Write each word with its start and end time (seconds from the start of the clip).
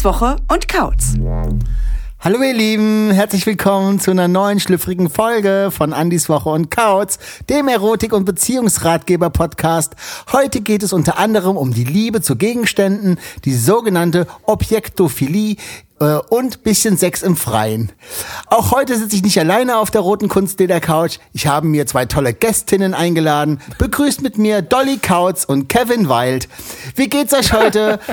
Andis 0.00 0.04
Woche 0.04 0.36
und 0.48 0.66
Kautz. 0.66 1.14
Hallo 2.20 2.42
ihr 2.42 2.54
Lieben, 2.54 3.10
herzlich 3.10 3.44
willkommen 3.44 4.00
zu 4.00 4.10
einer 4.10 4.28
neuen 4.28 4.58
schlüpfrigen 4.58 5.10
Folge 5.10 5.68
von 5.70 5.92
Andis 5.92 6.30
Woche 6.30 6.48
und 6.48 6.70
Kautz, 6.70 7.18
dem 7.50 7.68
Erotik- 7.68 8.14
und 8.14 8.24
Beziehungsratgeber-Podcast. 8.24 9.96
Heute 10.32 10.62
geht 10.62 10.82
es 10.82 10.94
unter 10.94 11.18
anderem 11.18 11.58
um 11.58 11.74
die 11.74 11.84
Liebe 11.84 12.22
zu 12.22 12.36
Gegenständen, 12.36 13.18
die 13.44 13.54
sogenannte 13.54 14.26
Objektophilie 14.44 15.56
äh, 16.00 16.16
und 16.30 16.62
bisschen 16.62 16.96
Sex 16.96 17.20
im 17.22 17.36
Freien. 17.36 17.92
Auch 18.46 18.70
heute 18.70 18.96
sitze 18.96 19.16
ich 19.16 19.22
nicht 19.22 19.38
alleine 19.38 19.76
auf 19.76 19.90
der 19.90 20.00
roten 20.00 20.30
Kunstleder-Couch. 20.30 21.18
Ich 21.34 21.46
habe 21.46 21.66
mir 21.66 21.86
zwei 21.86 22.06
tolle 22.06 22.32
Gästinnen 22.32 22.94
eingeladen. 22.94 23.60
Begrüßt 23.76 24.22
mit 24.22 24.38
mir 24.38 24.62
Dolly 24.62 24.96
Kautz 24.96 25.44
und 25.44 25.68
Kevin 25.68 26.08
Wild. 26.08 26.48
Wie 26.96 27.10
geht's 27.10 27.34
euch 27.34 27.52
heute? 27.52 28.00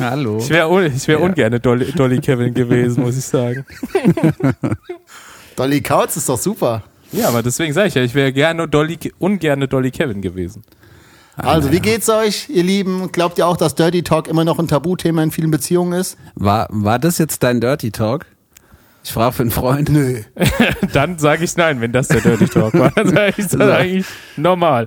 Hallo. 0.00 0.38
Ich 0.38 0.48
wäre 0.48 0.86
ich 0.86 1.06
wär 1.08 1.20
ungerne 1.20 1.60
Dolly, 1.60 1.92
Dolly 1.92 2.18
Kevin 2.18 2.54
gewesen, 2.54 3.02
muss 3.02 3.16
ich 3.16 3.24
sagen. 3.24 3.64
Dolly 5.56 5.80
Kautz 5.82 6.16
ist 6.16 6.28
doch 6.28 6.38
super. 6.38 6.82
Ja, 7.12 7.28
aber 7.28 7.42
deswegen 7.42 7.72
sage 7.72 7.88
ich 7.88 7.94
ja, 7.94 8.02
ich 8.02 8.14
wäre 8.14 8.32
gerne 8.32 8.66
Dolly, 8.66 8.98
ungerne 9.18 9.68
Dolly 9.68 9.90
Kevin 9.90 10.22
gewesen. 10.22 10.62
Also, 11.36 11.72
wie 11.72 11.80
geht's 11.80 12.08
euch, 12.10 12.48
ihr 12.50 12.62
Lieben? 12.62 13.12
Glaubt 13.12 13.38
ihr 13.38 13.46
auch, 13.46 13.56
dass 13.56 13.74
Dirty 13.74 14.02
Talk 14.02 14.28
immer 14.28 14.44
noch 14.44 14.58
ein 14.58 14.68
Tabuthema 14.68 15.22
in 15.22 15.30
vielen 15.30 15.50
Beziehungen 15.50 15.94
ist? 15.98 16.18
War, 16.34 16.66
war 16.70 16.98
das 16.98 17.18
jetzt 17.18 17.42
dein 17.42 17.60
Dirty 17.60 17.90
Talk? 17.90 18.26
Ich 19.02 19.12
frage 19.12 19.32
für 19.32 19.42
einen 19.42 19.50
Freund. 19.50 19.88
Nö. 19.88 20.20
Dann 20.92 21.18
sage 21.18 21.44
ich 21.44 21.56
nein, 21.56 21.80
wenn 21.80 21.92
das 21.92 22.08
der 22.08 22.20
Dirty 22.20 22.46
Talk 22.46 22.74
war. 22.74 22.90
Dann 22.94 23.08
sage 23.08 23.34
ich 23.38 23.46
das 23.46 23.60
eigentlich 23.60 24.06
normal. 24.36 24.86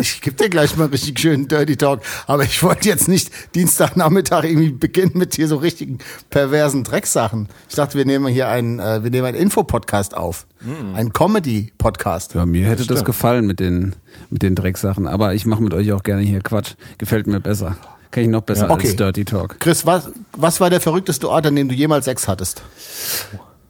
Ich 0.00 0.20
gebe 0.20 0.36
dir 0.36 0.48
gleich 0.48 0.76
mal 0.76 0.86
richtig 0.88 1.18
schönen 1.18 1.48
Dirty 1.48 1.76
Talk. 1.76 2.00
Aber 2.26 2.42
ich 2.44 2.62
wollte 2.62 2.88
jetzt 2.88 3.08
nicht 3.08 3.30
Dienstagnachmittag 3.54 4.44
irgendwie 4.44 4.70
beginnen 4.70 5.12
mit 5.14 5.34
hier 5.34 5.48
so 5.48 5.56
richtigen 5.56 5.98
perversen 6.30 6.84
Drecksachen. 6.84 7.48
Ich 7.68 7.74
dachte, 7.76 7.96
wir 7.96 8.04
nehmen 8.04 8.26
hier 8.28 8.48
einen, 8.48 8.78
äh, 8.80 9.02
wir 9.02 9.10
nehmen 9.10 9.26
einen 9.26 9.36
Infopodcast 9.38 10.16
auf. 10.16 10.46
Einen 10.94 11.12
Comedy-Podcast. 11.12 12.34
Ja, 12.34 12.44
mir 12.44 12.66
hätte 12.66 12.84
das 12.86 13.04
gefallen 13.04 13.46
mit 13.46 13.60
den, 13.60 13.94
mit 14.30 14.42
den 14.42 14.54
Drecksachen. 14.56 15.06
Aber 15.06 15.34
ich 15.34 15.46
mache 15.46 15.62
mit 15.62 15.72
euch 15.72 15.92
auch 15.92 16.02
gerne 16.02 16.22
hier 16.22 16.40
Quatsch. 16.40 16.74
Gefällt 16.98 17.26
mir 17.28 17.40
besser. 17.40 17.76
Kann 18.10 18.24
ich 18.24 18.28
noch 18.30 18.40
besser 18.40 18.66
Ja. 18.66 18.70
Okay. 18.72 18.88
als 18.88 18.96
Dirty 18.96 19.24
Talk. 19.24 19.60
Chris, 19.60 19.86
was, 19.86 20.10
was 20.32 20.60
war 20.60 20.70
der 20.70 20.80
verrückteste 20.80 21.28
Ort, 21.28 21.46
an 21.46 21.54
dem 21.54 21.68
du 21.68 21.74
jemals 21.74 22.06
Sex 22.06 22.26
hattest? 22.26 22.62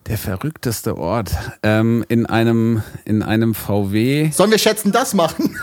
Der 0.08 0.16
verrückteste 0.16 0.96
Ort. 0.96 1.30
Ähm, 1.62 2.02
in 2.08 2.24
einem, 2.24 2.82
in 3.04 3.22
einem 3.22 3.54
VW, 3.54 4.30
Sollen 4.30 4.50
wir 4.50 4.58
schätzen 4.58 4.90
das 4.90 5.12
machen? 5.12 5.54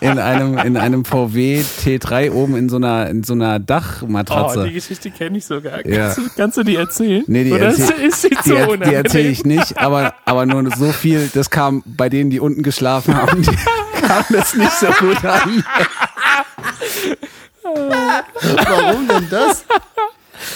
in 0.00 0.18
einem, 0.20 0.56
in 0.58 0.76
einem 0.76 1.04
VW 1.04 1.64
T3 1.84 2.30
oben 2.30 2.54
in 2.56 2.68
so 2.68 2.76
einer, 2.76 3.10
in 3.10 3.24
so 3.24 3.32
einer 3.32 3.56
Oh, 3.56 3.58
Dachmatratze. 3.58 4.64
die 4.68 4.74
Geschichte 4.74 5.10
kenne 5.10 5.38
ich 5.38 5.44
sogar. 5.44 5.84
Ja. 5.84 6.06
Kannst, 6.14 6.18
du, 6.18 6.22
kannst 6.36 6.56
du 6.58 6.62
die 6.62 6.76
erzählen? 6.76 7.24
Nee, 7.26 7.42
die 7.44 7.52
Oder 7.52 7.66
erzähl- 7.66 8.06
ist 8.06 8.22
sie 8.22 8.30
die, 8.44 8.52
er- 8.54 8.76
die 8.76 8.94
erzähle 8.94 9.28
ich 9.28 9.44
nicht, 9.44 9.76
aber, 9.78 10.14
aber 10.24 10.46
nur 10.46 10.70
so 10.76 10.92
viel, 10.92 11.28
das 11.34 11.50
kam 11.50 11.82
bei 11.84 12.08
denen, 12.08 12.30
die 12.30 12.38
unten 12.38 12.62
geschlafen 12.62 13.16
haben, 13.16 13.42
die 13.42 13.50
kam 14.06 14.24
das 14.30 14.54
nicht 14.54 14.70
so 14.72 14.86
gut 15.00 15.24
an. 15.24 15.64
Warum 17.64 19.08
denn 19.08 19.26
das? 19.30 19.64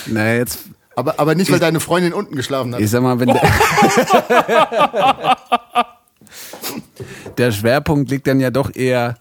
Naja, 0.06 0.38
jetzt, 0.38 0.60
Aber, 1.00 1.18
aber 1.18 1.34
nicht, 1.34 1.50
weil 1.50 1.58
deine 1.58 1.80
Freundin 1.80 2.12
unten 2.12 2.36
geschlafen 2.36 2.74
hat. 2.74 2.80
ich 2.80 2.90
sag 2.90 3.02
mal, 3.02 3.18
wenn 3.18 3.28
der, 3.28 3.40
der 7.38 7.52
Schwerpunkt 7.52 8.10
liegt 8.10 8.26
dann 8.26 8.40
ja 8.40 8.50
doch 8.50 8.74
eher 8.74 9.16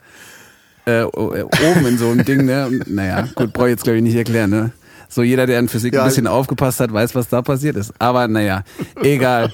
äh, 0.86 1.03
oben 1.03 1.86
in 1.88 1.98
so 1.98 2.09
einem 2.09 2.26
Ding, 2.26 2.46
ne? 2.46 2.68
Und, 2.68 2.88
naja, 2.94 3.28
gut, 3.36 3.53
brauche 3.53 3.68
ich 3.68 3.72
jetzt 3.72 3.84
glaube 3.84 3.98
ich 3.98 4.03
nicht 4.03 4.16
erklären, 4.16 4.50
ne? 4.50 4.72
So 5.08 5.24
jeder, 5.24 5.48
der 5.48 5.59
in 5.59 5.70
Physik 5.70 5.94
Ja. 5.94 6.03
ein 6.03 6.08
bisschen 6.09 6.28
aufgepasst 6.28 6.80
hat, 6.80 6.94
weiß, 6.94 7.16
was 7.16 7.30
da 7.30 7.42
passiert 7.42 7.76
ist. 7.76 7.94
Aber 7.98 8.28
naja, 8.28 8.64
egal. 9.02 9.52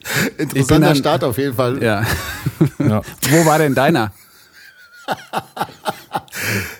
ich 0.00 0.36
bin 0.36 0.48
Interessanter 0.48 0.86
dann- 0.88 0.96
Start 0.96 1.24
auf 1.24 1.38
jeden 1.38 1.54
Fall. 1.54 1.82
Ja. 1.82 2.04
Ja. 2.78 3.02
Wo 3.30 3.44
war 3.46 3.58
denn 3.58 3.74
deiner? 3.74 4.12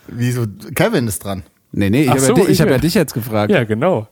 Wieso? 0.09 0.47
Kevin 0.75 1.07
ist 1.09 1.23
dran. 1.25 1.43
Nee, 1.73 1.91
nee, 1.91 2.05
ich 2.05 2.09
habe 2.09 2.21
so, 2.21 2.35
ja, 2.37 2.43
ich 2.45 2.49
ich- 2.51 2.61
hab 2.63 2.69
ja 2.71 2.79
dich 2.79 2.95
jetzt 2.95 3.13
gefragt. 3.15 3.51
ja, 3.53 3.65
genau. 3.65 4.09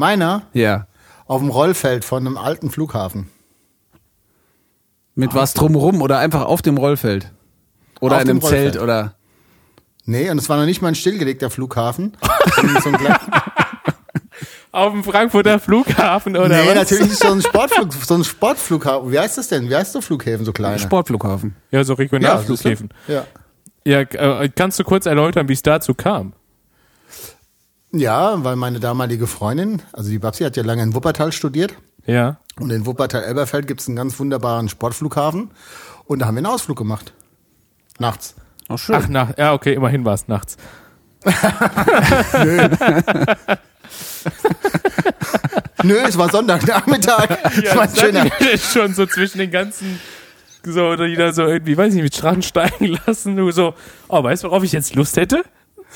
Meiner 0.00 0.42
Ja. 0.54 0.86
auf 1.26 1.42
dem 1.42 1.50
Rollfeld 1.50 2.06
von 2.06 2.26
einem 2.26 2.38
alten 2.38 2.70
Flughafen. 2.70 3.28
Mit 5.14 5.34
was 5.34 5.52
drumrum 5.52 6.00
oder 6.00 6.18
einfach 6.18 6.46
auf 6.46 6.62
dem 6.62 6.78
Rollfeld? 6.78 7.30
Oder 8.00 8.16
Auf 8.16 8.22
in 8.22 8.30
einem 8.30 8.40
dem 8.40 8.48
Zelt 8.48 8.76
Rollfeld. 8.76 8.82
oder. 8.82 9.14
Nee, 10.06 10.30
und 10.30 10.38
es 10.38 10.48
war 10.48 10.56
noch 10.56 10.64
nicht 10.64 10.80
mal 10.80 10.88
ein 10.88 10.94
stillgelegter 10.94 11.50
Flughafen. 11.50 12.16
so 12.82 12.90
Auf 14.72 14.92
dem 14.92 15.04
Frankfurter 15.04 15.58
Flughafen 15.58 16.34
oder 16.34 16.48
nee, 16.48 16.68
was? 16.68 16.74
natürlich 16.76 17.18
so 17.18 17.32
ein 17.32 17.42
Sportflug, 17.42 17.92
so 17.92 18.14
ein 18.14 18.24
Sportflughafen. 18.24 19.12
Wie 19.12 19.18
heißt 19.18 19.36
das 19.36 19.48
denn? 19.48 19.68
Wie 19.68 19.76
heißt 19.76 19.92
so 19.92 20.00
Flughäfen, 20.00 20.46
so 20.46 20.52
kleine? 20.52 20.78
Sportflughafen. 20.78 21.56
Ja, 21.70 21.84
so? 21.84 21.92
Regionalflughäfen. 21.92 22.88
Ja. 23.06 23.26
Ja, 23.84 24.00
äh, 24.00 24.48
kannst 24.48 24.78
du 24.78 24.84
kurz 24.84 25.04
erläutern, 25.04 25.46
wie 25.50 25.52
es 25.52 25.62
dazu 25.62 25.92
kam? 25.92 26.32
Ja, 27.92 28.44
weil 28.44 28.56
meine 28.56 28.78
damalige 28.78 29.26
Freundin, 29.26 29.82
also 29.92 30.10
die 30.10 30.18
Babsi 30.18 30.44
hat 30.44 30.56
ja 30.56 30.62
lange 30.62 30.82
in 30.82 30.94
Wuppertal 30.94 31.32
studiert. 31.32 31.74
Ja. 32.06 32.38
Und 32.58 32.70
in 32.70 32.86
Wuppertal-Elberfeld 32.86 33.66
gibt 33.66 33.80
es 33.80 33.88
einen 33.88 33.96
ganz 33.96 34.18
wunderbaren 34.18 34.68
Sportflughafen. 34.68 35.50
Und 36.04 36.20
da 36.20 36.26
haben 36.26 36.34
wir 36.34 36.38
einen 36.38 36.46
Ausflug 36.46 36.78
gemacht. 36.78 37.12
Nachts. 37.98 38.36
Ach, 38.68 38.78
schön. 38.78 38.96
Ach, 38.96 39.08
nach, 39.08 39.36
ja, 39.36 39.52
okay, 39.52 39.74
immerhin 39.74 40.04
war 40.04 40.14
es 40.14 40.28
nachts. 40.28 40.56
Nö, 45.82 45.96
es 46.06 46.16
war 46.16 46.30
Sonntagnachmittag. 46.30 47.28
Es 47.62 47.74
war 47.74 47.82
ein 47.82 47.96
schöner. 47.96 48.40
ist 48.52 48.72
schon 48.72 48.94
so 48.94 49.06
zwischen 49.06 49.38
den 49.38 49.50
ganzen, 49.50 50.00
so, 50.62 50.86
oder 50.86 51.06
jeder 51.06 51.32
so 51.32 51.46
irgendwie, 51.46 51.76
weiß 51.76 51.92
nicht, 51.94 52.02
mit 52.02 52.14
Strachen 52.14 52.42
steigen 52.42 52.98
lassen, 53.06 53.36
du 53.36 53.50
so, 53.50 53.74
oh, 54.08 54.22
weißt 54.22 54.44
du, 54.44 54.48
worauf 54.48 54.62
ich 54.62 54.72
jetzt 54.72 54.94
Lust 54.94 55.16
hätte? 55.16 55.42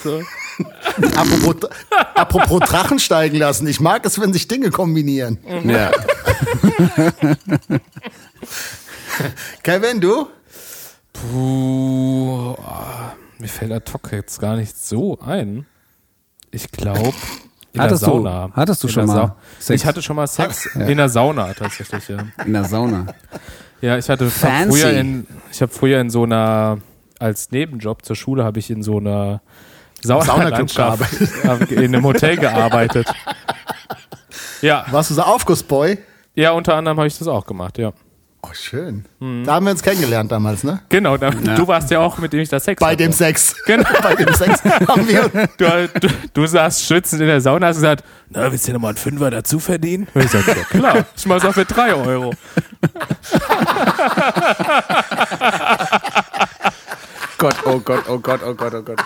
So. 0.03 0.23
Apropos, 1.17 1.71
apropos 2.15 2.61
Drachen 2.61 2.99
steigen 2.99 3.39
lassen. 3.39 3.67
Ich 3.67 3.81
mag 3.81 4.05
es, 4.07 4.21
wenn 4.21 4.33
sich 4.33 4.47
Dinge 4.49 4.71
kombinieren. 4.71 5.39
Ja. 5.65 5.91
Kevin, 9.63 10.01
du? 10.01 10.29
Puh, 11.13 12.55
ah, 12.65 13.13
mir 13.39 13.49
fällt 13.49 13.73
ad 13.73 13.91
hoc 13.93 14.13
jetzt 14.13 14.41
gar 14.41 14.57
nicht 14.57 14.77
so 14.77 15.19
ein. 15.21 15.67
Ich 16.51 16.71
glaube, 16.71 17.13
in 17.73 17.81
Hattest 17.81 18.03
der 18.03 18.09
du- 18.11 18.15
Sauna. 18.17 18.51
hattest 18.53 18.83
du 18.83 18.87
In 18.89 18.93
schon 18.93 19.07
mal 19.07 19.35
Sex? 19.59 19.81
Ich 19.81 19.87
hatte 19.87 20.03
schon 20.03 20.17
mal 20.17 20.27
Sex 20.27 20.67
in 20.75 20.97
der 20.97 21.09
Sauna 21.09 21.53
tatsächlich, 21.55 22.09
ja. 22.09 22.19
In 22.45 22.53
der 22.53 22.65
Sauna. 22.65 23.07
Ja, 23.81 23.97
ich 23.99 24.09
hatte 24.09 24.27
hab 24.27 24.33
Fancy. 24.33 24.81
früher 24.81 24.91
in, 24.93 25.27
ich 25.51 25.61
habe 25.63 25.73
früher 25.73 26.01
in 26.01 26.11
so 26.11 26.23
einer, 26.25 26.79
als 27.19 27.51
Nebenjob 27.51 28.05
zur 28.05 28.17
Schule 28.17 28.45
habe 28.45 28.59
ich 28.59 28.71
in 28.71 28.83
so 28.83 28.99
einer 28.99 29.41
Saunaclub 30.05 30.71
in 31.71 31.79
einem 31.79 32.05
Hotel 32.05 32.37
gearbeitet. 32.37 33.13
Ja, 34.61 34.85
Warst 34.91 35.11
du 35.11 35.15
so 35.15 35.23
Aufgussboy? 35.23 35.99
ja, 36.35 36.51
unter 36.53 36.75
anderem 36.75 36.99
habe 36.99 37.07
ich 37.07 37.19
das 37.19 37.29
auch 37.29 37.47
gemacht, 37.47 37.79
ja. 37.79 37.93
Oh, 38.47 38.51
schön. 38.53 39.07
Da 39.45 39.55
haben 39.55 39.65
wir 39.65 39.71
uns 39.71 39.83
kennengelernt 39.83 40.31
damals, 40.31 40.65
ne? 40.65 40.83
Genau, 40.91 41.17
da, 41.17 41.31
du 41.31 41.67
warst 41.67 41.91
ja 41.91 42.01
auch 42.01 42.19
mit 42.19 42.31
dem 42.35 42.41
ich 42.41 42.51
das 42.51 42.65
Sex 42.65 42.79
Bei 42.79 42.89
hatte. 42.89 42.99
dem 42.99 43.13
Sex. 43.13 43.57
Genau. 43.65 43.89
Bei 44.03 44.15
dem 44.15 44.35
Sex 44.35 44.63
haben 44.63 45.09
wir. 45.09 45.31
Du, 45.57 45.89
du, 46.01 46.09
du 46.35 46.47
saßt 46.47 46.85
schützend 46.85 47.23
in 47.23 47.29
der 47.29 47.41
Sauna, 47.41 47.69
hast 47.69 47.77
gesagt, 47.77 48.05
na, 48.29 48.53
willst 48.53 48.69
du 48.69 48.75
noch 48.75 48.81
mal 48.81 48.89
einen 48.89 48.99
Fünfer 48.99 49.31
dazu 49.31 49.59
verdienen? 49.59 50.09
Und 50.13 50.25
ich 50.27 50.31
sag, 50.31 50.47
ja 50.47 50.55
klar, 50.65 51.07
ich 51.17 51.25
mach's 51.25 51.47
auch 51.47 51.55
für 51.55 51.65
drei 51.65 51.95
Euro. 51.95 52.35
Gott, 57.39 57.57
oh 57.65 57.81
Gott, 57.81 58.05
oh 58.09 58.19
Gott, 58.19 58.41
oh 58.47 58.55
Gott, 58.55 58.75
oh 58.75 58.83
Gott. 58.83 58.99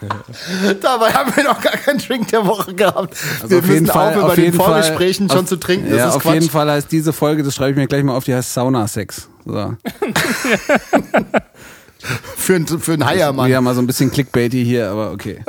Dabei 0.80 1.12
haben 1.12 1.34
wir 1.34 1.44
noch 1.44 1.60
gar 1.60 1.76
keinen 1.76 1.98
Drink 1.98 2.28
der 2.28 2.46
Woche 2.46 2.74
gehabt. 2.74 3.16
Also 3.42 3.50
wir 3.50 3.58
auf 3.58 3.64
jeden 3.64 3.80
müssen 3.82 3.86
Fall, 3.86 4.08
aufhören, 4.08 4.22
bei 4.22 4.28
auf 4.28 4.34
den 4.34 4.44
jeden 4.44 4.56
Fall, 4.56 4.82
Vorgesprächen 4.82 5.28
schon 5.28 5.38
auf, 5.40 5.46
zu 5.46 5.56
trinken. 5.56 5.90
Das 5.90 5.98
ja, 5.98 6.08
ist 6.08 6.16
auf 6.16 6.22
Quatsch. 6.22 6.34
jeden 6.34 6.50
Fall 6.50 6.70
heißt 6.70 6.92
diese 6.92 7.12
Folge, 7.12 7.42
das 7.42 7.54
schreibe 7.54 7.72
ich 7.72 7.76
mir 7.76 7.86
gleich 7.86 8.02
mal 8.02 8.16
auf, 8.16 8.24
die 8.24 8.34
heißt 8.34 8.52
Sauna-Sex. 8.54 9.28
So. 9.44 9.52
Für, 12.36 12.54
einen- 12.54 12.66
für 12.66 12.92
einen 12.92 13.04
Heiermann. 13.06 13.50
Ja, 13.50 13.60
mal 13.60 13.74
so 13.74 13.80
ein 13.80 13.86
bisschen 13.88 14.10
Clickbaity 14.12 14.64
hier, 14.64 14.90
aber 14.90 15.10
okay. 15.12 15.40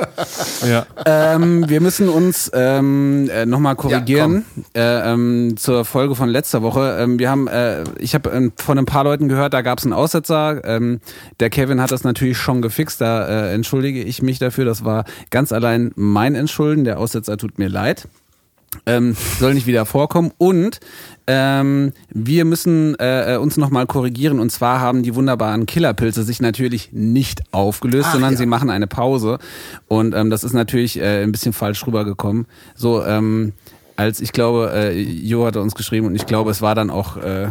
Ja. 0.68 0.84
ähm, 1.06 1.68
wir 1.68 1.80
müssen 1.80 2.08
uns 2.08 2.50
ähm, 2.54 3.30
äh, 3.32 3.46
nochmal 3.46 3.76
korrigieren 3.76 4.44
äh, 4.74 5.12
ähm, 5.12 5.54
zur 5.56 5.84
Folge 5.84 6.16
von 6.16 6.28
letzter 6.28 6.62
Woche. 6.62 6.98
Ähm, 7.00 7.18
wir 7.20 7.30
haben, 7.30 7.46
äh, 7.46 7.84
ich 8.00 8.14
habe 8.14 8.30
ähm, 8.30 8.52
von 8.56 8.78
ein 8.78 8.86
paar 8.86 9.04
Leuten 9.04 9.28
gehört, 9.28 9.54
da 9.54 9.62
gab 9.62 9.78
es 9.78 9.84
einen 9.84 9.92
Aussetzer. 9.92 10.62
Ähm, 10.64 11.00
der 11.38 11.50
Kevin 11.50 11.80
hat 11.80 11.92
das 11.92 12.02
natürlich 12.02 12.36
schon 12.38 12.62
gefixt. 12.62 13.00
Da 13.00 13.26
äh, 13.28 13.54
entschuldige 13.54 14.02
ich 14.02 14.20
mich 14.22 14.38
dafür. 14.40 14.64
Das 14.64 14.84
war 14.84 15.04
ganz 15.30 15.52
allein 15.52 15.92
mein 15.94 16.34
Entschulden. 16.34 16.82
Der 16.84 16.98
Aussetzer 16.98 17.36
tut 17.36 17.58
mir 17.58 17.68
leid. 17.68 18.08
Ähm, 18.86 19.16
soll 19.38 19.54
nicht 19.54 19.66
wieder 19.66 19.86
vorkommen. 19.86 20.32
Und 20.38 20.80
ähm, 21.26 21.92
wir 22.10 22.44
müssen 22.44 22.98
äh, 22.98 23.34
äh, 23.34 23.36
uns 23.38 23.56
nochmal 23.56 23.86
korrigieren. 23.86 24.40
Und 24.40 24.50
zwar 24.50 24.80
haben 24.80 25.02
die 25.02 25.14
wunderbaren 25.14 25.66
Killerpilze 25.66 26.22
sich 26.22 26.40
natürlich 26.40 26.90
nicht 26.92 27.42
aufgelöst, 27.52 28.06
Ach, 28.08 28.12
sondern 28.12 28.32
ja. 28.32 28.38
sie 28.38 28.46
machen 28.46 28.70
eine 28.70 28.86
Pause. 28.86 29.38
Und 29.88 30.14
ähm, 30.14 30.30
das 30.30 30.44
ist 30.44 30.52
natürlich 30.52 30.98
äh, 30.98 31.22
ein 31.22 31.32
bisschen 31.32 31.52
falsch 31.52 31.86
rübergekommen. 31.86 32.46
So, 32.74 33.04
ähm, 33.04 33.52
als 33.96 34.20
ich 34.20 34.32
glaube, 34.32 34.70
äh, 34.72 35.00
Jo 35.00 35.44
hatte 35.44 35.60
uns 35.60 35.74
geschrieben 35.74 36.06
und 36.06 36.14
ich 36.14 36.26
glaube, 36.26 36.50
es 36.50 36.62
war 36.62 36.74
dann 36.74 36.88
auch 36.88 37.16
äh, 37.16 37.48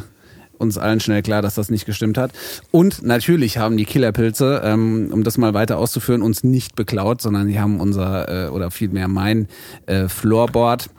uns 0.58 0.78
allen 0.78 1.00
schnell 1.00 1.22
klar, 1.22 1.42
dass 1.42 1.56
das 1.56 1.70
nicht 1.70 1.86
gestimmt 1.86 2.18
hat. 2.18 2.32
Und 2.72 3.04
natürlich 3.04 3.58
haben 3.58 3.78
die 3.78 3.86
Killerpilze, 3.86 4.62
ähm, 4.64 5.10
um 5.12 5.24
das 5.24 5.38
mal 5.38 5.54
weiter 5.54 5.78
auszuführen, 5.78 6.22
uns 6.22 6.44
nicht 6.44 6.76
beklaut, 6.76 7.22
sondern 7.22 7.48
die 7.48 7.60
haben 7.60 7.80
unser, 7.80 8.48
äh, 8.48 8.50
oder 8.50 8.72
vielmehr 8.72 9.08
mein 9.08 9.48
äh, 9.86 10.08
Floorboard, 10.08 10.90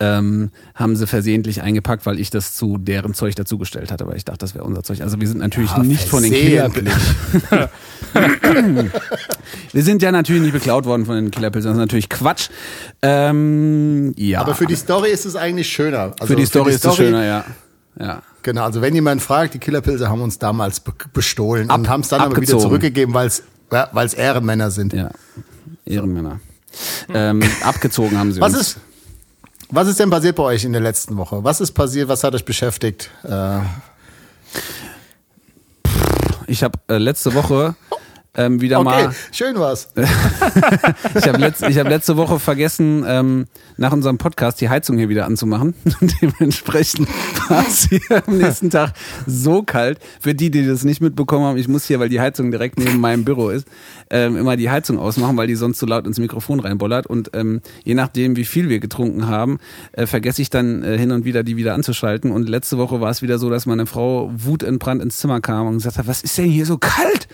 ähm, 0.00 0.50
haben 0.74 0.96
sie 0.96 1.06
versehentlich 1.06 1.62
eingepackt, 1.62 2.06
weil 2.06 2.18
ich 2.18 2.30
das 2.30 2.54
zu 2.54 2.78
deren 2.78 3.14
Zeug 3.14 3.34
dazugestellt 3.34 3.90
hatte, 3.92 4.06
weil 4.06 4.16
ich 4.16 4.24
dachte, 4.24 4.38
das 4.38 4.54
wäre 4.54 4.64
unser 4.64 4.82
Zeug. 4.82 5.00
Also 5.02 5.20
wir 5.20 5.28
sind 5.28 5.38
natürlich 5.38 5.70
Ja, 5.70 5.82
nicht 5.82 6.08
von 6.08 6.22
den. 6.22 6.32
Killerpilzen. 6.32 6.92
wir 9.72 9.82
sind 9.82 10.02
ja 10.02 10.12
natürlich 10.12 10.42
nicht 10.42 10.52
beklaut 10.52 10.84
worden 10.86 11.06
von 11.06 11.16
den 11.16 11.30
Killerpilzen, 11.30 11.70
das 11.70 11.76
ist 11.76 11.80
natürlich 11.80 12.08
Quatsch. 12.08 12.48
Ähm, 13.02 14.14
ja. 14.16 14.40
Aber 14.40 14.54
für 14.54 14.66
die 14.66 14.76
Story 14.76 15.10
ist 15.10 15.24
es 15.26 15.36
eigentlich 15.36 15.68
schöner. 15.68 16.12
Also 16.18 16.26
für 16.26 16.36
die 16.36 16.46
Story 16.46 16.72
ist 16.72 16.84
es 16.84 16.96
schöner, 16.96 17.24
ja. 17.24 17.44
Ja. 17.98 18.22
Genau, 18.42 18.64
also 18.64 18.80
wenn 18.82 18.94
jemand 18.94 19.22
fragt, 19.22 19.54
die 19.54 19.58
Killerpilze 19.58 20.08
haben 20.08 20.20
uns 20.20 20.38
damals 20.38 20.80
be 20.80 20.92
bestohlen 21.12 21.70
Ab- 21.70 21.78
und 21.80 21.88
haben 21.88 22.02
es 22.02 22.08
dann 22.08 22.20
aber 22.20 22.30
wieder 22.30 22.36
abgezogen. 22.38 22.62
zurückgegeben, 22.62 23.14
weil 23.14 23.26
es 23.26 23.42
ja, 23.72 23.88
weil's 23.92 24.14
Ehrenmänner 24.14 24.70
sind. 24.70 24.92
Ja, 24.92 25.10
Ehrenmänner. 25.84 26.40
Ähm, 27.12 27.42
abgezogen 27.64 28.18
haben 28.18 28.32
sie 28.32 28.40
Was 28.40 28.52
uns. 28.52 28.60
ist, 28.62 28.78
was 29.70 29.88
ist 29.88 30.00
denn 30.00 30.10
passiert 30.10 30.36
bei 30.36 30.42
euch 30.42 30.64
in 30.64 30.72
der 30.72 30.82
letzten 30.82 31.16
Woche? 31.16 31.42
Was 31.44 31.60
ist 31.60 31.72
passiert? 31.72 32.08
Was 32.08 32.24
hat 32.24 32.34
euch 32.34 32.44
beschäftigt? 32.44 33.10
Äh, 33.24 33.60
Ich 36.48 36.62
habe 36.62 36.78
äh, 36.88 36.98
letzte 36.98 37.34
Woche 37.34 37.74
ähm, 38.36 38.60
wieder 38.60 38.80
okay, 38.80 39.04
mal. 39.06 39.14
schön 39.32 39.58
war's. 39.58 39.88
Ich 41.14 41.26
habe 41.26 41.38
letz, 41.38 41.62
ich 41.62 41.78
hab 41.78 41.88
letzte 41.88 42.16
Woche 42.16 42.38
vergessen, 42.38 43.04
ähm, 43.06 43.46
nach 43.76 43.92
unserem 43.92 44.18
Podcast 44.18 44.60
die 44.60 44.68
Heizung 44.68 44.98
hier 44.98 45.08
wieder 45.08 45.24
anzumachen. 45.24 45.74
Dementsprechend 46.22 47.08
war 47.48 47.66
es 47.66 47.88
hier 47.88 48.22
am 48.26 48.36
nächsten 48.38 48.70
Tag 48.70 48.92
so 49.26 49.62
kalt. 49.62 49.98
Für 50.20 50.34
die, 50.34 50.50
die 50.50 50.66
das 50.66 50.84
nicht 50.84 51.00
mitbekommen 51.00 51.44
haben, 51.44 51.56
ich 51.56 51.68
muss 51.68 51.86
hier, 51.86 52.00
weil 52.00 52.08
die 52.08 52.20
Heizung 52.20 52.50
direkt 52.50 52.78
neben 52.78 53.00
meinem 53.00 53.24
Büro 53.24 53.48
ist, 53.48 53.66
ähm, 54.10 54.36
immer 54.36 54.56
die 54.56 54.70
Heizung 54.70 54.98
ausmachen, 54.98 55.36
weil 55.36 55.46
die 55.46 55.54
sonst 55.54 55.78
zu 55.78 55.86
laut 55.86 56.06
ins 56.06 56.18
Mikrofon 56.18 56.60
reinbollert. 56.60 57.06
Und 57.06 57.30
ähm, 57.34 57.60
je 57.84 57.94
nachdem, 57.94 58.36
wie 58.36 58.44
viel 58.44 58.68
wir 58.68 58.80
getrunken 58.80 59.28
haben, 59.28 59.58
äh, 59.92 60.06
vergesse 60.06 60.42
ich 60.42 60.50
dann 60.50 60.82
äh, 60.82 60.98
hin 60.98 61.12
und 61.12 61.24
wieder, 61.24 61.42
die 61.42 61.56
wieder 61.56 61.74
anzuschalten. 61.74 62.30
Und 62.30 62.48
letzte 62.48 62.78
Woche 62.78 63.00
war 63.00 63.10
es 63.10 63.22
wieder 63.22 63.38
so, 63.38 63.50
dass 63.50 63.66
meine 63.66 63.86
Frau 63.86 64.30
wutentbrannt 64.34 65.02
ins 65.02 65.16
Zimmer 65.16 65.40
kam 65.40 65.66
und 65.66 65.74
gesagt 65.74 65.98
hat, 65.98 66.06
was 66.06 66.22
ist 66.22 66.36
denn 66.38 66.46
hier 66.46 66.66
so 66.66 66.78
kalt? 66.78 67.28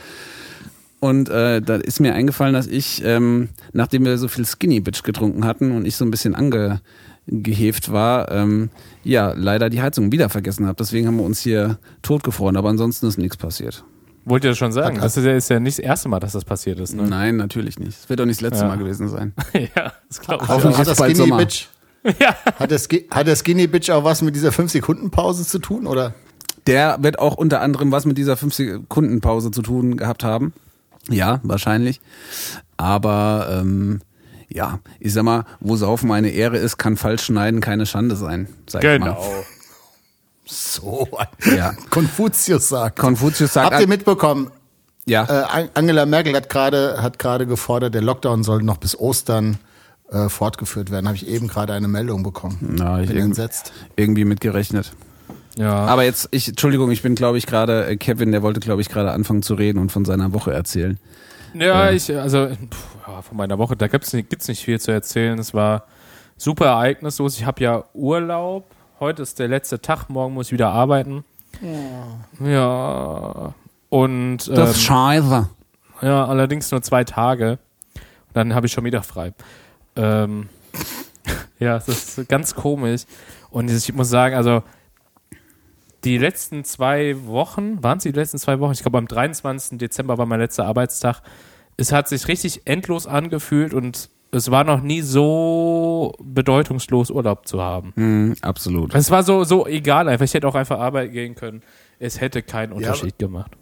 Und 1.02 1.28
äh, 1.30 1.60
da 1.60 1.74
ist 1.74 1.98
mir 1.98 2.14
eingefallen, 2.14 2.54
dass 2.54 2.68
ich, 2.68 3.02
ähm, 3.04 3.48
nachdem 3.72 4.04
wir 4.04 4.16
so 4.18 4.28
viel 4.28 4.46
Skinny 4.46 4.78
Bitch 4.78 5.02
getrunken 5.02 5.44
hatten 5.44 5.72
und 5.72 5.84
ich 5.84 5.96
so 5.96 6.04
ein 6.04 6.12
bisschen 6.12 6.36
angeheft 6.36 7.90
war, 7.90 8.30
ähm, 8.30 8.70
ja, 9.02 9.32
leider 9.36 9.68
die 9.68 9.82
Heizung 9.82 10.12
wieder 10.12 10.28
vergessen 10.28 10.64
habe. 10.64 10.76
Deswegen 10.78 11.08
haben 11.08 11.16
wir 11.16 11.24
uns 11.24 11.40
hier 11.40 11.80
totgefroren, 12.02 12.56
aber 12.56 12.68
ansonsten 12.68 13.08
ist 13.08 13.18
nichts 13.18 13.36
passiert. 13.36 13.82
Wollt 14.24 14.44
ihr 14.44 14.50
das 14.50 14.58
schon 14.58 14.70
sagen? 14.70 15.00
Das 15.00 15.16
ist 15.16 15.24
ja, 15.24 15.34
ist 15.34 15.50
ja 15.50 15.58
nicht 15.58 15.78
das 15.78 15.84
erste 15.84 16.08
Mal, 16.08 16.20
dass 16.20 16.34
das 16.34 16.44
passiert 16.44 16.78
ist. 16.78 16.94
Ne? 16.94 17.02
Nein, 17.02 17.34
natürlich 17.34 17.80
nicht. 17.80 17.98
Es 17.98 18.08
wird 18.08 18.20
doch 18.20 18.24
nicht 18.24 18.36
das 18.36 18.50
letzte 18.50 18.62
Ja. 18.62 18.68
Mal 18.68 18.78
gewesen 18.78 19.08
sein. 19.08 19.32
ja, 19.74 19.92
das 20.06 20.20
glaube 20.20 20.44
ich. 20.44 20.50
Hoffentlich 20.50 20.76
hat 20.76 20.82
ist 20.82 20.90
das 20.90 20.98
bald 20.98 21.16
Skinny 21.16 21.28
Sommer. 21.30 21.38
Bitch, 21.38 21.66
hat, 22.60 22.70
der 22.70 22.78
hat 23.10 23.26
der 23.26 23.34
Skinny 23.34 23.66
Bitch 23.66 23.90
auch 23.90 24.04
was 24.04 24.22
mit 24.22 24.36
dieser 24.36 24.50
5-Sekunden-Pause 24.50 25.44
zu 25.48 25.58
tun? 25.58 25.88
Oder? 25.88 26.14
Der 26.68 26.98
wird 27.00 27.18
auch 27.18 27.34
unter 27.34 27.60
anderem 27.60 27.90
was 27.90 28.06
mit 28.06 28.18
dieser 28.18 28.34
5-Sekunden-Pause 28.34 29.50
zu 29.50 29.62
tun 29.62 29.96
gehabt 29.96 30.22
haben. 30.22 30.52
Ja, 31.08 31.40
wahrscheinlich. 31.42 32.00
Aber 32.76 33.48
ähm, 33.60 34.00
ja, 34.48 34.78
ich 35.00 35.12
sag 35.12 35.22
mal, 35.24 35.44
wo 35.60 35.76
Saufen 35.76 36.10
eine 36.12 36.30
Ehre 36.30 36.58
ist, 36.58 36.76
kann 36.78 36.96
falsch 36.96 37.24
schneiden 37.24 37.60
keine 37.60 37.86
Schande 37.86 38.16
sein. 38.16 38.48
Sag 38.68 38.84
ich 38.84 39.00
mal. 39.00 39.10
Genau. 39.10 39.44
So, 40.44 41.08
Ja. 41.56 41.74
Konfuzius 41.90 42.68
sagt. 42.68 42.98
Konfuzius 42.98 43.52
sagt, 43.52 43.72
Habt 43.72 43.80
ihr 43.80 43.88
mitbekommen, 43.88 44.50
ja, 45.06 45.24
äh, 45.24 45.44
An- 45.44 45.68
Angela 45.74 46.04
Merkel 46.06 46.34
hat 46.34 46.50
gerade 46.50 47.00
hat 47.02 47.18
gerade 47.18 47.46
gefordert, 47.46 47.94
der 47.94 48.02
Lockdown 48.02 48.42
soll 48.44 48.62
noch 48.62 48.76
bis 48.76 48.96
Ostern 48.98 49.58
äh, 50.10 50.28
fortgeführt 50.28 50.90
werden. 50.90 51.06
Habe 51.06 51.16
ich 51.16 51.26
eben 51.26 51.48
gerade 51.48 51.72
eine 51.72 51.88
Meldung 51.88 52.22
bekommen. 52.22 52.58
Na, 52.76 53.00
ich 53.00 53.08
Bin 53.08 53.18
entsetzt. 53.18 53.72
irgendwie 53.96 54.24
mitgerechnet. 54.24 54.92
Ja. 55.56 55.72
Aber 55.86 56.04
jetzt, 56.04 56.28
ich, 56.30 56.48
Entschuldigung, 56.48 56.90
ich 56.90 57.02
bin, 57.02 57.14
glaube 57.14 57.38
ich, 57.38 57.46
gerade, 57.46 57.86
äh, 57.86 57.96
Kevin, 57.96 58.32
der 58.32 58.42
wollte, 58.42 58.60
glaube 58.60 58.80
ich, 58.80 58.88
gerade 58.88 59.12
anfangen 59.12 59.42
zu 59.42 59.54
reden 59.54 59.78
und 59.78 59.92
von 59.92 60.04
seiner 60.04 60.32
Woche 60.32 60.52
erzählen. 60.52 60.98
Ja, 61.54 61.90
ich, 61.90 62.14
also 62.16 62.48
pff, 62.48 62.96
ja, 63.06 63.20
von 63.22 63.36
meiner 63.36 63.58
Woche, 63.58 63.76
da 63.76 63.86
gibt's 63.88 64.12
nicht, 64.14 64.30
gibt's 64.30 64.48
nicht 64.48 64.64
viel 64.64 64.80
zu 64.80 64.90
erzählen. 64.90 65.38
Es 65.38 65.52
war 65.52 65.84
super 66.38 66.66
ereignislos. 66.66 67.36
Ich 67.38 67.44
habe 67.44 67.62
ja 67.62 67.84
Urlaub. 67.92 68.64
Heute 69.00 69.22
ist 69.22 69.38
der 69.38 69.48
letzte 69.48 69.80
Tag, 69.80 70.08
morgen 70.08 70.34
muss 70.34 70.46
ich 70.46 70.52
wieder 70.52 70.70
arbeiten. 70.70 71.24
Ja. 72.40 73.54
Und 73.90 74.38
Das 74.48 74.70
ist 74.70 74.76
ähm, 74.76 74.82
scheiße. 74.82 75.48
ja, 76.00 76.24
allerdings 76.24 76.70
nur 76.70 76.80
zwei 76.82 77.04
Tage. 77.04 77.58
Und 77.94 78.34
dann 78.34 78.54
habe 78.54 78.66
ich 78.66 78.72
schon 78.72 78.84
wieder 78.84 79.02
frei. 79.02 79.34
Ähm, 79.96 80.48
ja, 81.58 81.74
das 81.74 81.88
ist 81.88 82.28
ganz 82.28 82.54
komisch. 82.54 83.02
Und 83.50 83.70
ich 83.70 83.92
muss 83.92 84.08
sagen, 84.08 84.34
also 84.34 84.62
die 86.04 86.18
letzten 86.18 86.64
zwei 86.64 87.16
Wochen, 87.26 87.82
waren 87.82 87.98
es 87.98 88.02
die 88.04 88.10
letzten 88.12 88.38
zwei 88.38 88.58
Wochen? 88.60 88.72
Ich 88.72 88.82
glaube, 88.82 88.98
am 88.98 89.06
23. 89.06 89.78
Dezember 89.78 90.18
war 90.18 90.26
mein 90.26 90.40
letzter 90.40 90.66
Arbeitstag. 90.66 91.22
Es 91.76 91.92
hat 91.92 92.08
sich 92.08 92.28
richtig 92.28 92.62
endlos 92.64 93.06
angefühlt 93.06 93.72
und 93.74 94.10
es 94.32 94.50
war 94.50 94.64
noch 94.64 94.80
nie 94.80 95.02
so 95.02 96.14
bedeutungslos 96.22 97.10
Urlaub 97.10 97.46
zu 97.46 97.60
haben. 97.60 97.92
Mhm, 97.96 98.34
absolut. 98.40 98.94
Es 98.94 99.10
war 99.10 99.22
so, 99.22 99.44
so 99.44 99.66
egal 99.66 100.08
einfach. 100.08 100.24
Ich 100.24 100.34
hätte 100.34 100.48
auch 100.48 100.54
einfach 100.54 100.78
arbeiten 100.78 101.12
gehen 101.12 101.34
können. 101.34 101.62
Es 101.98 102.20
hätte 102.20 102.42
keinen 102.42 102.72
Unterschied 102.72 103.18
gemacht. 103.18 103.52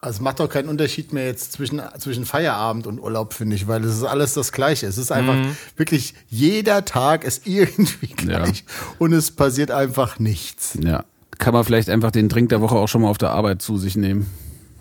Also 0.00 0.18
es 0.18 0.20
macht 0.20 0.38
doch 0.38 0.48
keinen 0.48 0.68
Unterschied 0.68 1.12
mehr 1.12 1.26
jetzt 1.26 1.52
zwischen, 1.52 1.82
zwischen 1.98 2.24
Feierabend 2.24 2.86
und 2.86 3.00
Urlaub, 3.00 3.32
finde 3.32 3.56
ich, 3.56 3.66
weil 3.66 3.82
es 3.82 3.96
ist 3.96 4.04
alles 4.04 4.32
das 4.34 4.52
Gleiche. 4.52 4.86
Es 4.86 4.96
ist 4.96 5.10
einfach 5.10 5.34
wirklich, 5.76 6.14
jeder 6.28 6.84
Tag 6.84 7.24
ist 7.24 7.46
irgendwie 7.48 8.06
Ja. 8.10 8.44
gleich 8.44 8.64
und 9.00 9.12
es 9.12 9.32
passiert 9.32 9.72
einfach 9.72 10.20
nichts. 10.20 10.78
Ja. 10.80 11.04
Kann 11.38 11.54
man 11.54 11.64
vielleicht 11.64 11.88
einfach 11.88 12.10
den 12.10 12.28
Drink 12.28 12.48
der 12.50 12.60
Woche 12.60 12.74
auch 12.76 12.88
schon 12.88 13.02
mal 13.02 13.08
auf 13.08 13.18
der 13.18 13.30
Arbeit 13.30 13.62
zu 13.62 13.76
sich 13.78 13.96
nehmen. 13.96 14.26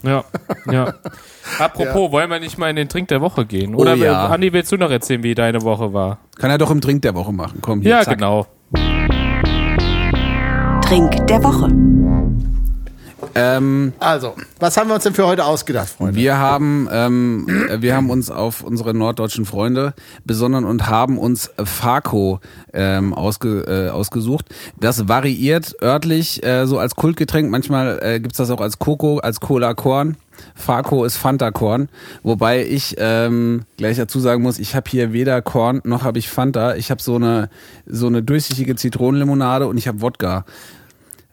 Ja, 0.04 0.24
ja. 0.72 0.94
Apropos, 1.60 2.12
wollen 2.12 2.30
wir 2.30 2.40
nicht 2.40 2.58
mal 2.58 2.70
in 2.70 2.76
den 2.76 2.88
Trink 2.90 3.08
der 3.08 3.22
Woche 3.22 3.46
gehen? 3.46 3.74
Oder 3.76 3.94
Oh 3.94 3.96
ja. 3.96 4.28
Andi, 4.28 4.54
willst 4.54 4.72
du 4.72 4.78
noch 4.78 4.92
erzählen, 4.92 5.24
wie 5.24 5.34
deine 5.36 5.62
Woche 5.64 5.94
war? 5.94 6.20
Kann 6.38 6.52
er 6.52 6.58
doch 6.58 6.70
im 6.72 6.82
Drink 6.82 7.02
der 7.02 7.16
Woche 7.16 7.32
machen. 7.34 7.60
Komm, 7.62 7.82
hier, 7.82 7.92
Ja, 7.92 8.02
zack. 8.04 8.18
genau. 8.18 8.46
Trink 10.82 11.28
der 11.28 11.44
Woche. 11.44 11.68
Ähm, 13.38 13.94
Also, 14.00 14.34
was 14.60 14.76
haben 14.78 14.90
wir 14.90 14.96
uns 14.96 15.04
denn 15.04 15.14
für 15.14 15.28
heute 15.28 15.46
ausgedacht, 15.46 15.90
Freunde? 15.90 16.16
Wir 16.16 16.38
haben, 16.38 16.90
ähm, 16.92 17.68
äh, 17.70 17.82
wir 17.82 17.96
haben 17.96 18.10
uns 18.10 18.32
auf 18.32 18.64
unsere 18.64 18.94
norddeutschen 18.94 19.46
Freunde 19.46 19.94
besonnen 20.26 20.66
und 20.66 20.88
haben 20.90 21.18
uns 21.18 21.52
Farco 21.64 22.40
ähm, 22.74 23.14
ausge, 23.14 23.62
äh, 23.68 23.90
ausgesucht. 23.90 24.46
Das 24.80 25.08
variiert 25.08 25.76
örtlich 25.82 26.44
äh, 26.44 26.66
so 26.66 26.80
als 26.80 26.96
Kultgetränk. 26.96 27.52
Manchmal 27.52 28.00
äh, 28.02 28.20
gibt's 28.20 28.38
das 28.38 28.50
auch 28.50 28.62
als 28.62 28.80
Coco, 28.80 29.20
als 29.20 29.40
Cola 29.40 29.74
Korn. 29.74 30.18
Farco 30.54 31.04
ist 31.04 31.18
Fanta 31.18 31.50
Korn, 31.50 31.90
wobei 32.22 32.64
ich 32.64 32.96
ähm, 33.00 33.64
gleich 33.78 33.98
dazu 33.98 34.20
sagen 34.20 34.44
muss, 34.44 34.60
ich 34.60 34.76
habe 34.76 34.88
hier 34.88 35.12
weder 35.12 35.42
Korn 35.42 35.82
noch 35.84 36.04
habe 36.04 36.20
ich 36.20 36.30
Fanta. 36.30 36.76
Ich 36.76 36.92
habe 36.92 37.02
so 37.02 37.16
eine 37.16 37.50
so 37.88 38.06
eine 38.06 38.22
durchsichtige 38.22 38.76
Zitronenlimonade 38.76 39.68
und 39.68 39.78
ich 39.78 39.88
habe 39.88 40.02
Wodka. 40.02 40.46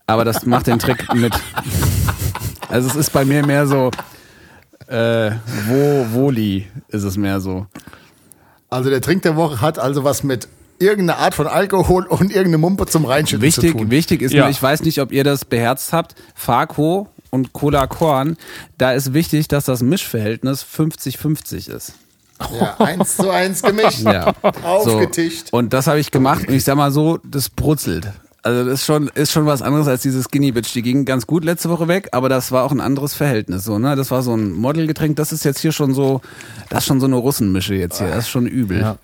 Aber 0.07 0.25
das 0.25 0.45
macht 0.45 0.67
den 0.67 0.79
Trick 0.79 1.13
mit. 1.15 1.33
Also 2.69 2.89
es 2.89 2.97
ist 2.97 3.13
bei 3.13 3.25
mir 3.25 3.45
mehr 3.47 3.67
so, 3.67 3.91
äh, 4.87 5.31
wo, 5.67 6.07
Woli 6.13 6.67
ist 6.89 7.05
es 7.05 7.17
mehr 7.17 7.41
so. 7.41 7.67
Also 8.71 8.91
der 8.91 9.01
Trink 9.01 9.23
der 9.23 9.37
Woche 9.37 9.61
hat 9.61 9.79
also 9.79 10.05
was 10.05 10.23
mit 10.25 10.49
irgendeine 10.79 11.19
Art 11.21 11.35
von 11.35 11.47
Alkohol 11.47 12.05
und 12.07 12.31
irgendeine 12.31 12.59
Mumpe 12.59 12.87
zum 12.87 13.05
Reinschütten 13.05 13.43
Wichtig, 13.43 13.73
zu 13.73 13.79
tun. 13.79 13.91
wichtig 13.91 14.23
ist 14.23 14.33
Ja. 14.33 14.43
nur, 14.43 14.51
ich 14.51 14.61
weiß 14.63 14.83
nicht, 14.83 15.01
ob 15.01 15.13
ihr 15.13 15.25
das 15.25 15.45
beherzt 15.45 15.93
habt, 15.93 16.15
Farco 16.35 17.09
und 17.31 17.53
Cola 17.53 17.87
Korn, 17.87 18.37
da 18.77 18.93
ist 18.93 19.15
wichtig, 19.15 19.49
dass 19.49 19.65
das 19.65 19.83
Mischverhältnis 19.83 20.65
50-50 20.65 21.69
ist. 21.71 21.95
Ja, 22.61 22.75
eins 22.79 23.17
zu 23.17 23.31
eins 23.31 23.63
gemischt. 23.63 24.01
Ja. 24.01 24.35
Aufgetischt. 24.65 25.49
So. 25.51 25.57
Und 25.57 25.73
das 25.73 25.87
habe 25.87 26.01
ich 26.01 26.11
gemacht 26.11 26.49
und 26.49 26.55
ich 26.55 26.65
sag 26.65 26.77
mal 26.77 26.91
so, 26.91 27.19
das 27.25 27.49
brutzelt. 27.49 28.09
Also 28.45 28.65
das 28.65 28.81
ist 28.81 28.85
schon, 28.87 29.09
ist 29.15 29.33
schon 29.33 29.47
was 29.47 29.63
anderes 29.63 29.89
als 29.89 30.03
dieses 30.03 30.27
Skinny 30.27 30.53
Bitch. 30.53 30.75
Die 30.75 30.83
ging 30.83 31.07
ganz 31.07 31.27
gut 31.27 31.45
letzte 31.45 31.71
Woche 31.71 31.89
weg, 31.89 32.11
aber 32.13 32.29
das 32.29 32.53
war 32.53 32.65
auch 32.65 32.73
ein 32.73 32.81
anderes 32.81 33.15
Verhältnis. 33.15 33.65
So, 33.65 33.79
ne? 33.79 33.97
Das 33.97 34.11
war 34.11 34.23
so 34.23 34.37
ein 34.37 34.53
Modelgetränk. 34.53 35.17
Das 35.17 35.33
ist 35.33 35.45
jetzt 35.45 35.61
hier 35.61 35.73
schon 35.73 35.95
so, 35.95 36.21
das 36.69 36.81
ist 36.81 36.87
schon 36.87 37.01
so 37.01 37.07
eine 37.07 37.17
Russenmische 37.17 37.75
jetzt 37.75 37.99
hier. 37.99 38.09
Das 38.09 38.19
ist 38.25 38.29
schon 38.29 38.47
übel. 38.47 38.81
Ja. 38.81 38.99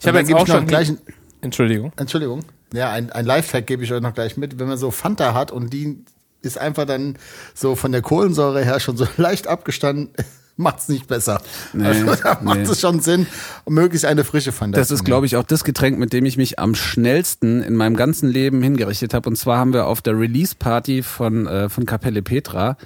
Ich 0.00 0.06
habe 0.06 0.18
jetzt 0.18 0.32
auch 0.32 0.46
schon. 0.46 0.66
gleich 0.66 0.88
ein- 0.88 0.98
Entschuldigung. 1.42 1.92
Entschuldigung. 1.96 2.44
Ja, 2.72 2.90
ein, 2.92 3.12
ein 3.12 3.26
Lifehack 3.26 3.66
gebe 3.66 3.84
ich 3.84 3.92
euch 3.92 4.00
noch 4.00 4.14
gleich 4.14 4.36
mit. 4.38 4.58
Wenn 4.58 4.68
man 4.68 4.78
so 4.78 4.90
Fanta 4.90 5.34
hat 5.34 5.52
und 5.52 5.72
die 5.72 5.98
ist 6.40 6.58
einfach 6.58 6.86
dann 6.86 7.16
so 7.54 7.76
von 7.76 7.92
der 7.92 8.00
Kohlensäure 8.02 8.64
her 8.64 8.80
schon 8.80 8.96
so 8.96 9.06
leicht 9.18 9.48
abgestanden, 9.48 10.08
macht's 10.62 10.88
nicht 10.88 11.06
besser. 11.06 11.40
Nee, 11.72 11.86
also 11.86 12.14
da 12.14 12.38
macht 12.42 12.58
nee. 12.58 12.64
es 12.64 12.80
schon 12.80 13.00
Sinn, 13.00 13.26
möglichst 13.68 14.04
eine 14.04 14.24
frische 14.24 14.52
Fanta 14.52 14.78
Das 14.78 14.90
ist, 14.90 15.04
glaube 15.04 15.26
ich, 15.26 15.36
auch 15.36 15.44
das 15.44 15.64
Getränk, 15.64 15.98
mit 15.98 16.12
dem 16.12 16.24
ich 16.24 16.36
mich 16.36 16.58
am 16.58 16.74
schnellsten 16.74 17.62
in 17.62 17.74
meinem 17.74 17.96
ganzen 17.96 18.28
Leben 18.28 18.62
hingerichtet 18.62 19.14
habe. 19.14 19.28
Und 19.28 19.36
zwar 19.36 19.58
haben 19.58 19.72
wir 19.72 19.86
auf 19.86 20.02
der 20.02 20.18
Release-Party 20.18 21.02
von, 21.02 21.46
äh, 21.46 21.68
von 21.68 21.86
Kapelle 21.86 22.22
Petra 22.22 22.76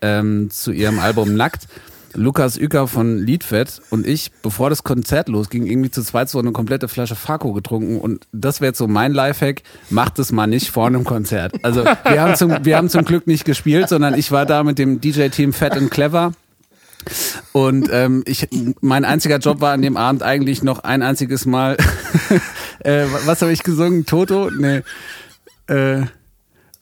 ähm, 0.00 0.50
zu 0.50 0.72
ihrem 0.72 0.98
Album 0.98 1.34
Nackt 1.34 1.68
Lukas 2.14 2.58
Ücker 2.58 2.86
von 2.88 3.18
Liedfett 3.18 3.80
und 3.90 4.06
ich, 4.06 4.32
bevor 4.42 4.70
das 4.70 4.84
Konzert 4.84 5.28
losging, 5.28 5.66
irgendwie 5.66 5.90
zu 5.90 6.02
zweit 6.02 6.28
so 6.28 6.38
eine 6.38 6.52
komplette 6.52 6.88
Flasche 6.88 7.14
Farco 7.14 7.52
getrunken. 7.52 7.98
Und 7.98 8.26
das 8.32 8.60
wäre 8.60 8.70
jetzt 8.70 8.78
so 8.78 8.86
mein 8.86 9.12
Lifehack, 9.12 9.62
macht 9.90 10.18
es 10.18 10.32
mal 10.32 10.46
nicht 10.46 10.70
vor 10.70 10.86
einem 10.86 11.04
Konzert. 11.04 11.64
Also 11.64 11.84
wir 11.84 12.20
haben 12.20 12.36
zum, 12.36 12.64
wir 12.64 12.76
haben 12.76 12.88
zum 12.88 13.04
Glück 13.04 13.26
nicht 13.26 13.44
gespielt, 13.44 13.88
sondern 13.88 14.14
ich 14.14 14.30
war 14.30 14.46
da 14.46 14.62
mit 14.62 14.78
dem 14.78 15.00
DJ-Team 15.00 15.52
Fat 15.52 15.76
and 15.76 15.90
Clever. 15.90 16.32
Und 17.52 17.88
ähm, 17.92 18.22
ich, 18.26 18.48
mein 18.80 19.04
einziger 19.04 19.38
Job 19.38 19.60
war 19.60 19.72
an 19.72 19.82
dem 19.82 19.96
Abend 19.96 20.22
eigentlich 20.22 20.62
noch 20.62 20.80
ein 20.80 21.02
einziges 21.02 21.46
Mal. 21.46 21.76
äh, 22.80 23.04
was 23.24 23.42
habe 23.42 23.52
ich 23.52 23.62
gesungen? 23.62 24.06
Toto? 24.06 24.50
Nee. 24.50 24.82
Äh, 25.66 26.02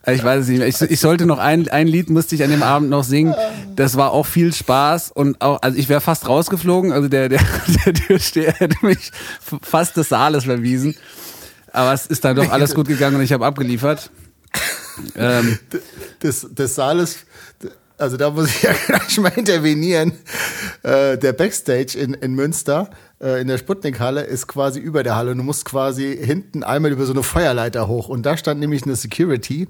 ich 0.06 0.24
weiß 0.24 0.42
es 0.42 0.48
nicht 0.48 0.58
mehr. 0.58 0.68
Ich, 0.68 0.80
ich 0.80 1.00
sollte 1.00 1.26
noch 1.26 1.38
ein, 1.38 1.68
ein 1.68 1.86
Lied 1.86 2.08
musste 2.08 2.34
ich 2.34 2.42
an 2.42 2.50
dem 2.50 2.62
Abend 2.62 2.88
noch 2.88 3.04
singen. 3.04 3.34
Das 3.76 3.96
war 3.96 4.12
auch 4.12 4.26
viel 4.26 4.52
Spaß 4.52 5.10
und 5.12 5.40
auch, 5.42 5.60
also 5.60 5.76
ich 5.76 5.88
wäre 5.88 6.00
fast 6.00 6.26
rausgeflogen. 6.26 6.92
Also 6.92 7.08
der, 7.08 7.28
der, 7.28 7.40
der 7.84 7.94
Türsteher 7.94 8.54
hätte 8.54 8.84
mich 8.84 9.10
fast 9.62 9.96
des 9.96 10.08
Saales 10.08 10.44
verwiesen. 10.44 10.94
Aber 11.72 11.92
es 11.92 12.06
ist 12.06 12.24
dann 12.24 12.36
doch 12.36 12.50
alles 12.50 12.74
gut 12.74 12.88
gegangen 12.88 13.16
und 13.16 13.22
ich 13.22 13.32
habe 13.32 13.46
abgeliefert. 13.46 14.10
Ähm, 15.16 15.58
des, 16.22 16.46
des 16.50 16.74
Saales, 16.74 17.18
also 18.00 18.16
da 18.16 18.30
muss 18.30 18.48
ich 18.48 18.62
ja 18.62 18.72
gleich 18.86 19.18
mal 19.18 19.32
intervenieren. 19.36 20.12
Äh, 20.82 21.18
der 21.18 21.32
Backstage 21.32 21.98
in, 21.98 22.14
in 22.14 22.34
Münster, 22.34 22.90
äh, 23.20 23.40
in 23.40 23.48
der 23.48 23.58
Sputnik-Halle, 23.58 24.22
ist 24.22 24.46
quasi 24.46 24.80
über 24.80 25.02
der 25.02 25.16
Halle. 25.16 25.32
Und 25.32 25.38
du 25.38 25.44
musst 25.44 25.64
quasi 25.64 26.18
hinten 26.20 26.64
einmal 26.64 26.92
über 26.92 27.04
so 27.04 27.12
eine 27.12 27.22
Feuerleiter 27.22 27.88
hoch. 27.88 28.08
Und 28.08 28.24
da 28.24 28.36
stand 28.36 28.60
nämlich 28.60 28.84
eine 28.84 28.96
Security. 28.96 29.68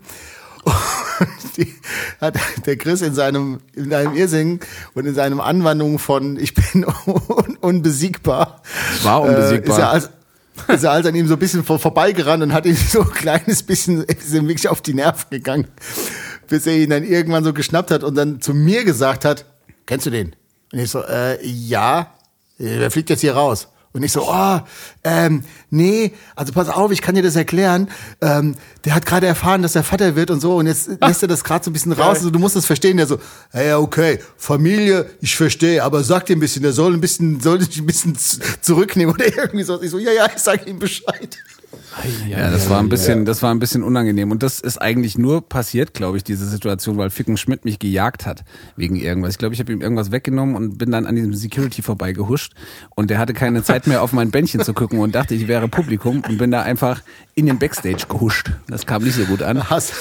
Und 0.65 1.57
die 1.57 1.75
hat 2.21 2.39
der 2.67 2.77
Chris 2.77 3.03
in 3.03 3.15
seinem, 3.15 3.61
in 3.75 3.91
seinem 3.91 4.15
Irrsingen 4.15 4.61
und 4.95 5.07
in 5.07 5.15
seinem 5.15 5.41
Anwandlung 5.41 5.99
von 5.99 6.39
ich 6.39 6.55
bin 6.55 6.85
un 7.07 7.57
unbesiegbar. 7.61 8.63
Ich 8.97 9.05
war 9.05 9.23
unbesiegbar. 9.23 9.69
Äh, 9.69 9.73
ist 9.73 9.79
er 9.79 9.91
als, 9.91 10.11
ist 10.69 10.85
er 10.85 10.93
als 10.93 11.07
an 11.07 11.15
ihm 11.15 11.27
so 11.29 11.35
ein 11.35 11.39
bisschen 11.39 11.65
vor, 11.65 11.79
vorbeigerannt 11.79 12.43
und 12.43 12.53
hat 12.53 12.67
ihm 12.67 12.77
so 12.77 13.03
ein 13.03 13.11
kleines 13.11 13.63
bisschen, 13.63 14.05
ist 14.05 14.33
ihm 14.35 14.49
wirklich 14.49 14.69
auf 14.69 14.81
die 14.81 14.95
Nerven 14.95 15.31
gegangen, 15.31 15.69
bis 16.51 16.67
er 16.67 16.77
ihn 16.77 16.91
dann 16.91 17.05
irgendwann 17.05 17.45
so 17.45 17.55
geschnappt 17.55 17.91
hat 17.91 18.05
und 18.05 18.15
dann 18.15 18.43
zu 18.43 18.53
mir 18.53 18.85
gesagt 18.85 19.25
hat, 19.25 19.47
kennst 19.87 20.05
du 20.05 20.11
den? 20.11 20.37
Und 20.73 20.81
ich 20.81 20.91
so, 20.91 21.03
äh, 21.03 21.43
ja, 21.47 22.13
der 22.59 22.91
fliegt 22.91 23.09
jetzt 23.09 23.21
hier 23.21 23.35
raus. 23.35 23.69
Und 23.93 24.05
ich 24.05 24.13
so, 24.13 24.23
oh, 24.29 24.61
ähm, 25.03 25.43
nee, 25.71 26.13
also 26.37 26.53
pass 26.53 26.69
auf, 26.69 26.93
ich 26.93 27.03
kann 27.03 27.17
dir 27.17 27.25
das 27.25 27.35
erklären. 27.35 27.89
Ähm, 28.21 28.55
der 28.85 28.95
hat 28.95 29.05
gerade 29.05 29.27
erfahren, 29.27 29.63
dass 29.63 29.75
er 29.75 29.83
Vater 29.83 30.15
wird 30.15 30.31
und 30.31 30.41
so 30.41 30.57
und 30.57 30.69
jetzt 30.69 30.91
lässt 31.01 31.23
er 31.23 31.29
das 31.29 31.43
gerade 31.43 31.65
so 31.65 31.71
ein 31.71 31.73
bisschen 31.73 31.93
raus. 31.93 32.19
Also 32.19 32.31
du 32.31 32.39
musst 32.39 32.55
das 32.55 32.67
verstehen. 32.67 32.99
Der 32.99 33.09
so, 33.09 33.19
ja, 33.53 33.63
ja, 33.63 33.79
okay, 33.79 34.21
Familie, 34.37 35.11
ich 35.21 35.35
verstehe, 35.35 35.83
aber 35.83 36.05
sag 36.05 36.27
dir 36.27 36.37
ein 36.37 36.41
bisschen, 36.41 36.63
der 36.63 36.73
soll 36.73 36.95
ein 36.95 37.01
bisschen, 37.01 37.41
soll 37.41 37.59
dich 37.59 37.81
ein 37.81 37.87
bisschen 37.87 38.17
zurücknehmen 38.61 39.13
oder 39.13 39.27
irgendwie 39.37 39.65
so. 39.65 39.83
Ich 39.83 39.91
so, 39.91 39.99
ja, 39.99 40.13
ja, 40.13 40.29
ich 40.35 40.41
sag 40.41 40.69
ihm 40.69 40.79
Bescheid. 40.79 41.39
Ja, 42.29 42.51
das 42.51 42.71
war 42.71 42.79
ein 42.79 42.89
bisschen, 42.89 43.25
das 43.25 43.43
war 43.43 43.53
ein 43.53 43.59
bisschen 43.59 43.83
unangenehm. 43.83 44.31
Und 44.31 44.43
das 44.43 44.61
ist 44.61 44.81
eigentlich 44.81 45.19
nur 45.19 45.47
passiert, 45.49 45.95
glaube 45.95 46.17
ich, 46.17 46.25
diese 46.25 46.47
Situation, 46.47 46.97
weil 46.97 47.11
Ficken 47.11 47.37
Schmidt 47.37 47.65
mich 47.65 47.79
gejagt 47.79 48.27
hat 48.27 48.45
wegen 48.77 48.97
irgendwas. 48.97 49.33
Ich 49.33 49.39
glaube, 49.39 49.55
ich 49.55 49.61
habe 49.61 49.73
ihm 49.73 49.81
irgendwas 49.81 50.11
weggenommen 50.11 50.57
und 50.57 50.79
bin 50.79 50.91
dann 50.91 51.07
an 51.07 51.17
diesem 51.17 51.35
Security 51.35 51.83
vorbeigehuscht. 51.83 52.55
Und 52.95 53.11
der 53.11 53.19
hatte 53.19 53.35
keine 53.35 53.63
Zeit 53.63 53.87
mehr 53.87 54.03
auf 54.03 54.13
mein 54.13 54.31
Bändchen 54.31 54.61
zu 54.63 54.73
gucken 54.73 54.99
und 55.01 55.15
dachte, 55.15 55.35
ich 55.35 55.49
wäre 55.49 55.69
Publikum 55.69 56.23
und 56.29 56.39
bin 56.39 56.51
da 56.51 56.63
einfach 56.63 57.03
in 57.35 57.47
den 57.47 57.59
Backstage 57.59 58.07
gehuscht. 58.09 58.51
Das 58.69 58.87
kam 58.87 59.03
nicht 59.03 59.17
so 59.17 59.25
gut 59.25 59.43
an. 59.43 59.69
Hast, 59.71 59.93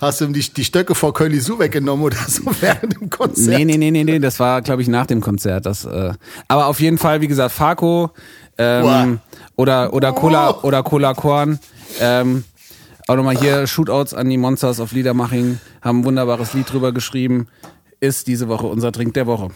hast 0.00 0.20
du 0.20 0.26
ihm 0.26 0.32
die, 0.32 0.40
die 0.52 0.64
Stöcke 0.64 0.94
vor 0.94 1.14
Curly 1.14 1.40
Sue 1.40 1.58
weggenommen 1.58 2.04
oder 2.04 2.18
so 2.26 2.42
während 2.60 3.00
dem 3.00 3.10
Konzert? 3.10 3.58
Nee, 3.58 3.64
nee, 3.64 3.76
nee, 3.76 3.90
nee, 3.90 4.04
nee, 4.04 4.18
das 4.18 4.38
war, 4.40 4.62
glaube 4.62 4.82
ich, 4.82 4.88
nach 4.88 5.06
dem 5.06 5.20
Konzert. 5.20 5.66
Das, 5.66 5.84
äh, 5.84 6.12
aber 6.48 6.66
auf 6.66 6.80
jeden 6.80 6.98
Fall, 6.98 7.20
wie 7.20 7.28
gesagt, 7.28 7.52
Farco 7.52 8.12
ähm, 8.58 8.82
Boah. 8.82 9.18
Oder, 9.58 9.92
oder 9.92 10.12
Cola 10.14 10.50
Oh. 10.52 10.66
oder 10.66 10.82
Cola 10.82 11.12
Korn. 11.12 11.58
Ähm, 12.00 12.44
auch 13.06 13.16
nochmal 13.16 13.36
hier 13.36 13.66
Shootouts 13.66 14.14
an 14.14 14.30
die 14.30 14.36
Monsters 14.38 14.80
of 14.80 14.92
Liedermaching, 14.92 15.58
haben 15.82 16.00
ein 16.00 16.04
wunderbares 16.04 16.54
Lied 16.54 16.70
drüber 16.72 16.92
geschrieben. 16.92 17.48
Ist 18.00 18.26
diese 18.28 18.48
Woche 18.48 18.66
unser 18.66 18.92
Trink 18.92 19.14
der 19.14 19.26
Woche. 19.26 19.48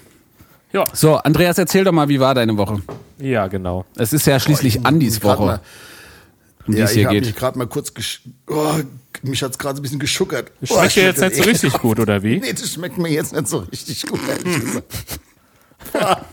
Ja. 0.72 0.86
So, 0.92 1.16
Andreas, 1.16 1.58
erzähl 1.58 1.84
doch 1.84 1.92
mal, 1.92 2.08
wie 2.08 2.18
war 2.18 2.34
deine 2.34 2.56
Woche? 2.56 2.82
Ja, 3.18 3.46
genau. 3.46 3.84
Es 3.96 4.12
ist 4.12 4.26
ja 4.26 4.40
schließlich 4.40 4.76
ich- 4.76 4.86
Andis 4.86 5.22
Woche, 5.22 5.42
mal- 5.44 5.60
um 6.66 6.74
die 6.74 6.78
ja, 6.78 6.84
es 6.86 6.96
ich 6.96 7.04
habe 7.04 7.20
mich 7.20 7.34
gerade 7.36 7.58
mal 7.58 7.66
kurz 7.66 7.92
gesch 7.92 8.22
oh, 8.48 8.74
mich 9.22 9.42
hat's 9.42 9.58
gerade 9.58 9.80
ein 9.80 9.82
bisschen 9.82 9.98
geschuckert. 9.98 10.50
Oh, 10.62 10.66
Schmeckt 10.78 10.96
dir 10.96 11.02
jetzt 11.04 11.20
nicht 11.20 11.34
so 11.36 11.42
das 11.42 11.46
richtig 11.48 11.72
gut, 11.74 12.00
oder 12.00 12.22
wie? 12.22 12.38
Nee, 12.40 12.52
das 12.52 12.70
schmeckt 12.72 12.98
mir 12.98 13.10
jetzt 13.10 13.32
nicht 13.32 13.48
so 13.48 13.58
richtig 13.58 14.06
gut, 14.06 14.20
ehrlich 14.28 14.60
gesagt. 14.60 14.92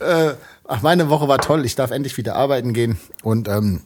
äh, 0.00 0.32
ach, 0.68 0.82
meine 0.82 1.08
Woche 1.08 1.26
war 1.26 1.38
toll. 1.38 1.64
Ich 1.64 1.74
darf 1.74 1.90
endlich 1.90 2.16
wieder 2.16 2.36
arbeiten 2.36 2.72
gehen 2.72 2.98
und 3.22 3.48
ähm, 3.48 3.80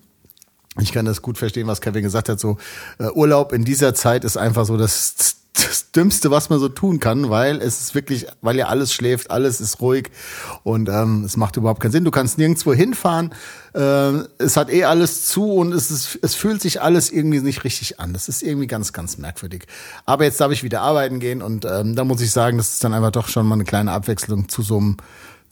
ich 0.81 0.93
kann 0.93 1.07
das 1.07 1.23
gut 1.23 1.39
verstehen, 1.39 1.67
was 1.67 1.81
Kevin 1.81 2.03
gesagt 2.03 2.29
hat. 2.29 2.41
So 2.41 2.59
äh, 2.99 3.09
Urlaub 3.09 3.53
in 3.53 3.65
dieser 3.65 3.95
Zeit 3.95 4.25
ist 4.25 4.37
einfach 4.37 4.65
so 4.65 4.77
das, 4.77 5.15
das 5.53 5.93
Dümmste, 5.93 6.31
was 6.31 6.49
man 6.49 6.59
so 6.59 6.71
tun 6.71 6.99
kann, 6.99 7.29
weil 7.29 7.57
es 7.61 7.81
ist 7.81 7.95
wirklich, 7.95 8.27
weil 8.41 8.57
ja 8.57 8.69
alles 8.69 8.95
schläft, 8.95 9.31
alles 9.31 9.61
ist 9.61 9.83
ruhig 9.83 10.11
und 10.63 10.89
ähm, 10.89 11.25
es 11.25 11.37
macht 11.37 11.59
überhaupt 11.59 11.81
keinen 11.81 11.93
Sinn. 11.93 12.05
Du 12.05 12.11
kannst 12.11 12.39
nirgendwo 12.39 12.73
hinfahren. 12.73 13.35
Äh, 13.75 14.23
es 14.39 14.57
hat 14.57 14.73
eh 14.73 14.85
alles 14.85 15.29
zu 15.29 15.53
und 15.53 15.73
es 15.73 15.91
ist, 15.91 16.19
es 16.23 16.35
fühlt 16.35 16.63
sich 16.63 16.81
alles 16.81 17.13
irgendwie 17.13 17.41
nicht 17.41 17.65
richtig 17.65 18.01
an. 18.01 18.15
Das 18.15 18.29
ist 18.29 18.43
irgendwie 18.43 18.67
ganz, 18.67 18.95
ganz 18.95 19.19
merkwürdig. 19.19 19.67
Aber 20.07 20.25
jetzt 20.25 20.41
darf 20.41 20.53
ich 20.53 20.65
wieder 20.65 20.81
arbeiten 20.81 21.21
gehen 21.21 21.43
und 21.43 21.67
ähm, 21.67 21.95
da 21.97 22.05
muss 22.05 22.23
ich 22.23 22.31
sagen, 22.31 22.57
das 22.57 22.73
ist 22.73 22.83
dann 22.83 22.95
einfach 22.95 23.13
doch 23.13 23.29
schon 23.29 23.47
mal 23.47 23.57
eine 23.57 23.65
kleine 23.65 23.93
Abwechslung 23.93 24.49
zu 24.49 24.63
so 24.63 24.79
einem 24.79 24.97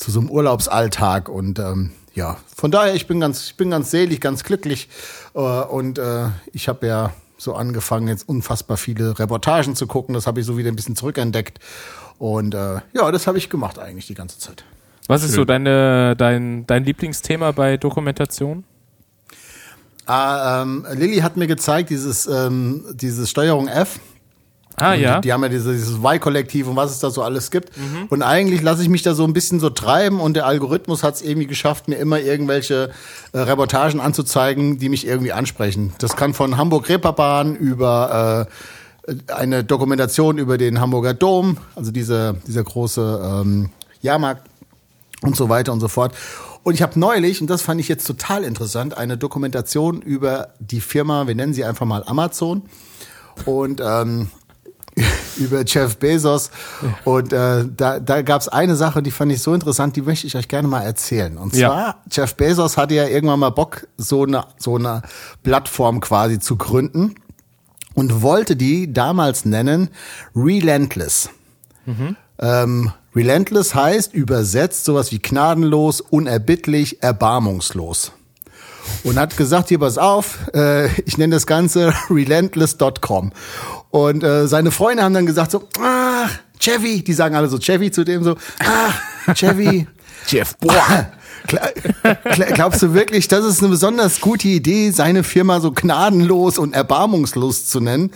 zu 0.01 0.11
so 0.11 0.21
einem 0.21 0.31
Urlaubsalltag 0.31 1.29
und 1.29 1.59
ähm, 1.59 1.93
ja, 2.15 2.39
von 2.57 2.71
daher 2.71 2.95
ich 2.95 3.07
bin 3.07 3.21
ganz 3.21 3.45
ich 3.45 3.57
bin 3.57 3.71
ganz 3.71 3.91
selig, 3.91 4.21
ganz 4.21 4.43
glücklich 4.45 4.89
äh, 5.35 5.39
und 5.39 5.99
äh, 5.99 6.29
ich 6.53 6.69
habe 6.69 6.87
ja 6.87 7.13
so 7.37 7.55
angefangen 7.55 8.09
jetzt 8.09 8.27
unfassbar 8.27 8.79
viele 8.79 9.19
Reportagen 9.19 9.77
zu 9.77 9.87
gucken, 9.87 10.15
das 10.15 10.27
habe 10.27 10.41
ich 10.41 10.47
so 10.47 10.57
wieder 10.57 10.71
ein 10.71 10.77
bisschen 10.77 10.97
zurückentdeckt 10.97 11.61
und 12.19 12.55
äh, 12.55 12.81
ja, 12.95 13.13
das 13.13 13.27
habe 13.27 13.37
ich 13.37 13.51
gemacht 13.51 13.79
eigentlich 13.79 14.07
die 14.07 14.15
ganze 14.15 14.39
Zeit. 14.39 14.65
Was 15.07 15.23
ist 15.23 15.33
so 15.33 15.45
deine, 15.45 16.17
dein, 16.17 16.67
dein 16.67 16.85
Lieblingsthema 16.85 17.53
bei 17.53 17.77
Dokumentation? 17.77 18.65
Ah, 20.07 20.63
ähm, 20.63 20.87
Lilly 20.93 21.19
hat 21.19 21.37
mir 21.37 21.47
gezeigt 21.47 21.91
dieses 21.91 22.27
ähm, 22.27 22.85
dieses 22.95 23.29
Steuerung 23.29 23.69
F 23.69 24.01
Ah, 24.81 24.95
Und 24.95 25.01
ja. 25.01 25.21
Die, 25.21 25.33
haben 25.33 25.43
ja 25.43 25.49
diese, 25.49 25.73
dieses 25.73 25.99
Y-Kollektiv 25.99 26.67
und 26.69 26.77
was 26.77 26.91
es 26.91 26.99
da 26.99 27.11
so 27.11 27.23
alles 27.23 27.51
gibt. 27.51 27.77
Mhm. 27.77 28.07
Und 28.09 28.23
eigentlich 28.23 28.63
lasse 28.63 28.83
ich 28.83 28.89
mich 28.89 29.03
da 29.03 29.15
so 29.15 29.25
ein 29.25 29.33
bisschen 29.33 29.61
so 29.61 29.71
treiben 29.71 30.21
und 30.21 30.35
der 30.35 30.47
Algorithmus 30.47 31.03
hat 31.03 31.15
es 31.15 31.23
irgendwie 31.23 31.47
geschafft, 31.47 31.89
mir 31.89 31.97
immer 31.97 32.21
irgendwelche 32.21 32.91
äh, 33.33 33.39
Reportagen 33.39 34.01
anzuzeigen, 34.01 34.79
die 34.79 34.89
mich 34.89 35.07
irgendwie 35.07 35.33
ansprechen. 35.33 35.93
Das 35.99 36.17
kann 36.17 36.35
von 36.35 36.57
Hamburg-Reeperbahn 36.57 37.57
über 37.57 38.49
äh, 38.49 39.33
eine 39.33 39.65
Dokumentation 39.65 40.39
über 40.39 40.59
den 40.59 40.81
Hamburger 40.81 41.15
Dom, 41.15 41.59
also 41.75 41.91
diese, 41.91 42.37
dieser 42.47 42.63
große 42.63 43.43
ähm, 43.43 43.71
Jahrmarkt 44.03 44.47
und 45.23 45.37
so 45.37 45.49
weiter 45.49 45.73
und 45.73 45.81
so 45.81 45.89
fort. 45.89 46.15
Und 46.63 46.75
ich 46.75 46.83
habe 46.83 46.99
neulich, 46.99 47.41
und 47.41 47.49
das 47.49 47.63
fand 47.63 47.81
ich 47.81 47.89
jetzt 47.89 48.07
total 48.07 48.45
interessant, 48.45 48.97
eine 48.97 49.17
Dokumentation 49.17 50.03
über 50.03 50.49
die 50.59 50.81
Firma, 50.81 51.27
wir 51.27 51.35
nennen 51.35 51.55
sie 51.55 51.65
einfach 51.65 51.87
mal 51.87 52.05
Amazon. 52.05 52.63
Und 53.47 53.81
ähm, 53.83 54.31
über 55.37 55.65
Jeff 55.65 55.97
Bezos. 55.97 56.51
Und 57.05 57.33
äh, 57.33 57.65
da, 57.77 58.01
da 58.01 58.23
gab 58.23 58.41
es 58.41 58.49
eine 58.49 58.77
Sache, 58.77 59.03
die 59.03 59.11
fand 59.11 59.33
ich 59.33 59.43
so 59.43 59.55
interessant, 59.55 59.97
die 59.97 60.03
möchte 60.03 60.27
ich 60.27 60.37
euch 60.37 60.49
gerne 60.49 60.69
mal 60.69 60.83
erzählen. 60.83 61.37
Und 61.37 61.55
zwar, 61.55 61.61
Ja. 61.61 61.95
Jeff 62.11 62.35
Bezos 62.35 62.77
hatte 62.77 62.95
ja 62.95 63.07
irgendwann 63.07 63.41
mal 63.41 63.51
Bock, 63.51 63.87
so 63.97 64.25
eine, 64.25 64.45
so 64.59 64.77
eine 64.77 65.03
Plattform 65.43 66.01
quasi 66.01 66.39
zu 66.39 66.57
gründen 66.57 67.15
und 67.95 68.23
wollte 68.23 68.57
die 68.57 68.93
damals 68.93 69.45
nennen 69.45 69.91
Relentless. 70.37 71.31
Ähm, 72.39 72.93
Relentless 73.17 73.75
heißt 73.75 74.15
übersetzt 74.15 74.85
sowas 74.85 75.11
wie 75.11 75.19
gnadenlos, 75.19 76.01
unerbittlich, 76.01 77.03
erbarmungslos. 77.03 78.13
Und 79.05 79.19
hat 79.19 79.37
gesagt, 79.37 79.69
hier 79.69 79.79
pass 79.79 79.99
auf, 79.99 80.39
äh, 80.55 80.87
ich 81.03 81.19
nenne 81.19 81.35
das 81.35 81.47
Ganze 81.47 81.93
relentless.com. 82.11 83.33
Und 83.91 84.23
äh, 84.23 84.47
seine 84.47 84.71
Freunde 84.71 85.03
haben 85.03 85.15
dann 85.15 85.27
gesagt 85.27 85.51
so, 85.51 85.65
ah, 85.81 86.29
Chevy, 86.59 87.03
die 87.03 87.13
sagen 87.13 87.35
alle 87.35 87.49
so 87.49 87.59
Chevy 87.59 87.91
zu 87.91 88.05
dem 88.05 88.23
so, 88.23 88.37
ah, 88.61 89.35
Chevy, 89.35 89.87
Jeff, 90.27 90.57
Boah. 90.59 91.13
Glaubst 92.55 92.83
du 92.83 92.95
wirklich, 92.95 93.27
das 93.27 93.45
ist 93.45 93.61
eine 93.61 93.71
besonders 93.71 94.21
gute 94.21 94.47
Idee, 94.47 94.91
seine 94.91 95.25
Firma 95.25 95.61
so 95.61 95.73
gnadenlos 95.73 96.59
und 96.59 96.75
erbarmungslos 96.75 97.67
zu 97.67 97.81
nennen? 97.81 98.13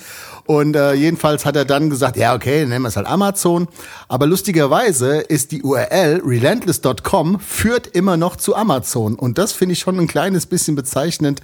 Und 0.47 0.77
äh, 0.77 0.93
jedenfalls 0.93 1.47
hat 1.47 1.57
er 1.57 1.65
dann 1.65 1.89
gesagt, 1.89 2.17
ja, 2.17 2.35
okay, 2.35 2.61
dann 2.61 2.69
nennen 2.69 2.83
wir 2.83 2.89
es 2.89 2.97
halt 2.97 3.07
Amazon. 3.07 3.67
Aber 4.09 4.27
lustigerweise 4.27 5.21
ist 5.21 5.53
die 5.53 5.63
URL 5.63 6.23
relentless.com 6.25 7.41
führt 7.41 7.87
immer 7.89 8.17
noch 8.17 8.37
zu 8.37 8.55
Amazon. 8.55 9.15
Und 9.15 9.39
das 9.39 9.53
finde 9.53 9.73
ich 9.73 9.79
schon 9.79 9.99
ein 9.99 10.07
kleines 10.07 10.47
bisschen 10.47 10.77
bezeichnend 10.77 11.41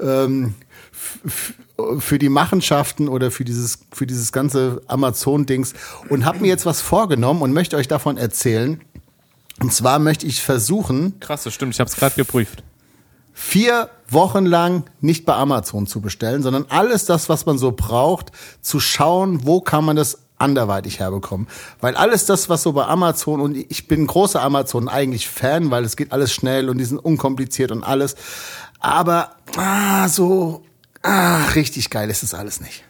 ähm, 0.00 0.54
für 1.98 2.18
die 2.18 2.28
Machenschaften 2.28 3.08
oder 3.08 3.30
für 3.30 3.44
dieses, 3.44 3.80
für 3.92 4.06
dieses 4.06 4.32
ganze 4.32 4.82
Amazon-Dings. 4.86 5.74
Und 6.08 6.24
habe 6.24 6.40
mir 6.40 6.48
jetzt 6.48 6.66
was 6.66 6.80
vorgenommen 6.80 7.42
und 7.42 7.52
möchte 7.52 7.76
euch 7.76 7.88
davon 7.88 8.16
erzählen. 8.16 8.80
Und 9.60 9.72
zwar 9.72 9.98
möchte 9.98 10.26
ich 10.26 10.42
versuchen, 10.42 11.18
Krass, 11.20 11.44
das 11.44 11.54
stimmt. 11.54 11.74
Ich 11.74 11.80
habe 11.80 11.90
es 11.90 11.96
gerade 11.96 12.14
geprüft. 12.16 12.62
vier 13.32 13.90
Wochen 14.08 14.46
lang 14.46 14.84
nicht 15.00 15.26
bei 15.26 15.34
Amazon 15.34 15.86
zu 15.86 16.00
bestellen, 16.00 16.42
sondern 16.42 16.66
alles 16.68 17.04
das, 17.04 17.28
was 17.28 17.46
man 17.46 17.58
so 17.58 17.72
braucht, 17.72 18.32
zu 18.60 18.80
schauen, 18.80 19.46
wo 19.46 19.60
kann 19.60 19.84
man 19.84 19.96
das 19.96 20.18
anderweitig 20.40 20.98
herbekommen. 20.98 21.46
Weil 21.80 21.94
alles 21.94 22.24
das, 22.26 22.48
was 22.48 22.62
so 22.62 22.72
bei 22.72 22.86
Amazon, 22.86 23.40
und 23.40 23.56
ich 23.56 23.86
bin 23.86 24.06
großer 24.06 24.42
Amazon 24.42 24.88
eigentlich 24.88 25.28
Fan, 25.28 25.70
weil 25.70 25.84
es 25.84 25.96
geht 25.96 26.12
alles 26.12 26.32
schnell 26.32 26.70
und 26.70 26.78
die 26.78 26.84
sind 26.84 26.98
unkompliziert 26.98 27.70
und 27.70 27.84
alles. 27.84 28.16
Aber 28.80 29.36
ah, 29.56 30.08
so 30.08 30.62
ah, 31.02 31.46
richtig 31.54 31.90
geil 31.90 32.10
ist 32.10 32.22
es 32.22 32.34
alles 32.34 32.60
nicht. 32.60 32.84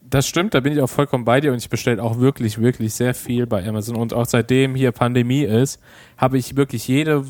Das 0.00 0.28
stimmt, 0.28 0.52
da 0.52 0.60
bin 0.60 0.74
ich 0.74 0.80
auch 0.82 0.90
vollkommen 0.90 1.24
bei 1.24 1.40
dir 1.40 1.52
und 1.52 1.58
ich 1.58 1.70
bestelle 1.70 2.02
auch 2.02 2.18
wirklich, 2.18 2.60
wirklich 2.60 2.92
sehr 2.92 3.14
viel 3.14 3.46
bei 3.46 3.66
Amazon. 3.66 3.96
Und 3.96 4.12
auch 4.12 4.26
seitdem 4.26 4.74
hier 4.74 4.92
Pandemie 4.92 5.44
ist, 5.44 5.80
habe 6.18 6.36
ich 6.36 6.54
wirklich 6.54 6.86
jede, 6.86 7.24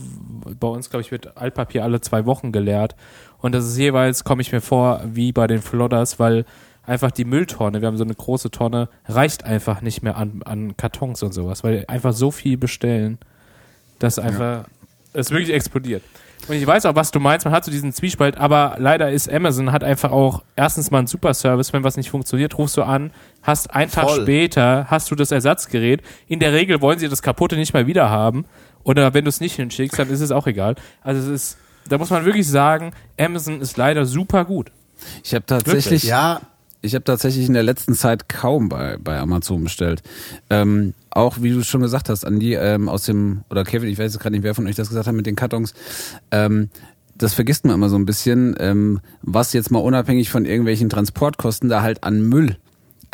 bei 0.59 0.67
uns 0.67 0.91
glaube 0.91 1.03
ich 1.03 1.13
wird 1.13 1.37
Altpapier 1.37 1.85
alle 1.85 2.01
zwei 2.01 2.27
Wochen 2.27 2.51
geleert. 2.51 2.97
Und 3.39 3.53
das 3.53 3.67
ist 3.67 3.79
jeweils, 3.79 4.25
komme 4.25 4.43
ich 4.43 4.51
mir 4.51 4.61
vor, 4.61 5.01
wie 5.05 5.31
bei 5.31 5.47
den 5.47 5.63
Flodders, 5.63 6.19
weil 6.19 6.45
einfach 6.85 7.13
die 7.13 7.25
Mülltonne, 7.25 7.81
wir 7.81 7.87
haben 7.87 7.97
so 7.97 8.05
eine 8.05 8.17
große 8.17 8.51
Tonne, 8.51 8.89
reicht 9.07 9.45
einfach 9.45 9.81
nicht 9.81 10.03
mehr 10.03 10.17
an, 10.17 10.43
an 10.45 10.77
Kartons 10.77 11.23
und 11.23 11.33
sowas, 11.33 11.63
weil 11.63 11.85
einfach 11.87 12.13
so 12.13 12.33
viel 12.33 12.57
bestellen, 12.57 13.19
dass 14.01 14.19
einfach 14.19 14.65
es 15.13 15.31
wirklich 15.31 15.55
explodiert. 15.55 16.03
Und 16.49 16.57
ich 16.57 16.67
weiß 16.67 16.87
auch, 16.87 16.97
was 16.97 17.13
du 17.13 17.21
meinst, 17.21 17.45
man 17.47 17.55
hat 17.55 17.65
so 17.65 17.71
diesen 17.71 17.93
Zwiespalt, 17.93 18.37
aber 18.37 18.77
leider 18.79 19.11
ist 19.11 19.33
Amazon 19.33 19.71
hat 19.71 19.85
einfach 19.85 20.11
auch 20.11 20.43
erstens 20.57 20.91
mal 20.91 20.99
einen 20.99 21.07
super 21.07 21.35
Service, 21.35 21.73
wenn 21.73 21.85
was 21.85 21.97
nicht 21.97 22.11
funktioniert, 22.11 22.59
rufst 22.59 22.77
du 22.77 22.83
an, 22.83 23.13
hast 23.43 23.73
einen 23.73 23.91
Tag 23.91 24.09
Voll. 24.09 24.23
später, 24.23 24.87
hast 24.89 25.11
du 25.11 25.15
das 25.15 25.31
Ersatzgerät. 25.31 26.03
In 26.27 26.41
der 26.41 26.53
Regel 26.53 26.81
wollen 26.81 26.99
sie 26.99 27.09
das 27.09 27.23
kaputte 27.23 27.57
nicht 27.57 27.75
mal 27.75 27.87
wieder 27.87 28.11
haben. 28.11 28.45
Oder 28.85 29.15
wenn 29.15 29.25
du 29.25 29.29
es 29.29 29.41
nicht 29.41 29.55
hinschickst, 29.55 29.99
dann 29.99 30.11
ist 30.11 30.21
es 30.21 30.33
auch 30.33 30.49
egal. 30.49 30.75
Also 31.03 31.21
es 31.21 31.29
ist, 31.29 31.59
da 31.89 31.99
muss 31.99 32.11
man 32.11 32.25
wirklich 32.25 32.49
sagen, 32.49 32.93
Amazon 33.19 33.61
ist 33.61 33.77
leider 33.77 34.05
super 34.05 34.45
gut. 34.45 34.73
Ich 35.23 35.35
habe 35.35 35.47
tatsächlich, 35.47 36.03
Ja, 36.05 36.41
ich 36.83 36.95
habe 36.95 37.05
tatsächlich 37.05 37.47
in 37.47 37.55
der 37.55 37.63
letzten 37.63 37.95
Zeit 37.95 38.29
kaum 38.29 38.69
bei, 38.69 38.99
bei 38.99 39.19
Amazon 39.19 39.63
bestellt. 39.63 40.03
Ähm, 40.51 40.95
auch 41.11 41.41
wie 41.41 41.51
du 41.51 41.63
schon 41.63 41.81
gesagt 41.81 42.09
hast, 42.09 42.27
Andi, 42.27 42.55
ähm, 42.55 42.89
aus 42.89 43.05
dem, 43.05 43.45
oder 43.51 43.65
Kevin, 43.65 43.89
ich 43.89 43.99
weiß 43.99 44.13
jetzt 44.13 44.21
gerade 44.21 44.35
nicht, 44.35 44.43
wer 44.43 44.55
von 44.55 44.67
euch 44.67 44.75
das 44.75 44.89
gesagt 44.89 45.07
hat 45.07 45.15
mit 45.15 45.27
den 45.27 45.37
Kartons, 45.37 45.75
ähm, 46.31 46.71
das 47.15 47.35
vergisst 47.35 47.65
man 47.65 47.75
immer 47.75 47.89
so 47.89 47.97
ein 47.97 48.07
bisschen, 48.07 48.57
ähm, 48.59 49.01
was 49.23 49.53
jetzt 49.53 49.71
mal 49.71 49.79
unabhängig 49.79 50.31
von 50.31 50.45
irgendwelchen 50.45 50.89
Transportkosten 50.89 51.69
da 51.69 51.83
halt 51.83 52.03
an 52.05 52.29
Müll 52.29 52.57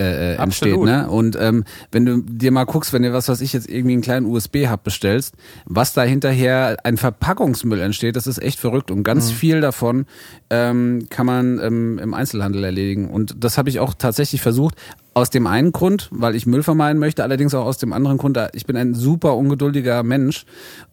äh, 0.01 0.35
äh, 0.35 0.35
entsteht. 0.37 0.75
Absolut. 0.75 0.87
Ne? 0.87 1.09
Und 1.09 1.37
ähm, 1.41 1.65
wenn 1.91 2.07
du 2.07 2.23
dir 2.23 2.53
mal 2.53 2.65
guckst, 2.65 2.93
wenn 2.93 3.03
du 3.03 3.13
was 3.13 3.29
weiß 3.29 3.41
ich 3.41 3.53
jetzt 3.53 3.69
irgendwie 3.69 3.95
einen 3.95 4.03
kleinen 4.03 4.27
USB-Hub 4.27 4.85
bestellst, 4.85 5.35
was 5.65 5.93
da 5.93 6.03
hinterher 6.03 6.77
ein 6.85 6.97
Verpackungsmüll 6.97 7.81
entsteht, 7.81 8.15
das 8.15 8.29
ist 8.29 8.41
echt 8.41 8.61
verrückt. 8.61 8.93
Und 8.93 9.03
ganz 9.03 9.33
viel 9.33 9.61
davon 9.61 10.07
ähm, 10.51 11.09
kann 11.11 11.27
man 11.27 11.59
ähm, 11.59 11.99
im 11.99 12.15
Einzelhandel 12.15 12.63
erledigen. 12.63 13.09
Und 13.09 13.43
das 13.43 13.59
habe 13.59 13.71
ich 13.71 13.81
auch 13.81 13.95
tatsächlich 13.95 14.41
versucht. 14.41 14.77
Aus 15.15 15.31
dem 15.31 15.49
einen 15.49 15.73
Grund, 15.73 16.09
weil 16.13 16.37
ich 16.37 16.47
Müll 16.47 16.63
vermeiden 16.63 17.01
möchte, 17.01 17.25
allerdings 17.25 17.53
auch 17.55 17.65
aus 17.65 17.79
dem 17.79 17.93
anderen 17.93 18.19
Grund, 18.19 18.39
ich 18.53 18.67
bin 18.67 18.77
ein 18.77 18.95
super 18.95 19.37
ungeduldiger 19.37 20.05
Mensch 20.05 20.47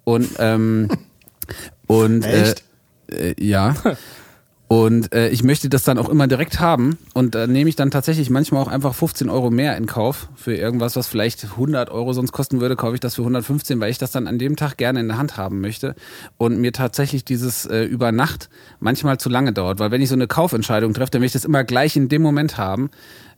und 0.04 0.30
ähm, 0.40 0.90
und 1.86 2.24
Echt? 2.24 2.64
Äh, 3.12 3.34
äh, 3.34 3.36
ja. 3.40 3.76
Und 4.68 5.14
äh, 5.14 5.30
ich 5.30 5.44
möchte 5.44 5.70
das 5.70 5.84
dann 5.84 6.00
auch 6.00 6.10
immer 6.10 6.28
direkt 6.28 6.60
haben. 6.60 6.98
Und 7.14 7.36
da 7.36 7.46
nehme 7.46 7.70
ich 7.70 7.76
dann 7.76 7.92
tatsächlich 7.92 8.32
manchmal 8.32 8.64
auch 8.64 8.68
einfach 8.68 8.96
15 8.96 9.30
Euro 9.30 9.52
mehr 9.52 9.78
in 9.78 9.86
Kauf 9.86 10.28
für 10.36 10.56
irgendwas, 10.56 10.96
was 10.96 11.08
vielleicht 11.08 11.44
100 11.44 11.92
Euro 11.92 12.14
sonst 12.14 12.32
kosten 12.32 12.62
würde, 12.62 12.76
kaufe 12.76 12.96
ich 12.96 13.00
das 13.00 13.16
für 13.16 13.22
115, 13.22 13.80
weil 13.80 13.92
ich 13.92 14.00
das 14.00 14.12
dann 14.12 14.28
an 14.28 14.40
dem 14.40 14.56
Tag 14.56 14.78
gerne 14.78 15.02
in 15.02 15.08
der 15.08 15.18
Hand 15.18 15.38
haben 15.38 15.62
möchte. 15.62 15.96
Und 16.38 16.58
mir 16.60 16.74
tatsächlich 16.74 17.24
dieses 17.24 17.68
äh, 17.68 17.84
über 17.84 18.12
Nacht 18.12 18.50
manchmal 18.80 19.20
zu 19.20 19.30
lange 19.30 19.54
dauert. 19.54 19.78
Weil 19.80 19.92
wenn 19.92 20.02
ich 20.02 20.10
so 20.10 20.16
eine 20.16 20.28
Kaufentscheidung 20.28 20.94
treffe, 20.94 21.12
dann 21.12 21.22
will 21.22 21.28
ich 21.28 21.34
das 21.34 21.46
immer 21.46 21.64
gleich 21.64 21.96
in 21.96 22.10
dem 22.10 22.24
Moment 22.24 22.58
haben. 22.58 22.90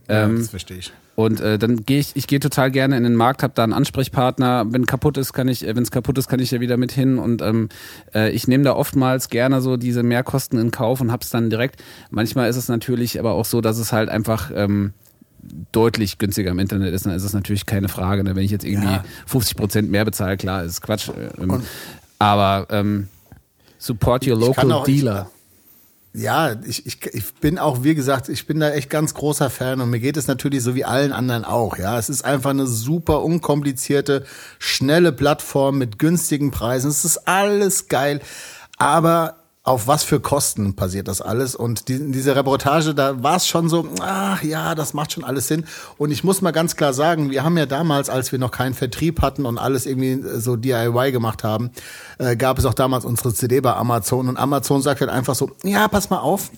Ähm, 0.09 0.37
das 0.37 0.49
verstehe 0.49 0.77
ich. 0.77 0.93
und 1.15 1.41
äh, 1.41 1.57
dann 1.59 1.85
gehe 1.85 1.99
ich, 1.99 2.11
ich 2.15 2.27
gehe 2.27 2.39
total 2.39 2.71
gerne 2.71 2.95
in 2.97 3.03
den 3.03 3.15
Markt, 3.15 3.43
habe 3.43 3.53
da 3.55 3.63
einen 3.63 3.73
Ansprechpartner. 3.73 4.65
Wenn 4.69 4.85
kaputt 4.85 5.17
ist, 5.17 5.33
kann 5.33 5.47
ich, 5.47 5.67
äh, 5.67 5.75
wenn 5.75 5.83
es 5.83 5.91
kaputt 5.91 6.17
ist, 6.17 6.27
kann 6.29 6.39
ich 6.39 6.51
ja 6.51 6.59
wieder 6.61 6.77
mit 6.77 6.91
hin. 6.91 7.17
Und 7.19 7.41
ähm, 7.41 7.69
äh, 8.15 8.29
ich 8.31 8.47
nehme 8.47 8.63
da 8.63 8.73
oftmals 8.73 9.29
gerne 9.29 9.61
so 9.61 9.75
diese 9.77 10.03
Mehrkosten 10.03 10.59
in 10.59 10.71
Kauf 10.71 11.01
und 11.01 11.11
hab's 11.11 11.29
dann 11.29 11.49
direkt. 11.49 11.83
Manchmal 12.09 12.49
ist 12.49 12.55
es 12.55 12.69
natürlich 12.69 13.19
aber 13.19 13.33
auch 13.33 13.45
so, 13.45 13.59
dass 13.61 13.77
es 13.79 13.91
halt 13.91 14.09
einfach 14.09 14.51
ähm, 14.55 14.93
deutlich 15.71 16.17
günstiger 16.17 16.51
im 16.51 16.59
Internet 16.59 16.93
ist. 16.93 17.05
Dann 17.05 17.13
ist 17.13 17.23
es 17.23 17.33
natürlich 17.33 17.65
keine 17.65 17.87
Frage. 17.89 18.23
Ne? 18.23 18.35
Wenn 18.35 18.43
ich 18.43 18.51
jetzt 18.51 18.65
irgendwie 18.65 18.87
Ja. 18.93 19.03
50 19.25 19.57
Prozent 19.57 19.91
mehr 19.91 20.05
bezahle, 20.05 20.37
klar, 20.37 20.63
ist 20.63 20.81
Quatsch. 20.81 21.09
Ähm, 21.39 21.61
aber 22.19 22.67
ähm, 22.69 23.07
support 23.77 24.25
your 24.27 24.37
local 24.37 24.83
dealer. 24.85 25.29
Ja, 26.17 26.55
ich, 26.65 26.83
ich, 26.87 27.05
ich 27.13 27.33
bin 27.35 27.59
auch, 27.59 27.83
wie 27.83 27.93
gesagt, 27.93 28.27
ich 28.27 28.47
bin 28.47 28.59
da 28.59 28.71
echt 28.71 28.89
ganz 28.89 29.13
großer 29.13 29.51
Fan 29.51 29.81
und 29.81 29.91
mir 29.91 29.99
geht 29.99 30.17
es 30.17 30.25
natürlich 30.25 30.63
so 30.63 30.73
wie 30.73 30.83
allen 30.83 31.11
anderen 31.11 31.45
auch. 31.45 31.77
Ja, 31.77 31.99
es 31.99 32.09
ist 32.09 32.25
einfach 32.25 32.49
eine 32.49 32.65
super 32.65 33.21
unkomplizierte, 33.21 34.25
schnelle 34.57 35.11
Plattform 35.11 35.77
mit 35.77 35.99
günstigen 35.99 36.49
Preisen. 36.49 36.89
Es 36.89 37.05
ist 37.05 37.27
alles 37.27 37.87
geil, 37.87 38.19
aber 38.79 39.36
auf 39.67 39.85
was 39.85 40.05
für 40.05 40.21
Kosten 40.21 40.75
passiert 40.75 41.09
das 41.09 41.21
alles? 41.21 41.53
Und 41.53 41.89
die, 41.89 41.95
in 41.95 42.13
dieser 42.13 42.37
Reportage, 42.37 42.95
da 42.95 43.21
war 43.21 43.35
es 43.35 43.47
schon 43.47 43.67
so, 43.67 43.85
ach 43.99 44.41
ja, 44.41 44.75
das 44.75 44.93
macht 44.93 45.11
schon 45.11 45.25
alles 45.25 45.49
Sinn. 45.49 45.65
Und 45.97 46.11
ich 46.11 46.23
muss 46.23 46.41
mal 46.41 46.51
ganz 46.51 46.77
klar 46.77 46.93
sagen, 46.93 47.31
wir 47.31 47.43
haben 47.43 47.57
ja 47.57 47.65
damals, 47.65 48.09
als 48.09 48.31
wir 48.31 48.39
noch 48.39 48.51
keinen 48.51 48.73
Vertrieb 48.73 49.21
hatten 49.21 49.45
und 49.45 49.57
alles 49.57 49.85
irgendwie 49.85 50.23
so 50.39 50.55
DIY 50.55 51.11
gemacht 51.11 51.43
haben, 51.43 51.71
äh, 52.17 52.37
gab 52.37 52.57
es 52.57 52.65
auch 52.65 52.73
damals 52.73 53.03
unsere 53.03 53.33
CD 53.33 53.59
bei 53.59 53.73
Amazon. 53.73 54.29
Und 54.29 54.37
Amazon 54.37 54.81
sagt 54.81 55.01
halt 55.01 55.11
einfach 55.11 55.35
so, 55.35 55.51
ja, 55.63 55.87
pass 55.89 56.09
mal 56.09 56.19
auf, 56.19 56.49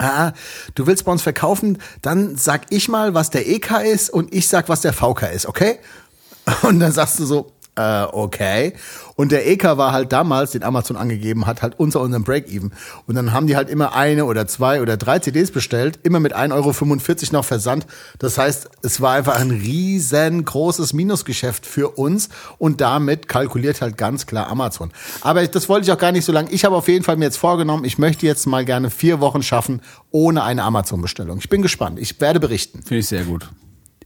Ah, 0.00 0.30
du 0.76 0.86
willst 0.86 1.06
bei 1.06 1.10
uns 1.10 1.22
verkaufen, 1.22 1.78
dann 2.02 2.36
sag 2.36 2.66
ich 2.70 2.88
mal, 2.88 3.14
was 3.14 3.30
der 3.30 3.48
EK 3.48 3.80
ist 3.82 4.10
und 4.10 4.32
ich 4.32 4.46
sag, 4.46 4.68
was 4.68 4.80
der 4.80 4.92
VK 4.92 5.32
ist, 5.34 5.46
okay? 5.46 5.80
Und 6.62 6.78
dann 6.78 6.92
sagst 6.92 7.18
du 7.18 7.26
so, 7.26 7.52
äh, 7.78 8.08
okay. 8.10 8.72
Und 9.14 9.30
der 9.30 9.48
EK 9.48 9.64
war 9.76 9.92
halt 9.92 10.12
damals, 10.12 10.50
den 10.50 10.64
Amazon 10.64 10.96
angegeben 10.96 11.46
hat, 11.46 11.62
halt 11.62 11.78
unter 11.78 12.00
unserem 12.00 12.24
Break-Even. 12.24 12.72
Und 13.06 13.14
dann 13.14 13.32
haben 13.32 13.46
die 13.46 13.56
halt 13.56 13.70
immer 13.70 13.94
eine 13.94 14.24
oder 14.24 14.48
zwei 14.48 14.82
oder 14.82 14.96
drei 14.96 15.20
CDs 15.20 15.52
bestellt, 15.52 16.00
immer 16.02 16.18
mit 16.18 16.36
1,45 16.36 16.52
Euro 16.52 17.32
noch 17.32 17.44
Versand. 17.44 17.86
Das 18.18 18.36
heißt, 18.36 18.68
es 18.82 19.00
war 19.00 19.14
einfach 19.14 19.38
ein 19.38 19.50
riesengroßes 19.50 20.92
Minusgeschäft 20.92 21.66
für 21.66 21.90
uns 21.90 22.30
und 22.58 22.80
damit 22.80 23.28
kalkuliert 23.28 23.80
halt 23.80 23.96
ganz 23.96 24.26
klar 24.26 24.48
Amazon. 24.48 24.90
Aber 25.20 25.46
das 25.46 25.68
wollte 25.68 25.86
ich 25.86 25.92
auch 25.92 25.98
gar 25.98 26.12
nicht 26.12 26.24
so 26.24 26.32
lange. 26.32 26.50
Ich 26.50 26.64
habe 26.64 26.74
auf 26.74 26.88
jeden 26.88 27.04
Fall 27.04 27.16
mir 27.16 27.26
jetzt 27.26 27.38
vorgenommen, 27.38 27.84
ich 27.84 27.98
möchte 27.98 28.26
jetzt 28.26 28.46
mal 28.46 28.64
gerne 28.64 28.90
vier 28.90 29.20
Wochen 29.20 29.42
schaffen 29.42 29.82
ohne 30.10 30.42
eine 30.42 30.64
Amazon-Bestellung. 30.64 31.38
Ich 31.38 31.48
bin 31.48 31.62
gespannt. 31.62 31.98
Ich 32.00 32.20
werde 32.20 32.40
berichten. 32.40 32.82
Finde 32.82 32.98
ich 32.98 33.06
sehr 33.06 33.22
gut. 33.22 33.48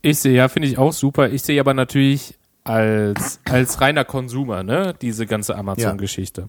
Ich 0.03 0.19
sehe 0.19 0.35
ja, 0.35 0.49
finde 0.49 0.69
ich 0.69 0.79
auch 0.79 0.93
super. 0.93 1.31
Ich 1.31 1.43
sehe 1.43 1.61
aber 1.61 1.75
natürlich 1.75 2.35
als, 2.65 3.41
als 3.45 3.81
reiner 3.81 4.05
Konsumer, 4.05 4.63
ne, 4.63 4.95
diese 5.01 5.27
ganze 5.27 5.57
Amazon-Geschichte. 5.57 6.49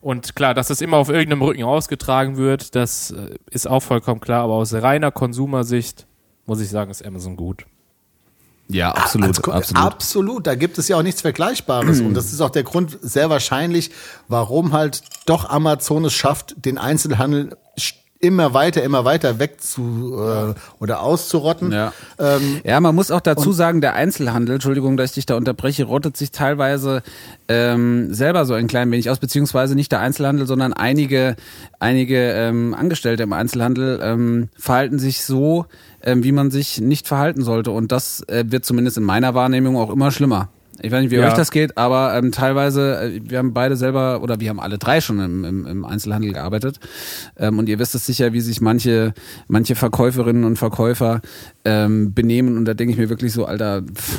Und 0.00 0.36
klar, 0.36 0.52
dass 0.54 0.68
das 0.68 0.80
immer 0.82 0.98
auf 0.98 1.08
irgendeinem 1.08 1.42
Rücken 1.42 1.62
ausgetragen 1.64 2.36
wird, 2.36 2.74
das 2.74 3.10
äh, 3.12 3.36
ist 3.50 3.66
auch 3.66 3.80
vollkommen 3.80 4.20
klar, 4.20 4.42
aber 4.44 4.54
aus 4.54 4.74
reiner 4.74 5.10
Konsumersicht 5.10 6.06
muss 6.46 6.60
ich 6.60 6.68
sagen, 6.68 6.90
ist 6.90 7.04
Amazon 7.04 7.36
gut. 7.36 7.64
Ja, 8.68 8.92
absolut, 8.92 9.28
Als 9.28 9.42
Ko- 9.42 9.52
absolut. 9.52 9.82
Absolut, 9.84 10.46
da 10.46 10.54
gibt 10.54 10.78
es 10.78 10.88
ja 10.88 10.96
auch 10.98 11.02
nichts 11.02 11.20
Vergleichbares. 11.20 12.00
Und 12.00 12.14
das 12.14 12.32
ist 12.32 12.40
auch 12.40 12.50
der 12.50 12.62
Grund 12.64 12.98
sehr 13.02 13.28
wahrscheinlich, 13.30 13.90
warum 14.28 14.72
halt 14.72 15.02
doch 15.26 15.48
Amazon 15.50 16.04
es 16.06 16.14
schafft, 16.14 16.54
den 16.64 16.78
Einzelhandel 16.78 17.56
immer 18.24 18.54
weiter, 18.54 18.82
immer 18.82 19.04
weiter 19.04 19.38
wegzu 19.38 20.14
äh, 20.18 20.54
oder 20.80 21.00
auszurotten. 21.00 21.72
Ja. 21.72 21.92
ja, 22.64 22.80
man 22.80 22.94
muss 22.94 23.10
auch 23.10 23.20
dazu 23.20 23.52
sagen, 23.52 23.80
der 23.80 23.94
Einzelhandel, 23.94 24.56
Entschuldigung, 24.56 24.96
dass 24.96 25.10
ich 25.10 25.14
dich 25.14 25.26
da 25.26 25.36
unterbreche, 25.36 25.84
rottet 25.84 26.16
sich 26.16 26.30
teilweise 26.30 27.02
ähm, 27.48 28.12
selber 28.12 28.44
so 28.44 28.54
ein 28.54 28.66
klein 28.66 28.90
wenig 28.90 29.10
aus, 29.10 29.18
beziehungsweise 29.18 29.74
nicht 29.74 29.92
der 29.92 30.00
Einzelhandel, 30.00 30.46
sondern 30.46 30.72
einige, 30.72 31.36
einige 31.78 32.32
ähm, 32.32 32.74
Angestellte 32.74 33.22
im 33.22 33.32
Einzelhandel 33.32 34.00
ähm, 34.02 34.48
verhalten 34.56 34.98
sich 34.98 35.24
so, 35.24 35.66
ähm, 36.02 36.24
wie 36.24 36.32
man 36.32 36.50
sich 36.50 36.80
nicht 36.80 37.06
verhalten 37.06 37.42
sollte. 37.42 37.70
Und 37.70 37.92
das 37.92 38.22
äh, 38.28 38.44
wird 38.48 38.64
zumindest 38.64 38.96
in 38.96 39.04
meiner 39.04 39.34
Wahrnehmung 39.34 39.76
auch 39.76 39.90
immer 39.90 40.10
schlimmer. 40.10 40.48
Ich 40.82 40.90
weiß 40.90 41.02
nicht, 41.02 41.10
wie 41.10 41.16
Ja. 41.16 41.28
euch 41.28 41.34
das 41.34 41.50
geht, 41.50 41.76
aber 41.78 42.14
ähm, 42.16 42.32
teilweise, 42.32 43.00
äh, 43.00 43.20
wir 43.24 43.38
haben 43.38 43.54
beide 43.54 43.76
selber 43.76 44.22
oder 44.22 44.40
wir 44.40 44.48
haben 44.50 44.60
alle 44.60 44.76
drei 44.78 45.00
schon 45.00 45.18
im, 45.20 45.44
im, 45.44 45.66
im 45.66 45.84
Einzelhandel 45.84 46.32
gearbeitet. 46.32 46.80
Ähm, 47.36 47.58
und 47.58 47.68
ihr 47.68 47.78
wisst 47.78 47.94
es 47.94 48.04
sicher, 48.06 48.32
wie 48.32 48.40
sich 48.40 48.60
manche, 48.60 49.14
manche 49.48 49.74
Verkäuferinnen 49.76 50.44
und 50.44 50.56
Verkäufer 50.58 51.20
ähm, 51.64 52.12
benehmen. 52.12 52.56
Und 52.56 52.64
da 52.66 52.74
denke 52.74 52.92
ich 52.92 52.98
mir 52.98 53.08
wirklich 53.08 53.32
so, 53.32 53.46
Alter, 53.46 53.82
pff, 53.82 54.18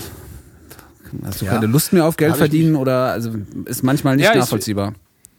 hast 1.23 1.41
du 1.41 1.45
Ja. 1.45 1.51
keine 1.53 1.67
Lust 1.67 1.93
mehr 1.93 2.05
auf 2.05 2.17
Geld 2.17 2.31
Hab 2.31 2.37
ich 2.37 2.39
verdienen 2.39 2.75
oder 2.75 3.11
also 3.11 3.31
ist 3.65 3.83
manchmal 3.83 4.15
nicht 4.15 4.25
Ja, 4.25 4.31
ich- 4.33 4.39
nachvollziehbar. 4.39 4.93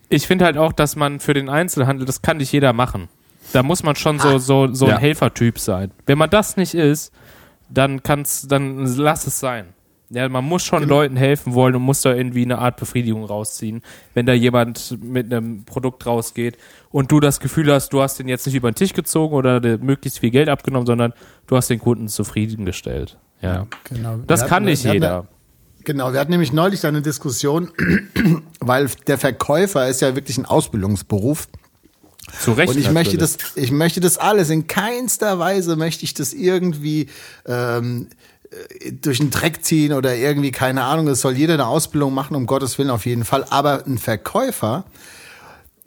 Ich 0.08 0.26
finde 0.28 0.44
halt 0.44 0.56
auch, 0.56 0.72
dass 0.72 0.94
man 0.94 1.18
für 1.18 1.34
den 1.34 1.48
Einzelhandel, 1.48 2.06
das 2.06 2.22
kann 2.22 2.36
nicht 2.36 2.52
jeder 2.52 2.72
machen. 2.72 3.08
Da 3.52 3.62
muss 3.64 3.82
man 3.82 3.96
schon 3.96 4.20
so, 4.20 4.38
so, 4.38 4.72
so 4.72 4.86
ein 4.86 4.98
Helfertyp 4.98 5.58
sein. 5.58 5.90
Wenn 6.06 6.18
man 6.18 6.30
das 6.30 6.56
nicht 6.56 6.74
ist, 6.74 7.12
dann 7.68 8.02
kann's, 8.04 8.46
dann 8.48 8.86
lass 8.96 9.26
es 9.26 9.40
sein. 9.40 9.66
Ja, 10.10 10.28
man 10.28 10.44
muss 10.44 10.62
schon 10.64 10.84
Leuten 10.88 11.16
helfen 11.16 11.54
wollen 11.54 11.74
und 11.74 11.82
muss 11.82 12.00
da 12.00 12.14
irgendwie 12.14 12.42
eine 12.44 12.58
Art 12.58 12.76
Befriedigung 12.76 13.24
rausziehen. 13.24 13.82
Wenn 14.14 14.24
da 14.24 14.32
jemand 14.34 14.96
mit 15.02 15.32
einem 15.32 15.64
Produkt 15.64 16.06
rausgeht 16.06 16.56
und 16.90 17.10
du 17.10 17.18
das 17.18 17.40
Gefühl 17.40 17.72
hast, 17.72 17.88
du 17.92 18.00
hast 18.02 18.18
den 18.20 18.28
jetzt 18.28 18.46
nicht 18.46 18.54
über 18.54 18.70
den 18.70 18.76
Tisch 18.76 18.92
gezogen 18.92 19.34
oder 19.34 19.60
möglichst 19.78 20.20
viel 20.20 20.30
Geld 20.30 20.48
abgenommen, 20.48 20.86
sondern 20.86 21.12
du 21.48 21.56
hast 21.56 21.68
den 21.70 21.80
Kunden 21.80 22.06
zufriedengestellt. 22.06 23.18
Ja. 23.42 23.66
Genau. 23.84 24.18
Das 24.28 24.42
Wir 24.42 24.46
kann 24.46 24.54
hatten- 24.56 24.64
nicht 24.66 24.84
wir 24.84 24.90
hatten- 24.90 24.94
jeder. 25.02 25.26
Genau, 25.84 26.12
wir 26.12 26.18
hatten 26.20 26.32
nämlich 26.32 26.52
neulich 26.52 26.84
eine 26.84 27.00
Diskussion, 27.02 27.70
weil 28.60 28.88
der 29.06 29.18
Verkäufer 29.18 29.88
ist 29.88 30.00
ja 30.02 30.14
wirklich 30.16 30.38
ein 30.38 30.44
Ausbildungsberuf. 30.46 31.48
Zu 32.40 32.52
Recht. 32.52 32.72
Und 32.72 32.78
ich 32.80 32.90
möchte 32.90 33.16
natürlich. 33.16 33.36
das, 33.36 33.56
ich 33.56 33.70
möchte 33.70 34.00
das 34.00 34.18
alles 34.18 34.50
in 34.50 34.66
keinster 34.66 35.38
Weise 35.38 35.76
möchte 35.76 36.02
ich 36.04 36.12
das 36.12 36.32
irgendwie 36.32 37.06
ähm, 37.46 38.08
äh, 38.08 38.08
durch 39.02 39.18
den 39.18 39.30
Dreck 39.30 39.64
ziehen 39.64 39.92
oder 39.92 40.14
irgendwie 40.16 40.52
keine 40.52 40.84
Ahnung. 40.84 41.08
Es 41.08 41.20
soll 41.20 41.36
jeder 41.36 41.54
eine 41.54 41.66
Ausbildung 41.66 42.14
machen, 42.14 42.36
um 42.36 42.46
Gottes 42.46 42.78
Willen 42.78 42.90
auf 42.90 43.06
jeden 43.06 43.24
Fall. 43.24 43.44
Aber 43.50 43.84
ein 43.86 43.98
Verkäufer, 43.98 44.84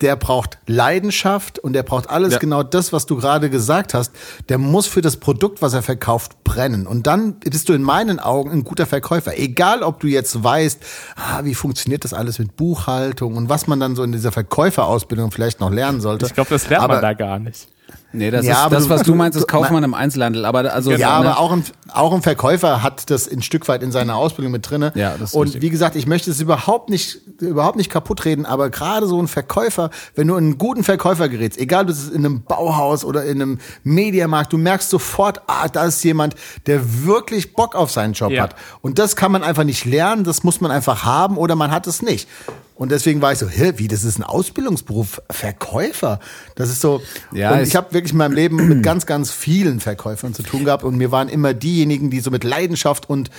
der 0.02 0.16
braucht 0.16 0.58
Leidenschaft 0.66 1.60
und 1.60 1.74
der 1.74 1.84
braucht 1.84 2.10
alles 2.10 2.32
Ja. 2.34 2.40
genau 2.40 2.64
das, 2.64 2.94
was 2.94 3.06
du 3.06 3.18
gerade 3.18 3.50
gesagt 3.50 3.94
hast. 3.94 4.12
Der 4.48 4.58
muss 4.58 4.88
für 4.88 5.02
das 5.02 5.18
Produkt, 5.18 5.62
was 5.62 5.74
er 5.74 5.82
verkauft, 5.82 6.44
brennen. 6.46 6.88
Und 6.88 7.06
dann 7.06 7.34
bist 7.40 7.68
du 7.68 7.74
in 7.74 7.84
meinen 7.84 8.18
Augen 8.20 8.50
ein 8.52 8.64
guter 8.64 8.86
Verkäufer. 8.86 9.38
Egal, 9.38 9.84
ob 9.84 10.00
du 10.00 10.08
jetzt 10.08 10.42
weißt, 10.42 10.80
ah, 11.18 11.42
wie 11.44 11.54
funktioniert 11.54 12.06
das 12.06 12.14
alles 12.14 12.40
mit 12.40 12.56
Buchhaltung 12.56 13.36
und 13.36 13.50
was 13.50 13.68
man 13.68 13.80
dann 13.82 13.96
so 13.98 14.04
in 14.04 14.14
dieser 14.14 14.32
Verkäuferausbildung 14.32 15.32
vielleicht 15.32 15.60
noch 15.60 15.70
lernen 15.72 16.00
sollte. 16.00 16.28
Ich 16.28 16.34
glaube, 16.34 16.50
das 16.52 16.70
lernt 16.70 16.86
Aber- 16.86 16.94
man 16.96 17.02
da 17.02 17.14
gar 17.14 17.38
nicht. 17.40 17.68
Nee, 18.12 18.32
das 18.32 18.44
Ja, 18.46 18.54
ist 18.54 18.58
aber 18.60 18.76
das, 18.76 18.90
was 18.90 19.04
du 19.04 19.14
meinst, 19.14 19.38
ist 19.38 19.44
du- 19.44 19.48
Kaufmann 19.48 19.84
im 19.84 19.94
Einzelhandel. 19.94 20.46
Aber 20.46 20.74
also 20.74 20.92
Ja, 20.92 21.20
ne, 21.22 21.30
aber 21.30 21.40
auch 21.40 21.52
ein, 21.52 21.64
auch 21.94 22.12
ein 22.14 22.24
Verkäufer 22.24 22.82
hat 22.82 23.10
das 23.12 23.28
ein 23.32 23.44
Stück 23.44 23.68
weit 23.68 23.84
in 23.84 23.92
seiner 23.92 24.16
Ausbildung 24.16 24.52
mit 24.52 24.68
drinne. 24.70 24.92
Ja, 24.96 25.12
das 25.18 25.30
ist 25.30 25.36
Und 25.36 25.44
richtig. 25.44 25.62
wie 25.62 25.70
gesagt, 25.70 25.96
ich 25.96 26.08
möchte 26.08 26.32
es 26.32 26.40
überhaupt 26.42 26.90
nicht, 26.90 27.20
überhaupt 27.40 27.76
nicht 27.78 27.92
kaputt 27.92 28.26
reden, 28.26 28.48
aber 28.48 28.72
gerade 28.72 29.06
so 29.08 29.22
ein 29.22 29.28
Verkäufer, 29.28 29.92
wenn 30.16 30.28
du 30.28 30.36
einen 30.36 30.58
guten 30.58 30.84
Verkäufer 30.84 31.30
gerätst, 31.30 31.60
egal 31.60 31.84
ob 31.84 31.90
es 31.92 32.10
in 32.10 32.26
einem 32.26 32.42
Bauhaus 32.44 33.06
oder 33.06 33.26
in 33.26 33.42
einem 33.42 33.60
Mediamarkt, 33.84 34.54
du 34.54 34.58
merkst 34.58 34.90
sofort, 34.90 35.42
ah, 35.48 35.68
da 35.68 35.86
ist 35.86 36.04
jemand, 36.04 36.36
der 36.66 37.06
wirklich 37.06 37.54
Bock 37.54 37.76
auf 37.76 37.92
seinen 37.92 38.14
Job 38.14 38.32
Ja. 38.32 38.44
hat. 38.44 38.56
Und 38.82 38.98
das 38.98 39.16
kann 39.16 39.32
man 39.32 39.44
einfach 39.44 39.64
nicht 39.66 39.86
lernen, 39.86 40.24
das 40.24 40.44
muss 40.44 40.62
man 40.62 40.72
einfach 40.72 41.04
haben 41.06 41.38
oder 41.38 41.56
man 41.56 41.70
hat 41.72 41.86
es 41.86 42.02
nicht. 42.02 42.28
Und 42.76 42.92
deswegen 42.94 43.22
war 43.22 43.34
ich 43.34 43.40
so, 43.40 43.48
hä, 43.50 43.74
wie, 43.76 43.90
das 43.90 44.06
ist 44.06 44.18
ein 44.20 44.24
Ausbildungsberuf, 44.24 45.22
Verkäufer. 45.30 46.20
Das 46.56 46.70
ist 46.70 46.80
so, 46.80 47.02
Ja, 47.34 47.52
und 47.52 47.60
ich 47.64 47.76
habe 47.76 47.94
wirklich 48.00 48.14
in 48.14 48.18
meinem 48.18 48.34
Leben 48.34 48.68
mit 48.70 48.82
ganz, 48.84 49.06
ganz 49.06 49.32
vielen 49.32 49.82
Verkäufern 49.82 50.34
zu 50.34 50.42
tun 50.42 50.64
gehabt 50.64 50.86
und 50.86 50.98
mir 50.98 51.12
waren 51.12 51.28
immer 51.28 51.54
diejenigen, 51.54 52.10
die 52.10 52.22
so 52.22 52.32
mit 52.32 52.46
Leidenschaft 52.46 53.10
und 53.10 53.30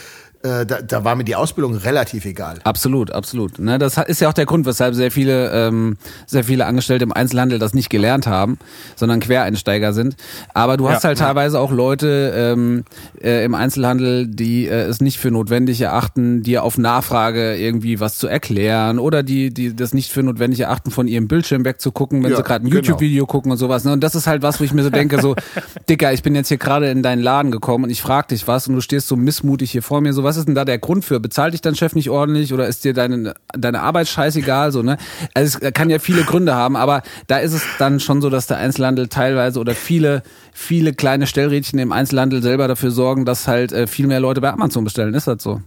da, 0.42 0.64
da 0.64 1.04
war 1.04 1.16
mir 1.16 1.24
die 1.24 1.36
Ausbildung 1.36 1.76
relativ 1.76 2.24
egal. 2.24 2.60
Absolut, 2.64 3.10
absolut. 3.10 3.58
Ne, 3.58 3.78
das 3.78 3.98
ist 3.98 4.20
ja 4.20 4.28
auch 4.28 4.32
der 4.32 4.46
Grund, 4.46 4.64
weshalb 4.64 4.94
sehr 4.94 5.10
viele, 5.10 5.50
ähm, 5.52 5.98
sehr 6.26 6.44
viele 6.44 6.64
Angestellte 6.64 7.04
im 7.04 7.12
Einzelhandel 7.12 7.58
das 7.58 7.74
nicht 7.74 7.90
gelernt 7.90 8.26
haben, 8.26 8.58
sondern 8.96 9.20
Quereinsteiger 9.20 9.92
sind. 9.92 10.16
Aber 10.54 10.78
du 10.78 10.88
hast 10.88 11.02
Ja. 11.02 11.08
halt 11.08 11.18
teilweise 11.18 11.60
auch 11.60 11.70
Leute 11.70 12.32
ähm, 12.34 12.84
äh, 13.22 13.44
im 13.44 13.54
Einzelhandel, 13.54 14.26
die 14.26 14.66
äh, 14.66 14.82
es 14.84 15.00
nicht 15.02 15.18
für 15.18 15.30
notwendig 15.30 15.80
erachten, 15.82 16.42
dir 16.42 16.64
auf 16.64 16.78
Nachfrage 16.78 17.56
irgendwie 17.56 18.00
was 18.00 18.16
zu 18.16 18.26
erklären 18.26 18.98
oder 18.98 19.22
die, 19.22 19.52
die 19.52 19.76
das 19.76 19.92
nicht 19.92 20.10
für 20.10 20.22
notwendig 20.22 20.60
erachten, 20.60 20.90
von 20.90 21.06
ihrem 21.06 21.28
Bildschirm 21.28 21.66
wegzugucken, 21.66 22.22
wenn 22.22 22.30
Ja, 22.30 22.38
sie 22.38 22.42
gerade 22.44 22.64
ein 22.64 22.70
genau. 22.70 22.76
YouTube-Video 22.82 23.26
gucken 23.26 23.52
und 23.52 23.58
sowas. 23.58 23.84
Ne? 23.84 23.92
Und 23.92 24.00
das 24.02 24.14
ist 24.14 24.26
halt 24.26 24.40
was, 24.42 24.58
wo 24.60 24.64
ich 24.64 24.72
mir 24.72 24.82
so 24.84 24.90
denke, 24.90 25.20
so, 25.20 25.34
Dicker, 25.90 26.12
ich 26.14 26.22
bin 26.22 26.34
jetzt 26.34 26.48
hier 26.48 26.56
gerade 26.56 26.90
in 26.90 27.02
deinen 27.02 27.20
Laden 27.22 27.50
gekommen 27.50 27.84
und 27.84 27.90
ich 27.90 28.00
frag 28.00 28.28
dich 28.28 28.48
was 28.48 28.66
und 28.68 28.74
du 28.74 28.80
stehst 28.80 29.06
so 29.06 29.16
missmutig 29.16 29.70
hier 29.70 29.82
vor 29.82 30.00
mir. 30.00 30.12
So, 30.14 30.24
was 30.30 30.36
ist 30.36 30.46
denn 30.46 30.54
da 30.54 30.64
der 30.64 30.78
Grund 30.78 31.04
für? 31.04 31.18
Bezahlt 31.18 31.54
dich 31.54 31.60
dein 31.60 31.74
Chef 31.74 31.96
nicht 31.96 32.08
ordentlich 32.08 32.54
oder 32.54 32.68
ist 32.68 32.84
dir 32.84 32.94
deine, 32.94 33.34
deine 33.52 33.80
Arbeit 33.80 34.06
scheißegal? 34.06 34.70
So, 34.70 34.80
ne? 34.80 34.96
Also 35.34 35.58
es 35.60 35.72
kann 35.74 35.90
ja 35.90 35.98
viele 35.98 36.22
Gründe 36.22 36.54
haben, 36.54 36.76
aber 36.76 37.02
da 37.26 37.38
ist 37.38 37.52
es 37.52 37.62
dann 37.80 37.98
schon 37.98 38.22
so, 38.22 38.30
dass 38.30 38.46
der 38.46 38.58
Einzelhandel 38.58 39.08
teilweise 39.08 39.58
oder 39.58 39.74
viele, 39.74 40.22
viele 40.52 40.94
kleine 40.94 41.26
Stellrädchen 41.26 41.80
im 41.80 41.90
Einzelhandel 41.90 42.44
selber 42.44 42.68
dafür 42.68 42.92
sorgen, 42.92 43.24
dass 43.24 43.48
halt 43.48 43.72
äh, 43.72 43.88
viel 43.88 44.06
mehr 44.06 44.20
Leute 44.20 44.40
bei 44.40 44.52
Amazon 44.52 44.84
bestellen. 44.84 45.14
Ist 45.14 45.26
das 45.26 45.42
so? 45.42 45.60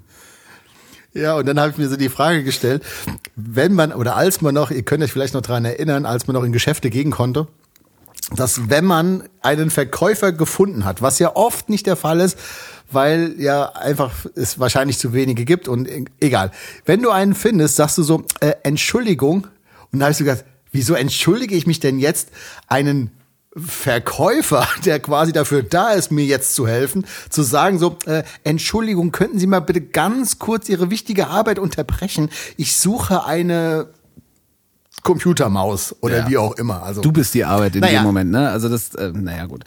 Ja, 1.13 1.35
und 1.35 1.45
dann 1.45 1.59
habe 1.59 1.71
ich 1.71 1.77
mir 1.77 1.89
so 1.89 1.97
die 1.97 2.07
Frage 2.07 2.45
gestellt, 2.45 2.83
wenn 3.35 3.73
man 3.73 3.91
oder 3.91 4.15
als 4.15 4.39
man 4.39 4.55
noch, 4.55 4.71
ihr 4.71 4.83
könnt 4.83 5.03
euch 5.03 5.11
vielleicht 5.11 5.33
noch 5.33 5.41
dran 5.41 5.65
erinnern, 5.65 6.05
als 6.05 6.25
man 6.25 6.35
noch 6.35 6.43
in 6.43 6.53
Geschäfte 6.53 6.89
gehen 6.89 7.11
konnte, 7.11 7.47
dass 8.33 8.69
wenn 8.69 8.85
man 8.85 9.23
einen 9.41 9.69
Verkäufer 9.69 10.31
gefunden 10.31 10.85
hat, 10.85 11.01
was 11.01 11.19
ja 11.19 11.35
oft 11.35 11.69
nicht 11.69 11.85
der 11.85 11.97
Fall 11.97 12.21
ist, 12.21 12.37
weil 12.93 13.35
ja 13.39 13.71
einfach 13.73 14.11
es 14.35 14.59
wahrscheinlich 14.59 14.97
zu 14.99 15.13
wenige 15.13 15.45
gibt 15.45 15.67
und 15.67 15.87
e- 15.87 16.05
egal. 16.19 16.51
Wenn 16.85 17.01
du 17.01 17.09
einen 17.11 17.35
findest, 17.35 17.75
sagst 17.75 17.97
du 17.97 18.03
so, 18.03 18.23
äh, 18.39 18.53
Entschuldigung. 18.63 19.47
Und 19.91 19.99
da 19.99 20.05
habe 20.05 20.11
ich 20.11 20.17
so 20.17 20.23
gedacht, 20.23 20.45
wieso 20.71 20.93
entschuldige 20.95 21.55
ich 21.55 21.67
mich 21.67 21.79
denn 21.79 21.99
jetzt 21.99 22.29
einen 22.67 23.11
Verkäufer, 23.55 24.67
der 24.85 24.99
quasi 24.99 25.31
dafür 25.31 25.61
da 25.61 25.91
ist, 25.91 26.11
mir 26.11 26.25
jetzt 26.25 26.55
zu 26.55 26.67
helfen, 26.67 27.05
zu 27.29 27.43
sagen 27.43 27.77
so, 27.77 27.97
äh, 28.05 28.23
Entschuldigung, 28.43 29.11
könnten 29.11 29.37
Sie 29.37 29.45
mal 29.47 29.59
bitte 29.59 29.81
ganz 29.81 30.39
kurz 30.39 30.69
Ihre 30.69 30.89
wichtige 30.89 31.27
Arbeit 31.27 31.59
unterbrechen? 31.59 32.29
Ich 32.57 32.75
suche 32.77 33.25
eine 33.25 33.87
Computermaus 35.03 35.95
oder 36.01 36.19
Ja. 36.19 36.29
wie 36.29 36.37
auch 36.37 36.55
immer. 36.55 36.81
Also 36.83 37.01
Du 37.01 37.11
bist 37.11 37.33
die 37.33 37.43
Arbeit 37.43 37.75
in 37.75 37.81
Naja. 37.81 37.99
dem 38.01 38.05
Moment, 38.05 38.31
ne? 38.31 38.49
Also 38.49 38.69
das, 38.69 38.95
äh, 38.95 39.11
naja 39.13 39.45
gut. 39.47 39.65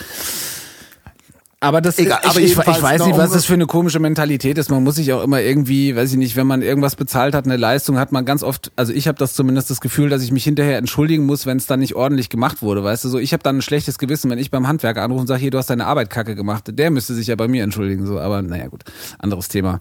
Aber 1.67 1.81
das, 1.81 1.99
Egal, 1.99 2.21
ich, 2.23 2.29
aber 2.31 2.39
ich, 2.39 2.45
ich 2.45 2.51
jedenfalls 2.53 2.81
weiß 2.83 3.07
nicht, 3.07 3.17
was 3.17 3.31
um- 3.31 3.35
das 3.35 3.45
für 3.45 3.55
eine 3.55 3.67
komische 3.67 3.99
Mentalität 3.99 4.57
ist. 4.59 4.71
Man 4.71 4.85
muss 4.85 4.95
sich 4.95 5.13
auch 5.13 5.23
immer 5.23 5.41
irgendwie, 5.41 5.97
weiß 5.97 6.13
ich 6.13 6.17
nicht, 6.19 6.37
wenn 6.37 6.47
man 6.47 6.63
irgendwas 6.63 6.95
bezahlt 6.97 7.35
hat, 7.35 7.45
eine 7.45 7.57
Leistung, 7.57 7.99
hat 7.99 8.13
man 8.13 8.25
ganz 8.25 8.43
oft, 8.43 8.71
also 8.77 8.93
ich 8.93 9.09
habe 9.09 9.19
das 9.19 9.35
zumindest 9.35 9.71
das 9.71 9.81
Gefühl, 9.81 10.09
dass 10.09 10.23
ich 10.23 10.31
mich 10.33 10.45
hinterher 10.45 10.79
entschuldigen 10.79 11.27
muss, 11.27 11.45
wenn 11.45 11.57
es 11.57 11.67
dann 11.67 11.81
nicht 11.81 11.95
ordentlich 11.97 12.29
gemacht 12.29 12.63
wurde, 12.63 12.85
weißt 12.85 13.05
du, 13.05 13.09
so 13.09 13.19
ich 13.19 13.33
habe 13.33 13.43
dann 13.43 13.59
ein 13.59 13.63
schlechtes 13.63 13.99
Gewissen, 13.99 14.31
wenn 14.31 14.39
ich 14.39 14.51
beim 14.51 14.69
Handwerker 14.69 15.03
anrufe 15.03 15.23
und 15.23 15.27
sage, 15.27 15.41
hier, 15.41 15.51
du 15.51 15.59
hast 15.59 15.69
deine 15.71 15.87
Arbeit 15.87 16.09
kacke 16.11 16.35
gemacht, 16.37 16.65
der 16.69 16.91
müsste 16.91 17.15
sich 17.15 17.27
ja 17.27 17.37
bei 17.37 17.49
mir 17.49 17.65
entschuldigen, 17.65 18.07
so, 18.07 18.19
aber 18.21 18.43
naja 18.43 18.69
gut, 18.69 18.85
anderes 19.19 19.49
Thema. 19.49 19.81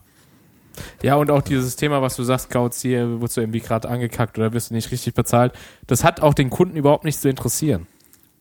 Ja, 1.03 1.15
und 1.15 1.31
auch 1.31 1.41
dieses 1.41 1.75
Thema, 1.75 2.01
was 2.01 2.15
du 2.15 2.23
sagst, 2.23 2.49
Kautz, 2.49 2.81
hier 2.81 3.19
wurdest 3.21 3.37
du 3.37 3.41
irgendwie 3.41 3.61
gerade 3.61 3.87
angekackt 3.87 4.37
oder 4.37 4.51
wirst 4.53 4.71
du 4.71 4.73
nicht 4.73 4.91
richtig 4.91 5.13
bezahlt, 5.13 5.53
das 5.87 6.03
hat 6.03 6.21
auch 6.21 6.33
den 6.33 6.49
Kunden 6.49 6.75
überhaupt 6.75 7.05
nicht 7.05 7.21
zu 7.21 7.29
interessieren. 7.29 7.87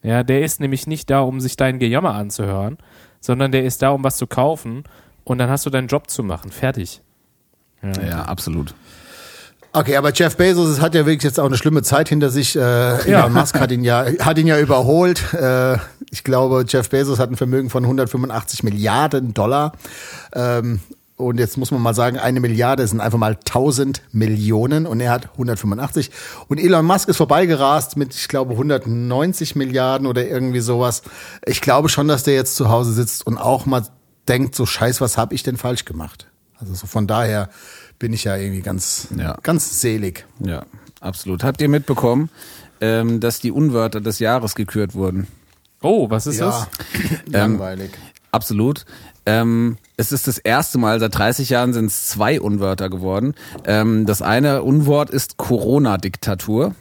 Ja, 0.02 0.22
der 0.22 0.42
ist 0.42 0.60
nämlich 0.60 0.86
nicht 0.86 1.08
da, 1.10 1.20
um 1.20 1.40
sich 1.40 1.56
dein 1.56 1.78
Gejammer 1.78 2.14
anzuhören, 2.14 2.76
sondern 3.24 3.52
der 3.52 3.64
ist 3.64 3.80
da, 3.80 3.88
um 3.90 4.04
was 4.04 4.18
zu 4.18 4.26
kaufen 4.26 4.84
und 5.24 5.38
dann 5.38 5.48
hast 5.48 5.64
du 5.64 5.70
deinen 5.70 5.88
Job 5.88 6.10
zu 6.10 6.22
machen. 6.22 6.50
Fertig. 6.50 7.00
Ja, 8.06 8.22
absolut. 8.22 8.74
Okay, 9.72 9.96
aber 9.96 10.12
Jeff 10.12 10.36
Bezos 10.36 10.68
es 10.68 10.80
hat 10.80 10.94
ja 10.94 11.04
wirklich 11.06 11.24
jetzt 11.24 11.40
auch 11.40 11.46
eine 11.46 11.56
schlimme 11.56 11.82
Zeit 11.82 12.08
hinter 12.08 12.28
sich. 12.30 12.54
Äh, 12.54 12.60
Ja. 12.60 13.20
Elon 13.20 13.32
Musk 13.32 13.58
hat 13.58 13.72
ihn 13.72 13.82
ja, 13.82 14.04
hat 14.20 14.38
ihn 14.38 14.46
ja 14.46 14.58
überholt. 14.60 15.32
Äh, 15.32 15.78
ich 16.10 16.22
glaube, 16.22 16.64
Jeff 16.68 16.90
Bezos 16.90 17.18
hat 17.18 17.30
ein 17.30 17.36
Vermögen 17.36 17.70
von 17.70 17.82
185 17.84 18.62
Milliarden 18.62 19.32
Dollar. 19.34 19.72
Ähm, 20.34 20.80
und 21.16 21.38
jetzt 21.38 21.56
muss 21.56 21.70
man 21.70 21.80
mal 21.80 21.94
sagen, 21.94 22.18
eine 22.18 22.40
Milliarde 22.40 22.86
sind 22.86 23.00
einfach 23.00 23.18
mal 23.18 23.34
1000 23.36 24.02
Millionen 24.12 24.86
und 24.86 25.00
er 25.00 25.12
hat 25.12 25.30
185. 25.32 26.10
Und 26.48 26.58
Elon 26.58 26.84
Musk 26.84 27.08
ist 27.08 27.18
vorbeigerast 27.18 27.96
mit, 27.96 28.14
ich 28.14 28.26
glaube, 28.28 28.52
190 28.52 29.54
Milliarden 29.56 30.06
oder 30.08 30.26
irgendwie 30.26 30.60
sowas. 30.60 31.02
Ich 31.46 31.60
glaube 31.60 31.88
schon, 31.88 32.08
dass 32.08 32.24
der 32.24 32.34
jetzt 32.34 32.56
zu 32.56 32.68
Hause 32.68 32.92
sitzt 32.92 33.26
und 33.26 33.38
auch 33.38 33.64
mal 33.66 33.86
denkt, 34.28 34.54
so 34.56 34.66
scheiß, 34.66 35.00
was 35.00 35.16
habe 35.16 35.34
ich 35.34 35.42
denn 35.42 35.56
falsch 35.56 35.84
gemacht? 35.84 36.26
Also 36.58 36.74
so 36.74 36.86
von 36.86 37.06
daher 37.06 37.48
bin 37.98 38.12
ich 38.12 38.24
ja 38.24 38.36
irgendwie 38.36 38.62
ganz, 38.62 39.08
Ja. 39.16 39.36
ganz 39.42 39.80
selig. 39.80 40.26
Ja, 40.40 40.64
absolut. 41.00 41.44
Habt 41.44 41.60
ihr 41.60 41.68
mitbekommen, 41.68 42.28
ähm, 42.80 43.20
dass 43.20 43.38
die 43.38 43.52
Unwörter 43.52 44.00
des 44.00 44.18
Jahres 44.18 44.54
gekürt 44.54 44.94
wurden? 44.94 45.28
Oh, 45.80 46.10
was 46.10 46.26
ist 46.26 46.38
Ja, 46.40 46.46
das? 46.46 46.68
langweilig. 47.26 47.90
Absolut. 48.32 48.84
Ähm, 49.26 49.78
es 49.96 50.12
ist 50.12 50.26
das 50.26 50.38
erste 50.38 50.78
Mal, 50.78 51.00
seit 51.00 51.16
30 51.16 51.50
Jahren 51.50 51.72
sind 51.72 51.86
es 51.86 52.08
zwei 52.08 52.40
Unwörter 52.40 52.90
geworden. 52.90 53.34
Ähm, 53.64 54.06
das 54.06 54.22
eine 54.22 54.62
Unwort 54.62 55.10
ist 55.10 55.36
Corona-Diktatur. 55.36 56.74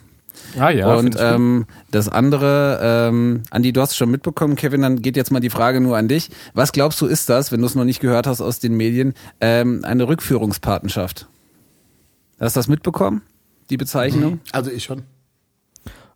Ah 0.58 0.70
ja. 0.70 0.94
und 0.94 1.16
ähm, 1.18 1.66
das 1.90 2.08
andere, 2.08 2.78
ähm, 2.82 3.42
Andi, 3.50 3.72
du 3.72 3.80
hast 3.80 3.92
es 3.92 3.96
schon 3.96 4.10
mitbekommen, 4.10 4.56
Kevin, 4.56 4.82
dann 4.82 5.00
geht 5.00 5.16
jetzt 5.16 5.32
mal 5.32 5.40
die 5.40 5.50
Frage 5.50 5.80
nur 5.80 5.96
an 5.96 6.06
dich. 6.06 6.30
Was 6.52 6.72
glaubst 6.72 7.00
du, 7.00 7.06
ist 7.06 7.28
das, 7.28 7.50
wenn 7.50 7.60
du 7.60 7.66
es 7.66 7.74
noch 7.74 7.84
nicht 7.84 8.00
gehört 8.00 8.26
hast 8.26 8.40
aus 8.40 8.58
den 8.58 8.76
Medien, 8.76 9.14
ähm, 9.40 9.80
eine 9.84 10.06
Rückführungspatenschaft? 10.06 11.26
Hast 12.38 12.56
du 12.56 12.58
das 12.58 12.68
mitbekommen, 12.68 13.22
die 13.70 13.76
Bezeichnung? 13.76 14.40
Also 14.52 14.70
ich 14.70 14.84
schon. 14.84 15.02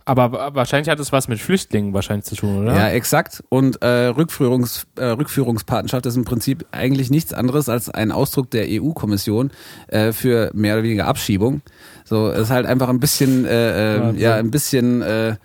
Aber 0.09 0.33
wa- 0.33 0.51
wahrscheinlich 0.55 0.89
hat 0.89 0.99
es 1.01 1.13
was 1.13 1.29
mit 1.29 1.39
Flüchtlingen 1.39 1.93
wahrscheinlich 1.93 2.25
zu 2.25 2.35
tun, 2.35 2.63
oder? 2.63 2.75
Ja, 2.75 2.89
exakt. 2.89 3.45
Und 3.51 3.83
äh, 3.83 4.07
Rückführungs, 4.07 4.87
äh, 4.97 5.05
Rückführungspatenschaft 5.05 6.07
ist 6.07 6.17
im 6.17 6.25
Prinzip 6.25 6.65
eigentlich 6.73 7.11
nichts 7.11 7.33
anderes 7.35 7.69
als 7.69 7.91
ein 7.91 8.11
Ausdruck 8.11 8.51
der 8.51 8.67
EU-Kommission 8.69 9.51
äh, 9.89 10.13
für 10.13 10.51
mehr 10.55 10.75
oder 10.75 10.83
weniger 10.83 11.07
Abschiebung. 11.07 11.61
So 12.05 12.31
ist 12.31 12.51
halt 12.51 12.65
einfach 12.67 12.89
ein 12.89 13.01
bisschen, 13.01 13.45
äh, 13.45 13.97
äh, 13.97 14.01
Wahnsinn. 14.01 14.21
ja, 14.23 14.35
ein 14.37 14.51
bisschen 14.51 15.03
äh, 15.03 15.37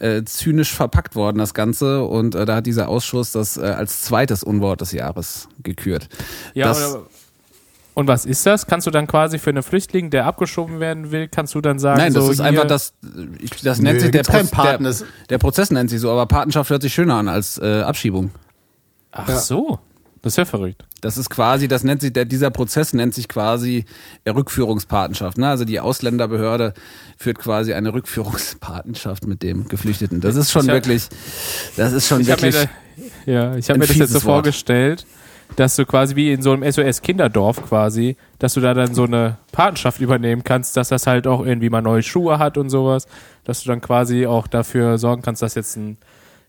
äh, 0.00 0.24
zynisch 0.24 0.72
verpackt 0.72 1.14
worden 1.14 1.38
das 1.38 1.52
Ganze. 1.52 2.02
Und 2.04 2.34
äh, 2.34 2.46
da 2.46 2.56
hat 2.56 2.66
dieser 2.66 2.88
Ausschuss 2.88 3.32
das 3.32 3.56
äh, 3.58 3.60
als 3.62 4.00
zweites 4.02 4.42
Unwort 4.42 4.80
des 4.80 4.92
Jahres 4.92 5.48
gekürt. 5.62 6.08
Ja, 6.54 6.68
das, 6.68 6.94
oder, 6.94 7.06
und 7.94 8.08
was 8.08 8.24
ist 8.24 8.46
das? 8.46 8.66
Kannst 8.66 8.86
du 8.86 8.90
dann 8.90 9.06
quasi 9.06 9.38
für 9.38 9.50
einen 9.50 9.62
Flüchtling, 9.62 10.10
der 10.10 10.26
abgeschoben 10.26 10.80
werden 10.80 11.10
will, 11.10 11.28
kannst 11.28 11.54
du 11.54 11.60
dann 11.60 11.78
sagen, 11.78 11.98
Nein, 12.00 12.14
das 12.14 12.24
so 12.24 12.30
ist 12.32 12.38
hier, 12.38 12.46
einfach 12.46 12.66
das, 12.66 12.94
ich, 13.40 13.50
das 13.62 13.80
nennt 13.80 13.96
Nö, 13.96 14.00
sich 14.00 14.10
der, 14.10 14.22
Paten, 14.22 14.84
der, 14.84 14.94
der 15.28 15.38
Prozess 15.38 15.70
nennt 15.70 15.90
sich 15.90 16.00
so, 16.00 16.10
aber 16.10 16.26
Patenschaft 16.26 16.70
hört 16.70 16.82
sich 16.82 16.94
schöner 16.94 17.16
an 17.16 17.28
als 17.28 17.58
äh, 17.58 17.82
Abschiebung. 17.82 18.30
Ach 19.10 19.28
so, 19.38 19.78
das 20.22 20.32
ist 20.34 20.36
ja 20.38 20.44
verrückt. 20.46 20.84
Das 21.02 21.16
ist 21.18 21.28
quasi, 21.30 21.66
das 21.68 21.82
nennt 21.84 22.00
sich, 22.00 22.12
der, 22.12 22.24
dieser 22.24 22.50
Prozess 22.50 22.92
nennt 22.92 23.12
sich 23.12 23.28
quasi 23.28 23.84
Rückführungspatenschaft. 24.26 25.36
Ne? 25.36 25.48
Also 25.48 25.64
die 25.64 25.80
Ausländerbehörde 25.80 26.74
führt 27.18 27.38
quasi 27.38 27.74
eine 27.74 27.92
Rückführungspatenschaft 27.92 29.26
mit 29.26 29.42
dem 29.42 29.68
Geflüchteten. 29.68 30.20
Das 30.20 30.36
ist 30.36 30.50
schon 30.52 30.62
Ich 30.62 30.68
hab- 30.68 30.76
wirklich, 30.76 31.08
das 31.76 31.92
ist 31.92 32.06
schon 32.06 32.20
Ich 32.20 32.30
habe 32.30 32.46
mir, 32.46 32.52
wirklich. 32.52 32.70
da, 33.26 33.32
ja, 33.32 33.56
ich 33.56 33.68
hab 33.68 33.74
ein 33.76 33.80
mir 33.80 33.86
das 33.86 33.96
jetzt 33.96 34.10
so 34.10 34.14
Wort. 34.24 34.44
vorgestellt, 34.44 35.04
dass 35.56 35.76
du 35.76 35.84
quasi 35.86 36.16
wie 36.16 36.32
in 36.32 36.42
so 36.42 36.52
einem 36.52 36.62
SOS-Kinderdorf 36.70 37.62
quasi, 37.68 38.16
dass 38.38 38.54
du 38.54 38.60
da 38.60 38.74
dann 38.74 38.94
so 38.94 39.04
eine 39.04 39.36
Patenschaft 39.52 40.00
übernehmen 40.00 40.44
kannst, 40.44 40.76
dass 40.76 40.88
das 40.88 41.06
halt 41.06 41.26
auch 41.26 41.44
irgendwie 41.44 41.70
mal 41.70 41.82
neue 41.82 42.02
Schuhe 42.02 42.38
hat 42.38 42.58
und 42.58 42.70
sowas, 42.70 43.06
dass 43.44 43.62
du 43.62 43.68
dann 43.68 43.80
quasi 43.80 44.26
auch 44.26 44.46
dafür 44.46 44.98
sorgen 44.98 45.22
kannst, 45.22 45.42
dass 45.42 45.54
jetzt 45.54 45.76
ein 45.76 45.96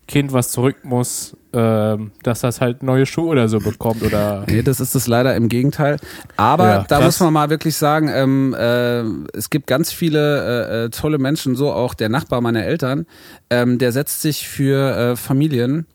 Kind, 0.05 0.33
was 0.33 0.51
zurück 0.51 0.75
muss, 0.83 1.37
ähm, 1.53 2.11
dass 2.23 2.41
das 2.41 2.59
halt 2.59 2.83
neue 2.83 3.05
Schuhe 3.05 3.27
oder 3.27 3.47
so 3.47 3.59
bekommt 3.59 4.03
oder 4.03 4.43
Nee, 4.47 4.61
das 4.61 4.81
ist 4.81 4.95
es 4.95 5.07
leider 5.07 5.33
im 5.37 5.47
Gegenteil. 5.47 5.95
Aber 6.35 6.65
Ja, 6.67 6.77
da 6.85 6.97
krass. 6.97 7.05
muss 7.05 7.19
man 7.21 7.31
mal 7.31 7.49
wirklich 7.49 7.77
sagen, 7.77 8.09
ähm, 8.13 8.53
äh, 8.53 8.99
es 9.37 9.49
gibt 9.49 9.65
ganz 9.65 9.93
viele 9.93 10.19
äh, 10.67 10.85
äh, 10.85 10.89
tolle 10.89 11.19
Menschen, 11.19 11.55
so 11.55 11.71
auch 11.71 11.93
der 11.93 12.09
Nachbar 12.09 12.41
meiner 12.41 12.65
Eltern, 12.65 13.05
ähm, 13.49 13.77
der 13.77 13.93
setzt 13.93 14.21
sich 14.21 14.45
für 14.45 14.95
äh, 15.13 15.15
Familien, 15.15 15.85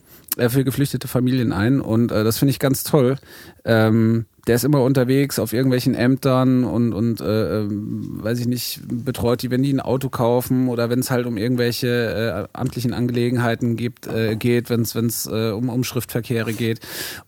für 0.47 0.65
geflüchtete 0.65 1.09
Familien 1.09 1.53
ein 1.53 1.81
und 1.81 2.13
äh, 2.13 2.25
das 2.25 2.39
finde 2.39 2.51
ich 2.51 2.59
ganz 2.59 2.85
toll. 2.85 3.17
Ähm, 3.65 4.27
der 4.49 4.57
ist 4.57 4.65
immer 4.65 4.83
unterwegs 4.83 5.39
auf 5.39 5.53
irgendwelchen 5.53 5.95
Ämtern 5.95 6.65
und, 6.65 6.95
und 6.95 7.21
äh, 7.21 7.59
ähm, 7.59 8.19
weiß 8.23 8.41
ich 8.41 8.47
nicht, 8.47 8.81
betreut 8.87 9.43
die, 9.43 9.51
wenn 9.51 9.63
die 9.63 9.73
ein 9.73 9.81
Auto 9.81 10.09
kaufen 10.09 10.69
oder 10.69 10.89
wenn 10.89 11.01
es 11.01 11.11
halt 11.11 11.27
um 11.27 11.37
irgendwelche 11.37 12.49
äh, 12.55 12.59
amtlichen 12.59 12.95
Angelegenheiten 12.95 13.77
gibt, 13.77 14.07
äh, 14.07 14.37
geht, 14.37 14.71
wenn 14.71 14.81
es 14.81 14.95
wenn's, 14.95 15.27
äh, 15.27 15.51
um, 15.51 15.69
um 15.69 15.85
Schriftverkehre 15.85 16.55
geht. 16.55 16.81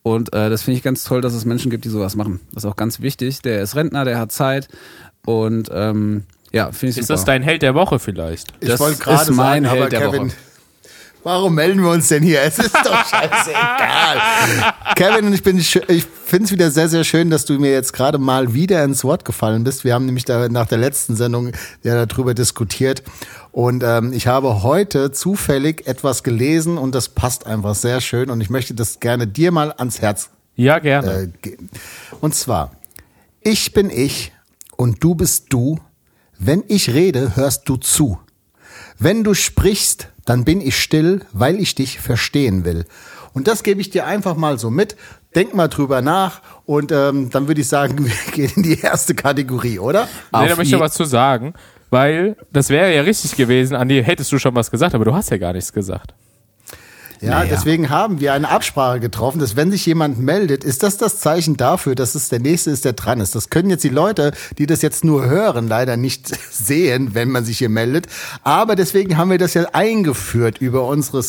Und 0.02 0.32
äh, 0.32 0.48
das 0.48 0.62
finde 0.62 0.78
ich 0.78 0.82
ganz 0.82 1.04
toll, 1.04 1.20
dass 1.20 1.34
es 1.34 1.44
Menschen 1.44 1.70
gibt, 1.70 1.84
die 1.84 1.90
sowas 1.90 2.16
machen. 2.16 2.40
Das 2.54 2.64
ist 2.64 2.70
auch 2.70 2.76
ganz 2.76 3.00
wichtig. 3.00 3.42
Der 3.42 3.60
ist 3.60 3.76
Rentner, 3.76 4.06
der 4.06 4.18
hat 4.18 4.32
Zeit 4.32 4.68
und 5.26 5.68
ähm, 5.70 6.24
ja, 6.52 6.72
finde 6.72 6.92
ich 6.92 6.98
ist 6.98 7.06
super. 7.08 7.18
das 7.18 7.24
dein 7.26 7.42
Held 7.42 7.60
der 7.62 7.74
Woche 7.74 7.98
vielleicht? 7.98 8.54
Ich 8.60 8.68
Das 8.68 8.80
ist 8.80 9.30
mein 9.30 9.64
sagen, 9.64 9.66
aber 9.66 9.80
Held 9.82 9.92
der 9.92 10.00
Kevin, 10.00 10.20
Woche. 10.22 10.36
Warum 11.22 11.54
melden 11.54 11.82
wir 11.82 11.90
uns 11.90 12.08
denn 12.08 12.22
hier? 12.22 12.42
Es 12.42 12.58
ist 12.58 12.74
doch 12.74 13.04
scheißegal. 13.08 14.20
Kevin, 14.96 15.32
ich 15.32 15.42
bin, 15.42 15.58
ich 15.58 15.70
finde 16.24 16.44
es 16.44 16.52
wieder 16.52 16.70
sehr, 16.70 16.88
sehr 16.88 17.04
schön, 17.04 17.30
dass 17.30 17.44
du 17.44 17.58
mir 17.58 17.72
jetzt 17.72 17.92
gerade 17.92 18.18
mal 18.18 18.54
wieder 18.54 18.82
ins 18.84 19.04
Wort 19.04 19.24
gefallen 19.24 19.64
bist. 19.64 19.84
Wir 19.84 19.94
haben 19.94 20.06
nämlich 20.06 20.24
da 20.24 20.48
nach 20.48 20.66
der 20.66 20.78
letzten 20.78 21.16
Sendung 21.16 21.52
ja 21.82 22.04
darüber 22.06 22.34
diskutiert. 22.34 23.02
Und 23.52 23.82
ähm, 23.82 24.12
ich 24.12 24.26
habe 24.26 24.62
heute 24.62 25.10
zufällig 25.12 25.86
etwas 25.86 26.22
gelesen 26.22 26.78
und 26.78 26.94
das 26.94 27.08
passt 27.08 27.46
einfach 27.46 27.74
sehr 27.74 28.00
schön. 28.00 28.30
Und 28.30 28.40
ich 28.40 28.50
möchte 28.50 28.74
das 28.74 29.00
gerne 29.00 29.26
dir 29.26 29.50
mal 29.52 29.72
ans 29.72 30.00
Herz 30.00 30.30
Ja, 30.56 30.78
gerne. 30.78 31.12
äh, 31.12 31.28
geben. 31.42 31.68
Und 32.20 32.34
zwar, 32.34 32.72
ich 33.40 33.72
bin 33.72 33.90
ich 33.90 34.32
und 34.76 35.02
du 35.02 35.14
bist 35.14 35.46
du. 35.50 35.78
Wenn 36.38 36.62
ich 36.68 36.94
rede, 36.94 37.36
hörst 37.36 37.68
du 37.68 37.76
zu. 37.76 38.18
Wenn 38.98 39.24
du 39.24 39.34
sprichst, 39.34 40.08
dann 40.30 40.44
bin 40.44 40.60
ich 40.60 40.78
still, 40.80 41.22
weil 41.32 41.58
ich 41.58 41.74
dich 41.74 41.98
verstehen 41.98 42.64
will. 42.64 42.84
Und 43.32 43.48
das 43.48 43.64
gebe 43.64 43.80
ich 43.80 43.90
dir 43.90 44.06
einfach 44.06 44.36
mal 44.36 44.60
so 44.60 44.70
mit. 44.70 44.94
Denk 45.34 45.56
mal 45.56 45.66
drüber 45.66 46.02
nach 46.02 46.40
und 46.66 46.92
ähm, 46.92 47.30
dann 47.30 47.48
würde 47.48 47.62
ich 47.62 47.66
sagen, 47.66 47.98
wir 48.06 48.32
gehen 48.32 48.52
in 48.54 48.62
die 48.62 48.78
erste 48.80 49.16
Kategorie, 49.16 49.80
oder? 49.80 50.04
Nee, 50.32 50.46
da 50.46 50.54
möchte 50.54 50.76
ich 50.76 50.80
was 50.80 50.94
zu 50.94 51.04
sagen, 51.04 51.54
weil 51.90 52.36
das 52.52 52.70
wäre 52.70 52.94
ja 52.94 53.02
richtig 53.02 53.34
gewesen, 53.34 53.74
Andi, 53.74 54.04
hättest 54.04 54.30
du 54.30 54.38
schon 54.38 54.54
was 54.54 54.70
gesagt, 54.70 54.94
aber 54.94 55.04
du 55.04 55.12
hast 55.12 55.30
ja 55.30 55.36
gar 55.36 55.52
nichts 55.52 55.72
gesagt. 55.72 56.14
Ja, 57.20 57.30
Naja. 57.40 57.50
deswegen 57.50 57.90
haben 57.90 58.20
wir 58.20 58.32
eine 58.32 58.48
Absprache 58.48 58.98
getroffen, 58.98 59.40
dass 59.40 59.54
wenn 59.54 59.70
sich 59.70 59.84
jemand 59.84 60.18
meldet, 60.18 60.64
ist 60.64 60.82
das 60.82 60.96
das 60.96 61.20
Zeichen 61.20 61.56
dafür, 61.58 61.94
dass 61.94 62.14
es 62.14 62.30
der 62.30 62.40
Nächste 62.40 62.70
ist, 62.70 62.86
der 62.86 62.94
dran 62.94 63.20
ist. 63.20 63.34
Das 63.34 63.50
können 63.50 63.68
jetzt 63.68 63.84
die 63.84 63.90
Leute, 63.90 64.32
die 64.56 64.64
das 64.66 64.80
jetzt 64.80 65.04
nur 65.04 65.26
hören, 65.26 65.68
leider 65.68 65.98
nicht 65.98 66.28
sehen, 66.50 67.10
wenn 67.14 67.30
man 67.30 67.44
sich 67.44 67.58
hier 67.58 67.68
meldet. 67.68 68.06
Aber 68.42 68.74
deswegen 68.74 69.18
haben 69.18 69.30
wir 69.30 69.36
das 69.38 69.52
ja 69.54 69.66
eingeführt 69.72 70.58
über 70.58 70.86
unsere 70.86 71.22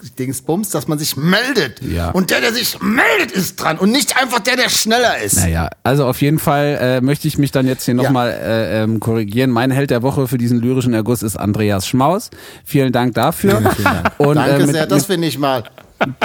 Skype-Dingsbums, 0.00 0.70
dass 0.70 0.88
man 0.88 0.98
sich 0.98 1.16
meldet. 1.16 1.80
Ja. 1.82 2.10
Und 2.10 2.30
der, 2.30 2.40
der 2.40 2.52
sich 2.52 2.80
meldet, 2.80 3.30
ist 3.32 3.56
dran 3.56 3.78
und 3.78 3.90
nicht 3.92 4.16
einfach 4.20 4.38
der, 4.40 4.56
der 4.56 4.68
schneller 4.68 5.18
ist. 5.18 5.36
Naja, 5.36 5.68
also 5.82 6.06
auf 6.06 6.20
jeden 6.22 6.38
Fall 6.38 6.78
äh, 6.80 7.00
möchte 7.00 7.28
ich 7.28 7.38
mich 7.38 7.50
dann 7.52 7.66
jetzt 7.66 7.84
hier 7.84 7.94
Ja. 7.94 8.02
nochmal 8.02 8.30
äh, 8.30 8.82
ähm, 8.82 9.00
korrigieren. 9.00 9.50
Mein 9.50 9.70
Held 9.70 9.90
der 9.90 10.02
Woche 10.02 10.26
für 10.28 10.38
diesen 10.38 10.60
lyrischen 10.60 10.94
Erguss 10.94 11.22
ist 11.22 11.36
Andreas 11.36 11.86
Schmaus. 11.86 12.30
Vielen 12.64 12.92
Dank 12.92 13.14
dafür. 13.14 13.58
Vielen 13.74 13.84
Dank. 13.84 14.12
Und, 14.18 14.36
Danke 14.36 14.50
äh, 14.56 14.58
mit, 14.66 14.70
sehr, 14.72 14.86
das 14.86 15.06
finde 15.06 15.28
ich 15.28 15.38
mal. 15.38 15.64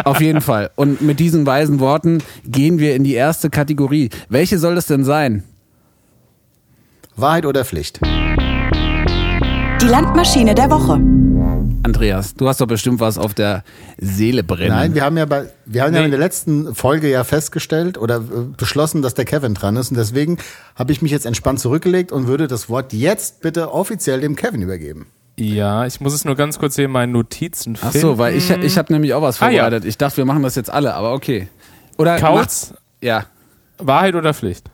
auf 0.04 0.22
jeden 0.22 0.42
Fall. 0.42 0.72
Und 0.76 1.02
mit 1.02 1.20
diesen 1.20 1.46
weisen 1.46 1.80
Worten 1.80 2.20
gehen 2.46 2.80
wir 2.80 2.96
in 2.96 3.04
die 3.04 3.14
erste 3.14 3.50
Kategorie. 3.50 4.10
Welche 4.30 4.58
soll 4.58 4.76
das 4.76 4.86
denn 4.86 5.04
sein? 5.04 5.44
Wahrheit 7.18 7.46
oder 7.46 7.64
Pflicht? 7.66 8.00
Die 9.82 9.88
Landmaschine 9.88 10.56
der 10.56 10.70
Woche. 10.70 11.00
Andreas, 11.84 12.34
du 12.34 12.48
hast 12.48 12.62
doch 12.62 12.68
bestimmt 12.68 13.00
was 13.00 13.18
auf 13.18 13.34
der 13.34 13.64
Seele 13.98 14.44
brennen. 14.44 14.70
Nein, 14.76 14.96
wir 14.96 15.04
haben 15.04 15.18
ja 15.18 15.26
bei, 15.26 15.50
wir 15.66 15.84
haben 15.84 15.94
ja 15.94 16.00
Nee. 16.00 16.06
in 16.06 16.12
der 16.12 16.20
letzten 16.20 16.74
Folge 16.74 17.10
ja 17.10 17.24
festgestellt 17.24 17.98
oder 17.98 18.18
äh, 18.18 18.22
beschlossen, 18.58 19.02
dass 19.04 19.14
der 19.14 19.26
Kevin 19.26 19.54
dran 19.54 19.76
ist 19.76 19.92
und 19.92 19.98
deswegen 19.98 20.38
habe 20.76 20.92
ich 20.92 21.02
mich 21.04 21.12
jetzt 21.12 21.26
entspannt 21.28 21.60
zurückgelegt 21.60 22.12
und 22.12 22.28
würde 22.28 22.48
das 22.48 22.70
Wort 22.70 22.92
jetzt 22.94 23.42
bitte 23.42 23.72
offiziell 23.72 24.20
dem 24.22 24.36
Kevin 24.36 24.62
übergeben. 24.64 25.08
Ja, 25.38 25.86
ich 25.86 26.00
muss 26.02 26.14
es 26.14 26.26
nur 26.26 26.36
ganz 26.36 26.58
kurz 26.60 26.76
hier 26.76 26.86
in 26.86 26.92
meinen 26.92 27.12
Notizen 27.12 27.78
Ach 27.82 27.92
finden. 27.92 28.00
so, 28.08 28.18
weil 28.18 28.36
ich, 28.36 28.50
ich 28.50 28.78
habe 28.78 28.92
nämlich 28.94 29.14
auch 29.14 29.22
was 29.22 29.42
Ah, 29.42 29.50
ja. 29.50 29.64
vorbereitet. 29.64 29.86
Ich 29.88 29.98
dachte, 29.98 30.18
wir 30.18 30.26
machen 30.26 30.42
das 30.44 30.56
jetzt 30.56 30.72
alle, 30.72 30.94
aber 30.96 31.14
okay. 31.14 31.50
Oder 31.98 32.18
Kauz, 32.20 32.74
Ja. 33.02 33.26
Wahrheit 33.78 34.16
oder 34.16 34.34
Pflicht? 34.34 34.70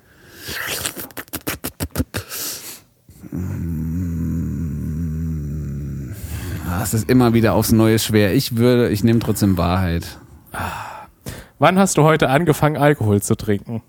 Ah, 6.71 6.81
Es 6.83 6.93
ist 6.93 7.09
immer 7.09 7.33
wieder 7.33 7.53
aufs 7.53 7.73
Neue 7.73 7.99
schwer. 7.99 8.33
Ich 8.33 8.55
würde, 8.55 8.89
ich 8.89 9.03
nehme 9.03 9.19
trotzdem 9.19 9.57
Wahrheit. 9.57 10.19
Wann 11.59 11.77
hast 11.77 11.97
du 11.97 12.03
heute 12.03 12.29
angefangen, 12.29 12.77
Alkohol 12.77 13.21
zu 13.21 13.35
trinken? 13.35 13.83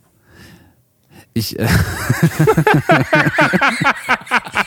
Ich, 1.33 1.59
äh, 1.61 1.67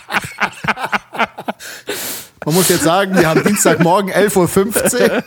Man 2.45 2.53
muss 2.53 2.69
jetzt 2.69 2.83
sagen, 2.83 3.17
wir 3.17 3.27
haben 3.27 3.43
Dienstagmorgen 3.43 4.11
11.15 4.11 5.01
Uhr. 5.01 5.23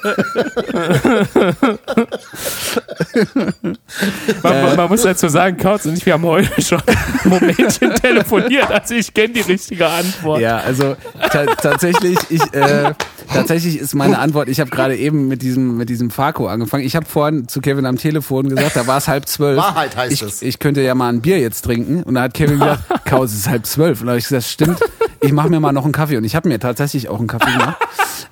Man, 4.43 4.63
man, 4.63 4.77
man 4.77 4.89
muss 4.89 5.03
dazu 5.03 5.29
sagen, 5.29 5.57
Kautz 5.57 5.85
und 5.87 5.99
ich, 5.99 6.07
wir 6.07 6.13
haben 6.13 6.23
heute 6.23 6.63
schon 6.63 6.81
ein 6.87 6.97
Momentchen 7.25 7.95
telefoniert, 7.97 8.71
also 8.71 8.95
ich 8.95 9.13
kenne 9.13 9.35
die 9.35 9.41
richtige 9.41 9.89
Antwort. 9.89 10.41
ja, 10.41 10.59
also 10.59 10.97
ta 11.31 11.47
tatsächlich, 11.47 12.19
ich, 12.31 12.43
äh, 12.55 12.95
tatsächlich 13.33 13.79
ist 13.79 13.95
meine 13.95 14.19
Antwort, 14.19 14.49
ich 14.49 14.61
habe 14.61 14.71
gerade 14.71 14.97
eben 14.97 15.29
mit 15.29 15.43
diesem, 15.43 15.77
mit 15.77 15.89
diesem 15.89 16.11
Farko 16.11 16.47
angefangen. 16.47 16.85
Ich 16.85 16.95
habe 16.95 17.07
vorhin 17.07 17.49
zu 17.49 17.61
Kevin 17.61 17.87
am 17.87 17.97
Telefon 17.97 18.49
gesagt, 18.49 18.77
da 18.77 18.87
war 18.87 18.99
es 18.99 19.09
halb 19.09 19.27
zwölf. 19.27 19.57
Wahrheit 19.57 19.97
heißt 19.97 20.13
ich, 20.13 20.23
es. 20.23 20.43
Ich 20.43 20.59
könnte 20.59 20.83
ja 20.83 20.95
mal 20.95 21.09
ein 21.09 21.21
Bier 21.21 21.41
jetzt 21.41 21.63
trinken. 21.63 22.03
Und 22.05 22.15
da 22.15 22.23
hat 22.23 22.35
Kevin 22.35 22.59
gesagt, 22.59 22.83
Kaus, 23.05 23.33
es 23.33 23.41
ist 23.41 23.49
halb 23.49 23.67
zwölf. 23.67 24.01
Und 24.01 24.07
da 24.07 24.13
habe 24.13 24.19
ich 24.19 24.25
gesagt, 24.29 24.45
stimmt, 24.45 24.81
ich 25.21 25.33
mache 25.33 25.49
mir 25.49 25.61
mal 25.61 25.73
noch 25.73 25.85
einen 25.85 25.93
Kaffee. 25.93 26.17
Und 26.17 26.25
ich 26.25 26.35
habe 26.35 26.49
mir 26.49 26.59
tatsächlich 26.59 27.09
auch 27.09 27.19
einen 27.19 27.29
Kaffee 27.29 27.53
gemacht. 27.53 27.77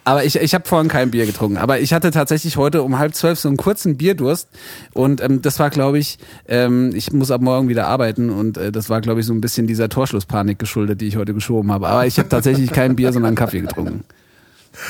Aber 0.05 0.25
ich, 0.25 0.37
ich 0.37 0.55
habe 0.55 0.66
vorhin 0.68 0.88
kein 0.88 1.11
Bier 1.11 1.27
getrunken. 1.27 1.57
Aber 1.57 1.81
ich 1.81 1.92
hatte 1.92 2.11
tatsächlich 2.11 2.57
heute 2.57 2.83
um 2.83 2.99
halb 2.99 3.14
zwölf 3.14 3.38
so 3.38 3.49
einen 3.49 3.57
kurzen 3.57 3.96
Bierdurst. 3.96 4.49
Und 4.92 5.20
ähm, 5.20 5.42
das 5.42 5.59
war, 5.59 5.70
glaube 5.70 5.99
ich, 5.99 6.18
ähm, 6.46 6.92
ich 6.94 7.12
muss 7.12 7.31
ab 7.31 7.40
morgen 7.40 7.68
wieder 7.68 7.87
arbeiten. 7.87 8.31
Und 8.31 8.57
äh, 8.57 8.70
das 8.70 8.88
war, 8.88 9.01
glaube 9.01 9.20
ich, 9.20 9.27
so 9.27 9.33
ein 9.33 9.40
bisschen 9.40 9.66
dieser 9.66 9.88
Torschlusspanik 9.88 10.59
geschuldet, 10.59 11.01
die 11.01 11.07
ich 11.07 11.16
heute 11.16 11.35
geschoben 11.35 11.72
habe. 11.72 11.88
Aber 11.88 12.07
ich 12.07 12.18
habe 12.18 12.29
tatsächlich 12.29 12.70
kein 12.72 12.96
Bier, 12.96 13.12
sondern 13.12 13.31
einen 13.31 13.37
Kaffee 13.37 13.61
getrunken. 13.61 14.05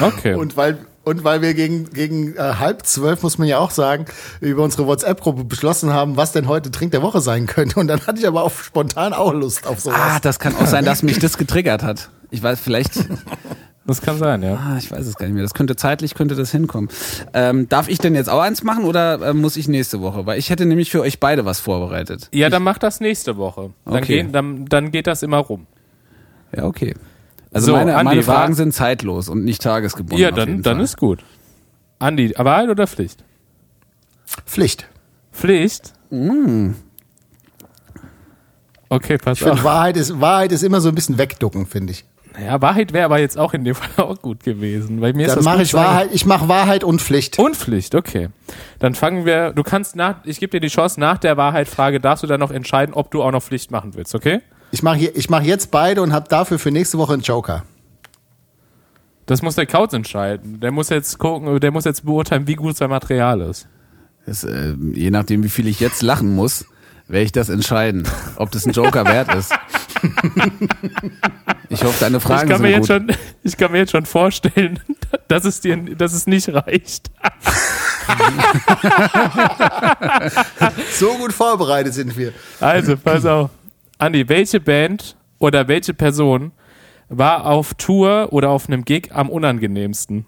Okay. 0.01 0.35
Und 0.35 0.57
weil, 0.57 0.79
und 1.07 1.23
weil 1.23 1.41
wir 1.41 1.55
gegen, 1.55 1.89
gegen 1.91 2.35
äh, 2.35 2.55
halb 2.59 2.85
zwölf, 2.85 3.23
muss 3.23 3.39
man 3.39 3.47
ja 3.47 3.59
auch 3.59 3.71
sagen, 3.71 4.07
über 4.41 4.65
unsere 4.65 4.89
WhatsApp-Gruppe 4.89 5.45
beschlossen 5.45 5.93
haben, 5.93 6.17
was 6.17 6.33
denn 6.33 6.49
heute 6.49 6.73
Trink 6.73 6.91
der 6.91 7.01
Woche 7.01 7.21
sein 7.21 7.47
könnte. 7.47 7.79
Und 7.79 7.87
dann 7.87 8.05
hatte 8.09 8.19
ich 8.19 8.27
aber 8.27 8.43
auch 8.43 8.51
spontan 8.51 9.13
auch 9.13 9.33
Lust 9.33 9.69
auf 9.69 9.79
sowas. 9.79 9.97
Ah, 10.01 10.19
das 10.21 10.41
kann 10.41 10.57
auch 10.57 10.67
sein, 10.67 10.85
dass 10.85 11.05
mich 11.05 11.21
das 11.21 11.39
getriggert 11.39 11.85
hat. 11.85 12.11
Ich 12.33 12.43
weiß, 12.43 12.59
vielleicht, 12.59 13.09
das 13.87 14.03
kann 14.03 14.19
sein, 14.19 14.43
ja. 14.43 14.55
ah, 14.55 14.77
ich 14.79 14.91
weiß 14.91 15.07
es 15.07 15.15
gar 15.15 15.27
nicht 15.27 15.35
mehr. 15.35 15.45
Das 15.45 15.55
könnte 15.55 15.77
zeitlich, 15.77 16.15
könnte 16.17 16.35
das 16.35 16.51
hinkommen. 16.51 16.91
Ähm, 17.35 17.69
darf 17.69 17.87
ich 17.87 17.99
denn 17.99 18.17
jetzt 18.17 18.29
auch 18.29 18.41
eins 18.41 18.65
machen 18.65 18.85
oder 18.85 19.29
äh, 19.29 19.33
muss 19.33 19.57
ich 19.57 19.69
nächste 19.69 20.01
Woche? 20.01 20.27
Weil 20.27 20.41
ich 20.41 20.51
hätte 20.51 20.67
nämlich 20.67 20.91
für 20.91 21.03
euch 21.03 21.21
beide 21.21 21.45
was 21.45 21.61
vorbereitet. 21.61 22.29
Ja, 22.33 22.51
dann 22.51 22.65
mach 22.65 22.79
das 22.79 22.99
nächste 22.99 23.37
Woche. 23.37 23.71
Dann, 23.85 23.95
Okay. 23.95 24.23
gehen, 24.23 24.33
dann, 24.33 24.67
dann 24.67 24.91
geht 24.91 25.07
das 25.07 25.23
immer 25.23 25.39
rum. 25.39 25.69
Ja, 26.53 26.65
okay. 26.65 26.95
Also 27.57 27.69
So, 27.69 27.73
meine, 27.73 27.97
Andi, 27.97 28.05
meine 28.11 28.23
Fragen 28.23 28.55
sind 28.55 28.73
zeitlos 28.75 29.29
und 29.29 29.45
nicht 29.45 29.63
tagesgebunden. 29.63 30.19
ja, 30.19 30.31
dann, 30.31 30.63
dann 30.63 30.79
ist 30.81 30.97
gut. 30.97 31.25
Andi, 31.99 32.35
Wahrheit 32.37 32.69
oder 32.69 32.87
Pflicht? 32.87 33.25
Pflicht. 34.45 34.87
Pflicht? 35.33 35.95
Mm. 36.11 36.73
Okay, 38.89 39.19
pass 39.19 39.39
Ich 39.39 39.43
finde, 39.43 39.55
auf. 39.55 39.65
Wahrheit 39.65 39.97
ist, 39.97 40.21
Wahrheit 40.21 40.53
ist 40.53 40.63
immer 40.63 40.81
so 40.81 40.91
ein 40.91 40.95
bisschen 40.95 41.19
wegducken, 41.19 41.67
finde 41.67 41.93
ich. 41.93 42.05
Ja, 42.39 42.61
Wahrheit 42.61 42.93
wäre 42.93 43.07
aber 43.07 43.19
jetzt 43.19 43.39
auch 43.39 43.55
in 43.55 43.65
dem 43.65 43.75
Fall 43.77 44.05
auch 44.05 44.21
gut 44.21 44.45
gewesen. 44.45 45.01
Weil 45.01 45.15
mir 45.15 45.23
ist 45.27 45.31
Dann 45.31 45.39
das 45.39 45.45
mache 45.47 45.63
ich 45.63 45.71
sagen. 45.71 45.87
Wahrheit, 45.87 46.09
ich 46.13 46.27
mache 46.27 46.49
Wahrheit 46.49 46.85
und 46.85 47.01
Pflicht. 47.01 47.39
Und 47.39 47.57
Pflicht, 47.57 47.95
okay. 47.95 48.29
Dann 48.79 48.95
fangen 48.95 49.25
wir, 49.25 49.53
du 49.53 49.63
kannst 49.63 49.97
nach, 49.97 50.17
ich 50.25 50.39
gebe 50.39 50.51
dir 50.51 50.61
die 50.61 50.69
Chance, 50.69 51.01
nach 51.01 51.17
der 51.19 51.37
Wahrheit-Frage 51.39 52.01
darfst 52.01 52.23
du 52.23 52.27
dann 52.27 52.41
noch 52.41 52.51
entscheiden, 52.51 52.95
ob 52.95 53.11
du 53.11 53.23
auch 53.23 53.33
noch 53.33 53.43
Pflicht 53.43 53.71
machen 53.71 53.95
willst, 53.95 54.15
okay? 54.15 54.41
Ich 54.77 54.83
mache 54.83 54.97
hier- 54.99 55.17
ich 55.17 55.31
mache 55.31 55.45
jetzt 55.45 55.71
beide 55.71 56.03
und 56.03 56.13
habe 56.13 56.29
dafür 56.29 56.59
für 56.59 56.71
nächste 56.71 56.99
Woche 56.99 57.15
einen 57.15 57.23
Joker. 57.23 57.65
Das 59.25 59.41
muss 59.41 59.55
der 59.55 59.65
Kauz 59.65 59.95
entscheiden. 59.95 60.61
Der 60.61 60.71
muss 60.71 60.91
jetzt 60.91 61.17
gucken, 61.19 61.59
der 61.61 61.71
muss 61.71 61.87
jetzt 61.87 62.05
beurteilen, 62.05 62.47
wie 62.47 62.57
gut 62.57 62.77
sein 62.77 62.91
Material 62.91 63.41
ist. 63.41 63.69
Das, 64.27 64.45
äh, 64.45 64.75
je 64.93 65.11
nachdem, 65.11 65.43
wie 65.45 65.49
viel 65.49 65.67
ich 65.67 65.81
jetzt 65.81 66.03
lachen 66.03 66.35
muss, 66.35 66.67
werde 67.09 67.25
ich 67.25 67.33
das 67.33 67.49
entscheiden, 67.49 68.07
ob 68.37 68.51
das 68.51 68.67
ein 68.67 68.73
Joker 68.73 69.07
wert 69.07 69.35
ist. 69.35 69.55
Ich 71.69 71.83
hoffe, 71.83 71.97
deine 71.99 72.21
Fragen 72.21 72.43
ich 72.45 72.49
kann 72.51 72.59
sind 72.61 72.71
mir 72.71 72.79
gut. 72.79 72.89
jetzt 72.89 73.17
schon, 73.17 73.17
ich 73.43 73.57
kann 73.57 73.73
mir 73.73 73.79
jetzt 73.79 73.91
schon 73.93 74.05
vorstellen, 74.07 74.79
dass 75.29 75.45
es 75.47 75.61
dir, 75.61 75.77
dass 75.97 76.13
es 76.13 76.27
nicht 76.29 76.49
reicht. 76.51 77.11
So 80.93 81.15
gut 81.17 81.33
vorbereitet 81.33 81.95
sind 81.95 82.17
wir. 82.17 82.33
Also, 82.61 82.97
pass 82.97 83.25
auf. 83.25 83.51
Andi, 83.99 84.29
welche 84.29 84.61
Band 84.61 85.17
oder 85.39 85.69
welche 85.69 85.95
Person 85.95 86.53
war 87.09 87.47
auf 87.47 87.75
Tour 87.75 88.29
oder 88.33 88.51
auf 88.51 88.69
einem 88.69 88.85
Gig 88.85 89.11
am 89.13 89.31
unangenehmsten? 89.31 90.27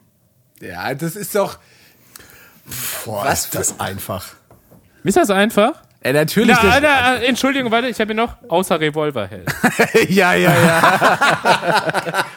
ja, 0.60 0.94
das 0.94 1.16
ist 1.16 1.34
doch. 1.34 1.58
Boah, 3.04 3.24
Was 3.24 3.44
ist 3.44 3.54
das 3.54 3.80
einfach. 3.80 4.26
Ist 5.04 5.16
das 5.16 5.30
einfach? 5.30 5.72
Äh, 6.02 6.12
natürlich. 6.12 6.56
Na, 6.62 6.80
na, 6.80 7.14
äh, 7.16 7.26
Entschuldigung, 7.26 7.70
warte, 7.72 7.88
ich 7.88 7.98
habe 7.98 8.12
hier 8.12 8.22
noch 8.22 8.36
außer 8.48 8.78
Revolverheld. 8.78 9.48
ja, 10.08 10.34
ja, 10.34 10.54
ja. 10.54 12.24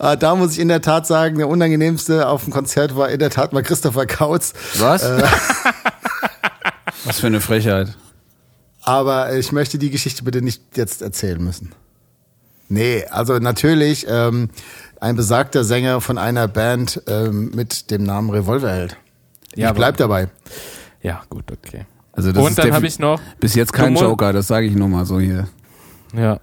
Ah, 0.00 0.14
da 0.14 0.36
muss 0.36 0.52
ich 0.52 0.60
in 0.60 0.68
der 0.68 0.80
Tat 0.80 1.08
sagen, 1.08 1.38
der 1.38 1.48
unangenehmste 1.48 2.28
auf 2.28 2.44
dem 2.44 2.52
Konzert 2.52 2.94
war 2.94 3.08
in 3.08 3.18
der 3.18 3.30
Tat 3.30 3.52
mal 3.52 3.64
Christopher 3.64 4.06
Kautz. 4.06 4.52
Was? 4.76 5.02
Was 7.04 7.18
für 7.18 7.26
eine 7.26 7.40
Frechheit. 7.40 7.96
Aber 8.88 9.34
ich 9.36 9.52
möchte 9.52 9.78
die 9.78 9.90
Geschichte 9.90 10.24
bitte 10.24 10.40
nicht 10.40 10.76
jetzt 10.76 11.02
erzählen 11.02 11.42
müssen. 11.42 11.72
Nee, 12.70 13.04
also 13.10 13.38
natürlich 13.38 14.06
ähm, 14.08 14.48
ein 15.00 15.14
besagter 15.14 15.62
Sänger 15.64 16.00
von 16.00 16.16
einer 16.16 16.48
Band 16.48 17.02
ähm, 17.06 17.50
mit 17.54 17.90
dem 17.90 18.04
Namen 18.04 18.30
Revolverheld. 18.30 18.96
Ja, 19.54 19.68
ich 19.68 19.74
bleib 19.74 19.98
dabei. 19.98 20.28
Ja, 21.02 21.22
gut, 21.28 21.52
okay. 21.52 21.86
Also 22.12 22.32
das 22.32 22.42
Und 22.42 22.50
ist 22.50 22.58
dann 22.58 22.72
habe 22.72 22.86
ich 22.86 22.98
noch, 22.98 23.20
bis 23.38 23.54
jetzt 23.54 23.72
kein 23.72 23.94
Joker, 23.94 24.32
das 24.32 24.48
sage 24.48 24.66
ich 24.66 24.74
nur 24.74 24.88
mal 24.88 25.04
so 25.04 25.20
hier. 25.20 25.48
ja. 26.14 26.40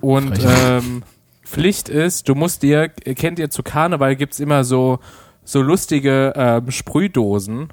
Und 0.00 0.40
ähm, 0.44 1.02
Pflicht 1.44 1.88
ist, 1.88 2.28
du 2.28 2.34
musst 2.34 2.62
dir, 2.62 2.88
kennt 2.88 3.38
ihr 3.38 3.50
zu 3.50 3.62
Karneval 3.62 4.16
gibt's 4.16 4.40
immer 4.40 4.64
so, 4.64 4.98
so 5.44 5.60
lustige 5.60 6.32
ähm, 6.34 6.70
Sprühdosen, 6.70 7.68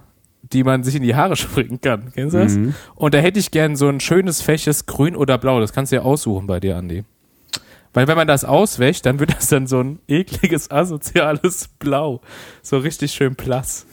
die 0.53 0.63
man 0.63 0.83
sich 0.83 0.95
in 0.95 1.03
die 1.03 1.15
Haare 1.15 1.35
springen 1.37 1.79
kann. 1.81 2.11
Kennst 2.13 2.33
du 2.35 2.39
das? 2.39 2.57
Und 2.95 3.13
da 3.13 3.19
hätte 3.19 3.39
ich 3.39 3.51
gern 3.51 3.75
so 3.75 3.87
ein 3.87 3.99
schönes 3.99 4.41
Fäches 4.41 4.85
grün 4.85 5.15
oder 5.15 5.37
blau. 5.37 5.59
Das 5.59 5.73
kannst 5.73 5.91
du 5.91 5.97
ja 5.97 6.01
aussuchen 6.03 6.47
bei 6.47 6.59
dir, 6.59 6.77
Andi. 6.77 7.03
Weil 7.93 8.07
wenn 8.07 8.17
man 8.17 8.27
das 8.27 8.45
auswäscht, 8.45 9.05
dann 9.07 9.19
wird 9.19 9.35
das 9.35 9.47
dann 9.47 9.65
so 9.65 9.79
ein 9.81 9.99
ekliges, 10.07 10.69
asoziales 10.69 11.69
Blau. 11.79 12.21
So 12.61 12.77
richtig 12.77 13.11
schön 13.13 13.33
blass. 13.35 13.85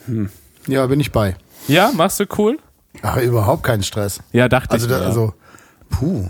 Ja, 0.67 0.87
bin 0.87 1.01
ich 1.01 1.13
bei. 1.13 1.37
Ja, 1.67 1.91
machst 1.95 2.21
du 2.21 2.25
cool? 2.37 2.59
Ach, 3.03 3.17
überhaupt 3.17 3.63
keinen 3.63 3.83
Stress. 3.83 4.21
Ja, 4.33 4.49
dachte 4.51 4.73
Also, 4.73 4.87
ich. 4.87 4.93
da, 4.93 5.01
also, 5.01 5.33
puh. 5.89 6.29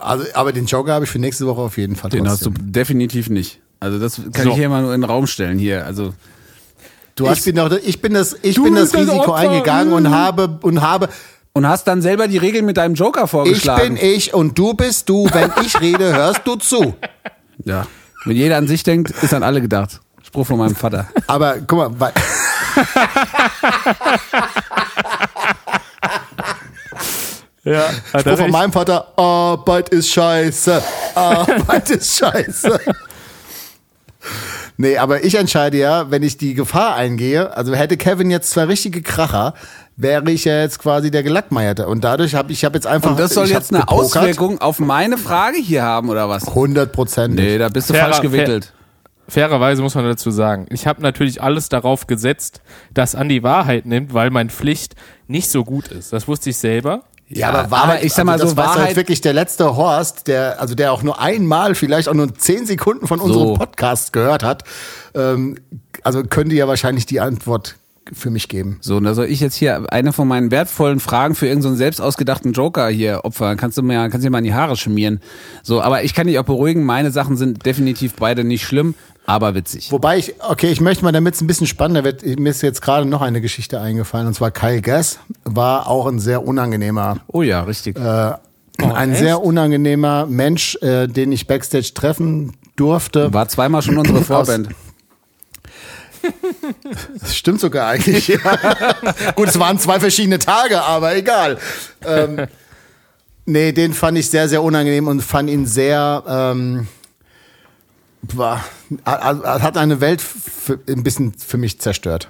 Also, 0.00 0.24
aber 0.34 0.52
den 0.52 0.66
Joker 0.66 0.92
habe 0.94 1.04
ich 1.04 1.10
für 1.10 1.18
nächste 1.18 1.46
Woche 1.46 1.60
auf 1.60 1.76
jeden 1.78 1.96
Fall. 1.96 2.10
Den 2.10 2.28
hast 2.28 2.46
du 2.46 2.50
trotzdem. 2.50 2.72
definitiv 2.72 3.28
nicht. 3.28 3.60
Also 3.80 3.98
das 3.98 4.20
kann 4.32 4.44
So. 4.44 4.50
ich 4.50 4.56
hier 4.56 4.68
mal 4.68 4.82
nur 4.82 4.94
in 4.94 5.00
den 5.02 5.10
Raum 5.10 5.26
stellen 5.26 5.58
hier. 5.58 5.84
Also 5.84 6.14
Du 7.18 7.26
ich 7.28 7.42
bin 7.44 7.56
doch, 7.56 7.70
ich 7.72 8.00
bin 8.00 8.14
das, 8.14 8.36
ich 8.42 8.56
bin 8.62 8.74
das 8.74 8.90
das 8.92 9.00
Risiko 9.00 9.20
Opfer. 9.32 9.34
eingegangen 9.34 9.92
und 9.92 10.10
habe 10.10 10.58
und 10.62 10.80
habe. 10.80 11.08
und 11.52 11.66
hast 11.66 11.84
dann 11.88 12.00
selber 12.00 12.28
die 12.28 12.38
Regeln 12.38 12.64
mit 12.64 12.76
deinem 12.76 12.94
Joker 12.94 13.24
Ich 13.24 13.30
vorgeschlagen. 13.30 13.94
bin 13.94 13.96
ich 13.96 14.32
und 14.32 14.56
du 14.56 14.74
bist 14.74 15.08
du. 15.08 15.28
Wenn 15.32 15.50
ich 15.64 15.80
rede, 15.80 16.14
hörst 16.14 16.42
du 16.44 16.54
zu. 16.56 16.94
ja. 17.64 17.86
Wenn 18.24 18.36
jeder 18.36 18.56
an 18.56 18.68
sich 18.68 18.82
denkt, 18.84 19.10
ist 19.22 19.34
an 19.34 19.42
alle 19.42 19.60
gedacht. 19.60 20.00
Spruch 20.22 20.46
von 20.46 20.58
meinem 20.58 20.76
Vater. 20.76 21.08
Aber 21.26 21.56
guck 21.66 21.78
mal, 21.78 21.90
weil, 21.98 22.12
ja, 27.64 27.88
hat 28.12 28.20
Spruch 28.22 28.38
von 28.38 28.50
meinem 28.50 28.72
Vater: 28.72 29.18
Arbeit 29.18 29.88
ist 29.90 30.10
scheiße. 30.10 30.82
Arbeit 31.14 31.90
ist 31.90 32.18
scheiße. 32.18 32.80
Nee, 34.80 34.96
aber 34.96 35.24
ich 35.24 35.34
entscheide 35.34 35.76
ja, 35.76 36.08
wenn 36.10 36.22
ich 36.22 36.38
die 36.38 36.54
Gefahr 36.54 36.94
eingehe, 36.94 37.54
also 37.56 37.74
hätte 37.74 37.96
Kevin 37.96 38.30
jetzt 38.30 38.50
zwei 38.50 38.62
richtige 38.64 39.02
Kracher, 39.02 39.54
wäre 39.96 40.30
ich 40.30 40.44
ja 40.44 40.60
jetzt 40.60 40.78
quasi 40.78 41.10
der 41.10 41.24
Gelackmeierte. 41.24 41.88
Und 41.88 42.04
dadurch 42.04 42.36
habe 42.36 42.52
ich 42.52 42.64
hab 42.64 42.74
jetzt 42.74 42.86
einfach. 42.86 43.10
Und 43.10 43.18
das 43.18 43.34
soll 43.34 43.48
jetzt 43.48 43.72
eine 43.74 43.80
gepokert. 43.80 44.16
Auswirkung 44.22 44.60
auf 44.60 44.78
meine 44.78 45.18
Frage 45.18 45.58
hier 45.58 45.82
haben, 45.82 46.08
oder 46.10 46.28
was? 46.28 46.46
100 46.46 46.92
Prozent. 46.92 47.34
Nee, 47.34 47.58
da 47.58 47.68
bist 47.68 47.90
du 47.90 47.94
Fairer- 47.94 48.12
falsch 48.12 48.22
gewickelt. 48.22 48.72
Fairerweise 49.26 49.82
muss 49.82 49.94
man 49.96 50.04
dazu 50.04 50.30
sagen, 50.30 50.66
ich 50.70 50.86
habe 50.86 51.02
natürlich 51.02 51.42
alles 51.42 51.68
darauf 51.68 52.06
gesetzt, 52.06 52.62
dass 52.94 53.14
Andi 53.16 53.42
Wahrheit 53.42 53.84
nimmt, 53.84 54.14
weil 54.14 54.30
mein 54.30 54.48
Pflicht 54.48 54.94
nicht 55.26 55.50
so 55.50 55.64
gut 55.64 55.88
ist. 55.88 56.12
Das 56.14 56.28
wusste 56.28 56.50
ich 56.50 56.56
selber. 56.56 57.02
Ja, 57.30 57.50
aber 57.50 57.70
Wahrheit, 57.70 57.96
aber 57.96 58.04
ich 58.04 58.12
sag 58.14 58.24
mal 58.24 58.32
also 58.32 58.44
das 58.44 58.50
so, 58.52 58.56
war 58.56 58.66
Wahrheit- 58.68 58.86
halt 58.86 58.96
wirklich 58.96 59.20
der 59.20 59.34
letzte 59.34 59.76
Horst, 59.76 60.28
der, 60.28 60.60
also 60.60 60.74
der 60.74 60.92
auch 60.92 61.02
nur 61.02 61.20
einmal, 61.20 61.74
vielleicht 61.74 62.08
auch 62.08 62.14
nur 62.14 62.34
zehn 62.34 62.64
Sekunden 62.66 63.06
von 63.06 63.20
unserem 63.20 63.48
So. 63.48 63.54
Podcast 63.54 64.12
gehört 64.12 64.42
hat, 64.42 64.64
ähm, 65.14 65.56
also 66.02 66.22
könnte 66.22 66.54
ja 66.56 66.66
wahrscheinlich 66.68 67.04
die 67.06 67.20
Antwort 67.20 67.76
für 68.10 68.30
mich 68.30 68.48
geben. 68.48 68.78
So, 68.80 68.96
und 68.96 69.04
da 69.04 69.12
soll 69.12 69.26
ich 69.26 69.40
jetzt 69.40 69.56
hier 69.56 69.84
eine 69.92 70.14
von 70.14 70.26
meinen 70.26 70.50
wertvollen 70.50 70.98
Fragen 71.00 71.34
für 71.34 71.46
irgendeinen 71.46 71.74
so 71.74 71.78
selbst 71.78 72.00
ausgedachten 72.00 72.54
Joker 72.54 72.88
hier 72.88 73.20
opfern. 73.24 73.58
Kannst 73.58 73.76
du 73.76 73.82
mir, 73.82 73.96
kannst 74.08 74.18
du 74.18 74.20
dir 74.20 74.30
mal 74.30 74.38
in 74.38 74.44
die 74.44 74.54
Haare 74.54 74.78
schmieren. 74.78 75.20
So, 75.62 75.82
aber 75.82 76.04
ich 76.04 76.14
kann 76.14 76.26
dich 76.26 76.38
auch 76.38 76.44
beruhigen, 76.44 76.84
meine 76.84 77.10
Sachen 77.10 77.36
sind 77.36 77.66
definitiv 77.66 78.14
beide 78.14 78.44
nicht 78.44 78.64
schlimm, 78.64 78.94
aber 79.28 79.54
witzig. 79.54 79.92
Wobei 79.92 80.16
ich, 80.16 80.34
okay, 80.40 80.70
ich 80.70 80.80
möchte 80.80 81.04
mal, 81.04 81.12
damit 81.12 81.34
es 81.34 81.42
ein 81.42 81.46
bisschen 81.46 81.66
spannender 81.66 82.02
wird, 82.02 82.24
mir 82.24 82.48
ist 82.48 82.62
jetzt 82.62 82.80
gerade 82.80 83.04
noch 83.04 83.20
eine 83.20 83.42
Geschichte 83.42 83.78
eingefallen, 83.78 84.26
und 84.26 84.32
zwar 84.32 84.50
Kyle 84.50 84.80
Gass 84.80 85.18
war 85.44 85.86
auch 85.86 86.06
ein 86.06 86.18
sehr 86.18 86.46
unangenehmer, 86.46 87.18
Oh 87.26 87.42
ja, 87.42 87.60
richtig. 87.62 87.98
ein 87.98 88.38
echt? 89.10 89.18
sehr 89.18 89.42
unangenehmer 89.42 90.24
Mensch, 90.24 90.76
äh, 90.80 91.08
den 91.08 91.30
ich 91.30 91.46
backstage 91.46 91.92
treffen 91.92 92.54
durfte. 92.76 93.30
War 93.34 93.46
zweimal 93.48 93.82
schon 93.82 93.98
unsere 93.98 94.22
Vorband. 94.24 94.70
Das 97.20 97.36
stimmt 97.36 97.60
sogar 97.60 97.88
eigentlich. 97.88 98.28
Gut, 99.36 99.48
es 99.48 99.58
waren 99.58 99.78
zwei 99.78 100.00
verschiedene 100.00 100.38
Tage, 100.38 100.82
aber 100.82 101.14
egal. 101.14 101.58
Ähm, 102.04 102.46
nee, 103.44 103.72
den 103.72 103.92
fand 103.92 104.16
ich 104.16 104.30
sehr, 104.30 104.48
sehr 104.48 104.62
unangenehm 104.62 105.06
und 105.06 105.22
fand 105.22 105.50
ihn 105.50 105.66
sehr, 105.66 106.22
ähm, 106.26 106.88
war, 108.22 108.64
hat 109.04 109.76
eine 109.76 110.00
Welt 110.00 110.20
für, 110.20 110.78
ein 110.88 111.02
bisschen 111.02 111.32
für 111.32 111.58
mich 111.58 111.80
zerstört. 111.80 112.28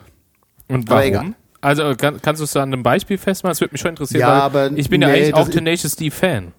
Und 0.68 0.90
Aber 0.90 1.00
warum? 1.00 1.08
egal. 1.08 1.34
Also 1.60 1.94
kann, 1.96 2.22
kannst 2.22 2.40
du 2.40 2.44
es 2.44 2.56
an 2.56 2.72
einem 2.72 2.82
Beispiel 2.82 3.18
festmachen? 3.18 3.52
Das 3.52 3.60
würde 3.60 3.72
mich 3.72 3.80
schon 3.80 3.90
interessieren. 3.90 4.20
Ja, 4.20 4.42
aber 4.42 4.70
ich 4.72 4.88
bin 4.88 5.02
ja 5.02 5.08
nee, 5.08 5.14
eigentlich 5.14 5.34
auch 5.34 5.48
Tenacious 5.48 5.96
D-Fan. 5.96 6.52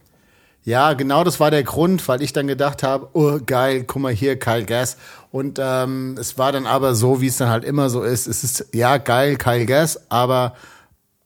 Ja, 0.66 0.94
genau 0.94 1.24
das 1.24 1.40
war 1.40 1.52
der 1.52 1.64
Grund, 1.64 2.06
weil 2.10 2.22
ich 2.22 2.34
dann 2.34 2.48
gedacht 2.48 2.84
habe, 2.84 3.08
oh 3.14 3.40
geil, 3.46 3.86
guck 3.86 4.02
mal 4.02 4.12
hier, 4.12 4.38
Kyle 4.38 4.66
Gass. 4.66 4.98
Und 5.32 5.58
ähm, 5.62 6.18
es 6.20 6.38
war 6.38 6.52
dann 6.52 6.68
aber 6.68 6.96
so, 6.96 7.22
wie 7.22 7.28
es 7.28 7.38
dann 7.38 7.50
halt 7.50 7.64
immer 7.64 7.90
so 7.90 8.04
ist. 8.04 8.28
Es 8.28 8.44
ist 8.44 8.68
ja 8.74 8.98
geil, 8.98 9.38
Kyle 9.38 9.66
Gass, 9.66 10.02
aber 10.10 10.54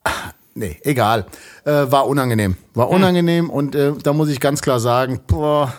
nee, 0.54 0.78
egal. 0.82 1.26
Äh, 1.64 1.72
war 1.90 2.06
unangenehm. 2.06 2.56
War 2.74 2.90
unangenehm 2.90 3.50
und 3.50 3.74
äh, 3.74 3.92
da 4.02 4.12
muss 4.12 4.28
ich 4.28 4.38
ganz 4.38 4.62
klar 4.62 4.78
sagen, 4.78 5.20
boah, 5.26 5.74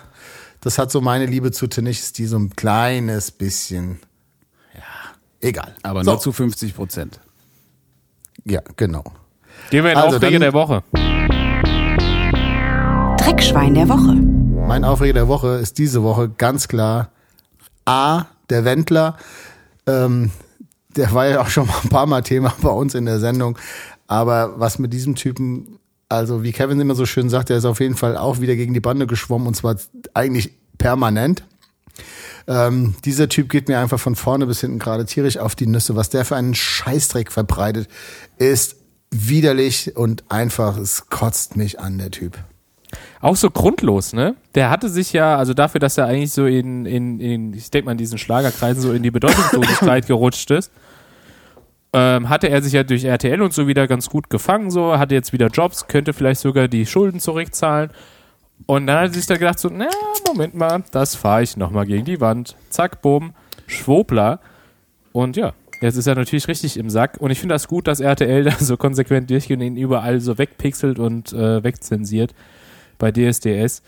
das 0.66 0.80
hat 0.80 0.90
so 0.90 1.00
meine 1.00 1.28
Liebe 1.28 1.52
zu 1.52 1.68
Tenacious 1.68 2.12
die 2.12 2.26
so 2.26 2.40
ein 2.40 2.50
kleines 2.56 3.30
bisschen, 3.30 4.00
ja, 4.74 4.82
egal. 5.40 5.76
Aber 5.84 6.04
so, 6.04 6.10
nur 6.10 6.20
zu 6.20 6.32
50 6.32 6.76
Prozent. 6.76 7.20
Ja, 8.46 8.62
genau. 8.76 9.04
Gehen 9.70 9.84
wir 9.84 9.92
in 9.92 9.98
Also, 9.98 10.18
Aufreger 10.18 10.40
der 10.40 10.54
Woche. 10.54 10.82
Dreckschwein 13.20 13.76
der 13.76 13.88
Woche. 13.88 14.16
Mein 14.68 14.84
Aufreger 14.86 15.14
der 15.14 15.28
Woche 15.28 15.50
ist 15.50 15.78
diese 15.78 16.02
Woche 16.02 16.30
ganz 16.30 16.68
klar 16.68 17.12
A, 17.86 18.26
der 18.50 18.66
Wendler. 18.66 19.18
Ähm, 19.86 20.32
der 20.96 21.14
war 21.14 21.28
ja 21.28 21.42
auch 21.42 21.50
schon 21.50 21.68
mal 21.68 21.76
ein 21.84 21.90
paar 21.90 22.08
Mal 22.08 22.24
Thema 22.24 22.52
bei 22.64 22.72
uns 22.72 22.96
in 22.96 23.06
der 23.06 23.20
Sendung. 23.20 23.56
Aber 24.08 24.60
was 24.60 24.80
mit 24.80 24.94
diesem 24.94 25.14
Typen, 25.14 25.78
also 26.10 26.44
wie 26.44 26.52
Kevin 26.52 26.80
immer 26.80 26.96
so 26.96 27.06
schön 27.06 27.30
sagt, 27.30 27.50
der 27.50 27.58
ist 27.58 27.66
auf 27.66 27.80
jeden 27.80 27.96
Fall 27.96 28.18
auch 28.18 28.40
wieder 28.40 28.56
gegen 28.56 28.74
die 28.74 28.80
Bande 28.80 29.08
geschwommen 29.08 29.48
und 29.48 29.56
zwar 29.56 29.76
eigentlich 30.14 30.52
permanent. 30.78 31.44
Ähm, 32.48 32.96
dieser 33.04 33.28
Typ 33.28 33.50
geht 33.50 33.68
mir 33.68 33.80
einfach 33.80 34.00
von 34.00 34.16
vorne 34.16 34.46
bis 34.46 34.62
hinten 34.62 34.80
gerade 34.80 35.06
tierisch 35.06 35.38
auf 35.38 35.56
die 35.56 35.66
Nüsse. 35.66 35.96
Was 35.96 36.10
der 36.10 36.26
für 36.26 36.36
einen 36.36 36.54
Scheißdreck 36.54 37.32
verbreitet, 37.32 37.88
ist 38.38 38.76
widerlich 39.10 39.96
und 39.96 40.24
einfach, 40.30 40.78
es 40.78 41.10
kotzt 41.10 41.56
mich 41.56 41.80
an, 41.80 41.98
der 41.98 42.12
Typ. 42.12 42.38
Auch 43.20 43.36
so 43.36 43.50
grundlos, 43.50 44.14
ne? 44.14 44.36
Der 44.54 44.70
hatte 44.70 44.90
sich 44.90 45.12
ja, 45.12 45.38
also 45.38 45.54
dafür, 45.54 45.80
dass 45.80 45.98
er 45.98 46.06
eigentlich 46.06 46.32
so 46.32 46.46
in, 46.46 46.86
in, 46.86 47.20
in 47.20 47.54
ich 47.54 47.72
denke 47.72 47.86
mal, 47.86 47.94
in 47.94 47.98
diesen 47.98 48.18
Schlagerkreisen 48.18 48.82
so 48.82 48.94
in 48.94 49.04
die 49.04 49.12
Bedeutungslosigkeit 49.12 50.08
gerutscht 50.08 50.52
ist, 50.52 50.72
ähm, 51.96 52.28
hatte 52.28 52.50
er 52.50 52.62
sich 52.62 52.74
ja 52.74 52.84
durch 52.84 53.06
RTL 53.06 53.42
und 53.42 53.54
so 53.54 53.68
wieder 53.70 53.88
ganz 53.88 54.10
gut 54.10 54.30
gefangen, 54.30 54.70
so, 54.70 54.98
hatte 55.00 55.16
jetzt 55.16 55.32
wieder 55.32 55.48
Jobs, 55.48 55.88
könnte 55.88 56.12
vielleicht 56.12 56.42
sogar 56.42 56.68
die 56.68 56.86
Schulden 56.86 57.22
zurückzahlen. 57.22 57.90
Und 58.66 58.88
dann 58.88 58.98
hat 58.98 59.12
er 59.12 59.14
sich 59.14 59.26
da 59.28 59.36
gedacht, 59.36 59.60
so, 59.60 59.70
na, 59.72 59.88
Moment 60.28 60.56
mal, 60.56 60.84
das 60.92 61.16
fahre 61.16 61.44
ich 61.44 61.56
nochmal 61.56 61.86
gegen 61.86 62.04
die 62.04 62.20
Wand. 62.20 62.58
Zack, 62.70 63.02
bumm, 63.02 63.34
Schwobler. 63.66 64.42
Und 65.14 65.38
ja, 65.38 65.54
jetzt 65.80 65.96
ist 65.96 66.08
er 66.08 66.16
natürlich 66.16 66.50
richtig 66.50 66.76
im 66.76 66.90
Sack. 66.90 67.16
Und 67.22 67.32
ich 67.32 67.40
finde 67.40 67.56
das 67.56 67.70
gut, 67.70 67.88
dass 67.88 68.02
RTL 68.02 68.44
da 68.46 68.52
so 68.52 68.76
konsequent 68.76 69.30
durchgeht 69.30 69.58
und 69.58 69.66
ihn 69.66 69.78
überall 69.78 70.20
so 70.20 70.38
wegpixelt 70.38 71.00
und 71.00 71.32
äh, 71.32 71.64
wegzensiert 71.64 72.36
bei 72.98 73.14
DSDS. 73.14 73.84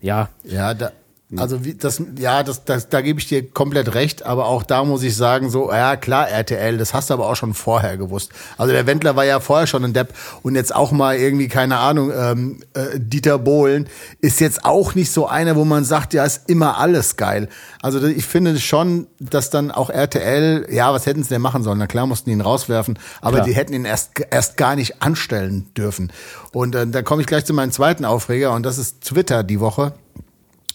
Ja, 0.00 0.30
Ja, 0.44 0.72
da, 0.72 0.92
also 1.38 1.64
wie, 1.64 1.74
das, 1.74 2.02
ja, 2.18 2.42
das, 2.42 2.64
das, 2.64 2.88
da 2.88 3.00
gebe 3.00 3.20
ich 3.20 3.28
dir 3.28 3.48
komplett 3.48 3.94
recht, 3.94 4.24
aber 4.24 4.46
auch 4.46 4.62
da 4.62 4.84
muss 4.84 5.02
ich 5.02 5.16
sagen, 5.16 5.50
so, 5.50 5.70
ja 5.70 5.96
klar, 5.96 6.28
RTL, 6.28 6.78
das 6.78 6.94
hast 6.94 7.10
du 7.10 7.14
aber 7.14 7.28
auch 7.28 7.36
schon 7.36 7.54
vorher 7.54 7.96
gewusst. 7.96 8.30
Also 8.56 8.72
der 8.72 8.86
Wendler 8.86 9.16
war 9.16 9.24
ja 9.24 9.40
vorher 9.40 9.66
schon 9.66 9.84
ein 9.84 9.92
Depp 9.92 10.14
und 10.42 10.54
jetzt 10.54 10.74
auch 10.74 10.92
mal 10.92 11.16
irgendwie, 11.16 11.48
keine 11.48 11.78
Ahnung, 11.78 12.12
ähm, 12.16 12.62
äh, 12.74 12.98
Dieter 12.98 13.38
Bohlen 13.38 13.88
ist 14.20 14.40
jetzt 14.40 14.64
auch 14.64 14.94
nicht 14.94 15.10
so 15.10 15.26
einer, 15.26 15.56
wo 15.56 15.64
man 15.64 15.84
sagt, 15.84 16.14
ja, 16.14 16.24
ist 16.24 16.48
immer 16.48 16.78
alles 16.78 17.16
geil. 17.16 17.48
Also 17.82 18.04
ich 18.06 18.24
finde 18.24 18.58
schon, 18.60 19.06
dass 19.20 19.50
dann 19.50 19.70
auch 19.70 19.90
RTL, 19.90 20.66
ja, 20.70 20.92
was 20.92 21.06
hätten 21.06 21.22
sie 21.22 21.30
denn 21.30 21.42
machen 21.42 21.62
sollen? 21.62 21.78
Na 21.78 21.86
klar, 21.86 22.06
mussten 22.06 22.30
die 22.30 22.34
ihn 22.34 22.40
rauswerfen, 22.40 22.98
aber 23.20 23.36
Klar. 23.36 23.46
die 23.46 23.54
hätten 23.54 23.72
ihn 23.72 23.84
erst, 23.84 24.12
erst 24.30 24.56
gar 24.56 24.76
nicht 24.76 25.02
anstellen 25.02 25.70
dürfen. 25.76 26.12
Und 26.52 26.74
äh, 26.74 26.86
da 26.86 27.02
komme 27.02 27.22
ich 27.22 27.26
gleich 27.26 27.44
zu 27.44 27.52
meinem 27.52 27.72
zweiten 27.72 28.04
Aufreger 28.04 28.52
und 28.52 28.64
das 28.64 28.78
ist 28.78 29.02
Twitter 29.02 29.42
die 29.42 29.60
Woche. 29.60 29.92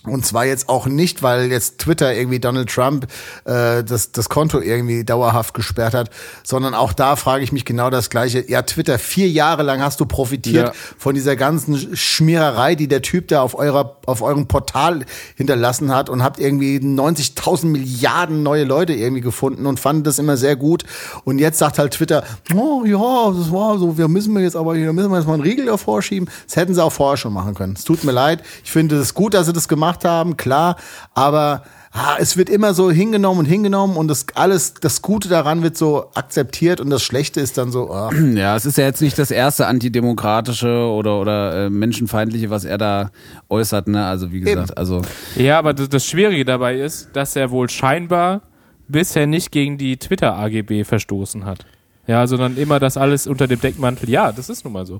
Und 0.05 0.25
zwar 0.25 0.45
jetzt 0.45 0.69
auch 0.69 0.85
nicht, 0.85 1.23
weil 1.23 1.51
jetzt 1.51 1.79
Twitter 1.79 2.13
irgendwie 2.15 2.39
Donald 2.39 2.69
Trump 2.69 3.05
äh, 3.43 3.83
das, 3.83 4.13
das 4.13 4.29
Konto 4.29 4.61
irgendwie 4.61 5.03
dauerhaft 5.03 5.53
gesperrt 5.53 5.93
hat, 5.93 6.09
sondern 6.41 6.73
auch 6.73 6.93
da 6.93 7.17
frage 7.17 7.43
ich 7.43 7.51
mich 7.51 7.65
genau 7.65 7.89
das 7.89 8.09
Gleiche. 8.09 8.49
Ja, 8.49 8.61
Twitter, 8.61 8.97
vier 8.97 9.27
Jahre 9.29 9.61
lang 9.63 9.81
hast 9.81 9.99
du 9.99 10.05
profitiert 10.05 10.67
Ja. 10.67 10.73
von 10.97 11.15
dieser 11.15 11.35
ganzen 11.35 11.97
Schmiererei, 11.97 12.75
die 12.75 12.87
der 12.87 13.01
Typ 13.01 13.27
da 13.27 13.41
auf, 13.41 13.55
eurer, 13.55 13.97
auf 14.05 14.21
eurem 14.21 14.47
Portal 14.47 15.03
hinterlassen 15.35 15.93
hat 15.93 16.09
und 16.09 16.23
habt 16.23 16.39
irgendwie 16.39 16.77
90.000 16.77 17.65
Milliarden 17.65 18.41
neue 18.41 18.63
Leute 18.63 18.93
irgendwie 18.93 19.21
gefunden 19.21 19.65
und 19.65 19.81
fandet 19.81 20.07
das 20.07 20.17
immer 20.17 20.37
sehr 20.37 20.55
gut. 20.55 20.83
Und 21.25 21.39
jetzt 21.39 21.57
sagt 21.59 21.77
halt 21.77 21.93
Twitter, 21.95 22.23
oh 22.55 22.85
ja, 22.85 23.33
das 23.37 23.51
war 23.51 23.77
so, 23.77 23.97
wir 23.97 24.07
müssen 24.07 24.33
wir 24.33 24.41
jetzt 24.43 24.55
aber 24.55 24.77
hier 24.77 24.93
müssen 24.93 25.11
wir 25.11 25.17
jetzt 25.17 25.27
mal 25.27 25.33
einen 25.33 25.43
Riegel 25.43 25.65
davor 25.65 26.01
schieben. 26.01 26.29
Das 26.47 26.55
hätten 26.55 26.73
sie 26.73 26.81
auch 26.81 26.93
vorher 26.93 27.17
schon 27.17 27.33
machen 27.33 27.53
können. 27.53 27.73
Es 27.77 27.83
tut 27.83 28.05
mir 28.05 28.13
leid. 28.13 28.41
Ich 28.63 28.71
finde 28.71 28.95
es 28.95 29.13
gut, 29.13 29.33
dass 29.33 29.45
sie 29.45 29.51
das 29.53 29.67
gemacht 29.67 29.88
haben, 30.05 30.37
klar, 30.37 30.75
aber 31.13 31.63
ah, 31.91 32.15
es 32.19 32.37
wird 32.37 32.49
immer 32.49 32.73
so 32.73 32.91
hingenommen 32.91 33.39
und 33.39 33.45
hingenommen 33.45 33.97
und 33.97 34.07
das 34.07 34.27
alles, 34.35 34.73
das 34.75 35.01
Gute 35.01 35.29
daran 35.29 35.63
wird 35.63 35.77
so 35.77 36.11
akzeptiert 36.13 36.79
und 36.79 36.89
das 36.89 37.03
Schlechte 37.03 37.39
ist 37.39 37.57
dann 37.57 37.71
so, 37.71 37.91
ah. 37.91 38.11
Ja, 38.33 38.55
es 38.55 38.65
ist 38.65 38.77
ja 38.77 38.85
jetzt 38.85 39.01
nicht 39.01 39.17
das 39.17 39.31
erste 39.31 39.67
antidemokratische 39.67 40.67
oder 40.67 41.19
oder 41.19 41.65
äh, 41.65 41.69
menschenfeindliche, 41.69 42.49
was 42.49 42.65
er 42.65 42.77
da 42.77 43.11
äußert, 43.49 43.87
ne? 43.87 44.05
Also 44.05 44.31
wie 44.31 44.41
gesagt, 44.41 44.77
also 44.77 45.01
Ja, 45.35 45.59
aber 45.59 45.73
das, 45.73 45.89
das 45.89 46.05
Schwierige 46.05 46.45
dabei 46.45 46.77
ist, 46.77 47.09
dass 47.13 47.35
er 47.35 47.51
wohl 47.51 47.69
scheinbar 47.69 48.41
bisher 48.87 49.27
nicht 49.27 49.51
gegen 49.51 49.77
die 49.77 49.97
Twitter-AGB 49.97 50.83
verstoßen 50.83 51.45
hat. 51.45 51.65
Ja, 52.07 52.25
sondern 52.25 52.57
immer 52.57 52.79
das 52.79 52.97
alles 52.97 53.27
unter 53.27 53.47
dem 53.47 53.61
Deckmantel, 53.61 54.09
ja, 54.09 54.31
das 54.31 54.49
ist 54.49 54.63
nun 54.63 54.73
mal 54.73 54.87
so, 54.87 54.99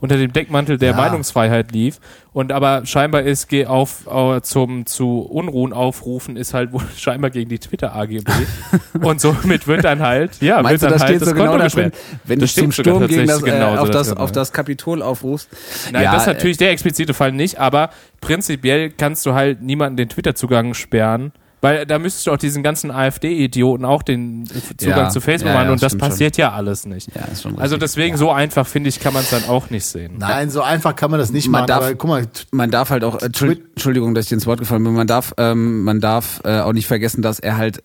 unter 0.00 0.16
dem 0.16 0.32
Deckmantel 0.32 0.78
der 0.78 0.90
Ja. 0.90 0.96
Meinungsfreiheit 0.96 1.72
lief. 1.72 2.00
Und 2.32 2.52
aber 2.52 2.84
scheinbar 2.84 3.22
ist 3.22 3.48
geh 3.48 3.64
auf 3.64 4.06
äh, 4.06 4.42
zum 4.42 4.84
zu 4.84 5.20
Unruhen 5.20 5.72
aufrufen 5.72 6.36
ist 6.36 6.52
halt 6.52 6.72
wohl 6.72 6.82
scheinbar 6.96 7.30
gegen 7.30 7.48
die 7.48 7.58
Twitter-AGB. 7.58 8.30
Und 9.00 9.20
somit 9.20 9.66
wird 9.66 9.84
dann 9.84 10.00
halt, 10.00 10.40
ja, 10.42 10.60
Meinst 10.62 10.82
du, 10.82 10.90
wird 10.90 11.00
da 11.00 11.06
dann 11.06 11.08
halt 11.08 11.18
so 11.20 11.24
das 11.24 11.34
genau 11.34 11.50
Konto 11.52 11.64
da 11.64 11.68
drin, 11.68 11.92
wenn 12.24 12.38
Das 12.38 12.54
du 12.54 12.60
zum 12.60 12.72
Sturm 12.72 13.06
gegen 13.06 13.26
das, 13.26 13.40
tatsächlich 13.40 13.60
äh, 13.60 13.64
auf, 13.64 13.90
da 13.90 13.98
das, 13.98 14.08
drin, 14.08 14.18
auf 14.18 14.32
das 14.32 14.52
Kapitol 14.52 15.02
aufrufst? 15.02 15.48
Nein, 15.92 16.02
ja, 16.02 16.12
das 16.12 16.22
ist 16.22 16.28
äh, 16.28 16.32
natürlich 16.34 16.56
der 16.58 16.70
explizite 16.72 17.14
Fall 17.14 17.32
nicht, 17.32 17.58
aber 17.58 17.90
prinzipiell 18.20 18.90
kannst 18.90 19.24
du 19.24 19.32
halt 19.32 19.62
niemanden 19.62 19.96
den 19.96 20.08
Twitter-Zugang 20.10 20.74
sperren, 20.74 21.32
weil 21.66 21.86
da 21.86 21.98
müsstest 21.98 22.26
du 22.26 22.32
auch 22.32 22.36
diesen 22.36 22.62
ganzen 22.62 22.90
AfD-Idioten 22.90 23.84
auch 23.84 24.02
den 24.02 24.44
Zugang 24.76 24.98
Ja, 24.98 25.08
zu 25.08 25.20
Facebook 25.20 25.48
ja, 25.48 25.54
machen 25.54 25.66
ja, 25.66 25.72
und 25.72 25.82
das 25.82 25.90
stimmt 25.92 26.02
schon. 26.02 26.10
passiert 26.10 26.36
ja 26.36 26.52
alles 26.52 26.86
nicht. 26.86 27.08
Ja, 27.14 27.22
ist 27.24 27.42
schon 27.42 27.58
also 27.58 27.76
deswegen 27.76 28.16
so 28.16 28.30
einfach, 28.30 28.66
finde 28.66 28.88
ich, 28.88 29.00
kann 29.00 29.12
man 29.12 29.22
es 29.22 29.30
dann 29.30 29.44
auch 29.48 29.70
nicht 29.70 29.84
sehen. 29.84 30.14
Nein, 30.18 30.50
so 30.50 30.62
einfach 30.62 30.94
kann 30.94 31.10
man 31.10 31.18
das 31.18 31.30
nicht 31.32 31.48
Man 31.48 31.62
machen. 31.62 31.66
darf- 31.68 31.84
aber 31.84 31.94
guck 31.94 32.08
mal, 32.10 32.26
man 32.52 32.70
darf 32.70 32.90
halt 32.90 33.02
auch, 33.04 33.16
äh, 33.20 33.26
Entschuld- 33.26 33.62
Entschuldigung, 33.74 34.14
dass 34.14 34.26
ich 34.26 34.32
ins 34.32 34.46
Wort 34.46 34.60
gefallen 34.60 34.84
bin, 34.84 34.94
man 34.94 35.06
darf, 35.06 35.34
ähm, 35.38 35.82
man 35.82 36.00
darf 36.00 36.40
äh, 36.44 36.60
auch 36.60 36.72
nicht 36.72 36.86
vergessen, 36.86 37.22
dass 37.22 37.38
er 37.40 37.56
halt 37.56 37.82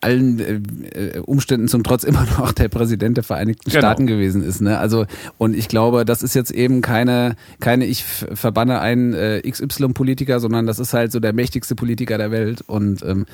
allen 0.00 0.40
äh, 0.40 1.16
äh, 1.16 1.18
Umständen 1.20 1.68
zum 1.68 1.82
Trotz 1.84 2.04
immer 2.04 2.24
noch 2.38 2.52
der 2.52 2.68
Präsident 2.68 3.16
der 3.16 3.24
Vereinigten 3.24 3.70
Genau. 3.70 3.80
Staaten 3.80 4.06
gewesen 4.06 4.42
ist. 4.42 4.60
Ne? 4.60 4.78
Also 4.78 5.06
und 5.38 5.54
ich 5.54 5.68
glaube, 5.68 6.04
das 6.04 6.22
ist 6.22 6.34
jetzt 6.34 6.50
eben 6.50 6.80
keine, 6.82 7.36
keine 7.60 7.84
ich 7.86 8.04
verbanne 8.04 8.80
einen 8.80 9.12
äh, 9.14 9.42
XY-Politiker, 9.48 10.40
sondern 10.40 10.66
das 10.66 10.78
ist 10.78 10.94
halt 10.94 11.12
so 11.12 11.20
der 11.20 11.32
mächtigste 11.32 11.74
Politiker 11.74 12.18
der 12.18 12.30
Welt 12.30 12.62
und 12.66 13.02
ähm, 13.02 13.26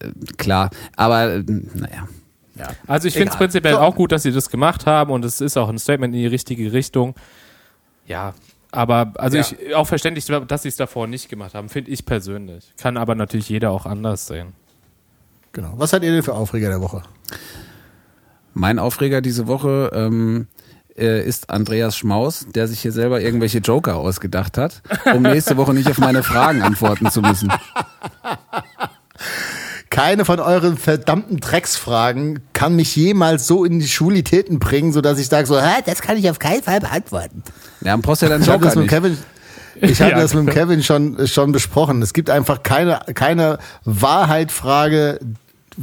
äh, 0.00 0.10
klar, 0.36 0.70
aber 0.96 1.34
äh, 1.34 1.44
naja. 1.46 2.08
Also 2.86 3.08
ich 3.08 3.14
finde 3.14 3.30
es 3.30 3.38
prinzipiell 3.38 3.72
So. 3.74 3.80
auch 3.80 3.94
gut, 3.96 4.12
dass 4.12 4.22
sie 4.22 4.32
das 4.32 4.50
gemacht 4.50 4.84
haben 4.84 5.10
und 5.12 5.24
es 5.24 5.40
ist 5.40 5.56
auch 5.56 5.70
ein 5.70 5.78
Statement 5.78 6.14
in 6.14 6.20
die 6.20 6.26
richtige 6.26 6.74
Richtung. 6.74 7.14
Ja, 8.06 8.34
aber 8.70 9.14
also 9.16 9.38
Ja. 9.38 9.44
ich 9.68 9.74
auch 9.74 9.86
verständlich, 9.86 10.26
dass 10.26 10.62
sie 10.62 10.68
es 10.68 10.76
davor 10.76 11.06
nicht 11.06 11.30
gemacht 11.30 11.54
haben, 11.54 11.70
finde 11.70 11.90
ich 11.90 12.04
persönlich. 12.04 12.70
Kann 12.76 12.98
aber 12.98 13.14
natürlich 13.14 13.48
jeder 13.48 13.70
auch 13.70 13.86
anders 13.86 14.26
sehen. 14.26 14.48
Genau. 15.52 15.74
Was 15.76 15.92
hat 15.92 16.02
ihr 16.02 16.12
denn 16.12 16.22
für 16.22 16.34
Aufreger 16.34 16.68
der 16.68 16.80
Woche? 16.80 17.02
Mein 18.54 18.78
Aufreger 18.78 19.20
diese 19.20 19.46
Woche 19.46 19.90
ähm, 19.94 20.48
äh, 20.96 21.26
ist 21.26 21.50
Andreas 21.50 21.96
Schmaus, 21.96 22.46
der 22.54 22.68
sich 22.68 22.80
hier 22.80 22.92
selber 22.92 23.20
irgendwelche 23.20 23.58
Joker 23.58 23.96
ausgedacht 23.96 24.58
hat, 24.58 24.82
um 25.14 25.22
nächste 25.22 25.56
Woche 25.56 25.72
nicht 25.74 25.88
auf 25.88 25.98
meine 25.98 26.22
Fragen 26.22 26.62
antworten 26.62 27.10
zu 27.10 27.22
müssen. 27.22 27.52
Keine 29.90 30.24
von 30.24 30.38
euren 30.38 30.76
verdammten 30.76 31.38
Drecksfragen 31.38 32.40
kann 32.52 32.76
mich 32.76 32.94
jemals 32.94 33.46
so 33.46 33.64
in 33.64 33.80
die 33.80 33.88
Schulitäten 33.88 34.60
bringen, 34.60 34.92
sodass 34.92 35.18
ich 35.18 35.26
sage 35.26 35.46
so, 35.46 35.60
Hä, 35.60 35.82
das 35.84 36.00
kann 36.00 36.16
ich 36.16 36.30
auf 36.30 36.38
keinen 36.38 36.62
Fall 36.62 36.80
beantworten. 36.80 37.42
Ja, 37.80 37.92
dann 37.92 38.02
brauchst 38.02 38.22
du 38.22 38.26
ja 38.26 38.30
dann 38.30 38.44
Joker 38.44 38.74
nicht. 38.76 38.88
Kevin, 38.88 39.18
ich 39.76 40.00
habe 40.00 40.10
Ja, 40.12 40.20
das 40.20 40.34
mit 40.34 40.50
Kevin 40.50 40.82
schon, 40.82 41.26
schon 41.26 41.52
besprochen. 41.52 42.02
Es 42.02 42.12
gibt 42.12 42.30
einfach 42.30 42.62
keine, 42.62 43.00
keine 43.14 43.58
Wahrheitfrage, 43.84 45.20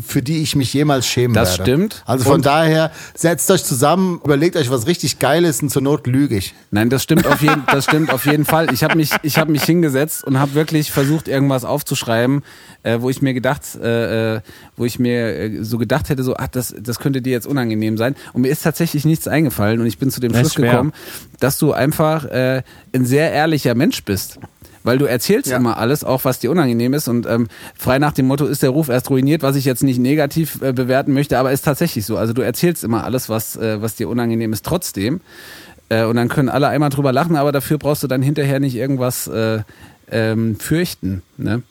für 0.06 0.22
die 0.22 0.42
ich 0.42 0.56
mich 0.56 0.74
jemals 0.74 1.08
schämen 1.08 1.34
Das 1.34 1.58
werde. 1.60 1.64
stimmt. 1.72 2.04
Also 2.06 2.26
von 2.26 2.36
Und- 2.36 2.46
daher, 2.46 2.92
setzt 3.16 3.50
euch 3.52 3.64
zusammen, 3.64 4.20
überlegt 4.24 4.56
euch 4.56 4.70
was 4.70 4.86
richtig 4.88 5.20
Geiles 5.20 5.62
und 5.62 5.70
zur 5.70 5.82
Not 5.82 6.08
lüge 6.08 6.38
ich. 6.38 6.54
Nein, 6.72 6.90
das 6.90 7.04
stimmt 7.04 7.26
auf 7.26 7.42
jeden, 7.42 7.64
das 7.72 7.86
stimmt 7.86 8.12
auf 8.12 8.26
jeden 8.26 8.46
Fall. 8.46 8.74
Ich 8.74 8.84
habe 8.84 8.96
mich, 8.96 9.12
ich 9.24 9.38
habe 9.38 9.52
mich 9.52 9.64
hingesetzt 9.64 10.24
und 10.24 10.40
habe 10.40 10.54
wirklich 10.54 10.92
versucht, 10.92 11.28
irgendwas 11.28 11.66
aufzuschreiben, 11.66 12.44
äh, 12.84 12.98
wo 13.02 13.10
ich 13.10 13.22
mir 13.22 13.34
gedacht, 13.34 13.62
äh, 13.82 14.36
äh, 14.36 14.42
wo 14.76 14.86
ich 14.86 15.00
mir 15.00 15.36
äh, 15.36 15.64
so 15.64 15.78
gedacht 15.78 16.10
hätte, 16.10 16.24
so, 16.24 16.36
ach, 16.38 16.48
das, 16.48 16.76
das 16.80 17.00
könnte 17.00 17.22
dir 17.22 17.32
jetzt 17.32 17.48
unangenehm 17.48 17.98
sein. 17.98 18.16
Und 18.34 18.42
mir 18.42 18.50
ist 18.50 18.64
tatsächlich 18.64 19.06
nichts 19.06 19.28
eingefallen 19.28 19.80
und 19.80 19.88
ich 19.88 19.98
bin 19.98 20.12
zu 20.12 20.20
dem 20.20 20.32
Das 20.32 20.42
Schluss 20.42 20.56
gekommen, 20.56 20.94
dass 21.40 21.58
du 21.58 21.74
einfach 21.74 22.26
äh, 22.26 22.62
ein 22.94 23.06
sehr 23.06 23.32
ehrlicher 23.32 23.76
Mensch 23.76 24.04
bist. 24.04 24.40
Weil 24.88 24.98
du 24.98 25.06
erzählst 25.06 25.52
Ja. 25.52 25.58
immer 25.58 25.78
alles, 25.78 26.04
auch 26.06 26.24
was 26.24 26.40
dir 26.40 26.50
unangenehm 26.50 26.94
ist. 26.94 27.08
Und 27.10 27.28
ähm, 27.28 27.50
frei 27.76 28.00
nach 28.00 28.14
dem 28.14 28.26
Motto 28.26 28.46
ist 28.46 28.64
der 28.64 28.70
Ruf 28.70 28.88
erst 28.88 29.10
ruiniert, 29.10 29.44
was 29.44 29.58
ich 29.58 29.66
jetzt 29.66 29.84
nicht 29.84 30.00
negativ 30.00 30.62
äh, 30.62 30.72
bewerten 30.72 31.12
möchte, 31.14 31.38
aber 31.38 31.52
ist 31.52 31.64
tatsächlich 31.66 32.06
so. 32.06 32.18
Also 32.18 32.32
du 32.32 32.42
erzählst 32.42 32.84
immer 32.86 33.04
alles, 33.04 33.28
was, 33.28 33.58
äh, 33.58 33.82
was 33.82 33.96
dir 33.96 34.08
unangenehm 34.08 34.54
ist, 34.54 34.66
trotzdem. 34.66 35.20
Äh, 35.90 36.06
und 36.06 36.16
dann 36.16 36.30
können 36.30 36.48
alle 36.50 36.70
einmal 36.70 36.90
drüber 36.90 37.12
lachen, 37.12 37.36
aber 37.36 37.52
dafür 37.52 37.78
brauchst 37.78 38.02
du 38.04 38.08
dann 38.08 38.22
hinterher 38.22 38.60
nicht 38.62 38.76
irgendwas 38.76 39.28
äh, 39.28 39.60
ähm, 40.10 40.58
fürchten. 40.58 41.22
Ne? 41.38 41.64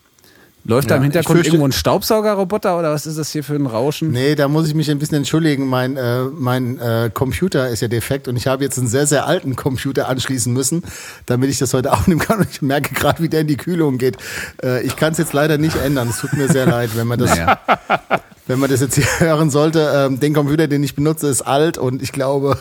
Läuft 0.69 0.91
da 0.91 0.97
im 0.97 1.03
Hintergrund 1.05 1.39
fürchte- 1.39 1.49
irgendwo 1.53 1.67
ein 1.69 1.73
Staubsaugerroboter 1.73 2.79
oder 2.79 2.93
was 2.93 3.07
ist 3.07 3.19
das 3.19 3.31
hier 3.31 3.45
für 3.45 3.55
ein 3.55 3.67
Rauschen? 3.67 4.11
Nee, 4.11 4.35
da 4.35 4.49
muss 4.49 4.67
ich 4.67 4.75
mich 4.75 4.91
ein 4.91 4.99
bisschen 4.99 5.19
entschuldigen. 5.19 5.67
Mein, 5.69 5.97
äh, 5.97 6.23
mein 6.25 6.79
äh, 6.81 7.11
Computer 7.12 7.69
ist 7.69 7.83
ja 7.83 7.89
defekt 7.89 8.27
und 8.29 8.37
ich 8.37 8.47
habe 8.47 8.64
jetzt 8.64 8.77
einen 8.79 8.89
sehr, 8.89 9.07
sehr 9.07 9.27
alten 9.27 9.55
Computer 9.55 10.09
anschließen 10.09 10.53
müssen, 10.53 10.83
damit 11.27 11.51
ich 11.51 11.59
das 11.59 11.73
heute 11.73 11.93
aufnehmen 11.95 12.21
kann. 12.21 12.39
Und 12.41 12.49
ich 12.51 12.62
merke 12.62 12.95
gerade, 12.95 13.23
wie 13.23 13.29
der 13.29 13.43
in 13.43 13.47
die 13.47 13.57
Kühlung 13.57 13.99
geht. 13.99 14.17
Äh, 14.62 14.83
ich 14.83 14.97
kann 14.97 15.12
es 15.12 15.19
jetzt 15.19 15.33
leider 15.33 15.57
nicht 15.59 15.77
ändern. 15.77 16.09
Es 16.09 16.19
tut 16.19 16.33
mir 16.33 16.49
sehr 16.49 16.67
leid, 16.67 16.91
wenn 16.97 17.07
man 17.07 17.19
das, 17.19 17.31
Naja. 17.31 17.61
wenn 18.49 18.59
man 18.59 18.71
das 18.71 18.81
jetzt 18.81 18.97
hier 18.97 19.07
hören 19.21 19.51
sollte. 19.51 19.93
Ähm, 19.95 20.19
den 20.21 20.35
Computer, 20.35 20.67
den 20.67 20.83
ich 20.83 20.95
benutze, 20.95 21.29
ist 21.29 21.43
alt 21.43 21.79
und 21.79 22.03
ich 22.03 22.12
glaube, 22.12 22.59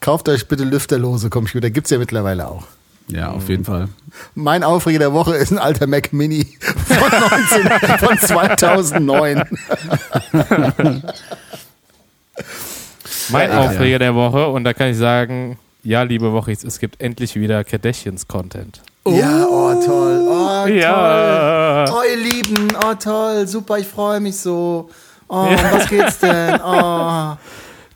kauft 0.00 0.28
euch 0.28 0.46
bitte 0.48 0.64
lüfterlose 0.64 1.30
Computer. 1.30 1.70
Gibt's 1.70 1.90
ja 1.90 1.98
mittlerweile 1.98 2.48
auch. 2.48 2.66
Ja, 3.08 3.30
auf 3.32 3.48
jeden 3.48 3.64
Fall. 3.64 3.88
Mein 4.34 4.62
Aufreger 4.64 4.98
der 4.98 5.12
Woche 5.12 5.34
ist 5.36 5.50
ein 5.52 5.58
alter 5.58 5.86
Mac 5.86 6.12
Mini 6.12 6.56
von, 6.60 7.10
19, 7.80 7.98
von 7.98 8.18
2009. 8.18 9.44
Mein 13.30 13.50
Ja, 13.50 13.54
ja. 13.54 13.60
Aufreger 13.68 13.98
der 13.98 14.14
Woche 14.14 14.48
und 14.48 14.64
da 14.64 14.72
kann 14.72 14.88
ich 14.88 14.96
sagen, 14.96 15.58
ja, 15.82 16.02
liebe 16.02 16.32
Wochis, 16.32 16.64
es 16.64 16.78
gibt 16.78 17.00
endlich 17.00 17.34
wieder 17.36 17.62
Kardashians-Content. 17.64 18.80
Ja, 19.06 19.44
oh 19.46 19.74
toll. 19.84 20.26
Oh, 20.26 20.66
Ja. 20.66 21.84
toll. 21.86 21.98
Oh, 21.98 22.10
ihr 22.10 22.16
Lieben, 22.16 22.68
oh 22.84 22.94
toll, 22.94 23.46
super, 23.46 23.78
ich 23.78 23.86
freue 23.86 24.20
mich 24.20 24.36
so. 24.38 24.88
Oh, 25.28 25.34
um 25.40 25.56
was 25.72 25.88
geht's 25.88 26.18
denn? 26.20 26.58
Oh, 26.64 27.34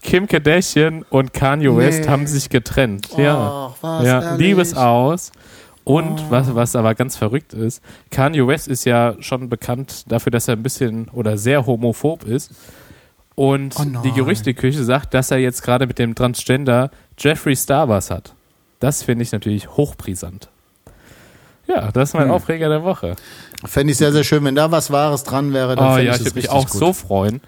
Kim 0.02 0.26
Kardashian 0.26 1.04
und 1.10 1.32
Kanye 1.32 1.76
West 1.76 2.02
Nee. 2.02 2.08
haben 2.08 2.26
sich 2.26 2.48
getrennt. 2.50 3.08
ja, 3.16 3.66
Och, 3.66 3.76
was 3.80 4.04
ja? 4.04 4.34
Liebes 4.36 4.74
aus. 4.74 5.32
Und 5.84 6.30
was, 6.30 6.54
was 6.54 6.76
aber 6.76 6.94
ganz 6.94 7.16
verrückt 7.16 7.54
ist, 7.54 7.82
Kanye 8.10 8.46
West 8.46 8.68
ist 8.68 8.84
ja 8.84 9.14
schon 9.20 9.48
bekannt 9.48 10.04
dafür, 10.12 10.30
dass 10.30 10.46
er 10.46 10.54
ein 10.56 10.62
bisschen 10.62 11.08
oder 11.08 11.38
sehr 11.38 11.64
homophob 11.64 12.24
ist. 12.24 12.50
Und 13.34 13.74
Oh 13.78 13.84
die 14.04 14.12
Gerüchteküche 14.12 14.84
sagt, 14.84 15.14
dass 15.14 15.30
er 15.30 15.38
jetzt 15.38 15.62
gerade 15.62 15.86
mit 15.86 15.98
dem 15.98 16.14
Transgender 16.14 16.90
Jeffree 17.16 17.54
Star 17.54 17.88
was 17.88 18.10
hat. 18.10 18.34
Das 18.80 19.02
finde 19.02 19.22
ich 19.22 19.32
natürlich 19.32 19.68
hochbrisant. 19.76 20.48
Ja, 21.66 21.90
das 21.92 22.10
ist 22.10 22.14
Hm. 22.14 22.20
mein 22.20 22.30
Aufreger 22.32 22.68
der 22.68 22.82
Woche. 22.84 23.16
Fände 23.64 23.92
ich 23.92 23.96
sehr, 23.98 24.12
sehr 24.12 24.24
schön, 24.24 24.44
wenn 24.44 24.54
da 24.56 24.70
was 24.70 24.90
Wahres 24.90 25.22
dran 25.24 25.52
wäre. 25.54 25.74
Dann 25.76 25.84
Oh 25.86 25.94
fände 25.94 26.06
ja, 26.06 26.12
ich 26.14 26.20
ich 26.20 26.26
würde 26.26 26.36
mich 26.36 26.50
auch 26.50 26.68
gut. 26.68 26.78
so 26.80 26.92
freuen. 26.92 27.40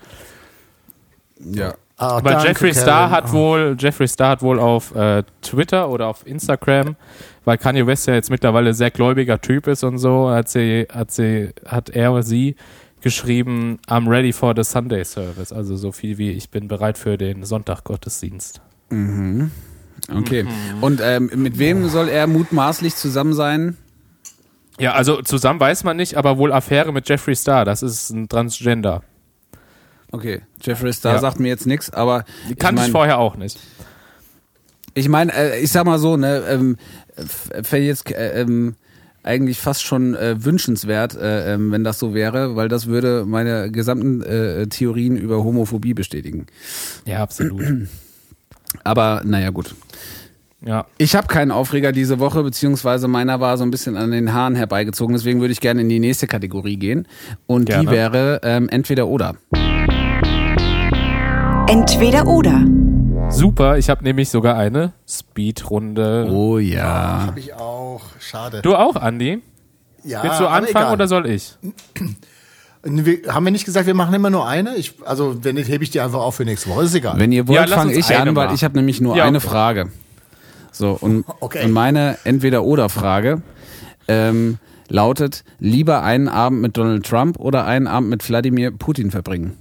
Ja. 1.38 1.74
Ah, 2.02 2.18
Weil 2.24 2.32
danke, 2.32 2.48
Jeffree 2.48 2.72
Star 2.72 3.08
Kevin. 3.10 3.16
hat 3.16 3.24
Oh. 3.28 3.32
wohl, 3.32 3.76
Jeffree 3.78 4.06
Star 4.06 4.30
hat 4.30 4.42
wohl 4.42 4.58
auf 4.58 4.94
äh, 4.94 5.22
Twitter 5.42 5.90
oder 5.90 6.06
auf 6.06 6.26
Instagram, 6.26 6.96
weil 7.44 7.58
Kanye 7.58 7.86
West 7.86 8.06
ja 8.06 8.14
jetzt 8.14 8.30
mittlerweile 8.30 8.72
sehr 8.72 8.90
gläubiger 8.90 9.38
Typ 9.40 9.66
ist 9.66 9.84
und 9.84 9.98
so, 9.98 10.30
hat 10.30 10.48
sie, 10.48 10.86
hat 10.90 11.10
sie, 11.10 11.50
hat 11.66 11.90
er 11.90 12.12
oder 12.12 12.22
sie 12.22 12.56
geschrieben, 13.02 13.78
I'm 13.86 14.08
ready 14.08 14.32
for 14.32 14.54
the 14.56 14.64
Sunday 14.64 15.04
Service. 15.04 15.52
Also 15.52 15.76
so 15.76 15.92
viel 15.92 16.16
wie 16.16 16.30
ich 16.30 16.48
bin 16.50 16.68
bereit 16.68 16.96
für 16.96 17.18
den 17.18 17.44
Sonntaggottesdienst. 17.44 18.62
Okay. 20.10 20.46
Und 20.80 21.00
ähm, 21.02 21.30
mit 21.34 21.58
wem 21.58 21.86
soll 21.88 22.08
er 22.08 22.26
mutmaßlich 22.26 22.94
zusammen 22.96 23.34
sein? 23.34 23.76
Ja, 24.78 24.94
also 24.94 25.20
zusammen 25.20 25.60
weiß 25.60 25.84
man 25.84 25.98
nicht, 25.98 26.14
aber 26.16 26.38
wohl 26.38 26.52
Affäre 26.52 26.92
mit 26.92 27.06
Jeffree 27.08 27.34
Star. 27.34 27.66
Das 27.66 27.82
ist 27.82 28.08
ein 28.10 28.28
Transgender. 28.28 29.02
Okay, 30.12 30.40
Jeffrey 30.62 30.92
Star 30.92 31.14
Ja. 31.14 31.18
sagt 31.20 31.38
mir 31.40 31.48
jetzt 31.48 31.66
nichts, 31.66 31.90
aber 31.90 32.24
ich 32.48 32.56
Kannte 32.58 32.80
ich 32.82 32.86
mein- 32.86 32.92
vorher 32.92 33.18
auch 33.18 33.36
nicht. 33.36 33.58
Ich 34.94 35.08
meine, 35.08 35.32
äh, 35.32 35.60
ich 35.60 35.70
sag 35.70 35.84
mal 35.86 35.98
so, 35.98 36.16
ne, 36.16 36.42
ähm, 36.48 36.76
wäre 37.70 37.82
jetzt 37.82 38.10
äh, 38.10 38.40
ähm, 38.40 38.74
eigentlich 39.22 39.58
fast 39.60 39.84
schon 39.84 40.14
äh, 40.16 40.42
wünschenswert, 40.44 41.14
äh, 41.14 41.54
ähm, 41.54 41.70
wenn 41.70 41.84
das 41.84 41.98
so 42.00 42.12
wäre, 42.14 42.56
weil 42.56 42.68
das 42.68 42.86
würde 42.86 43.24
meine 43.26 43.70
gesamten 43.70 44.22
äh, 44.22 44.66
Theorien 44.66 45.16
über 45.16 45.44
Homophobie 45.44 45.94
bestätigen. 45.94 46.46
Ja, 47.04 47.22
absolut. 47.22 47.62
Aber 48.84 49.22
naja, 49.24 49.50
gut. 49.50 49.74
ja. 50.64 50.86
Ich 50.98 51.14
habe 51.14 51.26
keinen 51.28 51.50
Aufreger 51.52 51.92
diese 51.92 52.18
Woche, 52.18 52.42
beziehungsweise 52.42 53.06
meiner 53.08 53.38
war 53.40 53.58
so 53.58 53.64
ein 53.64 53.70
bisschen 53.70 53.96
an 53.96 54.10
den 54.10 54.32
Haaren 54.32 54.54
herbeigezogen, 54.56 55.14
deswegen 55.14 55.40
würde 55.40 55.52
ich 55.52 55.60
gerne 55.60 55.82
in 55.82 55.88
die 55.88 56.00
nächste 56.00 56.26
Kategorie 56.26 56.76
gehen. 56.78 57.06
Und 57.46 57.68
die 57.68 57.72
Gerne. 57.72 57.90
wäre 57.90 58.40
ähm, 58.42 58.68
entweder 58.70 59.06
oder. 59.06 59.36
Entweder 61.70 62.26
oder. 62.26 62.64
Super, 63.30 63.78
ich 63.78 63.88
habe 63.88 64.02
nämlich 64.02 64.28
sogar 64.28 64.56
eine 64.56 64.92
Speedrunde. 65.08 66.26
Oh 66.28 66.58
ja. 66.58 67.26
Hab 67.28 67.36
ich 67.38 67.54
auch. 67.54 68.00
Schade. 68.18 68.60
Du 68.60 68.74
auch, 68.74 68.96
Andi? 68.96 69.40
ja, 70.02 70.24
Willst 70.24 70.40
du 70.40 70.48
anfangen 70.48 70.92
oder 70.92 71.06
soll 71.06 71.26
ich? 71.28 71.56
Wir, 72.82 73.18
haben 73.32 73.44
wir 73.44 73.52
nicht 73.52 73.66
gesagt, 73.66 73.86
wir 73.86 73.94
machen 73.94 74.12
immer 74.14 74.30
nur 74.30 74.48
eine? 74.48 74.74
Ich, 74.74 74.94
also, 75.04 75.44
wenn 75.44 75.54
nicht, 75.54 75.68
hebe 75.68 75.84
ich 75.84 75.90
die 75.90 76.00
einfach 76.00 76.18
auf 76.18 76.34
für 76.34 76.44
nächste 76.44 76.70
Woche. 76.70 76.82
Ist 76.82 76.94
egal. 76.96 77.16
Wenn 77.18 77.30
ihr 77.30 77.46
wollt, 77.46 77.68
Ja, 77.68 77.76
fange 77.76 77.92
ich 77.92 78.16
an, 78.16 78.34
weil 78.34 78.52
ich 78.52 78.64
habe 78.64 78.76
nämlich 78.76 79.00
nur 79.00 79.14
Ja, 79.16 79.22
eine 79.26 79.38
okay. 79.38 79.46
Frage. 79.46 79.90
So, 80.72 80.98
und, 81.00 81.24
Okay. 81.38 81.64
und 81.66 81.70
meine 81.70 82.18
Entweder-Oder-Frage 82.24 83.42
ähm, 84.08 84.58
lautet, 84.88 85.44
lieber 85.60 86.02
einen 86.02 86.26
Abend 86.26 86.62
mit 86.62 86.76
Donald 86.76 87.06
Trump 87.06 87.38
oder 87.38 87.64
einen 87.64 87.86
Abend 87.86 88.10
mit 88.10 88.28
Wladimir 88.28 88.72
Putin 88.72 89.12
verbringen? 89.12 89.56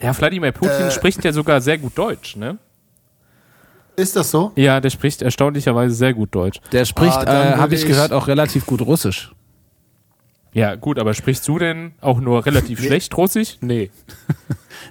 Ja, 0.00 0.16
Wladimir 0.16 0.52
Putin 0.52 0.86
Äh. 0.88 0.90
spricht 0.90 1.24
ja 1.24 1.32
sogar 1.32 1.60
sehr 1.60 1.78
gut 1.78 1.96
Deutsch, 1.96 2.36
ne? 2.36 2.58
Ist 3.96 4.14
das 4.14 4.30
so? 4.30 4.52
Ja, 4.56 4.80
der 4.80 4.90
spricht 4.90 5.22
erstaunlicherweise 5.22 5.94
sehr 5.94 6.12
gut 6.12 6.34
Deutsch. 6.34 6.60
Der 6.72 6.84
spricht, 6.84 7.16
Ah, 7.16 7.54
äh, 7.54 7.56
habe 7.56 7.74
ich 7.74 7.82
ich- 7.82 7.86
gehört, 7.88 8.12
auch 8.12 8.28
relativ 8.28 8.66
gut 8.66 8.82
Russisch. 8.82 9.32
Ja, 10.52 10.74
gut, 10.74 10.98
aber 10.98 11.12
sprichst 11.14 11.46
du 11.48 11.58
denn 11.58 11.92
auch 12.00 12.20
nur 12.20 12.44
relativ 12.46 12.82
schlecht 12.82 13.16
Russisch? 13.16 13.56
Nee. 13.60 13.90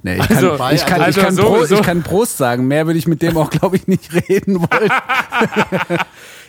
Nee, 0.02 0.16
ich, 0.18 0.30
Also- 0.30 0.58
kann, 0.58 0.76
ich, 0.76 0.86
kann, 0.86 1.02
also 1.02 1.20
ich, 1.20 1.26
kann 1.26 1.36
so- 1.36 1.64
ich 1.76 1.82
kann 1.84 2.04
Prost 2.04 2.38
sagen. 2.38 2.68
Mehr 2.68 2.86
würde 2.88 2.98
ich 3.00 3.08
mit 3.08 3.22
dem 3.22 3.38
auch, 3.38 3.50
glaube 3.52 3.76
ich, 3.78 3.88
nicht 3.88 4.12
reden 4.30 4.60
wollen. 4.60 4.90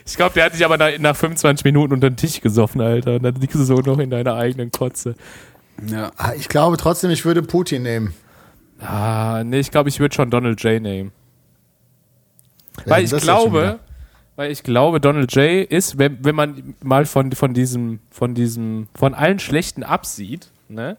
Ich 0.09 0.15
glaube, 0.17 0.35
der 0.35 0.45
hat 0.45 0.55
dich 0.55 0.65
aber 0.65 0.79
nach, 0.79 0.97
nach 1.01 1.17
25 1.17 1.65
Minuten 1.65 1.93
unter 1.93 2.09
den 2.09 2.17
Tisch 2.17 2.41
gesoffen, 2.41 2.81
Alter. 2.81 3.17
Und 3.17 3.25
dann 3.25 3.35
liegst 3.35 3.57
du 3.57 3.65
so 3.65 3.75
noch 3.81 3.99
in 3.99 4.09
deiner 4.11 4.35
eigenen 4.37 4.71
Kotze. 4.71 5.17
Ja. 5.91 6.11
Ah, 6.17 6.33
Ich 6.35 6.49
glaube 6.49 6.77
trotzdem, 6.77 7.11
ich 7.11 7.25
würde 7.25 7.43
Putin 7.43 7.83
nehmen. 7.83 8.15
Ah, 8.81 9.43
nee, 9.45 9.59
ich 9.61 9.71
glaube, 9.71 9.89
ich 9.89 10.01
würde 10.01 10.15
schon 10.15 10.31
Donald 10.31 10.63
J 10.63 10.81
nehmen. 10.83 11.13
Wer 12.85 12.97
Weil 12.97 13.05
ich 13.05 13.17
glaube, 13.17 13.79
weil 14.37 14.51
ich 14.51 14.63
glaube, 14.63 15.01
Donald 15.01 15.35
J 15.35 15.65
ist, 15.71 15.99
wenn, 15.99 16.23
wenn 16.25 16.35
man 16.35 16.75
mal 16.83 17.07
von, 17.07 17.33
von 17.33 17.55
diesem, 17.55 18.01
von 18.11 18.35
diesem, 18.35 18.89
von 18.95 19.15
allen 19.15 19.39
Schlechten 19.39 19.83
absieht, 19.83 20.51
ne, 20.69 20.99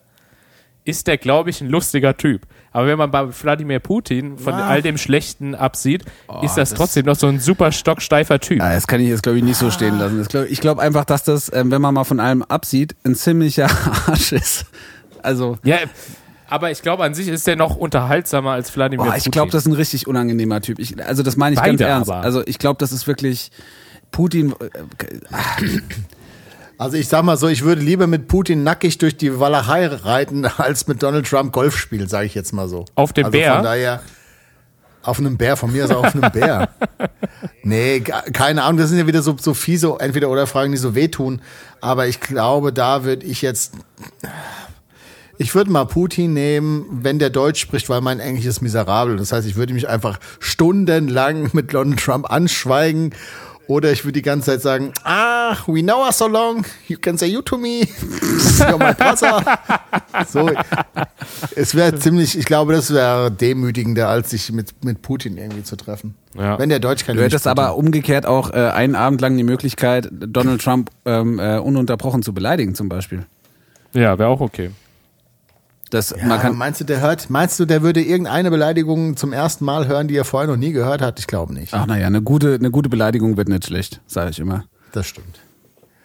ist 0.88 1.07
der, 1.07 1.17
glaube 1.17 1.49
ich, 1.49 1.61
ein 1.61 1.69
lustiger 1.69 2.15
Typ. 2.17 2.41
Aber 2.71 2.88
wenn 2.88 2.97
man 2.97 3.09
bei 3.11 3.27
Wladimir 3.41 3.79
Putin 3.79 4.38
von 4.38 4.53
Ah. 4.53 4.67
all 4.67 4.81
dem 4.81 4.97
Schlechten 4.97 5.55
absieht, 5.55 6.03
ist 6.41 6.57
das, 6.57 6.69
das- 6.69 6.73
trotzdem 6.73 7.05
noch 7.05 7.15
so 7.15 7.27
ein 7.27 7.39
super 7.39 7.71
stocksteifer 7.71 8.39
Typ. 8.39 8.59
Ja, 8.59 8.73
das 8.73 8.88
kann 8.88 9.01
ich 9.01 9.09
jetzt, 9.09 9.23
glaube 9.23 9.38
ich, 9.39 9.43
nicht 9.43 9.57
so 9.57 9.71
stehen 9.71 9.97
lassen. 9.97 10.17
Das 10.19 10.27
glaub, 10.27 10.45
ich 10.49 10.61
glaube 10.61 10.81
einfach, 10.81 11.05
dass 11.05 11.23
das, 11.23 11.51
ähm, 11.53 11.71
wenn 11.71 11.81
man 11.81 11.93
mal 11.93 12.03
von 12.03 12.19
allem 12.19 12.43
absieht, 12.43 12.95
ein 13.03 13.15
ziemlicher 13.15 13.67
Arsch 14.07 14.31
ist. 14.31 14.65
Also, 15.23 15.57
Ja, 15.63 15.77
aber 16.47 16.71
ich 16.71 16.81
glaube, 16.81 17.03
an 17.03 17.13
sich 17.13 17.27
ist 17.27 17.45
der 17.47 17.55
noch 17.55 17.75
unterhaltsamer 17.75 18.51
als 18.51 18.73
Wladimir 18.75 19.05
Putin. 19.05 19.21
ich 19.25 19.31
glaube, 19.31 19.51
das 19.51 19.63
ist 19.63 19.67
ein 19.67 19.73
richtig 19.73 20.07
unangenehmer 20.07 20.61
Typ. 20.61 20.79
Ich, 20.79 21.03
also, 21.03 21.23
das 21.23 21.35
meine 21.35 21.55
ich 21.55 21.59
Beide 21.59 21.71
ganz 21.77 21.81
ernst. 21.81 22.11
aber. 22.11 22.21
Also, 22.21 22.43
ich 22.45 22.59
glaube, 22.59 22.77
das 22.79 22.91
ist 22.91 23.07
wirklich 23.07 23.51
Putin. 24.11 24.51
Äh, 24.51 24.57
Also 26.78 26.97
ich 26.97 27.07
sag 27.07 27.23
mal 27.23 27.38
so, 27.38 27.47
ich 27.47 27.63
würde 27.63 27.82
lieber 27.82 28.05
mit 28.07 28.28
Putin 28.28 28.63
nackig 28.63 28.97
durch 28.99 29.17
die 29.17 29.39
Walachei 29.39 29.88
reiten, 29.88 30.45
als 30.57 30.88
mit 30.88 31.01
Donald 31.01 31.28
Trump 31.28 31.51
Golf 31.51 31.78
spielen, 31.78 32.07
sage 32.07 32.25
ich 32.28 32.36
jetzt 32.36 32.53
mal 32.53 32.67
so. 32.67 32.86
Auf 32.95 33.13
dem 33.13 33.25
also 33.25 33.38
Bär? 33.38 33.53
Von 33.55 33.63
daher, 33.63 34.01
auf 35.01 35.19
einem 35.19 35.38
Bär, 35.38 35.55
von 35.55 35.71
mir 35.71 35.86
aus 35.86 35.91
auf 35.91 36.15
einem 36.15 36.32
Bär. 36.32 36.69
Nee, 37.63 37.99
keine 37.99 38.63
Ahnung, 38.63 38.78
das 38.78 38.89
sind 38.89 38.97
ja 38.97 39.07
wieder 39.07 39.21
so, 39.21 39.36
so 39.38 39.53
fiese 39.53 39.93
Entweder-Oder-Fragen, 39.99 40.71
die 40.71 40.78
so 40.78 40.95
wehtun. 40.95 41.41
Aber 41.82 42.07
ich 42.07 42.21
glaube, 42.21 42.71
da 42.71 43.03
würde 43.03 43.25
ich 43.25 43.41
jetzt. 43.41 43.73
Ich 45.38 45.53
würde 45.53 45.69
mal 45.69 45.86
Putin 45.86 46.34
nehmen, 46.34 46.86
wenn 46.89 47.19
der 47.19 47.30
Deutsch 47.30 47.59
spricht, 47.59 47.89
weil 47.89 47.99
mein 47.99 48.21
Englisch 48.21 48.45
ist 48.45 48.61
miserabel. 48.61 49.17
Das 49.17 49.34
heißt, 49.34 49.45
ich 49.45 49.57
würde 49.57 49.73
mich 49.73 49.89
einfach 49.89 50.17
stundenlang 50.39 51.49
mit 51.53 51.73
Donald 51.73 51.99
Trump 51.99 52.32
anschweigen. 52.32 53.13
Oder 53.68 53.91
ich 53.91 54.05
würde 54.05 54.13
die 54.13 54.22
ganze 54.22 54.51
Zeit 54.51 54.61
sagen, 54.61 54.93
ach, 55.03 55.68
we 55.68 55.82
know 55.82 56.05
us 56.05 56.18
so 56.18 56.28
long, 56.28 56.65
you 56.88 56.97
can 56.97 57.18
say 57.18 57.28
you 57.28 57.41
to 57.41 57.57
me, 57.57 57.82
you're 58.59 58.78
my 58.78 58.93
brother. 58.93 59.43
So, 60.28 60.49
es 61.55 61.76
wäre 61.76 61.99
ziemlich, 61.99 62.38
ich 62.38 62.45
glaube, 62.45 62.74
das 62.74 62.93
wäre 62.93 63.30
demütigender, 63.30 64.07
als 64.07 64.30
sich 64.30 64.51
mit, 64.53 64.86
mit 64.86 65.01
Putin 65.01 65.38
irgendwie 65.38 65.63
zu 65.63 65.76
treffen. 65.76 66.15
Ja. 66.34 66.57
Wenn 66.57 66.70
der 66.70 66.80
Deutsch 66.80 67.05
kann. 67.05 67.18
Du 67.18 67.24
hättest 67.24 67.45
aber 67.45 67.76
umgekehrt 67.76 68.26
auch 68.26 68.51
äh, 68.51 68.70
einen 68.70 68.95
Abend 68.95 69.20
lang 69.20 69.36
die 69.36 69.43
Möglichkeit, 69.43 70.07
Donald 70.11 70.61
Trump 70.61 70.89
ähm, 71.05 71.39
äh, 71.39 71.57
ununterbrochen 71.57 72.24
zu 72.24 72.34
beleidigen 72.34 72.74
zum 72.74 72.88
Beispiel. 72.88 73.26
Ja, 73.93 74.18
wäre 74.18 74.30
auch 74.30 74.41
okay. 74.41 74.72
Das, 75.89 76.09
Ja, 76.17 76.25
man 76.25 76.39
kann, 76.39 76.55
meinst 76.57 76.81
du, 76.81 76.85
der 76.85 76.99
hört, 77.01 77.29
meinst 77.29 77.59
du, 77.59 77.65
der 77.65 77.81
würde 77.81 78.01
irgendeine 78.01 78.51
Beleidigung 78.51 79.15
zum 79.15 79.33
ersten 79.33 79.65
Mal 79.65 79.88
hören, 79.88 80.07
die 80.07 80.15
er 80.15 80.25
vorher 80.25 80.49
noch 80.49 80.57
nie 80.57 80.71
gehört 80.71 81.01
hat? 81.01 81.19
Ich 81.19 81.27
glaube 81.27 81.53
nicht. 81.53 81.73
ach 81.73 81.85
naja, 81.85 82.07
eine 82.07 82.21
gute, 82.21 82.55
eine 82.55 82.71
gute 82.71 82.89
Beleidigung 82.89 83.38
wird 83.38 83.47
nicht 83.49 83.65
schlecht, 83.65 84.01
sage 84.07 84.31
ich 84.31 84.39
immer. 84.39 84.65
Das 84.91 85.05
stimmt. 85.07 85.39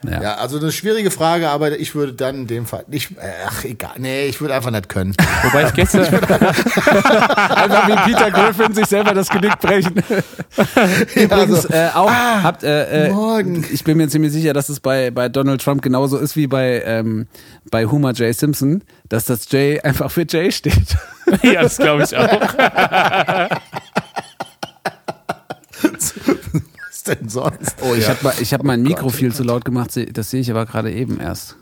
Ja. 0.08 0.20
Ja, 0.22 0.34
also 0.34 0.58
eine 0.58 0.72
schwierige 0.72 1.10
Frage, 1.10 1.48
aber 1.48 1.78
ich 1.78 1.94
würde 1.94 2.12
dann 2.12 2.34
in 2.34 2.46
dem 2.48 2.66
Fall, 2.66 2.84
ich, 2.90 3.10
ach 3.46 3.64
egal, 3.64 3.92
nee, 3.98 4.26
ich 4.26 4.40
würde 4.40 4.54
einfach 4.54 4.70
nicht 4.70 4.88
können. 4.88 5.14
Wobei 5.44 5.66
ich 5.68 5.74
gestern, 5.74 6.02
Einfach 6.06 7.88
wie 7.88 8.12
Peter 8.12 8.30
Griffin 8.30 8.74
sich 8.74 8.86
selber 8.86 9.14
das 9.14 9.28
Genick 9.28 9.58
brechen. 9.60 9.94
Übrigens, 11.14 11.66
Also, 11.66 11.68
äh, 11.72 11.88
auch 11.94 12.10
habt, 12.10 12.64
äh, 12.64 13.06
äh, 13.06 13.10
morgen. 13.10 13.64
ich 13.72 13.84
bin 13.84 13.96
mir 13.96 14.08
ziemlich 14.08 14.32
sicher, 14.32 14.52
dass 14.52 14.68
es 14.68 14.80
bei, 14.80 15.10
bei 15.10 15.28
Donald 15.28 15.62
Trump 15.62 15.82
genauso 15.82 16.18
ist 16.18 16.34
wie 16.36 16.46
bei, 16.48 16.82
ähm, 16.84 17.28
bei 17.70 17.86
Homer 17.86 18.12
J. 18.12 18.34
Simpson, 18.34 18.82
dass 19.08 19.26
das 19.26 19.50
J 19.52 19.84
einfach 19.84 20.10
für 20.10 20.26
Jay 20.28 20.50
steht. 20.50 20.96
ja, 21.42 21.62
das 21.62 21.76
glaube 21.76 22.02
ich 22.02 22.16
auch. 22.16 22.28
Was 27.04 27.18
denn 27.18 27.28
sonst? 27.28 27.76
Oh, 27.82 27.94
ich 27.94 28.08
hab 28.08 28.22
habe 28.22 28.40
ich 28.40 28.54
hab 28.54 28.62
mein 28.62 28.82
Mikro 28.82 29.08
viel 29.08 29.34
zu 29.34 29.42
laut 29.42 29.64
gemacht, 29.64 29.90
das 30.12 30.30
sehe 30.30 30.40
ich 30.40 30.50
aber 30.50 30.66
gerade 30.66 30.92
eben 30.92 31.18
erst. 31.18 31.56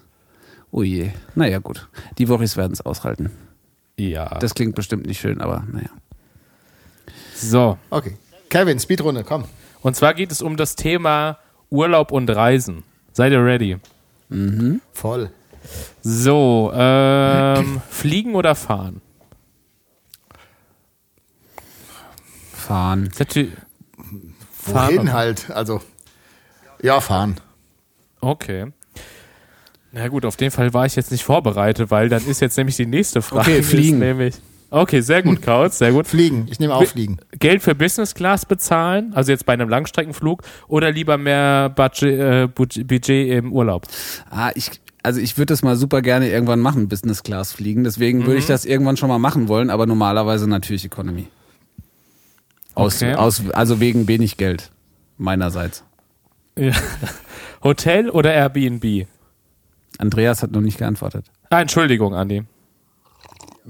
Oh 0.70 0.82
je. 0.82 1.12
Naja, 1.34 1.58
gut. 1.60 1.88
Die 2.18 2.28
Wochis 2.28 2.58
werden 2.58 2.72
es 2.72 2.82
aushalten. 2.82 3.30
Ja. 3.96 4.38
Das 4.38 4.54
klingt 4.54 4.74
bestimmt 4.74 5.06
nicht 5.06 5.18
schön, 5.18 5.40
aber 5.40 5.64
naja. 5.70 5.88
so. 7.34 7.78
Okay. 7.88 8.18
Kevin, 8.50 8.78
Speedrunde, 8.78 9.24
komm. 9.24 9.44
Und 9.80 9.96
zwar 9.96 10.12
geht 10.12 10.30
es 10.30 10.42
um 10.42 10.58
das 10.58 10.76
Thema 10.76 11.38
Urlaub 11.70 12.12
und 12.12 12.28
Reisen. 12.28 12.82
Seid 13.12 13.32
ihr 13.32 13.42
ready? 13.42 13.78
Voll. 14.92 15.30
So, 16.02 16.70
ähm, 16.74 17.80
fliegen 17.90 18.34
oder 18.34 18.54
fahren? 18.54 19.00
Fahren. 22.52 23.08
Natürlich- 24.66 24.74
Wohin 24.88 24.96
Fahren. 25.06 25.12
halt? 25.12 25.50
Also, 25.50 25.80
ja, 26.82 27.00
fahren. 27.00 27.36
Okay. 28.20 28.66
Na 29.92 30.06
gut, 30.08 30.24
auf 30.24 30.36
den 30.36 30.50
Fall 30.50 30.72
war 30.72 30.86
ich 30.86 30.94
jetzt 30.94 31.10
nicht 31.10 31.24
vorbereitet, 31.24 31.90
weil 31.90 32.08
dann 32.08 32.24
ist 32.26 32.40
jetzt 32.40 32.56
nämlich 32.56 32.76
die 32.76 32.86
nächste 32.86 33.22
Frage. 33.22 33.50
Okay, 33.50 33.62
fliegen. 33.62 33.98
Nämlich, 33.98 34.36
okay, 34.70 35.00
sehr 35.00 35.22
gut, 35.22 35.42
Kautz, 35.42 35.78
sehr 35.78 35.90
gut. 35.92 36.06
Fliegen. 36.06 36.46
Ich 36.48 36.60
nehme 36.60 36.74
auch 36.74 36.84
Fliegen. 36.84 37.18
Geld 37.38 37.60
für 37.62 37.74
Business 37.74 38.14
Class 38.14 38.46
bezahlen, 38.46 39.12
also 39.14 39.32
jetzt 39.32 39.46
bei 39.46 39.52
einem 39.54 39.68
Langstreckenflug, 39.68 40.42
oder 40.68 40.92
lieber 40.92 41.18
mehr 41.18 41.70
Budget, 41.70 42.20
äh, 42.20 42.46
Budget 42.46 43.30
im 43.30 43.52
Urlaub? 43.52 43.86
Ah, 44.30 44.52
ich, 44.54 44.70
also 45.02 45.18
ich 45.20 45.36
würde 45.38 45.46
das 45.52 45.62
mal 45.62 45.74
super 45.76 46.02
gerne 46.02 46.30
irgendwann 46.30 46.60
machen, 46.60 46.86
Business 46.88 47.24
Class 47.24 47.52
fliegen. 47.52 47.82
Deswegen 47.82 48.26
würde 48.26 48.38
ich 48.38 48.44
Mhm. 48.44 48.52
das 48.52 48.64
irgendwann 48.66 48.96
schon 48.96 49.08
mal 49.08 49.18
machen 49.18 49.48
wollen, 49.48 49.70
aber 49.70 49.86
normalerweise 49.86 50.48
natürlich 50.48 50.84
Economy. 50.84 51.26
Aus, 52.74 53.02
Okay. 53.02 53.14
aus, 53.14 53.42
also 53.52 53.80
wegen 53.80 54.08
wenig 54.08 54.36
Geld 54.36 54.70
meinerseits. 55.18 55.84
Ja. 56.56 56.72
Hotel 57.62 58.08
oder 58.10 58.32
Airbnb? 58.32 59.06
Andreas 59.98 60.42
hat 60.42 60.50
noch 60.52 60.60
nicht 60.60 60.78
geantwortet. 60.78 61.26
Ah, 61.50 61.60
Entschuldigung, 61.60 62.14
Andi. 62.14 62.44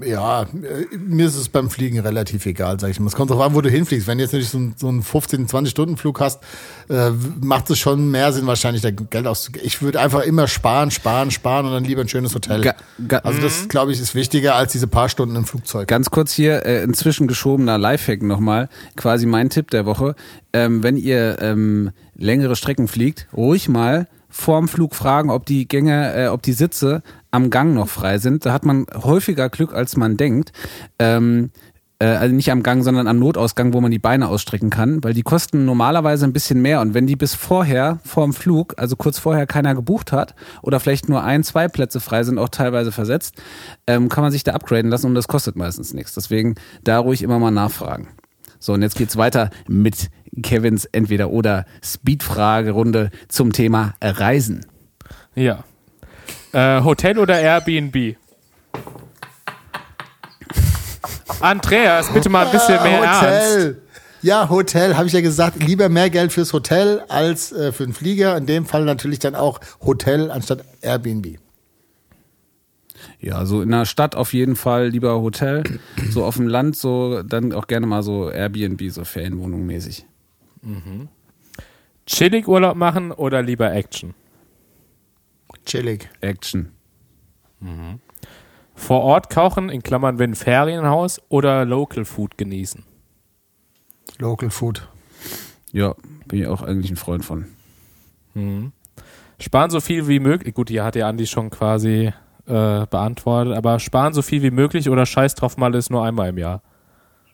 Ja, 0.05 0.43
äh, 0.43 0.47
mir 0.97 1.27
ist 1.27 1.35
es 1.35 1.49
beim 1.49 1.69
Fliegen 1.69 1.99
relativ 1.99 2.45
egal, 2.45 2.79
sag 2.79 2.89
ich 2.89 2.99
mal. 2.99 3.07
Es 3.07 3.15
kommt 3.15 3.29
drauf 3.31 3.41
an, 3.41 3.53
wo 3.55 3.61
du 3.61 3.69
hinfliegst. 3.69 4.07
Wenn 4.07 4.17
du 4.17 4.23
jetzt 4.23 4.31
natürlich 4.33 4.49
so, 4.49 4.57
einen- 4.57 4.73
so 4.77 4.87
einen 4.87 5.03
15-, 5.03 5.47
20-Stunden-Flug 5.47 6.19
hast, 6.19 6.39
äh, 6.89 7.11
macht 7.41 7.69
es 7.69 7.79
schon 7.79 8.09
mehr 8.11 8.31
Sinn, 8.33 8.47
wahrscheinlich 8.47 8.81
da 8.81 8.91
Geld 8.91 9.27
auszugeben. 9.27 9.65
Ich 9.67 9.81
würde 9.81 9.99
einfach 9.99 10.21
immer 10.23 10.47
sparen, 10.47 10.91
sparen, 10.91 11.31
sparen 11.31 11.65
und 11.65 11.73
dann 11.73 11.83
lieber 11.83 12.01
ein 12.01 12.09
schönes 12.09 12.33
Hotel. 12.35 12.61
Ga- 12.61 12.75
ga- 13.07 13.17
also 13.19 13.41
das, 13.41 13.67
glaube 13.67 13.91
ich, 13.91 13.99
ist 13.99 14.15
wichtiger 14.15 14.55
als 14.55 14.71
diese 14.71 14.87
paar 14.87 15.09
Stunden 15.09 15.35
im 15.35 15.45
Flugzeug. 15.45 15.87
Ganz 15.87 16.09
kurz 16.09 16.31
hier, 16.33 16.65
äh, 16.65 16.83
inzwischen 16.83 17.27
geschobener 17.27 17.77
Lifehack 17.77 18.21
nochmal, 18.23 18.69
quasi 18.95 19.25
mein 19.25 19.49
Tipp 19.49 19.69
der 19.71 19.85
Woche. 19.85 20.15
Ähm, 20.53 20.83
wenn 20.83 20.97
ihr 20.97 21.37
ähm, 21.41 21.91
längere 22.15 22.55
Strecken 22.55 22.87
fliegt, 22.87 23.27
ruhig 23.35 23.69
mal 23.69 24.07
vorm 24.29 24.67
Flug 24.69 24.95
fragen, 24.95 25.29
ob 25.29 25.45
die 25.45 25.67
Gänge, 25.67 26.13
äh, 26.15 26.27
ob 26.27 26.41
die 26.41 26.53
Sitze 26.53 27.03
am 27.31 27.49
Gang 27.49 27.73
noch 27.73 27.89
frei 27.89 28.17
sind. 28.17 28.45
Da 28.45 28.53
hat 28.53 28.65
man 28.65 28.85
häufiger 28.93 29.49
Glück, 29.49 29.73
als 29.73 29.97
man 29.97 30.17
denkt. 30.17 30.51
Ähm, 30.99 31.51
äh, 32.01 32.05
also 32.05 32.33
nicht 32.35 32.51
am 32.51 32.63
Gang, 32.63 32.83
sondern 32.83 33.07
am 33.07 33.19
Notausgang, 33.19 33.73
wo 33.73 33.81
man 33.81 33.91
die 33.91 33.99
Beine 33.99 34.27
ausstrecken 34.27 34.69
kann, 34.69 35.03
weil 35.03 35.13
die 35.13 35.21
kosten 35.21 35.65
normalerweise 35.65 36.25
ein 36.25 36.33
bisschen 36.33 36.61
mehr 36.61 36.81
und 36.81 36.93
wenn 36.93 37.05
die 37.05 37.15
bis 37.15 37.35
vorher, 37.35 37.99
vorm 38.03 38.33
Flug, 38.33 38.73
also 38.77 38.95
kurz 38.95 39.19
vorher 39.19 39.45
keiner 39.45 39.75
gebucht 39.75 40.11
hat 40.11 40.35
oder 40.61 40.79
vielleicht 40.79 41.09
nur 41.09 41.23
ein, 41.23 41.43
zwei 41.43 41.67
Plätze 41.67 41.99
frei 41.99 42.23
sind, 42.23 42.39
auch 42.39 42.49
teilweise 42.49 42.91
versetzt, 42.91 43.35
ähm, 43.85 44.09
kann 44.09 44.23
man 44.23 44.31
sich 44.31 44.43
da 44.43 44.53
upgraden 44.53 44.89
lassen 44.89 45.07
und 45.07 45.15
das 45.15 45.27
kostet 45.27 45.55
meistens 45.55 45.93
nichts. 45.93 46.15
Deswegen 46.15 46.55
da 46.83 46.97
ruhig 46.99 47.21
immer 47.21 47.39
mal 47.39 47.51
nachfragen. 47.51 48.07
So, 48.59 48.73
und 48.73 48.81
jetzt 48.81 48.95
geht's 48.95 49.17
weiter 49.17 49.49
mit 49.67 50.09
Kevins 50.41 50.85
Entweder-Oder 50.85 51.65
Speed-Fragerunde 51.83 53.09
zum 53.27 53.51
Thema 53.51 53.95
Reisen. 54.01 54.65
Ja. 55.35 55.63
Äh, 56.53 56.83
Hotel 56.83 57.17
oder 57.17 57.39
Airbnb? 57.39 58.17
Andreas, 61.39 62.11
bitte 62.11 62.29
mal 62.29 62.45
ein 62.45 62.51
bisschen 62.51 62.81
mehr 62.83 63.01
Ernst. 63.01 63.21
Hotel. 63.21 63.81
Ja, 64.21 64.49
Hotel, 64.49 64.97
habe 64.97 65.07
ich 65.07 65.13
ja 65.13 65.21
gesagt, 65.21 65.63
lieber 65.63 65.89
mehr 65.89 66.11
Geld 66.11 66.31
fürs 66.31 66.53
Hotel 66.53 67.03
als 67.09 67.51
äh, 67.51 67.71
für 67.71 67.85
den 67.85 67.93
Flieger. 67.93 68.37
In 68.37 68.45
dem 68.45 68.65
Fall 68.65 68.85
natürlich 68.85 69.17
dann 69.19 69.33
auch 69.33 69.59
Hotel 69.83 70.29
anstatt 70.29 70.63
Airbnb. 70.81 71.39
Ja, 73.19 73.45
so 73.45 73.61
in 73.63 73.71
der 73.71 73.85
Stadt 73.85 74.15
auf 74.15 74.33
jeden 74.33 74.55
Fall 74.55 74.89
lieber 74.89 75.19
Hotel. 75.21 75.63
So 76.09 76.23
auf 76.23 76.35
dem 76.35 76.47
Land 76.47 76.75
so 76.75 77.23
dann 77.23 77.53
auch 77.53 77.65
gerne 77.65 77.87
mal 77.87 78.03
so 78.03 78.29
Airbnb, 78.29 78.91
so 78.91 79.05
Ferienwohnung 79.05 79.65
mäßig. 79.65 80.05
Chillig 82.05 82.47
Urlaub 82.47 82.75
machen 82.75 83.11
oder 83.11 83.41
lieber 83.41 83.71
Action? 83.71 84.13
Chillig. 85.65 86.09
Action. 86.21 86.71
Vor 88.73 89.01
Ort 89.01 89.29
kochen, 89.29 89.69
in 89.69 89.83
Klammern 89.83 90.19
wenn 90.19 90.35
Ferienhaus, 90.35 91.21
oder 91.29 91.65
Local 91.65 92.05
Food 92.05 92.37
genießen? 92.37 92.83
Local 94.17 94.49
Food. 94.49 94.87
Ja, 95.71 95.95
bin 96.27 96.41
ich 96.41 96.47
auch 96.47 96.61
eigentlich 96.61 96.91
ein 96.91 96.97
Freund 96.97 97.23
von. 97.23 97.45
Sparen 99.39 99.69
so 99.69 99.79
viel 99.79 100.07
wie 100.07 100.19
möglich. 100.19 100.53
Gut, 100.53 100.69
hier 100.69 100.83
hat 100.83 100.95
ja 100.95 101.07
Andi 101.07 101.27
schon 101.27 101.49
quasi 101.49 102.11
äh, 102.47 102.85
beantwortet, 102.87 103.55
aber 103.55 103.79
sparen 103.79 104.13
so 104.13 104.21
viel 104.21 104.41
wie 104.41 104.51
möglich 104.51 104.89
oder 104.89 105.05
scheiß 105.05 105.35
drauf 105.35 105.57
mal 105.57 105.73
ist 105.75 105.89
nur 105.89 106.03
einmal 106.03 106.29
im 106.29 106.37
Jahr. 106.37 106.61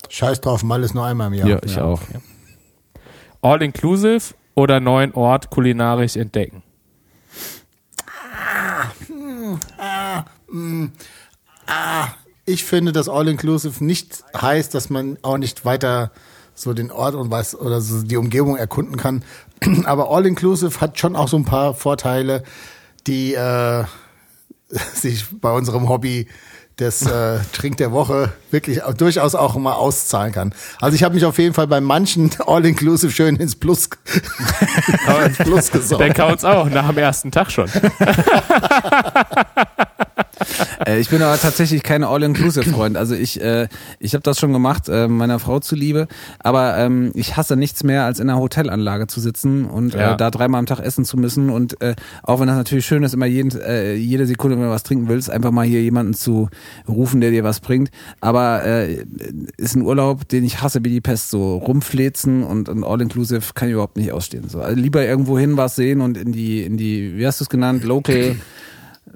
Scheiß 0.09 0.41
drauf, 0.41 0.63
mal 0.63 0.83
ist 0.83 0.93
nur 0.93 1.05
einmal 1.05 1.27
im 1.27 1.33
Jahr. 1.33 1.47
Ja, 1.47 1.59
ich 1.63 1.79
auch. 1.79 2.01
All 3.41 3.61
inclusive 3.61 4.33
oder 4.55 4.79
neuen 4.79 5.13
Ort 5.13 5.49
kulinarisch 5.49 6.15
entdecken? 6.15 6.63
Ich 12.45 12.63
finde, 12.63 12.91
dass 12.93 13.09
All-Inclusive 13.09 13.83
nicht 13.83 14.23
heißt, 14.39 14.73
dass 14.73 14.89
man 14.89 15.17
auch 15.21 15.37
nicht 15.37 15.65
weiter 15.65 16.11
so 16.55 16.73
den 16.73 16.91
Ort 16.91 17.15
und 17.15 17.29
was 17.29 17.55
oder 17.55 17.81
so 17.81 18.01
die 18.03 18.17
Umgebung 18.17 18.57
erkunden 18.57 18.97
kann. 18.97 19.23
Aber 19.85 20.09
All-Inclusive 20.09 20.81
hat 20.81 20.99
schon 20.99 21.15
auch 21.15 21.27
so 21.27 21.37
ein 21.37 21.45
paar 21.45 21.73
Vorteile, 21.73 22.43
die 23.05 23.33
äh, 23.33 23.83
sich 24.93 25.25
bei 25.39 25.51
unserem 25.51 25.89
Hobby 25.89 26.27
des 26.79 27.01
äh, 27.03 27.39
Trink 27.53 27.77
der 27.77 27.91
Woche 27.91 28.31
wirklich 28.51 28.83
auch, 28.83 28.93
durchaus 28.93 29.35
auch 29.35 29.55
mal 29.55 29.73
auszahlen 29.73 30.31
kann. 30.31 30.53
Also 30.79 30.95
ich 30.95 31.03
habe 31.03 31.15
mich 31.15 31.25
auf 31.25 31.37
jeden 31.37 31.53
Fall 31.53 31.67
bei 31.67 31.81
manchen 31.81 32.31
All-Inclusive 32.45 33.11
schön 33.11 33.35
ins 33.35 33.55
Plus, 33.55 33.89
ins 35.25 35.37
Plus 35.37 35.69
Der 35.69 35.79
gesorgt. 35.79 36.15
Kauz 36.15 36.43
auch, 36.43 36.69
nach 36.69 36.87
dem 36.87 36.97
ersten 36.97 37.31
Tag 37.31 37.51
schon. 37.51 37.69
Äh, 40.85 40.99
ich 40.99 41.09
bin 41.09 41.21
aber 41.21 41.37
tatsächlich 41.37 41.83
kein 41.83 42.03
All-Inclusive-Freund. 42.03 42.97
Also 42.97 43.15
ich, 43.15 43.41
äh, 43.41 43.67
ich 43.99 44.13
habe 44.13 44.23
das 44.23 44.39
schon 44.39 44.53
gemacht, 44.53 44.89
äh, 44.89 45.07
meiner 45.07 45.39
Frau 45.39 45.59
zuliebe. 45.59 46.07
Aber 46.39 46.77
ähm, 46.77 47.11
ich 47.13 47.37
hasse 47.37 47.55
nichts 47.55 47.83
mehr, 47.83 48.03
als 48.05 48.19
in 48.19 48.29
einer 48.29 48.39
Hotelanlage 48.39 49.07
zu 49.07 49.19
sitzen 49.19 49.65
und 49.65 49.93
Ja. 49.93 50.13
äh, 50.13 50.17
da 50.17 50.31
dreimal 50.31 50.59
am 50.59 50.65
Tag 50.65 50.79
essen 50.79 51.05
zu 51.05 51.17
müssen. 51.17 51.49
Und 51.49 51.81
äh, 51.81 51.95
auch 52.23 52.39
wenn 52.39 52.47
das 52.47 52.57
natürlich 52.57 52.85
schön 52.85 53.03
ist, 53.03 53.13
immer 53.13 53.25
jeden, 53.25 53.51
äh, 53.59 53.93
jede 53.95 54.25
Sekunde, 54.25 54.57
wenn 54.57 54.63
du 54.65 54.69
was 54.71 54.83
trinken 54.83 55.07
willst, 55.09 55.29
einfach 55.29 55.51
mal 55.51 55.65
hier 55.65 55.81
jemanden 55.81 56.13
zu 56.13 56.49
rufen, 56.87 57.21
der 57.21 57.31
dir 57.31 57.43
was 57.43 57.59
bringt. 57.59 57.89
Aber 58.21 58.63
äh, 58.65 59.05
ist 59.57 59.75
ein 59.75 59.81
Urlaub, 59.81 60.27
den 60.27 60.43
ich 60.43 60.61
hasse 60.61 60.83
wie 60.83 60.89
die 60.89 61.01
Pest. 61.01 61.29
So 61.29 61.57
rumflezen 61.57 62.43
und, 62.43 62.69
und 62.69 62.83
All-Inclusive 62.83 63.41
kann 63.53 63.67
ich 63.69 63.73
überhaupt 63.73 63.97
nicht 63.97 64.11
ausstehen. 64.11 64.47
So, 64.49 64.61
also 64.61 64.79
lieber 64.79 65.03
irgendwo 65.05 65.37
hin 65.37 65.57
was 65.57 65.75
sehen 65.75 66.01
und 66.01 66.17
in 66.17 66.31
die, 66.31 66.63
in 66.63 66.77
die, 66.77 67.17
wie 67.17 67.25
hast 67.25 67.39
du 67.39 67.43
es 67.43 67.49
genannt, 67.49 67.83
Local, 67.83 68.35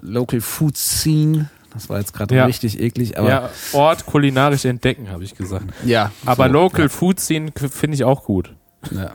Local 0.00 0.40
Food 0.40 0.76
Scene. 0.76 1.48
Das 1.72 1.88
war 1.88 1.98
jetzt 1.98 2.12
gerade 2.12 2.34
Ja. 2.34 2.44
richtig 2.44 2.78
eklig, 2.80 3.18
aber 3.18 3.28
ja, 3.28 3.50
Ort 3.72 4.04
kulinarisch 4.06 4.64
entdecken, 4.66 5.10
habe 5.10 5.24
ich 5.24 5.34
gesagt. 5.36 5.64
ja. 5.84 6.10
Aber 6.26 6.46
so, 6.46 6.52
Local 6.52 6.88
Food 6.88 7.18
Scene 7.20 7.50
finde 7.56 7.94
ich 7.94 8.04
auch 8.04 8.24
gut. 8.24 8.54
Ja. 8.90 9.12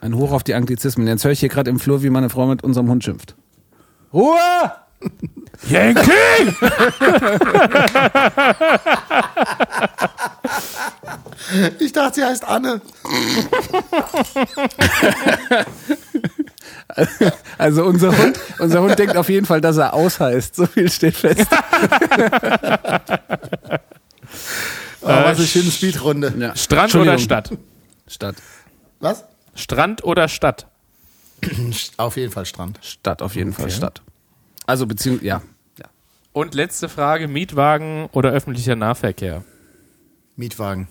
Ein 0.00 0.16
Hoch 0.16 0.32
auf 0.32 0.42
die 0.42 0.54
Anglizismen. 0.54 1.06
Jetzt 1.06 1.24
höre 1.24 1.30
ich 1.30 1.40
hier 1.40 1.48
gerade 1.48 1.70
im 1.70 1.78
Flur, 1.78 2.02
wie 2.02 2.10
meine 2.10 2.28
Frau 2.28 2.46
mit 2.46 2.64
unserem 2.64 2.88
Hund 2.88 3.04
schimpft. 3.04 3.36
Ruhe! 4.12 4.36
Yankee! 5.68 6.10
Ich 11.80 11.92
dachte, 11.92 12.20
sie 12.20 12.24
heißt 12.24 12.44
Anne. 12.46 12.80
Also 17.58 17.84
unser 17.84 18.16
Hund, 18.16 18.38
unser 18.58 18.82
Hund 18.82 18.98
denkt 18.98 19.16
auf 19.16 19.28
jeden 19.28 19.46
Fall, 19.46 19.60
dass 19.60 19.76
er 19.76 19.94
aus 19.94 20.20
heißt. 20.20 20.56
So 20.56 20.66
viel 20.66 20.90
steht 20.90 21.16
fest. 21.16 21.46
Oh, 25.04 25.08
was 25.08 25.38
eine 25.38 25.46
schöne 25.46 25.70
Speedrunde. 25.70 26.32
Ja. 26.38 26.54
Strand 26.54 26.94
oder. 26.94 27.18
Stadt? 27.18 27.50
Stadt. 28.06 28.36
Was? 29.00 29.24
Strand 29.54 30.04
oder 30.04 30.28
Stadt? 30.28 30.68
Auf 31.96 32.16
jeden 32.16 32.32
Fall 32.32 32.46
Strand. 32.46 32.78
Stadt, 32.82 33.20
auf 33.20 33.34
jeden 33.34 33.52
Fall 33.52 33.70
Stadt. 33.70 34.00
Also 34.64 34.86
beziehungsweise, 34.86 35.26
ja. 35.26 35.42
ja. 35.78 35.86
Und 36.32 36.54
letzte 36.54 36.88
Frage, 36.88 37.26
Mietwagen 37.26 38.08
oder 38.12 38.30
öffentlicher 38.30 38.76
Nahverkehr? 38.76 39.42
Mietwagen. 40.36 40.86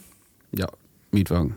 Ja, 0.52 0.68
Mietwagen. 1.12 1.56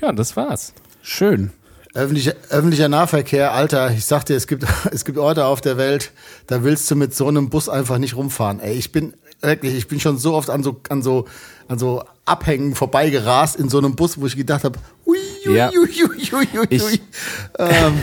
Ja, 0.00 0.08
und 0.08 0.16
das 0.16 0.36
war's. 0.36 0.74
Schön. 1.02 1.52
Öffentlicher, 1.96 2.34
öffentlicher 2.50 2.90
Nahverkehr, 2.90 3.54
Alter, 3.54 3.90
ich 3.90 4.04
sag 4.04 4.26
dir, 4.26 4.36
es 4.36 4.46
gibt, 4.46 4.66
es 4.92 5.06
gibt 5.06 5.16
Orte 5.16 5.46
auf 5.46 5.62
der 5.62 5.78
Welt, 5.78 6.12
da 6.46 6.62
willst 6.62 6.90
du 6.90 6.94
mit 6.94 7.14
so 7.14 7.26
einem 7.26 7.48
Bus 7.48 7.70
einfach 7.70 7.96
nicht 7.96 8.16
rumfahren. 8.16 8.60
Ey, 8.60 8.74
ich 8.74 8.92
bin 8.92 9.14
wirklich, 9.40 9.74
ich 9.74 9.88
bin 9.88 9.98
schon 9.98 10.18
so 10.18 10.34
oft 10.34 10.50
an 10.50 10.62
so, 10.62 10.78
an 10.90 11.00
so, 11.02 11.24
an 11.68 11.78
so 11.78 12.04
Abhängen 12.26 12.74
vorbeigerast 12.74 13.56
in 13.56 13.70
so 13.70 13.78
einem 13.78 13.96
Bus, 13.96 14.20
wo 14.20 14.26
ich 14.26 14.36
gedacht 14.36 14.64
habe, 14.64 14.78
ui, 15.06 15.16
ui, 15.46 15.54
Ja. 15.56 15.70
ui, 15.70 16.66
Ich-. 16.70 17.00
Ähm. 17.58 17.94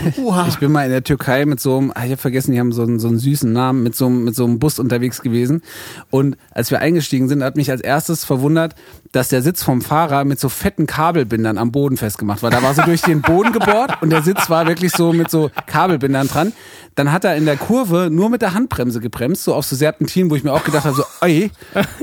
Ich 0.48 0.58
bin 0.58 0.72
mal 0.72 0.84
in 0.84 0.90
der 0.90 1.04
Türkei 1.04 1.44
mit 1.44 1.60
so 1.60 1.76
einem, 1.78 1.90
ich 1.96 2.02
habe 2.10 2.16
vergessen, 2.16 2.52
die 2.52 2.58
haben 2.60 2.72
so 2.72 2.82
einen, 2.82 2.98
so 2.98 3.08
einen 3.08 3.18
süßen 3.18 3.52
Namen, 3.52 3.82
mit 3.82 3.94
so, 3.94 4.06
einem- 4.06 4.24
mit 4.24 4.34
so 4.34 4.44
einem 4.44 4.58
Bus 4.58 4.78
unterwegs 4.78 5.22
gewesen. 5.22 5.62
Und 6.10 6.36
als 6.50 6.70
wir 6.70 6.80
eingestiegen 6.80 7.28
sind, 7.28 7.42
hat 7.44 7.56
mich 7.56 7.70
als 7.70 7.80
erstes 7.82 8.24
verwundert, 8.24 8.74
dass 9.12 9.28
der 9.28 9.42
Sitz 9.42 9.62
vom 9.62 9.80
Fahrer 9.82 10.24
mit 10.24 10.40
so 10.40 10.48
fetten 10.48 10.86
Kabelbindern 10.86 11.56
am 11.58 11.70
Boden 11.70 11.96
festgemacht 11.96 12.42
war. 12.42 12.50
Da 12.50 12.62
war 12.62 12.74
so 12.74 12.82
durch 12.82 13.02
den 13.02 13.20
Boden 13.22 13.52
gebohrt 13.52 13.98
und 14.02 14.10
der 14.10 14.22
Sitz 14.22 14.50
war 14.50 14.66
wirklich 14.66 14.90
so 14.92 15.12
mit 15.12 15.30
so 15.30 15.50
Kabelbindern 15.66 16.26
dran. 16.26 16.52
Dann 16.96 17.12
hat 17.12 17.24
er 17.24 17.36
in 17.36 17.44
der 17.44 17.56
Kurve 17.56 18.08
nur 18.10 18.30
mit 18.30 18.40
der 18.42 18.54
Handbremse 18.54 19.00
gebremst, 19.00 19.44
so 19.44 19.54
auf 19.54 19.66
so 19.66 19.74
Serpentinen, 19.76 20.30
wo 20.30 20.36
ich 20.36 20.44
mir 20.44 20.52
auch 20.52 20.64
gedacht 20.64 20.84
habe, 20.84 20.96
so, 20.96 21.04
oi. 21.22 21.50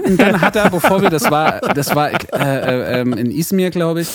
Und 0.05 0.19
dann 0.19 0.39
hat 0.41 0.55
er, 0.57 0.69
bevor 0.69 1.01
wir, 1.01 1.09
das 1.09 1.31
war, 1.31 1.59
das 1.61 1.95
war 1.95 2.11
äh, 2.11 2.17
äh, 2.33 3.01
ähm, 3.01 3.13
in 3.13 3.31
Izmir, 3.31 3.69
glaube 3.71 4.01
ich, 4.01 4.09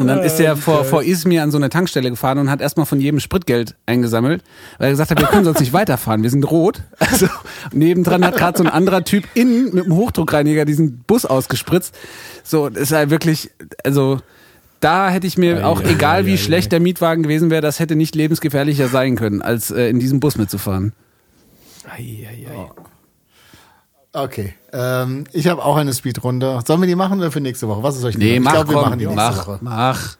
und 0.00 0.06
dann 0.06 0.20
ist 0.20 0.40
er 0.40 0.56
vor, 0.56 0.84
vor 0.84 1.02
Izmir 1.02 1.42
an 1.42 1.50
so 1.50 1.58
eine 1.58 1.68
Tankstelle 1.68 2.08
gefahren 2.08 2.38
und 2.38 2.50
hat 2.50 2.60
erstmal 2.60 2.86
von 2.86 3.00
jedem 3.00 3.20
Spritgeld 3.20 3.74
eingesammelt, 3.84 4.42
weil 4.78 4.88
er 4.88 4.90
gesagt 4.92 5.10
hat, 5.10 5.20
wir 5.20 5.26
können 5.26 5.44
sonst 5.44 5.60
nicht 5.60 5.74
weiterfahren, 5.74 6.22
wir 6.22 6.30
sind 6.30 6.50
rot. 6.50 6.82
Also 7.10 7.26
nebendran 7.72 8.24
hat 8.24 8.36
gerade 8.36 8.56
so 8.56 8.64
ein 8.64 8.70
anderer 8.70 9.04
Typ 9.04 9.24
innen 9.34 9.74
mit 9.74 9.84
einem 9.84 9.96
Hochdruckreiniger 9.96 10.64
diesen 10.64 11.00
Bus 11.06 11.26
ausgespritzt. 11.26 11.94
So, 12.44 12.68
das 12.68 12.84
ist 12.84 12.92
halt 12.92 13.10
wirklich, 13.10 13.50
also 13.84 14.20
da 14.78 15.10
hätte 15.10 15.26
ich 15.26 15.36
mir 15.36 15.66
auch, 15.66 15.82
egal 15.82 16.24
wie 16.24 16.38
schlecht 16.38 16.72
der 16.72 16.80
Mietwagen 16.80 17.22
gewesen 17.22 17.50
wäre, 17.50 17.60
das 17.60 17.78
hätte 17.78 17.96
nicht 17.96 18.14
lebensgefährlicher 18.14 18.88
sein 18.88 19.16
können, 19.16 19.42
als 19.42 19.70
äh, 19.70 19.88
in 19.88 19.98
diesem 19.98 20.20
Bus 20.20 20.38
mitzufahren. 20.38 20.92
Okay, 24.12 24.54
ähm, 24.72 25.24
ich 25.32 25.46
habe 25.46 25.64
auch 25.64 25.76
eine 25.76 25.92
Speedrunde. 25.94 26.60
Sollen 26.66 26.80
wir 26.80 26.88
die 26.88 26.96
machen 26.96 27.20
oder 27.20 27.30
für 27.30 27.40
nächste 27.40 27.68
Woche? 27.68 27.82
Was 27.82 27.96
ist 27.96 28.04
euch 28.04 28.18
Nee, 28.18 28.40
mach, 28.40 28.50
ich 28.52 28.54
glaube, 28.56 28.68
wir 28.70 28.74
komm, 28.74 28.84
machen 28.84 28.98
die 28.98 29.06
nächste 29.06 29.22
mach, 29.24 29.46
Woche. 29.46 29.58
mach, 29.60 30.16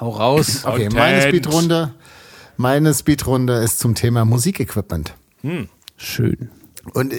hau 0.00 0.08
raus. 0.10 0.60
Okay, 0.64 0.84
Content. 0.84 0.94
meine 0.94 1.22
Speedrunde, 1.22 1.94
meine 2.56 2.94
Speedrunde 2.94 3.54
ist 3.54 3.80
zum 3.80 3.94
Thema 3.96 4.24
Musikequipment. 4.24 5.14
Schön. 5.96 6.48
Und 6.92 7.12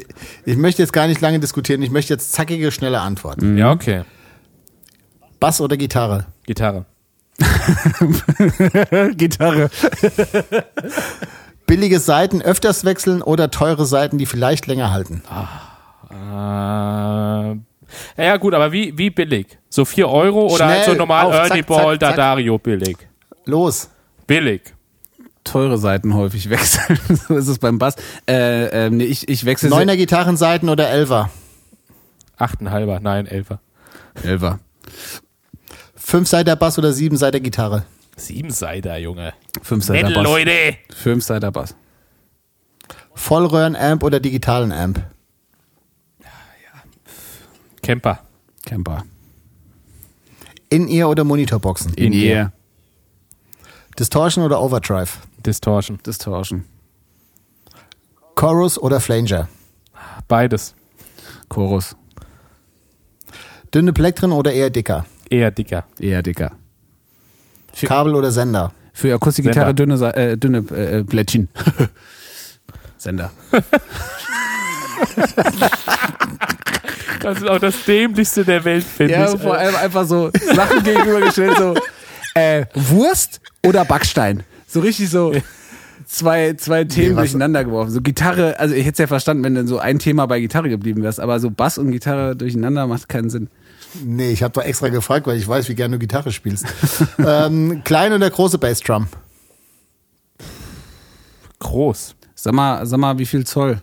ich 0.46 0.58
möchte 0.58 0.82
jetzt 0.82 0.94
gar 0.94 1.08
nicht 1.08 1.20
lange 1.22 1.40
diskutieren, 1.40 1.82
ich 1.82 1.92
möchte 1.92 2.14
jetzt 2.14 2.32
zackige, 2.32 2.72
schnelle 2.72 3.02
Antworten. 3.02 3.58
Ja, 3.58 3.72
okay. 3.72 4.04
Bass 5.40 5.60
oder 5.60 5.76
Gitarre? 5.76 6.28
Gitarre. 6.46 6.86
Gitarre. 9.18 9.70
Billige 11.68 12.00
Seiten 12.00 12.42
öfters 12.42 12.86
wechseln 12.86 13.22
oder 13.22 13.52
teure 13.52 13.86
Seiten, 13.86 14.18
die 14.18 14.26
vielleicht 14.26 14.68
länger 14.68 14.92
halten? 14.92 15.22
Äh, 16.16 17.56
ja 18.18 18.38
gut, 18.38 18.54
aber 18.54 18.72
wie, 18.72 18.98
wie 18.98 19.10
billig? 19.10 19.58
So 19.70 19.86
4 19.86 20.08
Euro 20.08 20.48
oder 20.48 20.66
halt 20.66 20.80
so 20.80 20.92
Schnell, 20.92 20.98
normal 20.98 21.26
auf, 21.26 21.34
Ernie 21.34 21.50
zack, 21.50 21.68
Ball, 21.68 22.00
zack, 22.00 22.10
zack. 22.10 22.16
Dadario 22.16 22.58
billig? 22.58 22.98
Los. 23.46 23.90
Billig. 24.28 24.74
Teure 25.44 25.78
Seiten 25.78 26.16
häufig 26.16 26.50
wechseln. 26.50 27.00
so 27.28 27.36
ist 27.36 27.48
es 27.48 27.60
beim 27.60 27.78
Bass. 27.78 27.96
Äh, 28.28 28.86
ähm, 28.86 28.98
nee, 28.98 29.04
ich, 29.06 29.28
ich 29.28 29.46
wechsle 29.46 29.70
Neuner 29.70 29.98
Gitarrenseiten 29.98 30.70
oder 30.70 30.90
Elfer? 30.90 31.30
Achtenhalber, 32.38 33.00
nein, 33.00 33.28
Elfer. 33.28 33.60
Elfer. 34.24 34.60
Fünfseiter 35.96 36.56
Bass 36.56 36.78
oder 36.78 36.94
Siebenseiter 36.94 37.40
Gitarre? 37.40 37.86
Siebenseiter, 38.18 38.98
Junge. 38.98 39.34
Fünfseiter 39.62 40.12
Bass. 40.12 40.24
Leute. 40.24 40.76
Fünfseiter 40.96 41.52
Bass. 41.52 41.76
Vollröhrenamp 43.14 44.04
oder 44.04 44.20
digitalen 44.20 44.72
Amp? 44.72 45.02
Camper. 47.86 48.20
Camper. 48.66 49.04
In-Ear 50.70 51.08
oder 51.08 51.24
Monitorboxen? 51.24 51.94
In 51.94 52.14
ihr. 52.14 52.52
Distortion 54.00 54.44
oder 54.44 54.60
Overdrive? 54.60 55.20
Distortion. 55.46 56.00
Distortion. 56.04 56.66
Chorus 58.34 58.80
oder 58.80 59.00
Flanger? 59.00 59.48
Beides. 60.28 60.74
Chorus. 61.48 61.96
Dünne 63.72 63.94
Plektren 63.94 64.32
oder 64.32 64.52
eher 64.52 64.72
dicker? 64.72 65.06
Eher 65.30 65.52
dicker. 65.52 65.86
Eher 66.00 66.24
dicker. 66.24 66.54
Kabel 67.84 68.16
oder 68.16 68.32
Sender? 68.32 68.72
Für 68.94 69.14
Akustikgitarre 69.14 69.76
dünne, 69.76 69.94
äh, 70.16 70.38
dünne 70.38 70.58
äh, 70.76 71.04
Plättchen. 71.04 71.50
Sender. 72.98 73.30
Das 77.26 77.38
ist 77.42 77.50
auch 77.50 77.60
das 77.60 77.84
dämlichste 77.86 78.46
der 78.46 78.64
Welt, 78.64 78.84
finde 78.84 79.14
Ja, 79.14 79.34
ich. 79.34 79.42
vor 79.42 79.56
allem 79.58 79.76
einfach 79.76 80.06
so 80.06 80.30
Sachen 80.54 80.84
gegenübergestellt, 80.84 81.58
so 81.58 81.74
äh, 82.36 82.66
Wurst 82.76 83.42
oder 83.66 83.84
Backstein. 83.86 84.44
So 84.68 84.80
richtig 84.82 85.10
so 85.10 85.34
zwei, 86.06 86.54
zwei 86.54 86.84
Themen 86.84 87.16
was- 87.16 87.24
durcheinander 87.32 87.64
geworfen. 87.64 87.92
So 87.92 88.02
Gitarre, 88.02 88.60
also 88.60 88.76
ich 88.76 88.82
hätte 88.86 88.94
es 88.94 88.98
ja 89.00 89.08
verstanden, 89.08 89.44
wenn 89.44 89.56
dann 89.56 89.68
so 89.68 89.80
ein 89.80 89.98
Thema 90.00 90.26
bei 90.28 90.40
Gitarre 90.40 90.70
geblieben 90.70 91.02
wärst, 91.02 91.20
aber 91.20 91.40
so 91.40 91.50
Bass 91.50 91.78
und 91.78 91.92
Gitarre 91.92 92.36
durcheinander 92.36 92.86
macht 92.88 93.10
keinen 93.10 93.30
Sinn. 93.30 93.50
Nee, 94.04 94.32
ich 94.32 94.44
habe 94.44 94.54
doch 94.54 94.64
extra 94.64 94.90
gefragt, 94.90 95.26
weil 95.26 95.38
ich 95.38 95.48
weiß, 95.48 95.68
wie 95.70 95.76
gerne 95.76 95.96
du 95.96 96.00
Gitarre 96.00 96.32
spielst. 96.32 96.66
ähm, 97.18 97.82
klein 97.86 98.14
oder 98.14 98.30
große 98.30 98.58
Bassdrum? 98.60 99.08
Groß. 101.60 102.16
Sag 102.36 102.54
mal, 102.54 102.86
sag 102.86 103.00
mal, 103.00 103.18
wie 103.18 103.26
viel 103.26 103.46
Zoll? 103.46 103.82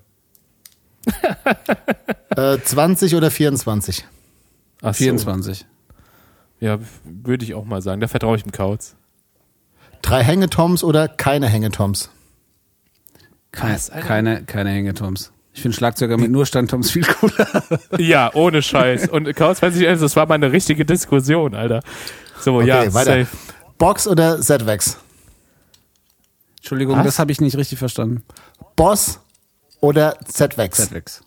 Äh, 2.36 2.59
20 2.64 3.14
oder 3.14 3.30
24? 3.30 4.07
Ach 4.80 4.94
so. 4.94 5.05
24. 5.05 5.66
Ja, 6.61 6.78
würde 7.05 7.44
ich 7.44 7.53
auch 7.53 7.66
mal 7.66 7.82
sagen. 7.82 8.00
Da 8.00 8.09
vertraue 8.09 8.36
ich 8.36 8.42
dem 8.42 8.53
Kauz. 8.53 8.94
Drei 10.00 10.22
Hängetoms 10.24 10.82
oder 10.82 11.09
keine 11.09 11.46
Hängetoms? 11.48 12.09
Keine, 13.50 13.78
keine, 14.00 14.44
keine 14.44 14.70
Hängetoms. 14.70 15.30
Ich 15.53 15.61
finde 15.61 15.76
Schlagzeuger 15.76 16.16
mit 16.16 16.30
nur 16.30 16.46
Standtoms 16.46 16.90
viel 16.90 17.05
cooler. 17.05 17.62
Ja, 17.98 18.32
ohne 18.32 18.62
Scheiß. 18.62 19.09
Und 19.09 19.34
Kauz 19.36 19.61
weiß 19.61 19.76
ich 19.76 19.82
ernst, 19.82 20.03
das 20.03 20.16
war 20.16 20.24
mal 20.26 20.36
eine 20.36 20.50
richtige 20.53 20.86
Diskussion, 20.86 21.55
Alter. 21.55 21.82
So, 22.40 22.57
Okay, 22.57 22.68
ja, 22.68 22.94
weiter. 22.94 23.24
safe. 23.26 23.36
Box 23.76 24.09
oder 24.09 24.40
Z-Wax? 24.40 24.96
Entschuldigung, 26.57 26.96
Was? 26.96 27.05
das 27.05 27.18
habe 27.18 27.30
ich 27.32 27.40
nicht 27.42 27.57
richtig 27.59 27.78
verstanden. 27.78 28.22
Boss 28.76 29.20
oder 29.83 30.16
Z-Wax? 30.24 30.78
Zedwex. 30.78 31.22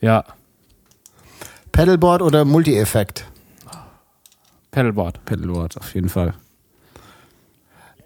Ja, 0.00 0.24
Pedalboard 1.72 2.20
oder 2.20 2.44
Multi-Effekt? 2.44 3.26
Pedalboard. 4.70 5.24
Pedalboard, 5.24 5.78
auf 5.78 5.94
jeden 5.94 6.10
Fall. 6.10 6.34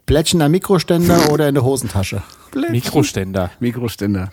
Plätschender 0.06 0.48
Mikroständer 0.48 1.30
oder 1.32 1.48
in 1.48 1.54
der 1.54 1.64
Hosentasche? 1.64 2.22
Mikroständer. 2.70 3.50
Mikroständer. 3.58 4.30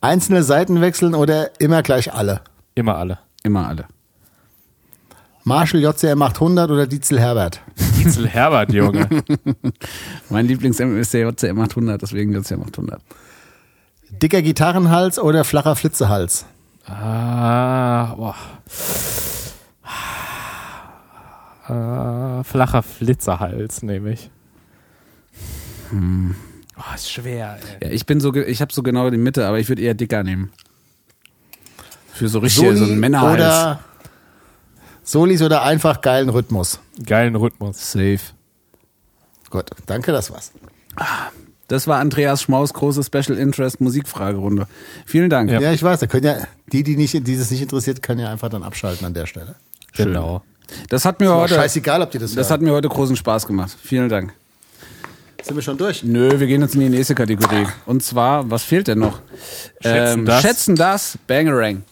Einzelne 0.00 0.44
Seiten 0.44 0.80
wechseln 0.80 1.16
oder 1.16 1.60
immer 1.60 1.82
gleich 1.82 2.14
alle? 2.14 2.42
Immer 2.76 2.96
alle. 2.96 3.18
Immer 3.42 3.66
alle. 3.66 3.88
Marshall 5.48 5.80
JCM 5.80 6.20
800 6.20 6.70
oder 6.70 6.86
Dietzel 6.86 7.18
Herbert? 7.18 7.62
Diesel 7.96 8.28
Herbert, 8.28 8.70
Junge. 8.70 9.08
Mein 10.28 10.46
Lieblings-M 10.46 11.00
ist 11.00 11.14
der 11.14 11.22
JCM 11.22 11.58
800, 11.58 12.02
deswegen 12.02 12.34
JCM 12.34 12.64
800. 12.64 13.00
Dicker 14.20 14.42
Gitarrenhals 14.42 15.18
oder 15.18 15.44
flacher 15.44 15.74
Flitzehals? 15.74 16.44
ah, 16.86 18.14
boah. 18.14 18.36
Ah, 21.66 22.42
flacher 22.44 22.82
Flitzerhals, 22.82 23.82
nehme 23.82 24.12
ich. 24.12 24.30
Oh, 25.94 26.94
ist 26.94 27.10
schwer, 27.10 27.58
ey. 27.80 27.88
Ja, 27.88 27.94
ich 27.94 28.04
bin 28.04 28.20
so, 28.20 28.34
ich 28.34 28.60
habe 28.60 28.72
so 28.72 28.82
genau 28.82 29.08
die 29.08 29.16
Mitte, 29.16 29.46
aber 29.46 29.58
ich 29.58 29.70
würde 29.70 29.80
eher 29.80 29.94
dicker 29.94 30.22
nehmen. 30.22 30.52
Für 32.12 32.28
so 32.28 32.40
richtig 32.40 32.76
so 32.76 32.84
einen 32.84 33.00
Männerhals. 33.00 33.34
oder 33.34 33.80
Solis 35.08 35.40
oder 35.40 35.62
einfach 35.62 36.02
geilen 36.02 36.28
Rhythmus? 36.28 36.80
Geilen 37.06 37.34
Rhythmus. 37.34 37.92
Safe. 37.92 38.20
Gut, 39.48 39.70
danke, 39.86 40.12
das 40.12 40.30
war's. 40.30 40.52
Das 41.66 41.86
war 41.86 41.98
Andreas 41.98 42.42
Schmaus 42.42 42.74
große 42.74 43.02
Special 43.02 43.38
Interest 43.38 43.80
Musikfragerunde. 43.80 44.66
Vielen 45.06 45.30
Dank. 45.30 45.50
Ja. 45.50 45.60
Ja, 45.60 45.72
ich 45.72 45.82
weiß, 45.82 46.00
da 46.00 46.06
können 46.06 46.26
ja 46.26 46.36
die, 46.70 46.82
die 46.82 46.96
nicht, 46.96 47.26
die 47.26 47.34
es 47.34 47.50
nicht 47.50 47.62
interessiert, 47.62 48.02
können 48.02 48.20
ja 48.20 48.30
einfach 48.30 48.50
dann 48.50 48.62
abschalten 48.62 49.06
an 49.06 49.14
der 49.14 49.24
Stelle. 49.24 49.54
Schön. 49.92 50.08
Genau. 50.08 50.42
Das 50.90 51.06
hat 51.06 51.20
mir 51.20 51.30
Aber 51.30 51.40
heute, 51.40 51.54
scheißegal, 51.54 52.02
ob 52.02 52.10
die 52.10 52.18
das, 52.18 52.34
das 52.34 52.48
hören. 52.48 52.52
hat 52.52 52.60
mir 52.60 52.72
heute 52.72 52.90
großen 52.90 53.16
Spaß 53.16 53.46
gemacht. 53.46 53.74
Vielen 53.82 54.10
Dank. 54.10 54.34
Sind 55.42 55.54
wir 55.56 55.62
schon 55.62 55.78
durch? 55.78 56.04
Nö, 56.04 56.38
wir 56.38 56.46
gehen 56.46 56.60
jetzt 56.60 56.74
in 56.74 56.82
die 56.82 56.90
nächste 56.90 57.14
Kategorie. 57.14 57.66
Und 57.86 58.02
zwar, 58.02 58.50
was 58.50 58.62
fehlt 58.62 58.88
denn 58.88 58.98
noch? 58.98 59.20
Schätzen 59.80 60.18
ähm, 60.18 60.26
das. 60.26 60.42
Schätzen 60.42 60.76
das, 60.76 61.18
Bangerang. 61.26 61.84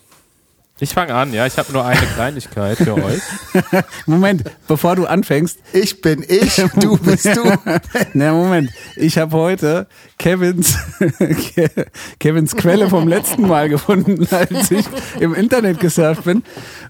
Ich 0.78 0.92
fange 0.92 1.14
an, 1.14 1.32
ja. 1.32 1.46
Ich 1.46 1.56
habe 1.56 1.72
nur 1.72 1.86
eine 1.86 1.98
Kleinigkeit 2.14 2.76
für 2.76 2.94
euch. 2.96 3.22
Moment, 4.06 4.42
bevor 4.68 4.94
du 4.94 5.06
anfängst. 5.06 5.58
Ich 5.72 6.02
bin 6.02 6.22
ich, 6.28 6.56
du 6.76 6.98
bist 6.98 7.24
du. 7.24 7.50
Na, 8.12 8.34
Moment. 8.34 8.70
Ich 8.94 9.16
habe 9.16 9.34
heute 9.34 9.86
Kevins, 10.18 10.76
Ke- 10.98 11.86
Kevins 12.20 12.54
Quelle 12.56 12.90
vom 12.90 13.08
letzten 13.08 13.48
Mal 13.48 13.70
gefunden, 13.70 14.28
als 14.30 14.70
ich 14.70 14.84
im 15.18 15.34
Internet 15.34 15.80
gesurft 15.80 16.24
bin. 16.24 16.42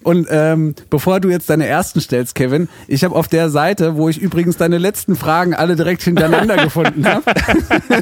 Und 0.03 0.27
ähm, 0.31 0.75
bevor 0.91 1.21
du 1.21 1.29
jetzt 1.31 1.49
deine 1.49 1.69
ersten 1.69 2.01
stellst, 2.01 2.35
Kevin, 2.35 2.69
ich 2.89 3.05
habe 3.05 3.15
auf 3.15 3.29
der 3.29 3.51
Seite, 3.51 3.95
wo 3.97 4.09
ich 4.09 4.19
übrigens 4.19 4.57
deine 4.57 4.79
letzten 4.79 5.15
Fragen 5.15 5.55
alle 5.55 5.77
direkt 5.77 6.03
hintereinander 6.03 6.57
gefunden 6.57 7.07
habe, 7.07 7.23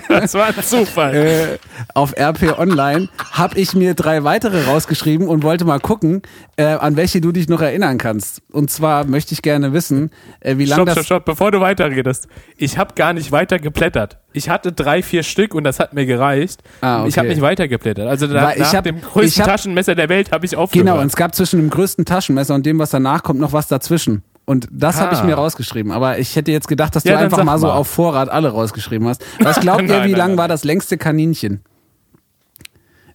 Das 0.09 0.33
war 0.33 0.47
ein 0.47 0.55
Zufall. 0.63 1.15
äh, 1.15 1.59
auf 1.93 2.15
RP 2.19 2.59
Online, 2.59 3.11
habe 3.33 3.59
ich 3.61 3.75
mir 3.75 3.93
drei 3.93 4.25
weitere 4.25 4.65
rausgeschrieben 4.65 5.29
und 5.29 5.43
wollte 5.43 5.65
mal 5.67 5.74
gucken, 5.81 6.23
äh, 6.57 6.65
an 6.65 6.97
welche 6.97 7.21
du 7.21 7.33
dich 7.33 7.49
noch 7.49 7.61
erinnern 7.61 7.99
kannst. 7.99 8.43
Und 8.53 8.71
zwar 8.71 9.05
möchte 9.05 9.33
ich 9.35 9.43
gerne 9.43 9.73
wissen, 9.73 10.11
äh, 10.41 10.57
wie 10.59 10.65
lange 10.65 10.83
Stopp, 10.83 10.87
das... 10.87 10.95
stopp, 10.95 11.05
stopp, 11.07 11.25
bevor 11.25 11.51
du 11.53 11.61
weiterredest. 11.61 12.29
Ich 12.57 12.79
habe 12.79 12.95
gar 12.95 13.13
nicht 13.13 13.33
weiter 13.33 13.59
geblättert. 13.59 14.19
Ich 14.33 14.49
hatte 14.49 14.73
drei, 14.73 15.03
vier 15.03 15.23
Stück 15.23 15.55
und 15.55 15.65
das 15.65 15.79
hat 15.81 15.93
mir 15.95 16.07
gereicht. 16.07 16.63
Ah, 16.81 17.01
okay. 17.01 17.09
Ich 17.09 17.19
habe 17.19 17.29
nicht 17.29 17.41
weiter 17.41 17.69
geblättert. 17.69 18.09
Also 18.09 18.27
da, 18.27 18.43
Weil 18.49 18.53
ich 18.55 18.59
nach 18.61 18.75
hab- 18.75 18.85
dem 18.85 19.01
größten 19.01 19.43
hab- 19.45 19.51
Taschenmesser 19.51 19.95
der 19.95 20.09
Welt 20.09 20.33
habe 20.33 20.45
ich 20.47 20.57
aufgehört. 20.57 20.87
Genau, 20.87 21.01
und 21.01 21.07
es 21.07 21.17
gab 21.17 21.35
zwischen 21.35 21.61
dem 21.61 21.71
größten 21.71 22.05
Taschenmesser 22.05 22.55
und 22.55 22.67
dem, 22.67 22.79
was 22.79 22.91
danach 22.91 23.23
kommt, 23.23 23.41
noch 23.41 23.53
was 23.53 23.69
dazwischen. 23.69 24.23
Und 24.47 24.69
das 24.71 25.01
habe 25.01 25.15
ich 25.15 25.21
Ah. 25.21 25.25
mir 25.25 25.37
rausgeschrieben. 25.37 25.91
Aber 25.91 26.19
ich 26.19 26.37
hätte 26.37 26.53
jetzt 26.53 26.69
gedacht, 26.69 26.95
dass 26.95 27.05
Ja, 27.05 27.13
du 27.13 27.19
einfach 27.21 27.43
mal 27.45 27.57
so 27.59 27.67
mal. 27.69 27.73
auf 27.75 27.89
Vorrat 27.89 28.29
alle 28.29 28.51
rausgeschrieben 28.51 29.09
hast. 29.09 29.25
Was 29.41 29.59
glaubt 29.61 29.81
ihr, 29.89 29.89
Nein, 29.89 30.05
wie 30.07 30.11
nein, 30.11 30.19
lang 30.19 30.37
war 30.37 30.49
das 30.49 30.65
längste 30.65 30.99
Kaninchen? 30.99 31.63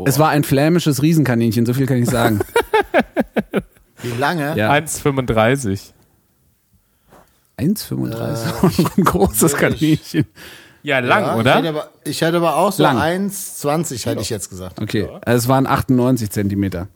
Es 0.06 0.20
war 0.20 0.30
ein 0.30 0.44
flämisches 0.44 1.02
Riesenkaninchen, 1.02 1.66
so 1.66 1.74
viel 1.74 1.86
kann 1.86 1.98
ich 1.98 2.10
sagen. 2.10 2.40
Wie 4.02 4.12
lange? 4.18 4.56
Ja. 4.58 4.72
1,35. 4.72 5.92
1,35. 7.58 8.92
ein 8.98 9.04
großes 9.04 9.56
Kaninchen. 9.56 10.26
Ja, 10.82 11.00
lang, 11.00 11.24
Ja, 11.24 11.34
Ich 11.34 11.40
oder? 11.40 11.56
hätte, 11.56 11.70
aber, 11.70 11.90
ich 12.06 12.22
hätte 12.22 12.38
aber 12.38 12.56
auch 12.56 12.72
so 12.72 12.84
Lang. 12.84 12.98
1,20 12.98 14.06
hätte 14.06 14.22
ich 14.22 14.30
jetzt 14.30 14.50
gesagt. 14.50 14.82
Okay, 14.82 15.10
also 15.26 15.38
es 15.38 15.48
waren 15.50 15.68
98 15.68 16.30
Zentimeter. 16.30 16.88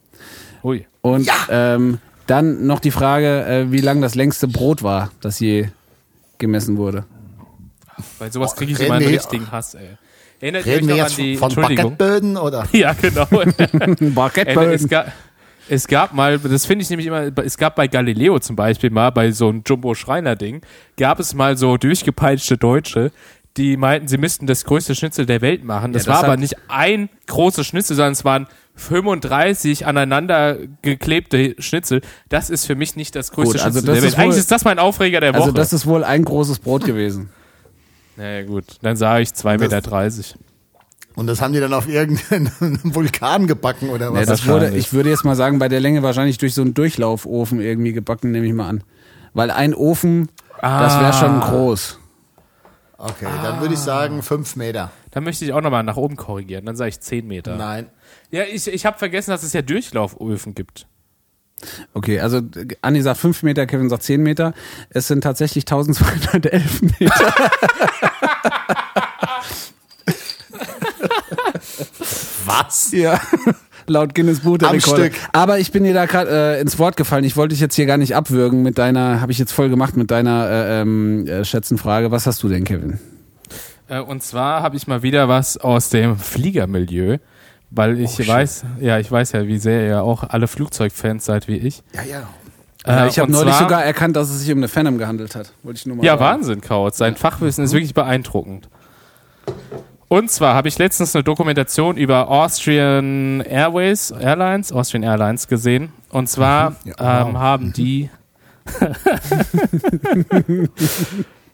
Ui. 0.63 0.87
Und 1.01 1.29
ähm, 1.49 1.99
dann 2.27 2.65
noch 2.65 2.79
die 2.79 2.91
Frage, 2.91 3.45
äh, 3.45 3.71
wie 3.71 3.81
lang 3.81 4.01
das 4.01 4.15
längste 4.15 4.47
Brot 4.47 4.83
war, 4.83 5.11
das 5.19 5.41
je 5.41 5.67
gemessen 6.37 6.77
wurde. 6.77 7.03
Bei 8.19 8.29
sowas 8.29 8.55
kriege 8.55 8.71
ich 8.71 8.79
reden 8.79 8.87
immer 8.87 8.95
einen 8.95 9.07
richtigen 9.07 9.51
Hass, 9.51 9.75
ey. 9.75 9.97
Erinnert 10.43 10.65
Reden 10.65 10.87
wir 10.89 10.95
jetzt 10.97 11.17
an 11.19 11.23
die 11.25 11.37
von? 11.37 11.53
Baguetteböden 11.55 12.37
oder? 12.37 12.67
Ja, 12.73 12.93
genau. 12.93 13.27
Ey, 13.31 13.45
Baguetteböden. 14.11 14.71
es, 14.73 14.87
gab, 14.89 15.11
es 15.69 15.87
gab 15.87 16.13
mal, 16.13 16.37
das 16.37 16.65
finde 16.65 16.83
ich 16.83 16.89
nämlich 16.89 17.07
immer, 17.07 17.31
es 17.43 17.57
gab 17.57 17.75
bei 17.77 17.87
Galileo 17.87 18.39
zum 18.39 18.55
Beispiel 18.57 18.89
mal, 18.89 19.09
bei 19.11 19.31
so 19.31 19.47
einem 19.47 19.63
Jumbo-Schreiner-Ding, 19.65 20.61
gab 20.97 21.19
es 21.21 21.33
mal 21.33 21.55
so 21.57 21.77
durchgepeitschte 21.77 22.57
Deutsche, 22.57 23.11
die 23.55 23.77
meinten, 23.77 24.07
sie 24.07 24.17
müssten 24.17 24.47
das 24.47 24.65
größte 24.65 24.95
Schnitzel 24.95 25.25
der 25.25 25.41
Welt 25.41 25.63
machen. 25.63 25.93
Das, 25.93 26.05
Ja, 26.05 26.13
das 26.13 26.21
war 26.23 26.27
aber 26.29 26.37
nicht 26.37 26.55
ein 26.67 27.07
großes 27.27 27.65
Schnitzel, 27.65 27.95
sondern 27.95 28.13
es 28.13 28.25
waren 28.25 28.47
35 28.75 29.85
aneinander 29.85 30.57
geklebte 30.81 31.55
Schnitzel. 31.59 32.01
Das 32.29 32.49
ist 32.49 32.65
für 32.65 32.75
mich 32.75 32.95
nicht 32.95 33.15
das 33.15 33.31
größte 33.31 33.57
Gut, 33.59 33.61
also 33.65 33.79
Schnitzel 33.79 33.85
das 33.85 33.85
der 33.85 33.95
ist 33.97 34.03
Welt. 34.03 34.17
wohl- 34.17 34.23
Eigentlich 34.23 34.39
ist 34.39 34.51
das 34.51 34.65
mein 34.65 34.79
Aufreger 34.79 35.19
der 35.21 35.33
Woche. 35.33 35.41
Also 35.43 35.51
das 35.53 35.71
ist 35.73 35.85
wohl 35.85 36.03
ein 36.03 36.25
großes 36.25 36.59
Brot 36.59 36.83
gewesen. 36.85 37.29
Naja, 38.17 38.45
gut, 38.45 38.65
dann 38.81 38.95
sage 38.95 39.23
ich 39.23 39.29
2,30 39.29 39.57
Meter. 39.59 40.39
Und 41.15 41.27
das 41.27 41.41
haben 41.41 41.53
die 41.53 41.59
dann 41.59 41.73
auf 41.73 41.87
irgendeinem 41.87 42.49
Vulkan 42.83 43.45
gebacken 43.47 43.89
oder 43.89 44.09
Nee, 44.09 44.21
was? 44.21 44.25
das 44.27 44.47
wurde, 44.47 44.75
ich 44.75 44.93
würde 44.93 45.09
jetzt 45.09 45.23
mal 45.23 45.35
sagen, 45.35 45.59
bei 45.59 45.69
der 45.69 45.79
Länge 45.79 46.01
wahrscheinlich 46.01 46.39
durch 46.39 46.53
so 46.55 46.61
einen 46.63 46.73
Durchlaufofen 46.73 47.61
irgendwie 47.61 47.93
gebacken, 47.93 48.31
nehme 48.31 48.47
ich 48.47 48.53
mal 48.53 48.67
an. 48.67 48.83
Weil 49.33 49.51
ein 49.51 49.75
Ofen, 49.75 50.29
das 50.61 50.99
wäre 50.99 51.13
schon 51.13 51.39
groß. 51.39 51.99
okay, 52.97 53.27
dann 53.43 53.61
würde 53.61 53.73
ich 53.75 53.79
sagen 53.79 54.23
5 54.23 54.55
Meter. 54.55 54.91
Dann 55.11 55.23
möchte 55.23 55.45
ich 55.45 55.53
auch 55.53 55.61
nochmal 55.61 55.83
nach 55.83 55.97
oben 55.97 56.15
korrigieren. 56.15 56.65
Dann 56.65 56.75
sage 56.75 56.89
ich 56.89 56.99
10 56.99 57.27
Meter. 57.27 57.55
Nein. 57.57 57.89
Ja, 58.31 58.43
ich, 58.51 58.67
ich 58.67 58.85
habe 58.87 58.97
vergessen, 58.97 59.29
dass 59.31 59.43
es 59.43 59.53
ja 59.53 59.61
Durchlauföfen 59.61 60.55
gibt. 60.55 60.87
Okay, 61.93 62.19
also 62.19 62.41
Andi 62.81 63.01
sagt 63.01 63.19
5 63.19 63.43
Meter, 63.43 63.65
Kevin 63.65 63.89
sagt 63.89 64.03
10 64.03 64.21
Meter. 64.21 64.53
Es 64.89 65.07
sind 65.07 65.21
tatsächlich 65.21 65.63
1211 65.63 66.81
Meter. 66.99 67.33
Was? 72.45 72.91
Ja. 72.91 73.19
Laut 73.87 74.15
Guinness 74.15 74.41
Buch 74.41 74.57
der 74.57 74.69
Am 74.69 74.75
Rekorde. 74.75 75.05
Stück. 75.05 75.19
Aber 75.33 75.59
ich 75.59 75.71
bin 75.71 75.83
dir 75.83 75.93
da 75.93 76.05
gerade 76.05 76.57
äh, 76.57 76.61
ins 76.61 76.79
Wort 76.79 76.95
gefallen. 76.95 77.23
Ich 77.23 77.35
wollte 77.35 77.53
dich 77.53 77.59
jetzt 77.59 77.75
hier 77.75 77.85
gar 77.85 77.97
nicht 77.97 78.15
abwürgen 78.15 78.61
mit 78.61 78.77
deiner, 78.77 79.19
habe 79.21 79.31
ich 79.31 79.39
jetzt 79.39 79.51
voll 79.51 79.69
gemacht 79.69 79.97
mit 79.97 80.09
deiner 80.11 80.49
äh, 80.49 80.81
ähm, 80.81 81.27
äh, 81.27 81.43
Schätzenfrage. 81.43 82.11
Was 82.11 82.25
hast 82.25 82.41
du 82.43 82.49
denn, 82.49 82.63
Kevin? 82.63 82.99
Äh, 83.87 83.99
und 83.99 84.23
zwar 84.23 84.63
habe 84.63 84.77
ich 84.77 84.87
mal 84.87 85.03
wieder 85.03 85.27
was 85.27 85.57
aus 85.57 85.89
dem 85.89 86.17
Fliegermilieu, 86.17 87.17
weil 87.75 87.99
ich 87.99 88.19
Oh, 88.19 88.27
weiß, 88.27 88.63
ja, 88.79 88.99
ich 88.99 89.11
weiß 89.11 89.31
ja, 89.33 89.47
wie 89.47 89.57
sehr 89.57 89.87
ihr 89.87 90.03
auch 90.03 90.23
alle 90.29 90.47
Flugzeugfans 90.47 91.25
seid 91.25 91.47
wie 91.47 91.57
ich. 91.57 91.83
Ja, 91.93 92.03
ja. 92.03 92.23
Äh, 92.85 93.07
ich 93.07 93.17
habe 93.19 93.31
neulich 93.31 93.49
zwar- 93.53 93.59
sogar 93.63 93.83
erkannt, 93.85 94.15
dass 94.15 94.29
es 94.29 94.41
sich 94.41 94.51
um 94.51 94.57
eine 94.59 94.67
Phantom 94.67 94.97
gehandelt 94.97 95.35
hat. 95.35 95.53
Wollte 95.63 95.77
ich 95.79 95.85
nur 95.85 95.95
mal 95.97 96.05
Ja, 96.05 96.17
sagen. 96.17 96.21
Wahnsinn, 96.41 96.61
Kautz. 96.61 96.97
Sein 96.97 97.15
Fachwissen 97.15 97.63
ist 97.63 97.71
wirklich 97.73 97.93
beeindruckend. 97.93 98.67
Und 100.09 100.29
zwar 100.29 100.53
habe 100.53 100.67
ich 100.67 100.77
letztens 100.77 101.15
eine 101.15 101.23
Dokumentation 101.23 101.97
über 101.97 102.29
Austrian 102.29 103.41
Airways, 103.41 104.11
Airlines, 104.11 104.71
Austrian 104.71 105.03
Airlines 105.03 105.47
gesehen. 105.47 105.91
Und 106.09 106.27
zwar 106.29 106.75
Ja, 106.83 107.21
ähm, 107.27 107.39
haben 107.39 107.73
die 107.73 108.09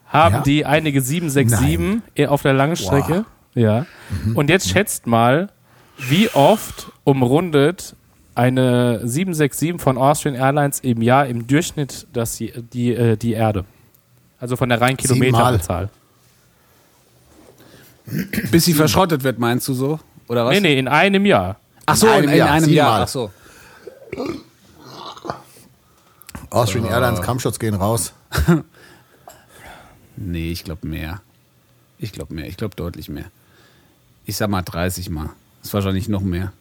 haben 0.08 0.36
Ja. 0.36 0.42
die 0.42 0.66
einige 0.66 1.02
767 1.02 2.28
auf 2.28 2.42
der 2.42 2.54
Langstrecke. 2.54 3.26
Ja. 3.56 3.86
Und 4.36 4.50
jetzt 4.50 4.70
schätzt 4.70 5.08
mal, 5.08 5.50
wie 6.08 6.30
oft 6.30 6.92
umrundet 7.04 7.96
eine 8.36 9.00
767 9.08 9.82
von 9.82 9.98
Austrian 9.98 10.36
Airlines 10.36 10.80
im 10.80 11.02
Jahr 11.02 11.28
im 11.28 11.46
Durchschnitt 11.48 12.08
das, 12.14 12.38
die, 12.38 12.54
die, 12.74 12.94
äh, 12.94 13.18
die 13.18 13.34
Erde. 13.34 13.66
Also 14.40 14.56
von 14.56 14.70
der 14.70 14.80
reinen. 14.80 14.98
Kilometerzahl. 14.98 15.90
Bis 18.52 18.66
sie 18.66 18.74
verschrottet 18.74 19.24
wird, 19.24 19.40
meinst 19.40 19.68
du 19.68 19.74
so? 19.74 20.00
Oder 20.28 20.46
was? 20.46 20.54
Nee, 20.54 20.62
nee, 20.62 20.80
in 20.80 20.88
einem 20.88 21.26
Jahr. 21.26 21.58
Ach 21.86 21.96
so, 21.96 22.08
In 22.08 22.14
in 22.14 22.20
einem 22.20 22.30
in 22.30 22.38
Jahr, 22.38 22.52
einem 22.52 22.70
Jahr. 22.70 23.02
Ach 23.02 23.08
so. 23.08 23.32
Austrian 26.50 26.86
Airlines 26.86 27.22
Kampfschutz 27.22 27.60
gehen 27.60 27.76
raus. 27.76 28.14
Nee, 30.22 30.52
ich 30.52 30.66
glaube 30.66 30.86
mehr. 30.86 31.22
Ich 31.98 32.12
glaube 32.12 32.34
mehr. 32.34 32.46
Ich 32.48 32.58
glaube 32.58 32.76
deutlich 32.76 33.08
mehr. 33.08 33.32
Ich 34.26 34.36
sag 34.36 34.50
mal 34.50 34.62
30 34.62 35.10
Mal. 35.10 35.30
Ist 35.70 35.74
wahrscheinlich 35.76 36.10
noch 36.10 36.22
mehr. 36.22 36.52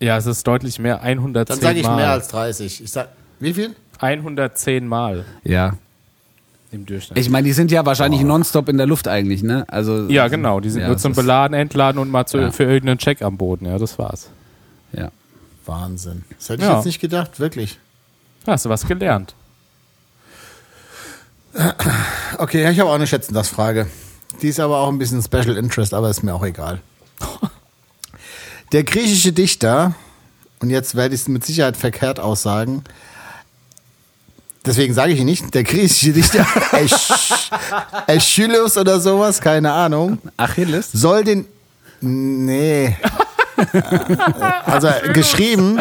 Ja, 0.00 0.16
es 0.16 0.26
ist 0.26 0.44
deutlich 0.46 0.78
mehr. 0.80 1.02
110 1.02 1.44
Dann 1.54 1.60
sage 1.62 1.78
ich 1.78 1.86
Mal. 1.86 1.96
mehr 1.96 2.10
als 2.10 2.28
30. 2.28 2.82
Ich 2.82 2.90
sag, 2.90 3.08
wie 3.38 3.54
viel? 3.54 3.74
110 4.00 4.86
Mal 4.88 5.24
Ja. 5.44 5.74
im 6.72 6.84
Durchschnitt. 6.84 7.16
Ich 7.16 7.30
meine, 7.30 7.46
die 7.46 7.52
sind 7.52 7.70
ja 7.70 7.86
wahrscheinlich 7.86 8.22
nonstop 8.22 8.68
in 8.68 8.76
der 8.76 8.86
Luft 8.86 9.06
eigentlich, 9.06 9.44
ne? 9.44 9.64
Also 9.68 10.08
ja, 10.08 10.26
genau. 10.26 10.58
Die 10.58 10.68
sind 10.70 10.82
ja, 10.82 10.88
nur 10.88 10.98
zum 10.98 11.12
Beladen, 11.14 11.54
Entladen 11.56 11.98
und 12.00 12.10
mal 12.10 12.26
zu, 12.26 12.38
Ja. 12.38 12.50
für 12.50 12.64
irgendeinen 12.64 12.98
Check 12.98 13.22
am 13.22 13.36
Boden. 13.36 13.66
Ja, 13.66 13.78
das 13.78 13.96
war's. 13.98 14.30
Ja. 14.92 15.10
Wahnsinn. 15.64 16.24
Das 16.36 16.48
hätte 16.48 16.62
ich 16.64 16.68
Ja. 16.68 16.76
jetzt 16.76 16.86
nicht 16.86 17.00
gedacht, 17.00 17.38
wirklich. 17.38 17.78
Hast 18.46 18.64
du 18.64 18.68
was 18.68 18.84
gelernt? 18.86 19.34
Okay, 22.38 22.68
ich 22.68 22.80
habe 22.80 22.90
auch 22.90 22.94
eine 22.94 23.06
Schätzen 23.06 23.32
das 23.32 23.48
Frage. 23.48 23.86
Die 24.42 24.48
ist 24.48 24.58
aber 24.58 24.78
auch 24.78 24.88
ein 24.88 24.98
bisschen 24.98 25.22
Special 25.22 25.56
Interest, 25.56 25.94
aber 25.94 26.10
ist 26.10 26.24
mir 26.24 26.34
auch 26.34 26.44
egal. 26.44 26.80
Der 28.74 28.82
griechische 28.84 29.32
Dichter, 29.32 29.94
und 30.58 30.68
jetzt 30.68 30.96
werde 30.96 31.14
ich 31.14 31.20
es 31.22 31.28
mit 31.28 31.46
Sicherheit 31.46 31.76
verkehrt 31.76 32.18
aussagen, 32.18 32.82
deswegen 34.66 34.92
sage 34.94 35.12
ich 35.12 35.20
ihn 35.20 35.26
nicht, 35.26 35.54
der 35.54 35.62
griechische 35.62 36.12
Dichter 36.12 36.44
Aeschylus 38.08 38.76
oder 38.76 38.98
sowas, 38.98 39.40
keine 39.40 39.70
Ahnung, 39.72 40.18
Achilles? 40.36 40.90
soll 40.92 41.22
den. 41.22 41.46
Nee. 42.00 42.96
Also 44.66 44.88
geschrieben, 45.12 45.80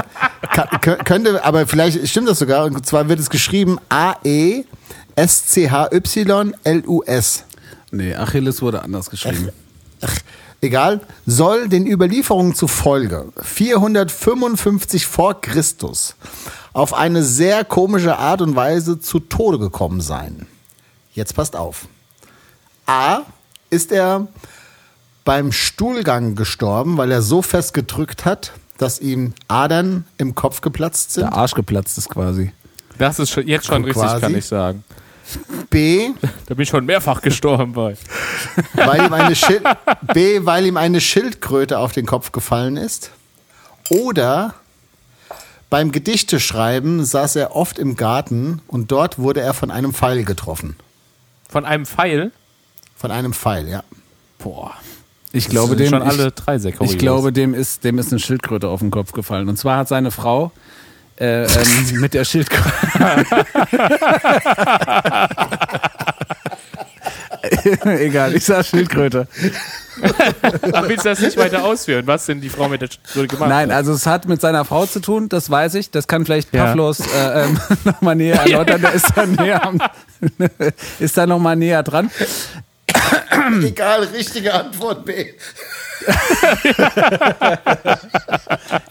ka- 0.51 0.69
kö- 0.77 1.03
könnte, 1.03 1.43
aber 1.43 1.65
vielleicht 1.65 2.07
stimmt 2.07 2.29
das 2.29 2.37
sogar, 2.37 2.65
und 2.65 2.85
zwar 2.85 3.09
wird 3.09 3.19
es 3.19 3.31
geschrieben 3.31 3.79
E 4.23 4.63
A-E-S-C-H-Y-L-U-S. 5.15 7.43
Nee, 7.89 8.13
Achilles 8.15 8.61
wurde 8.61 8.83
anders 8.83 9.09
geschrieben. 9.09 9.49
Egal, 10.63 11.01
soll 11.25 11.67
den 11.67 11.85
Überlieferungen 11.85 12.55
zufolge 12.55 13.25
455 13.41 15.05
vor 15.05 15.41
Christus 15.41 16.15
auf 16.71 16.93
eine 16.93 17.21
sehr 17.21 17.65
komische 17.65 18.17
Art 18.17 18.41
und 18.41 18.55
Weise 18.55 18.97
zu 18.97 19.19
Tode 19.19 19.59
gekommen 19.59 19.99
sein. 19.99 20.47
Jetzt 21.13 21.35
passt 21.35 21.57
auf. 21.57 21.89
A. 22.85 23.23
Ist 23.71 23.91
er 23.91 24.29
beim 25.25 25.51
Stuhlgang 25.51 26.35
gestorben, 26.35 26.95
weil 26.95 27.11
er 27.11 27.21
so 27.21 27.41
fest 27.41 27.73
gedrückt 27.73 28.23
hat, 28.23 28.53
dass 28.77 28.99
ihm 28.99 29.33
Adern 29.49 30.05
im 30.17 30.33
Kopf 30.33 30.61
geplatzt 30.61 31.11
sind. 31.11 31.23
Der 31.23 31.33
Arsch 31.33 31.55
geplatzt 31.55 31.97
ist 31.97 32.09
quasi. 32.09 32.53
Das 32.97 33.19
ist 33.19 33.31
schon, 33.31 33.45
jetzt 33.49 33.65
schon 33.65 33.83
richtig, 33.83 34.01
Quasi. 34.01 34.21
kann 34.21 34.37
ich 34.37 34.45
sagen. 34.45 34.85
B. 35.69 36.11
Da 36.45 36.53
bin 36.53 36.63
ich 36.63 36.69
schon 36.69 36.85
mehrfach 36.85 37.21
gestorben 37.21 37.73
bei. 37.73 37.95
weil 38.73 39.05
ihm 39.05 39.13
eine 39.13 39.35
B, 40.13 40.45
weil 40.45 40.65
ihm 40.65 40.77
eine 40.77 41.01
Schildkröte 41.01 41.79
auf 41.79 41.93
den 41.93 42.05
Kopf 42.05 42.31
gefallen 42.31 42.77
ist. 42.77 43.11
Oder 43.89 44.55
beim 45.69 45.91
Gedichteschreiben 45.91 47.03
saß 47.03 47.35
er 47.35 47.55
oft 47.55 47.79
im 47.79 47.95
Garten 47.95 48.61
und 48.67 48.91
dort 48.91 49.17
wurde 49.17 49.41
er 49.41 49.53
von 49.53 49.71
einem 49.71 49.93
Pfeil 49.93 50.23
getroffen. 50.23 50.75
Von 51.49 51.65
einem 51.65 51.85
Pfeil? 51.85 52.31
Von 52.95 53.11
einem 53.11 53.33
Pfeil, 53.33 53.67
ja. 53.67 53.83
Boah. 54.37 54.73
Ich 55.31 55.49
glaube, 55.49 55.75
dem, 55.75 55.89
schon 55.89 56.03
ich, 56.03 56.07
alle 56.07 56.31
drei 56.31 56.59
sehr 56.59 56.79
ich 56.79 56.97
glaube, 56.99 57.33
dem 57.33 57.55
ist, 57.55 57.83
dem 57.83 57.97
ist 57.97 58.11
eine 58.11 58.19
Schildkröte 58.19 58.67
auf 58.67 58.81
den 58.81 58.91
Kopf 58.91 59.13
gefallen. 59.13 59.49
Und 59.49 59.57
zwar 59.57 59.77
hat 59.79 59.87
seine 59.87 60.11
Frau 60.11 60.51
äh, 61.19 61.43
ähm, 61.43 61.49
mit 61.99 62.13
der 62.13 62.25
Schildkröte. 62.25 63.25
Egal, 67.85 68.35
ich 68.35 68.45
sag 68.45 68.65
Schildkröte. 68.65 69.27
Aber 70.71 70.87
willst 70.89 71.05
du 71.05 71.09
das 71.09 71.19
nicht 71.19 71.37
weiter 71.37 71.63
ausführen? 71.63 72.07
Was 72.07 72.25
denn 72.25 72.41
die 72.41 72.49
Frau 72.49 72.67
mit 72.69 72.81
der 72.81 72.87
Schildkröte 72.87 73.27
gemacht 73.27 73.49
Nein, 73.49 73.69
hat? 73.69 73.75
also 73.77 73.93
es 73.93 74.05
hat 74.05 74.27
mit 74.27 74.41
seiner 74.41 74.65
Frau 74.65 74.85
zu 74.85 74.99
tun, 74.99 75.29
das 75.29 75.49
weiß 75.49 75.75
ich. 75.75 75.91
Das 75.91 76.07
kann 76.07 76.25
vielleicht 76.25 76.53
Ja. 76.53 76.65
Pavlos 76.65 76.99
äh, 76.99 77.43
ähm, 77.43 77.59
nochmal 77.83 78.15
näher 78.15 78.39
erläutern. 78.41 78.81
Der 78.81 78.93
ist 78.93 79.11
da 79.15 79.25
näher, 79.25 79.65
am, 79.65 79.79
ist 80.99 81.17
da 81.17 81.27
noch 81.27 81.39
mal 81.39 81.55
näher 81.55 81.83
dran. 81.83 82.09
Egal, 83.61 84.03
richtige 84.05 84.53
Antwort 84.53 85.05
B. 85.05 85.33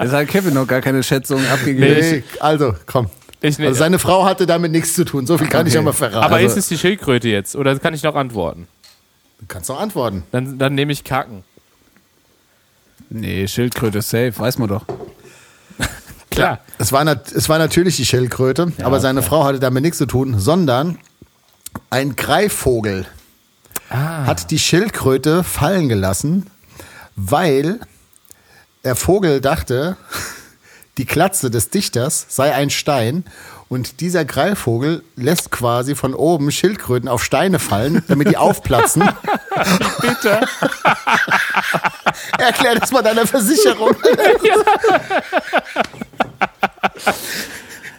Jetzt 0.01 0.13
hat 0.13 0.29
Kevin 0.29 0.55
noch 0.55 0.67
gar 0.67 0.81
keine 0.81 1.03
Schätzung 1.03 1.45
abgegeben. 1.47 1.99
Nee, 1.99 2.23
also, 2.41 2.75
komm. 2.87 3.09
Ich 3.41 3.59
ne- 3.59 3.67
Also 3.69 3.79
seine 3.79 3.99
Frau 3.99 4.25
hatte 4.25 4.47
damit 4.47 4.73
nichts 4.73 4.95
zu 4.95 5.05
tun. 5.05 5.27
So 5.27 5.37
viel 5.39 5.49
kann 5.49 5.67
ich 5.67 5.73
Okay. 5.75 5.83
aber 5.83 5.93
verraten. 5.93 6.25
Aber 6.25 6.37
also, 6.37 6.47
ist 6.47 6.57
es 6.57 6.69
die 6.69 6.79
Schildkröte 6.79 7.29
jetzt? 7.29 7.57
Oder 7.57 7.79
kann 7.79 7.95
ich 7.95 8.03
noch 8.03 8.15
antworten? 8.15 8.67
du 9.41 9.47
kannst 9.49 9.69
doch 9.69 9.81
antworten. 9.81 10.23
Dann, 10.31 10.57
dann 10.59 10.75
nehme 10.77 10.93
ich 10.93 11.03
Kacken. 11.03 11.43
Nee, 13.11 13.49
Schildkröte 13.49 14.01
safe, 14.01 14.33
weiß 14.39 14.59
man 14.59 14.69
doch. 14.69 14.85
Klar. 16.31 16.61
Es 16.79 16.93
war, 16.93 17.05
es 17.07 17.49
war 17.49 17.59
natürlich 17.59 17.97
die 17.97 18.07
Schildkröte, 18.07 18.73
aber 18.83 19.01
seine 19.01 19.23
Frau 19.23 19.43
hatte 19.45 19.59
damit 19.59 19.83
nichts 19.83 19.99
zu 19.99 20.07
tun, 20.07 20.39
sondern 20.39 20.99
ein 21.91 22.15
Greifvogel 22.15 23.07
hat 23.91 24.51
die 24.53 24.59
Schildkröte 24.61 25.43
fallen 25.45 25.89
gelassen, 25.89 26.47
weil 27.17 27.81
der 28.85 28.97
Vogel 28.97 29.41
dachte, 29.41 29.97
die 30.99 31.05
Klatze 31.07 31.51
des 31.51 31.71
Dichters 31.71 32.27
sei 32.29 32.53
ein 32.55 32.71
Stein 32.71 33.25
und 33.69 34.01
dieser 34.01 34.25
Greifvogel 34.27 35.03
lässt 35.17 35.51
quasi 35.51 35.95
von 35.95 36.15
oben 36.15 36.51
Schildkröten 36.53 37.09
auf 37.09 37.25
Steine 37.25 37.59
fallen, 37.59 38.03
damit 38.09 38.29
die 38.29 38.37
aufplatzen. 38.37 39.03
Bitte. 40.01 40.41
Erklär 42.39 42.75
das 42.75 42.91
mal 42.93 43.01
deiner 43.03 43.27
Versicherung. 43.27 43.97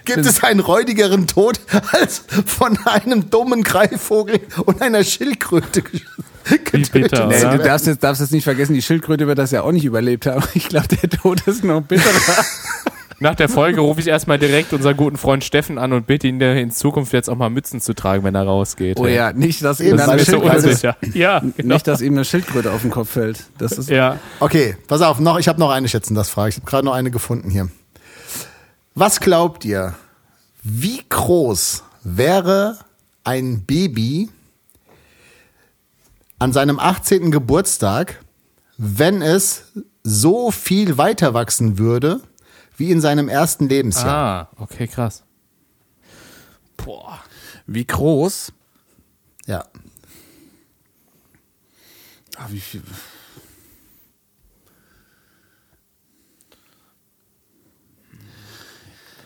Gibt 0.05 0.26
es 0.26 0.43
einen 0.43 0.59
räudigeren 0.59 1.28
Tod 1.28 1.59
als 1.91 2.24
von 2.45 2.78
einem 2.86 3.30
dummen 3.30 3.64
Greifvogel 3.64 4.41
und 4.66 4.82
einer 4.82 5.03
Schildkröte 5.03 5.82
gesch- 5.82 6.01
getötet? 6.50 6.91
bitter, 6.91 7.28
Nee, 7.28 7.58
du 7.58 7.64
darfst 7.64 7.88
jetzt, 7.88 8.04
darfst 8.04 8.22
jetzt 8.22 8.32
nicht 8.32 8.44
vergessen, 8.44 8.74
die 8.74 8.82
Schildkröte 8.82 9.28
wird 9.28 9.38
das 9.38 9.52
ja 9.52 9.62
auch 9.62 9.72
nicht 9.72 9.86
überlebt 9.86 10.26
haben. 10.26 10.44
Ich 10.54 10.70
glaube, 10.70 10.88
der 10.89 11.10
Tod 11.10 11.41
ist 11.48 11.64
noch 11.64 11.82
bitterer. 11.82 12.10
Nach 13.20 13.36
der 13.36 13.48
Folge 13.48 13.80
rufe 13.80 14.02
ich 14.02 14.08
erstmal 14.08 14.38
direkt 14.38 14.74
unseren 14.74 14.98
guten 14.98 15.16
Freund 15.18 15.46
Steffen 15.46 15.78
an 15.78 15.94
und 15.94 16.08
bitte 16.08 16.28
ihn 16.28 16.39
der 16.39 16.58
in 16.58 16.72
Zukunft 16.72 17.14
jetzt 17.14 17.30
auch 17.30 17.38
mal 17.38 17.50
Mützen 17.50 17.80
zu 17.80 17.94
tragen, 17.94 18.24
wenn 18.26 18.36
er 18.36 18.44
rausgeht. 18.44 19.00
Oh 19.00 19.08
ja, 19.08 19.32
nicht, 19.32 19.64
dass 19.64 19.80
ihm 19.80 19.94
eine 19.94 20.06
Das 20.06 20.22
ist 20.24 20.32
so 20.32 20.38
Schildkröte- 20.41 20.56
unsicher. 20.68 20.98
Ja, 21.14 21.39
genau. 21.39 21.76
nicht, 21.76 21.88
dass 21.88 22.02
ihm 22.02 22.14
eine 22.16 22.26
Schildkröte 22.26 22.72
auf 22.72 22.82
den 22.82 22.91
Kopf 22.91 23.12
fällt. 23.12 23.46
Das 23.60 23.74
ist 23.74 23.89
Ja. 23.89 24.20
Okay, 24.41 24.76
pass 24.88 25.02
auf, 25.02 25.22
noch, 25.22 25.39
ich 25.39 25.48
habe 25.48 25.58
noch 25.60 25.70
eine 25.72 25.88
Schätzen, 25.88 26.16
das 26.16 26.30
Frage. 26.30 26.50
Ich 26.50 26.56
habe 26.58 26.66
gerade 26.66 26.86
noch 26.86 26.94
eine 26.94 27.12
gefunden 27.12 27.50
hier. 27.50 27.70
Was 28.94 29.22
glaubt 29.22 29.64
ihr, 29.64 29.94
wie 30.64 31.02
groß 31.08 31.84
wäre 32.04 32.78
ein 33.24 33.62
Baby 33.62 34.30
an 36.44 36.52
seinem 36.52 36.78
18. 36.78 37.32
Geburtstag, 37.32 38.22
wenn 38.78 39.22
es 39.22 39.72
so 40.04 40.52
viel 40.52 40.98
weiter 40.98 41.34
wachsen 41.34 41.78
würde 41.78 42.20
wie 42.76 42.91
in 42.91 43.00
seinem 43.00 43.30
ersten 43.30 43.70
Lebensjahr? 43.70 44.50
Ah, 44.52 44.62
okay, 44.62 44.88
krass. 44.88 45.24
Boah. 46.76 47.24
wie 47.66 47.86
groß? 47.86 48.52
Ja. 49.46 49.64
Ah, 52.36 52.48
wie 52.50 52.60
viel? 52.60 52.84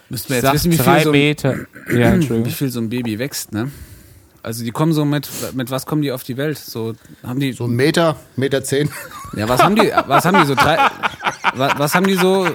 Müssten 0.09 0.29
wir 0.29 0.35
jetzt 0.35 0.43
sag 0.43 0.53
wissen, 0.53 0.71
wie 0.71 0.77
drei 0.77 0.95
viel, 0.97 1.03
so, 1.03 1.11
Meter. 1.11 1.57
Ja, 1.91 2.19
wie 2.45 2.51
viel 2.51 2.69
so 2.69 2.79
ein 2.79 2.89
Baby 2.89 3.17
wächst, 3.17 3.53
ne? 3.53 3.71
Also 4.43 4.63
die 4.63 4.71
kommen 4.71 4.93
so 4.93 5.03
mit, 5.05 5.29
mit 5.53 5.71
was 5.71 5.85
kommen 5.85 6.01
die 6.01 6.11
auf 6.11 6.23
die 6.23 6.37
Welt? 6.37 6.57
So 6.57 6.93
haben 7.23 7.39
die 7.39 7.53
So 7.53 7.65
ein 7.65 7.71
Meter, 7.71 8.15
Meter 8.35 8.63
zehn. 8.63 8.89
Ja, 9.35 9.49
was 9.49 9.61
haben 9.61 9.75
die, 9.75 9.91
was 10.07 10.25
haben 10.25 10.39
die 10.39 10.45
so 10.45 10.55
drei, 10.55 10.77
was, 11.53 11.77
was 11.77 11.95
haben 11.95 12.07
die 12.07 12.15
so, 12.15 12.47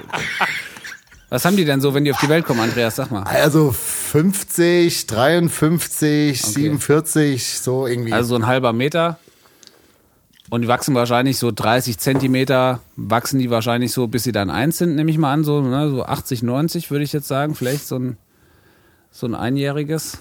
was 1.28 1.44
haben 1.44 1.56
die 1.56 1.64
denn 1.64 1.80
so, 1.80 1.94
wenn 1.94 2.04
die 2.04 2.12
auf 2.12 2.20
die 2.20 2.28
Welt 2.28 2.44
kommen, 2.44 2.60
Andreas, 2.60 2.96
sag 2.96 3.10
mal. 3.10 3.22
Also 3.22 3.72
50, 3.72 5.06
53, 5.06 6.40
47, 6.42 7.58
so 7.58 7.86
irgendwie. 7.86 8.12
Also 8.12 8.30
so 8.30 8.34
ein 8.36 8.46
halber 8.46 8.72
Meter. 8.72 9.18
Und 10.50 10.60
die 10.60 10.68
wachsen 10.68 10.94
wahrscheinlich 10.94 11.38
so 11.38 11.50
30 11.50 11.96
Zentimeter, 11.98 12.80
wachsen 12.96 13.38
die 13.38 13.48
wahrscheinlich 13.48 13.92
so, 13.92 14.06
bis 14.06 14.24
sie 14.24 14.32
dann 14.32 14.50
eins 14.50 14.76
sind, 14.76 14.96
nehme 14.96 15.10
ich 15.10 15.16
mal 15.16 15.32
an, 15.32 15.44
so, 15.44 15.62
ne, 15.62 15.88
so 15.88 16.04
80, 16.04 16.42
90 16.42 16.90
würde 16.90 17.04
ich 17.04 17.14
jetzt 17.14 17.26
sagen, 17.26 17.54
vielleicht 17.54 17.86
so 17.86 17.98
ein, 17.98 18.18
so 19.10 19.26
ein 19.26 19.34
einjähriges. 19.34 20.18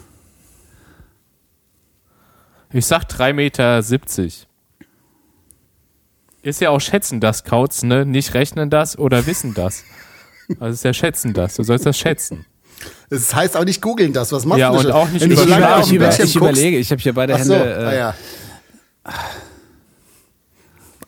Ich 2.74 2.86
sag 2.86 3.04
3,70 3.04 3.34
Meter. 3.34 3.80
Ist 6.44 6.62
ja 6.62 6.70
auch 6.70 6.80
schätzen 6.82 7.20
das, 7.20 7.44
Kauz, 7.44 7.84
ne? 7.84 8.06
Nicht 8.06 8.34
rechnen 8.34 8.70
das 8.70 8.98
oder 8.98 9.26
wissen 9.28 9.54
das. 9.54 9.84
Also 10.60 10.74
ist 10.74 10.84
ja 10.84 10.94
schätzen 10.94 11.34
das. 11.34 11.56
Du 11.56 11.64
sollst 11.64 11.86
das 11.86 11.98
schätzen. 11.98 12.46
Es 13.10 13.34
heißt 13.36 13.56
auch 13.58 13.66
nicht 13.66 13.82
googeln 13.82 14.14
das. 14.14 14.32
Was 14.32 14.46
machst 14.46 14.60
Ja, 14.60 14.72
du 14.72 14.78
und 14.80 14.86
denn? 14.86 14.92
auch 14.94 15.08
nicht 15.10 15.22
Wenn 15.22 15.32
über- 15.32 15.44
ich, 15.82 15.92
über, 15.92 16.20
ich 16.24 16.36
überlege, 16.36 16.78
ich 16.78 16.92
habe 16.92 17.02
hier 17.02 17.14
beide 17.14 17.36
Ach 17.36 17.44
so, 17.44 17.54
Hände. 17.54 17.74
Äh, 17.74 17.86
ah, 17.86 17.94
ja. 17.94 18.16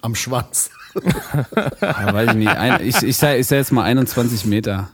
Am 0.01 0.15
Schwanz. 0.15 0.69
Ja, 1.81 2.13
weiß 2.13 2.29
ich 2.31 2.35
nicht. 2.35 2.49
Ein, 2.49 2.85
ich 2.87 3.01
ich 3.01 3.17
sage 3.17 3.37
ich 3.37 3.47
sag 3.47 3.57
jetzt 3.57 3.71
mal 3.71 3.83
21 3.85 4.45
Meter. 4.45 4.89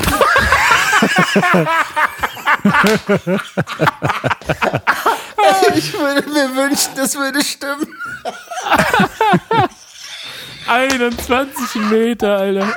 Ich 5.74 5.92
würde 5.92 6.28
mir 6.30 6.54
wünschen, 6.54 6.92
das 6.96 7.16
würde 7.16 7.42
stimmen. 7.42 7.86
21 10.66 11.74
Meter, 11.90 12.38
Alter. 12.38 12.74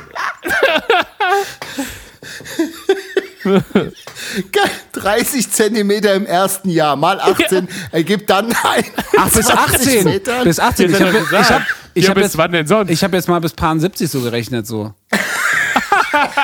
30 4.93 5.51
Zentimeter 5.51 6.13
im 6.15 6.25
ersten 6.25 6.69
Jahr 6.69 6.95
mal 6.95 7.19
18 7.19 7.67
ergibt 7.91 8.29
dann 8.29 8.47
ein. 8.47 8.83
Ach, 9.17 9.29
bis 9.29 9.49
18. 9.49 10.03
Metern. 10.03 10.43
Bis 10.43 10.59
18. 10.59 10.89
Ich 10.89 10.99
habe 11.01 11.17
ich 11.17 11.33
hab, 11.49 11.61
ich 11.93 12.03
Ja, 12.03 12.09
hab 12.09 12.15
bis 12.15 12.23
jetzt, 12.25 12.37
wann 12.37 12.51
denn 12.51 12.67
sonst? 12.67 12.91
ich 12.91 13.03
hab 13.03 13.13
jetzt 13.13 13.27
mal 13.29 13.39
bis 13.39 13.53
Paar 13.53 13.77
70 13.79 14.09
so 14.09 14.21
gerechnet 14.21 14.67
so. 14.67 14.93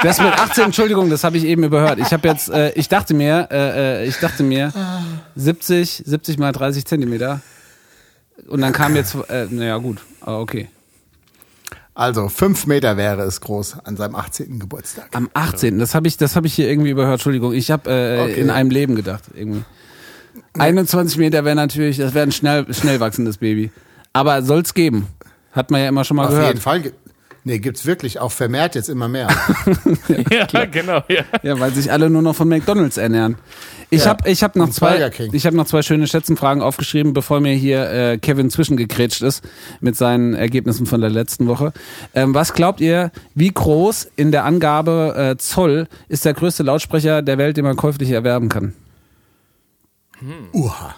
Das 0.04 0.20
mit 0.20 0.34
18, 0.34 0.66
Entschuldigung, 0.66 1.10
das 1.10 1.24
habe 1.24 1.38
ich 1.38 1.46
eben 1.46 1.64
überhört. 1.64 2.00
Ich 2.00 2.12
habe 2.14 2.28
jetzt, 2.28 2.50
äh, 2.50 2.72
ich 2.74 2.90
dachte 2.90 3.14
mir, 3.14 3.48
äh, 3.52 4.04
äh, 4.04 4.08
ich 4.08 4.18
dachte 4.18 4.44
mir, 4.44 4.72
70, 5.36 6.04
70 6.06 6.38
mal 6.38 6.52
30 6.52 6.86
Zentimeter. 6.86 7.42
Und 8.48 8.62
dann 8.62 8.74
kam 8.74 8.96
jetzt, 8.96 9.16
äh, 9.30 9.48
naja 9.50 9.78
gut, 9.78 10.00
aber 10.22 10.40
okay. 10.40 10.68
Also 11.96 12.28
5 12.28 12.66
Meter 12.66 12.98
wäre 12.98 13.22
es 13.22 13.40
groß 13.42 13.78
an 13.84 13.96
seinem 13.98 14.16
18. 14.16 14.60
Geburtstag. 14.60 15.10
Am 15.14 15.30
18. 15.34 15.78
Das 15.78 15.94
habe 15.94 16.08
ich, 16.08 16.18
das 16.18 16.36
habe 16.36 16.48
ich 16.48 16.54
hier 16.56 16.68
irgendwie 16.68 16.90
überhört. 16.90 17.14
Entschuldigung, 17.20 17.54
ich 17.54 17.70
habe 17.70 17.90
äh, 17.92 18.20
Okay. 18.22 18.42
in 18.42 18.50
einem 18.50 18.72
Leben 18.72 18.96
gedacht 18.96 19.24
irgendwie. 19.36 19.64
21 20.58 21.18
Meter 21.20 21.46
wäre 21.46 21.56
natürlich, 21.56 21.98
das 21.98 22.14
wäre 22.16 22.26
ein 22.26 22.32
schnell, 22.32 22.72
schnell 22.74 23.00
wachsendes 23.00 23.38
Baby. 23.38 23.72
Aber 24.12 24.42
soll's 24.42 24.74
geben. 24.74 25.08
Hat 25.52 25.70
man 25.70 25.82
ja 25.82 25.88
immer 25.90 26.04
schon 26.04 26.18
mal 26.18 26.24
Auf 26.26 26.32
gehört. 26.32 26.48
jeden 26.48 26.62
Fall. 26.62 26.92
Nee, 27.46 27.60
gibt's 27.60 27.86
wirklich 27.86 28.20
auch 28.20 28.32
vermehrt 28.32 28.76
jetzt 28.76 28.90
immer 28.90 29.08
mehr. 29.08 29.28
Ja, 30.54 30.66
genau, 30.66 31.02
ja. 31.08 31.24
Ja, 31.42 31.60
weil 31.60 31.72
sich 31.74 31.92
alle 31.92 32.10
nur 32.10 32.22
noch 32.22 32.36
von 32.36 32.48
McDonalds 32.48 32.98
ernähren. 32.98 33.38
Ich 33.90 34.06
Ja, 34.06 34.12
habe 34.12 34.30
ich 34.30 34.44
hab 34.44 34.56
noch 34.56 34.68
und 34.68 34.74
zwei 34.74 35.12
ich 35.32 35.46
habe 35.46 35.56
noch 35.56 35.66
zwei 35.66 35.82
schöne 35.82 36.08
Schätzenfragen 36.08 36.64
aufgeschrieben, 36.64 37.14
bevor 37.14 37.40
mir 37.40 37.54
hier 37.54 37.90
äh, 37.90 38.18
Kevin 38.18 38.50
zwischengekrätscht 38.50 39.22
ist 39.22 39.44
mit 39.82 39.96
seinen 39.96 40.34
Ergebnissen 40.34 40.86
von 40.86 41.02
der 41.02 41.10
letzten 41.10 41.48
Woche. 41.48 41.74
Ähm, 42.14 42.34
was 42.34 42.54
glaubt 42.54 42.82
ihr, 42.82 43.12
wie 43.36 43.50
groß 43.50 44.10
in 44.16 44.32
der 44.32 44.46
Angabe 44.46 45.32
äh, 45.34 45.38
Zoll 45.38 45.88
ist 46.08 46.26
der 46.26 46.34
größte 46.34 46.64
Lautsprecher 46.64 47.22
der 47.22 47.38
Welt, 47.38 47.58
den 47.58 47.66
man 47.66 47.76
käuflich 47.76 48.12
erwerben 48.12 48.50
kann? 48.50 48.74
Uha. 50.54 50.96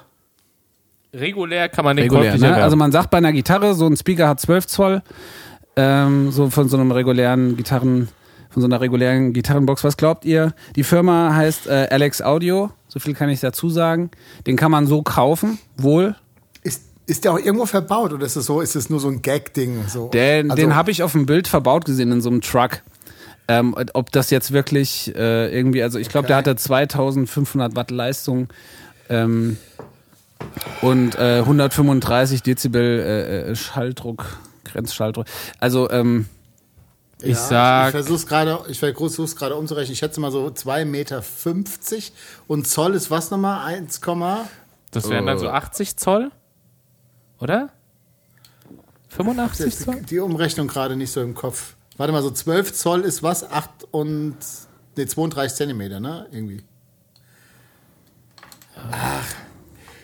Regulär 1.14 1.70
kann 1.70 1.86
man 1.86 1.96
den 1.96 2.04
Regulär, 2.04 2.24
käuflich 2.24 2.42
ne? 2.42 2.48
erwerben. 2.48 2.64
Also 2.64 2.76
man 2.76 2.92
sagt 2.92 3.10
bei 3.10 3.18
einer 3.18 3.32
Gitarre, 3.32 3.74
so 3.74 3.88
ein 3.88 3.96
Speaker 3.96 4.28
hat 4.28 4.40
12 4.40 4.68
Zoll, 4.68 5.02
ähm, 5.76 6.32
so 6.32 6.50
von 6.50 6.70
so 6.70 6.78
einem 6.78 6.92
regulären 6.92 7.58
Gitarren, 7.58 8.10
von 8.50 8.62
so 8.62 8.68
einer 8.68 8.80
regulären 8.82 9.34
Gitarrenbox. 9.34 9.84
Was 9.84 9.98
glaubt 9.98 10.26
ihr? 10.26 10.54
Die 10.76 10.84
Firma 10.84 11.34
heißt 11.36 11.68
äh, 11.68 11.88
Alex 11.92 12.22
Audio, 12.22 12.72
so 12.88 13.00
viel 13.00 13.14
kann 13.14 13.30
ich 13.30 13.40
dazu 13.42 13.70
sagen. 13.70 14.10
Den 14.48 14.56
kann 14.56 14.72
man 14.72 14.88
so 14.88 15.02
kaufen, 15.02 15.58
wohl. 15.78 16.16
Ist, 16.64 16.84
ist 17.06 17.24
der 17.26 17.34
auch 17.34 17.40
irgendwo 17.40 17.66
verbaut 17.66 18.14
oder 18.14 18.26
ist 18.26 18.36
es 18.36 18.46
so, 18.46 18.62
ist 18.62 18.76
es 18.76 18.90
nur 18.90 19.00
so 19.00 19.10
ein 19.10 19.22
Gag-Ding? 19.22 19.84
So? 19.88 20.08
Den, 20.10 20.52
Also- 20.52 20.62
den 20.62 20.76
habe 20.76 20.92
ich 20.92 21.04
auf 21.04 21.12
dem 21.12 21.26
Bild 21.26 21.48
verbaut 21.48 21.86
gesehen 21.86 22.12
in 22.12 22.22
so 22.22 22.30
einem 22.30 22.42
Truck. 22.42 22.82
Ähm, 23.48 23.76
ob 23.94 24.12
das 24.12 24.32
jetzt 24.32 24.54
wirklich 24.54 25.14
äh, 25.16 25.56
irgendwie, 25.56 25.84
also 25.84 26.00
ich 26.00 26.10
glaube, 26.10 26.26
der 26.28 26.38
Okay. 26.40 26.50
hatte 26.50 26.56
2500 26.56 27.76
Watt 27.76 27.92
Leistung 27.92 28.48
ähm, 29.08 29.58
und 30.82 31.14
äh, 31.20 31.40
135 31.40 32.42
Dezibel 32.42 32.82
äh, 33.00 33.52
äh, 33.52 33.56
Schalldruck, 33.56 34.26
Grenzschalldruck. 34.76 35.26
Also 35.60 35.90
ähm, 35.90 36.28
ich 37.22 37.30
Ja, 37.30 37.36
sag, 37.36 37.88
Ich 37.88 37.92
versuch's 37.92 38.28
gerade, 38.28 38.60
ich 38.68 38.80
versuch's 38.80 39.36
gerade 39.36 39.56
umzurechnen. 39.56 39.94
Ich 39.94 40.00
schätze 40.00 40.20
mal 40.20 40.32
so 40.32 40.48
2,50 40.48 40.86
Meter 40.86 41.24
und 42.48 42.68
Zoll 42.68 42.94
ist 42.94 43.10
was 43.10 43.32
nochmal? 43.32 43.66
1, 43.66 44.02
das 44.92 45.10
wären 45.10 45.26
dann 45.26 45.40
so 45.40 45.50
80 45.50 45.98
Zoll? 45.98 46.32
Oder? 47.40 47.70
85 49.10 49.78
Zoll? 49.78 50.02
die 50.02 50.20
Umrechnung 50.20 50.68
gerade 50.68 50.96
nicht 50.96 51.12
so 51.12 51.22
im 51.22 51.36
Kopf. 51.36 51.76
Warte 51.98 52.12
mal, 52.12 52.22
so 52.22 52.32
12 52.32 52.74
Zoll 52.74 53.02
ist 53.02 53.24
was? 53.24 53.50
8 53.50 53.70
und 53.92 54.36
nee, 54.98 55.06
32 55.06 55.58
Zentimeter, 55.58 56.00
ne? 56.00 56.28
Irgendwie. 56.32 56.64
Ach, 58.92 59.26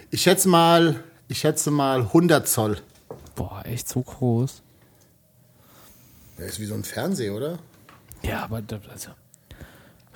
ich 0.10 0.22
schätze 0.22 0.48
mal, 0.48 1.04
ich 1.28 1.40
schätze 1.40 1.72
mal 1.72 2.02
100 2.02 2.48
Zoll. 2.48 2.78
Boah, 3.42 3.64
echt 3.66 3.90
so 3.90 4.02
groß. 4.02 4.62
Das 6.38 6.48
ist 6.48 6.60
wie 6.60 6.66
so 6.66 6.76
ein 6.76 6.84
Fernseher, 6.84 7.34
oder? 7.34 7.58
Ja, 8.22 8.44
aber 8.44 8.62
das, 8.62 8.82
also, 8.92 9.12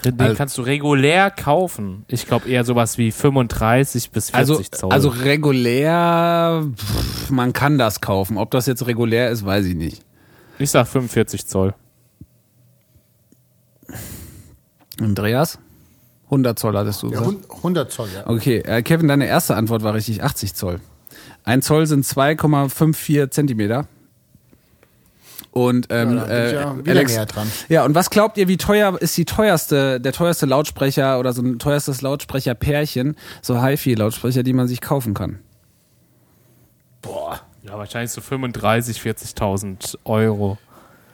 den 0.03 0.35
kannst 0.35 0.57
du 0.57 0.61
regulär 0.61 1.31
kaufen. 1.31 2.05
Ich 2.07 2.27
glaube 2.27 2.47
eher 2.49 2.63
sowas 2.63 2.97
wie 2.99 3.11
35 3.11 4.11
bis 4.11 4.29
40 4.29 4.35
also, 4.35 4.61
Zoll. 4.61 4.91
also 4.91 5.09
regulär, 5.09 6.63
pff, 6.75 7.31
man 7.31 7.53
kann 7.53 7.79
das 7.79 8.01
kaufen. 8.01 8.37
Ob 8.37 8.51
das 8.51 8.67
jetzt 8.67 8.85
regulär 8.85 9.31
ist, 9.31 9.43
weiß 9.43 9.65
ich 9.65 9.75
nicht. 9.75 10.03
ich 10.59 10.69
sag 10.69 10.87
45 10.87 11.47
Zoll. 11.47 11.73
Andreas? 14.99 15.57
100 16.25 16.57
Zoll 16.57 16.77
hattest 16.77 17.01
du 17.03 17.11
Ja, 17.11 17.19
gesagt? 17.21 17.51
100 17.51 17.91
Zoll, 17.91 18.09
ja. 18.13 18.27
Okay, 18.27 18.57
äh, 18.59 18.81
Kevin, 18.83 19.07
deine 19.07 19.27
erste 19.27 19.55
Antwort 19.55 19.83
war 19.83 19.93
richtig, 19.93 20.23
80 20.23 20.53
Zoll. 20.53 20.79
Ein 21.45 21.61
Zoll 21.61 21.85
sind 21.85 22.03
2,54 22.05 23.29
Zentimeter. 23.29 23.87
Und 25.51 25.87
ähm, 25.89 26.17
Ja, 26.17 26.25
äh, 26.25 26.53
ja 26.53 26.75
Alex, 26.85 27.13
näher 27.13 27.25
dran. 27.25 27.49
ja, 27.69 27.85
und 27.85 27.95
was 27.95 28.09
glaubt 28.09 28.37
ihr, 28.37 28.49
wie 28.49 28.57
teuer 28.57 28.99
ist 28.99 29.15
die 29.15 29.23
teuerste, 29.23 30.01
der 30.01 30.11
teuerste 30.11 30.45
Lautsprecher 30.45 31.17
oder 31.17 31.31
so 31.31 31.41
ein 31.41 31.59
teuerstes 31.59 32.01
Lautsprecherpärchen, 32.01 33.15
so 33.41 33.61
HiFi-Lautsprecher, 33.61 34.43
die 34.43 34.51
man 34.51 34.67
sich 34.67 34.81
kaufen 34.81 35.13
kann? 35.13 35.39
Boah. 37.01 37.39
Ja, 37.63 37.77
wahrscheinlich 37.77 38.11
so 38.11 38.21
35, 38.21 38.99
40.000 38.99 39.97
Euro. 40.03 40.57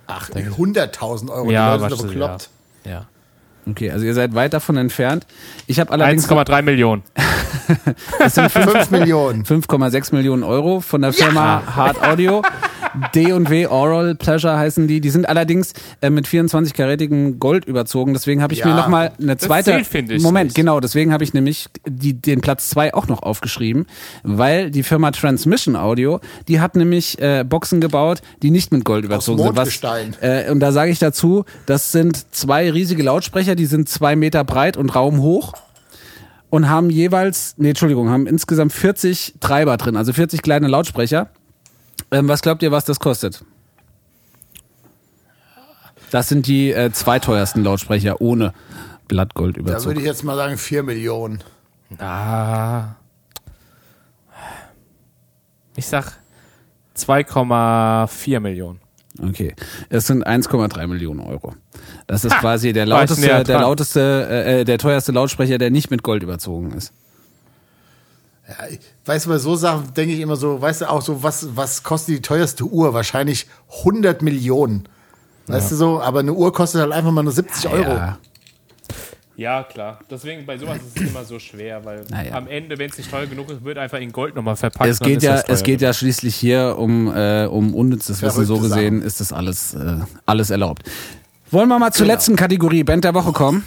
Ach, 0.07 0.29
nee, 0.33 0.41
100.000 0.47 1.29
Euro. 1.29 1.51
Ja, 1.51 1.77
die 1.77 1.83
Leute 1.83 1.95
sind 1.97 2.07
bekloppt. 2.07 2.49
Ja. 2.83 3.05
Okay, 3.69 3.91
also 3.91 4.05
ihr 4.05 4.13
seid 4.15 4.33
weit 4.33 4.53
davon 4.53 4.75
entfernt. 4.75 5.27
Ich 5.67 5.79
habe 5.79 5.91
allerdings 5.91 6.27
1,3 6.27 6.61
Millionen. 6.63 7.03
es 8.19 8.35
sind 8.35 8.51
5 8.51 8.91
Millionen. 8.91 9.43
5,6 9.43 10.13
Millionen 10.15 10.43
Euro 10.43 10.79
von 10.81 11.01
der 11.01 11.13
Firma 11.13 11.63
Hard 11.75 12.01
Audio. 12.03 12.41
D&W 13.15 13.67
Oral 13.67 14.15
Pleasure 14.15 14.57
heißen 14.57 14.87
die. 14.87 14.99
Die 15.01 15.09
sind 15.09 15.27
allerdings 15.29 15.73
äh, 16.01 16.09
mit 16.09 16.27
24-karätigem 16.27 17.39
Gold 17.39 17.65
überzogen. 17.65 18.13
Deswegen 18.13 18.41
habe 18.41 18.53
ich 18.53 18.59
Ja, 18.59 18.67
mir 18.67 18.75
nochmal 18.75 19.11
eine 19.19 19.35
das 19.35 19.45
zweite... 19.47 19.71
zählt, 19.71 19.87
finde 19.87 20.15
ich, 20.15 20.23
Moment, 20.23 20.47
nicht. 20.49 20.55
genau. 20.55 20.79
Deswegen 20.79 21.13
habe 21.13 21.23
ich 21.23 21.33
nämlich 21.33 21.67
die, 21.87 22.13
den 22.13 22.41
Platz 22.41 22.69
zwei 22.69 22.93
auch 22.93 23.07
noch 23.07 23.23
aufgeschrieben. 23.23 23.85
Weil 24.23 24.71
die 24.71 24.83
Firma 24.83 25.11
Transmission 25.11 25.75
Audio, 25.75 26.19
die 26.47 26.59
hat 26.59 26.75
nämlich 26.75 27.19
äh, 27.21 27.43
Boxen 27.47 27.79
gebaut, 27.81 28.21
die 28.41 28.51
nicht 28.51 28.71
mit 28.71 28.83
Gold 28.83 29.05
überzogen 29.05 29.37
sind. 29.41 29.55
Mondgestein. 29.55 30.15
äh, 30.21 30.49
und 30.51 30.59
da 30.59 30.71
sage 30.71 30.91
ich 30.91 30.99
dazu, 30.99 31.45
das 31.65 31.91
sind 31.91 32.33
zwei 32.33 32.69
riesige 32.71 33.03
Lautsprecher, 33.03 33.55
die 33.55 33.65
sind 33.67 33.87
zwei 33.87 34.15
Meter 34.15 34.43
breit 34.43 34.75
und 34.75 34.93
raumhoch 34.95 35.53
und 36.51 36.69
haben 36.69 36.89
jeweils, 36.89 37.55
nee, 37.57 37.69
Entschuldigung, 37.69 38.09
haben 38.09 38.27
insgesamt 38.27 38.73
40 38.73 39.35
Treiber 39.39 39.77
drin, 39.77 39.95
also 39.95 40.13
40 40.13 40.43
kleine 40.43 40.67
Lautsprecher. 40.67 41.29
Ähm, 42.11 42.27
was 42.27 42.41
glaubt 42.41 42.61
ihr, 42.61 42.71
was 42.71 42.85
das 42.85 42.99
kostet? 42.99 43.43
Das 46.11 46.27
sind 46.27 46.45
die 46.45 46.71
äh, 46.71 46.91
zweiteuersten 46.91 47.63
Lautsprecher 47.63 48.19
ohne 48.19 48.53
Blattgold 49.07 49.57
Da 49.65 49.83
würde 49.85 50.01
ich 50.01 50.05
jetzt 50.05 50.23
mal 50.23 50.35
sagen 50.35 50.57
4 50.57 50.83
Millionen. 50.83 51.41
Ah. 51.97 52.95
Ich 55.77 55.87
sag 55.87 56.17
2,4 56.97 58.39
Millionen. 58.41 58.81
Okay, 59.21 59.55
es 59.89 60.07
sind 60.07 60.27
1,3 60.27 60.87
Millionen 60.87 61.21
Euro. 61.21 61.55
Das 62.11 62.25
ist 62.25 62.37
quasi 62.39 62.73
der 62.73 62.85
lauteste, 62.85 63.43
der 63.45 63.59
lauteste, 63.61 64.27
äh, 64.29 64.61
äh, 64.61 64.63
der 64.65 64.77
teuerste 64.77 65.13
Lautsprecher, 65.13 65.57
der 65.57 65.71
nicht 65.71 65.91
mit 65.91 66.03
Gold 66.03 66.23
überzogen 66.23 66.73
ist. 66.73 66.91
Ja, 68.49 68.67
ich- 68.69 68.79
weißt 69.05 69.25
du, 69.27 69.29
bei 69.29 69.37
so 69.37 69.55
Sachen 69.55 69.93
denke 69.93 70.13
ich 70.13 70.19
immer 70.19 70.35
so, 70.35 70.61
weißt 70.61 70.81
du 70.81 70.89
auch 70.89 71.01
so, 71.01 71.23
was, 71.23 71.47
was 71.55 71.83
kostet 71.83 72.15
die 72.17 72.21
teuerste 72.21 72.65
Uhr? 72.65 72.93
Wahrscheinlich 72.93 73.47
100 73.83 74.21
Millionen. 74.21 74.89
Weißt 75.47 75.71
du 75.71 75.75
so, 75.75 76.01
aber 76.01 76.19
eine 76.19 76.33
Uhr 76.33 76.51
kostet 76.51 76.81
halt 76.81 76.91
einfach 76.91 77.11
mal 77.11 77.23
nur 77.23 77.31
70 77.31 77.69
Euro. 77.71 77.89
Ja. 77.91 78.17
Ja, 79.37 79.63
klar. 79.63 79.99
Deswegen 80.09 80.45
bei 80.45 80.57
sowas 80.57 80.77
ist 80.85 80.99
es 81.01 81.09
immer 81.09 81.23
so 81.23 81.39
schwer, 81.39 81.83
weil 81.85 82.03
Naja. 82.09 82.33
am 82.35 82.47
Ende, 82.47 82.77
wenn 82.77 82.89
es 82.89 82.97
nicht 82.97 83.09
teuer 83.09 83.25
genug 83.25 83.49
ist, 83.49 83.63
wird 83.63 83.77
einfach 83.77 83.97
in 83.99 84.11
Gold 84.11 84.35
nochmal 84.35 84.55
verpackt. 84.57 84.89
Es 84.89 84.99
geht 84.99 85.23
ja, 85.23 85.41
es 85.47 85.63
geht 85.63 85.81
ja 85.81 85.93
schließlich 85.93 86.35
hier 86.35 86.75
um, 86.77 87.07
äh, 87.15 87.45
um 87.45 87.73
unnützes 87.73 88.21
Wissen. 88.21 88.45
So 88.45 88.59
gesehen 88.59 88.97
Sachen. 88.97 89.01
ist 89.01 89.19
das 89.21 89.31
alles, 89.33 89.73
äh, 89.73 89.95
alles 90.25 90.49
erlaubt. 90.51 90.83
Wollen 91.51 91.67
wir 91.69 91.79
mal 91.79 91.91
zur 91.91 92.05
Genau. 92.05 92.15
letzten 92.15 92.35
Kategorie, 92.35 92.83
Band 92.83 93.03
der 93.03 93.13
Woche 93.13 93.31
kommen? 93.33 93.65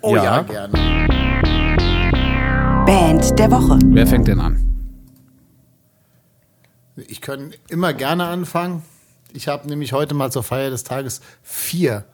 Oh 0.00 0.16
ja, 0.16 0.24
Ja. 0.24 0.42
gerne. 0.42 0.72
Band 2.86 3.38
der 3.38 3.50
Woche. 3.50 3.78
Wer 3.86 4.06
fängt 4.06 4.28
denn 4.28 4.40
an? 4.40 4.60
Ich 7.08 7.20
kann 7.20 7.52
immer 7.68 7.92
gerne 7.92 8.24
anfangen. 8.26 8.82
Ich 9.32 9.48
habe 9.48 9.68
nämlich 9.68 9.92
heute 9.92 10.14
mal 10.14 10.30
zur 10.30 10.42
Feier 10.44 10.70
des 10.70 10.84
Tages 10.84 11.20
vier 11.42 12.04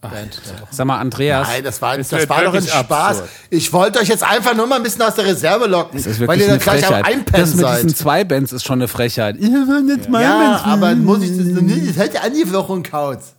Band. 0.00 0.40
Sag 0.70 0.86
mal, 0.86 0.98
Andreas. 0.98 1.46
Nein, 1.46 1.62
das 1.62 1.82
war, 1.82 1.98
das 1.98 2.10
war 2.28 2.42
doch 2.44 2.54
ein 2.54 2.62
Spaß. 2.62 3.18
absurd. 3.18 3.28
Ich 3.50 3.70
wollte 3.74 3.98
euch 3.98 4.08
jetzt 4.08 4.22
einfach 4.24 4.54
nur 4.56 4.66
mal 4.66 4.76
ein 4.76 4.82
bisschen 4.82 5.02
aus 5.02 5.14
der 5.14 5.26
Reserve 5.26 5.66
locken, 5.66 5.98
Das 5.98 6.06
ist 6.06 6.20
weil 6.20 6.28
wirklich 6.38 6.40
ihr 6.40 6.46
dann 6.46 6.54
eine 6.54 6.62
gleich 6.64 6.86
am 6.86 6.94
Frechheit. 6.94 7.04
Einpennen 7.04 7.40
Das 7.42 7.54
mit 7.54 7.66
diesen 7.68 7.88
seid. 7.90 7.98
zwei 7.98 8.24
Bands 8.24 8.52
ist 8.52 8.64
schon 8.64 8.78
eine 8.78 8.88
Frechheit. 8.88 9.36
Ja, 9.38 9.48
waren 9.48 9.88
jetzt 9.88 10.08
meine 10.08 10.24
Ja, 10.24 10.38
Bands. 10.38 10.64
aber 10.64 10.94
muss 10.96 11.22
ich 11.22 11.36
das, 11.36 11.46
das 11.86 11.96
hält 11.96 12.14
ja 12.14 12.20
an 12.22 12.32
die 12.32 12.50
Woche 12.50 12.72
und 12.72 12.90
Kauz. 12.90 13.34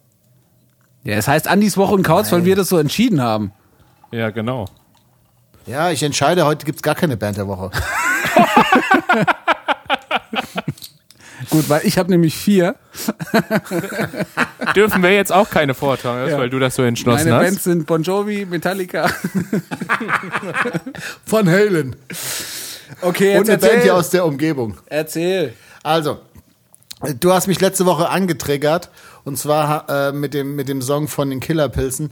Ja, 1.03 1.15
es 1.15 1.27
heißt 1.27 1.47
Andis 1.47 1.77
Woche 1.77 1.93
und 1.93 2.03
Kauz, 2.03 2.31
weil 2.31 2.45
wir 2.45 2.55
das 2.55 2.69
so 2.69 2.77
entschieden 2.77 3.21
haben. 3.21 3.51
Ja, 4.11 4.29
genau. 4.29 4.67
Ja, 5.65 5.89
ich 5.91 6.03
entscheide, 6.03 6.45
heute 6.45 6.65
gibt's 6.65 6.81
gar 6.81 6.95
keine 6.95 7.17
Band 7.17 7.37
der 7.37 7.47
Woche. 7.47 7.71
Gut, 11.49 11.67
weil 11.69 11.81
ich 11.85 11.97
habe 11.97 12.09
nämlich 12.11 12.37
vier. 12.37 12.75
Dürfen 14.75 15.01
wir 15.01 15.11
jetzt 15.11 15.31
auch 15.33 15.49
keine 15.49 15.73
vortragen, 15.73 16.29
Ja. 16.29 16.37
weil 16.37 16.49
du 16.49 16.59
das 16.59 16.75
so 16.75 16.83
entschlossen 16.83 17.29
Meine 17.29 17.37
hast? 17.37 17.45
Bands 17.45 17.63
sind 17.63 17.85
Bon 17.87 18.03
Jovi, 18.03 18.45
Metallica. 18.45 19.09
Von 21.25 21.49
Halen. 21.49 21.95
Okay, 23.01 23.37
Und 23.39 23.49
eine 23.49 23.57
Band 23.57 23.81
hier 23.83 23.95
aus 23.95 24.11
der 24.11 24.25
Umgebung. 24.25 24.77
Erzähl. 24.85 25.53
Also, 25.83 26.19
du 27.19 27.31
hast 27.31 27.47
mich 27.47 27.59
letzte 27.59 27.85
Woche 27.85 28.09
angetriggert 28.09 28.89
und 29.23 29.37
zwar 29.37 29.89
äh, 29.89 30.11
mit, 30.11 30.33
dem, 30.33 30.55
mit 30.55 30.69
dem 30.69 30.81
Song 30.81 31.07
von 31.07 31.29
den 31.29 31.39
Killerpilzen. 31.39 32.11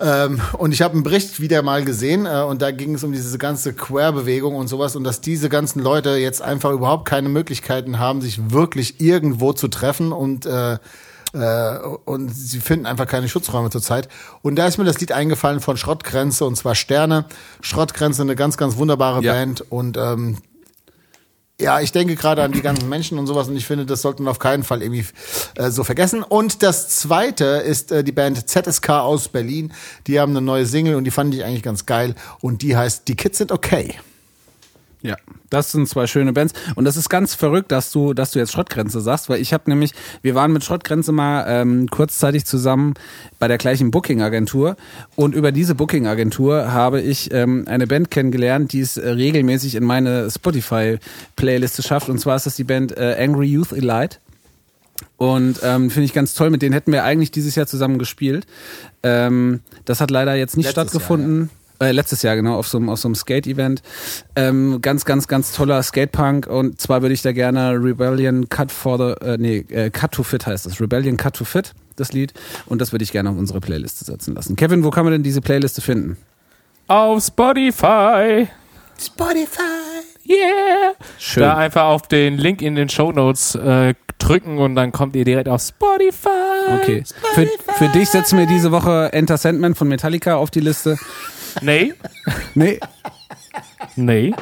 Ähm, 0.00 0.40
und 0.54 0.72
ich 0.72 0.82
habe 0.82 0.94
einen 0.94 1.02
Bericht 1.04 1.40
wieder 1.40 1.62
mal 1.62 1.84
gesehen 1.84 2.26
äh, 2.26 2.42
und 2.42 2.62
da 2.62 2.70
ging 2.70 2.94
es 2.94 3.04
um 3.04 3.12
diese 3.12 3.38
ganze 3.38 3.72
Queer-Bewegung 3.72 4.56
und 4.56 4.68
sowas 4.68 4.96
und 4.96 5.04
dass 5.04 5.20
diese 5.20 5.48
ganzen 5.48 5.80
Leute 5.80 6.10
jetzt 6.16 6.42
einfach 6.42 6.72
überhaupt 6.72 7.04
keine 7.04 7.28
Möglichkeiten 7.28 7.98
haben, 7.98 8.20
sich 8.20 8.50
wirklich 8.50 9.00
irgendwo 9.00 9.52
zu 9.52 9.68
treffen 9.68 10.12
und 10.12 10.46
äh, 10.46 10.78
äh, 11.34 11.78
und 12.06 12.30
sie 12.30 12.58
finden 12.58 12.86
einfach 12.86 13.06
keine 13.06 13.28
Schutzräume 13.28 13.70
zurzeit. 13.70 14.08
Und 14.42 14.56
da 14.56 14.66
ist 14.66 14.78
mir 14.78 14.84
das 14.84 14.98
Lied 14.98 15.12
eingefallen 15.12 15.60
von 15.60 15.76
Schrottgrenze 15.76 16.44
und 16.44 16.56
zwar 16.56 16.74
Sterne. 16.74 17.26
Schrottgrenze, 17.60 18.22
eine 18.22 18.34
ganz, 18.34 18.56
ganz 18.56 18.76
wunderbare 18.76 19.22
Ja. 19.22 19.32
Band 19.32 19.64
und 19.70 19.96
ähm, 19.96 20.38
ja, 21.60 21.80
ich 21.80 21.90
denke 21.90 22.14
gerade 22.14 22.42
an 22.42 22.52
die 22.52 22.62
ganzen 22.62 22.88
Menschen 22.88 23.18
und 23.18 23.26
sowas 23.26 23.48
und 23.48 23.56
ich 23.56 23.66
finde, 23.66 23.84
das 23.84 24.02
sollten 24.02 24.22
wir 24.24 24.30
auf 24.30 24.38
keinen 24.38 24.62
Fall 24.62 24.80
irgendwie 24.80 25.04
äh, 25.56 25.70
so 25.70 25.82
vergessen. 25.82 26.22
Und 26.22 26.62
das 26.62 26.88
zweite 26.88 27.44
ist 27.44 27.90
äh, 27.90 28.04
die 28.04 28.12
Band 28.12 28.48
ZSK 28.48 28.90
aus 28.90 29.28
Berlin. 29.28 29.72
Die 30.06 30.20
haben 30.20 30.30
eine 30.30 30.40
neue 30.40 30.66
Single 30.66 30.94
und 30.94 31.04
die 31.04 31.10
fand 31.10 31.34
ich 31.34 31.44
eigentlich 31.44 31.64
ganz 31.64 31.84
geil 31.84 32.14
und 32.40 32.62
die 32.62 32.76
heißt 32.76 33.08
Die 33.08 33.16
Kids 33.16 33.38
sind 33.38 33.50
okay. 33.50 33.96
Ja, 35.00 35.16
das 35.48 35.70
sind 35.70 35.88
zwei 35.88 36.08
schöne 36.08 36.32
Bands 36.32 36.54
und 36.74 36.84
das 36.84 36.96
ist 36.96 37.08
ganz 37.08 37.34
verrückt, 37.34 37.70
dass 37.70 37.92
du, 37.92 38.14
dass 38.14 38.32
du 38.32 38.40
jetzt 38.40 38.52
Schrottgrenze 38.52 39.00
sagst, 39.00 39.28
weil 39.28 39.40
ich 39.40 39.52
habe 39.52 39.70
nämlich, 39.70 39.92
wir 40.22 40.34
waren 40.34 40.52
mit 40.52 40.64
Schrottgrenze 40.64 41.12
mal 41.12 41.44
ähm, 41.46 41.88
kurzzeitig 41.88 42.44
zusammen 42.44 42.94
bei 43.38 43.46
der 43.46 43.58
gleichen 43.58 43.92
Booking-Agentur 43.92 44.76
und 45.14 45.36
über 45.36 45.52
diese 45.52 45.76
Booking-Agentur 45.76 46.72
habe 46.72 47.00
ich 47.00 47.32
ähm, 47.32 47.64
eine 47.68 47.86
Band 47.86 48.10
kennengelernt, 48.10 48.72
die 48.72 48.80
es 48.80 48.96
äh, 48.96 49.08
regelmäßig 49.08 49.76
in 49.76 49.84
meine 49.84 50.28
Spotify-Playliste 50.30 51.84
schafft 51.84 52.08
und 52.08 52.18
zwar 52.18 52.34
ist 52.34 52.46
das 52.46 52.56
die 52.56 52.64
Band 52.64 52.96
äh, 52.96 53.16
Angry 53.20 53.46
Youth 53.46 53.72
Elite. 53.72 54.18
Und 55.16 55.60
ähm, 55.62 55.90
finde 55.90 56.06
ich 56.06 56.12
ganz 56.12 56.34
toll, 56.34 56.50
mit 56.50 56.60
denen 56.60 56.72
hätten 56.72 56.90
wir 56.90 57.04
eigentlich 57.04 57.30
dieses 57.30 57.54
Jahr 57.54 57.68
zusammen 57.68 57.98
gespielt. 57.98 58.46
Ähm, 59.04 59.60
das 59.84 60.00
hat 60.00 60.10
leider 60.10 60.34
jetzt 60.34 60.56
nicht 60.56 60.66
Letztes 60.66 60.76
Jahr, 60.76 60.88
stattgefunden. 60.88 61.50
Äh, 61.80 61.92
letztes 61.92 62.22
Jahr, 62.22 62.34
genau, 62.34 62.56
auf 62.56 62.66
so 62.66 62.78
einem, 62.78 62.88
auf 62.88 62.98
so 62.98 63.08
einem 63.08 63.14
Skate-Event. 63.14 63.82
Ähm, 64.34 64.80
ganz, 64.82 65.04
ganz, 65.04 65.28
ganz 65.28 65.52
toller 65.52 65.82
Skatepunk 65.82 66.46
und 66.48 66.80
zwar 66.80 67.02
würde 67.02 67.14
ich 67.14 67.22
da 67.22 67.32
gerne 67.32 67.72
Rebellion 67.72 68.48
Cut 68.48 68.72
for 68.72 68.98
the, 68.98 69.24
äh, 69.24 69.38
nee, 69.38 69.58
äh, 69.70 69.90
Cut 69.90 70.12
to 70.12 70.24
Fit 70.24 70.46
heißt 70.46 70.66
das. 70.66 70.80
Rebellion 70.80 71.16
Cut 71.16 71.36
to 71.36 71.44
Fit, 71.44 71.74
das 71.94 72.12
Lied. 72.12 72.34
Und 72.66 72.80
das 72.80 72.90
würde 72.90 73.04
ich 73.04 73.12
gerne 73.12 73.30
auf 73.30 73.36
unsere 73.36 73.60
Playliste 73.60 74.04
setzen 74.04 74.34
lassen. 74.34 74.56
Kevin, 74.56 74.82
wo 74.82 74.90
kann 74.90 75.04
man 75.04 75.12
denn 75.12 75.22
diese 75.22 75.40
Playliste 75.40 75.80
finden? 75.80 76.16
Auf 76.88 77.24
Spotify. 77.24 78.48
Spotify. 79.00 79.60
Yeah. 80.28 80.94
Schön. 81.18 81.42
Da 81.42 81.56
einfach 81.56 81.84
auf 81.84 82.08
den 82.08 82.38
Link 82.38 82.60
in 82.60 82.74
den 82.74 82.88
Show 82.88 83.12
Notes 83.12 83.54
äh, 83.54 83.94
drücken 84.18 84.58
und 84.58 84.74
dann 84.74 84.92
kommt 84.92 85.16
ihr 85.16 85.24
direkt 85.24 85.48
auf 85.48 85.62
Spotify. 85.62 86.28
Okay. 86.82 87.04
Für, 87.34 87.46
für 87.74 87.88
dich 87.88 88.10
setzen 88.10 88.38
wir 88.38 88.46
diese 88.46 88.72
Woche 88.72 89.12
Enter 89.12 89.38
Sandman 89.38 89.74
von 89.74 89.88
Metallica 89.88 90.36
auf 90.36 90.50
die 90.50 90.60
Liste. 90.60 90.98
Nee. 91.60 91.94
Nee. 92.54 92.80
Nee. 93.96 94.34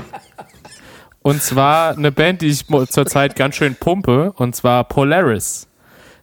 Und 1.22 1.42
zwar 1.42 1.96
eine 1.96 2.12
Band, 2.12 2.42
die 2.42 2.48
ich 2.48 2.66
zurzeit 2.66 3.34
ganz 3.36 3.56
schön 3.56 3.74
pumpe, 3.74 4.32
und 4.32 4.54
zwar 4.54 4.84
Polaris 4.84 5.66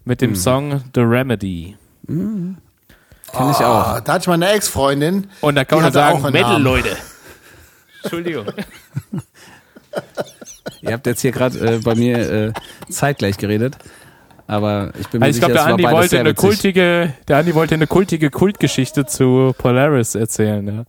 mit 0.06 0.22
dem 0.22 0.36
Song 0.36 0.84
The 0.96 1.02
Remedy. 1.02 1.76
Kann 2.08 2.58
ich 3.34 3.58
auch. 3.58 3.88
Ah, 3.88 4.02
da 4.02 4.14
hatte 4.14 4.24
ich 4.24 4.28
meine 4.28 4.50
Ex-Freundin. 4.50 5.28
Und 5.42 5.56
da 5.56 5.66
kann 5.66 5.80
man 5.80 5.90
auch 5.90 5.94
sagen, 5.94 6.22
Metal. 6.32 6.62
Leute. 6.62 6.96
Entschuldigung. 8.04 8.46
Ihr 10.82 10.94
habt 10.94 11.08
jetzt 11.08 11.22
hier 11.22 11.32
gerade 11.32 11.58
äh, 11.60 11.80
bei 11.80 11.96
mir 11.96 12.32
äh, 12.32 12.54
zeitgleich 12.90 13.38
geredet. 13.38 13.78
Aber 14.46 14.92
ich 15.00 15.08
bin 15.08 15.20
mir 15.22 15.28
Also 15.28 15.38
ich 15.40 15.46
sicher, 15.46 15.48
glaube, 15.48 15.54
der 15.54 15.66
Andi 15.74 15.84
wollte 15.84 16.20
eine 16.20 16.30
witzig. 16.32 16.50
kultige, 16.50 17.14
der 17.28 17.38
Andi 17.38 17.56
wollte 17.56 17.76
eine 17.76 17.88
kultige 17.88 18.30
Kultgeschichte 18.30 19.06
zu 19.06 19.54
Polaris 19.58 20.16
erzählen, 20.16 20.68
ja. 20.68 20.84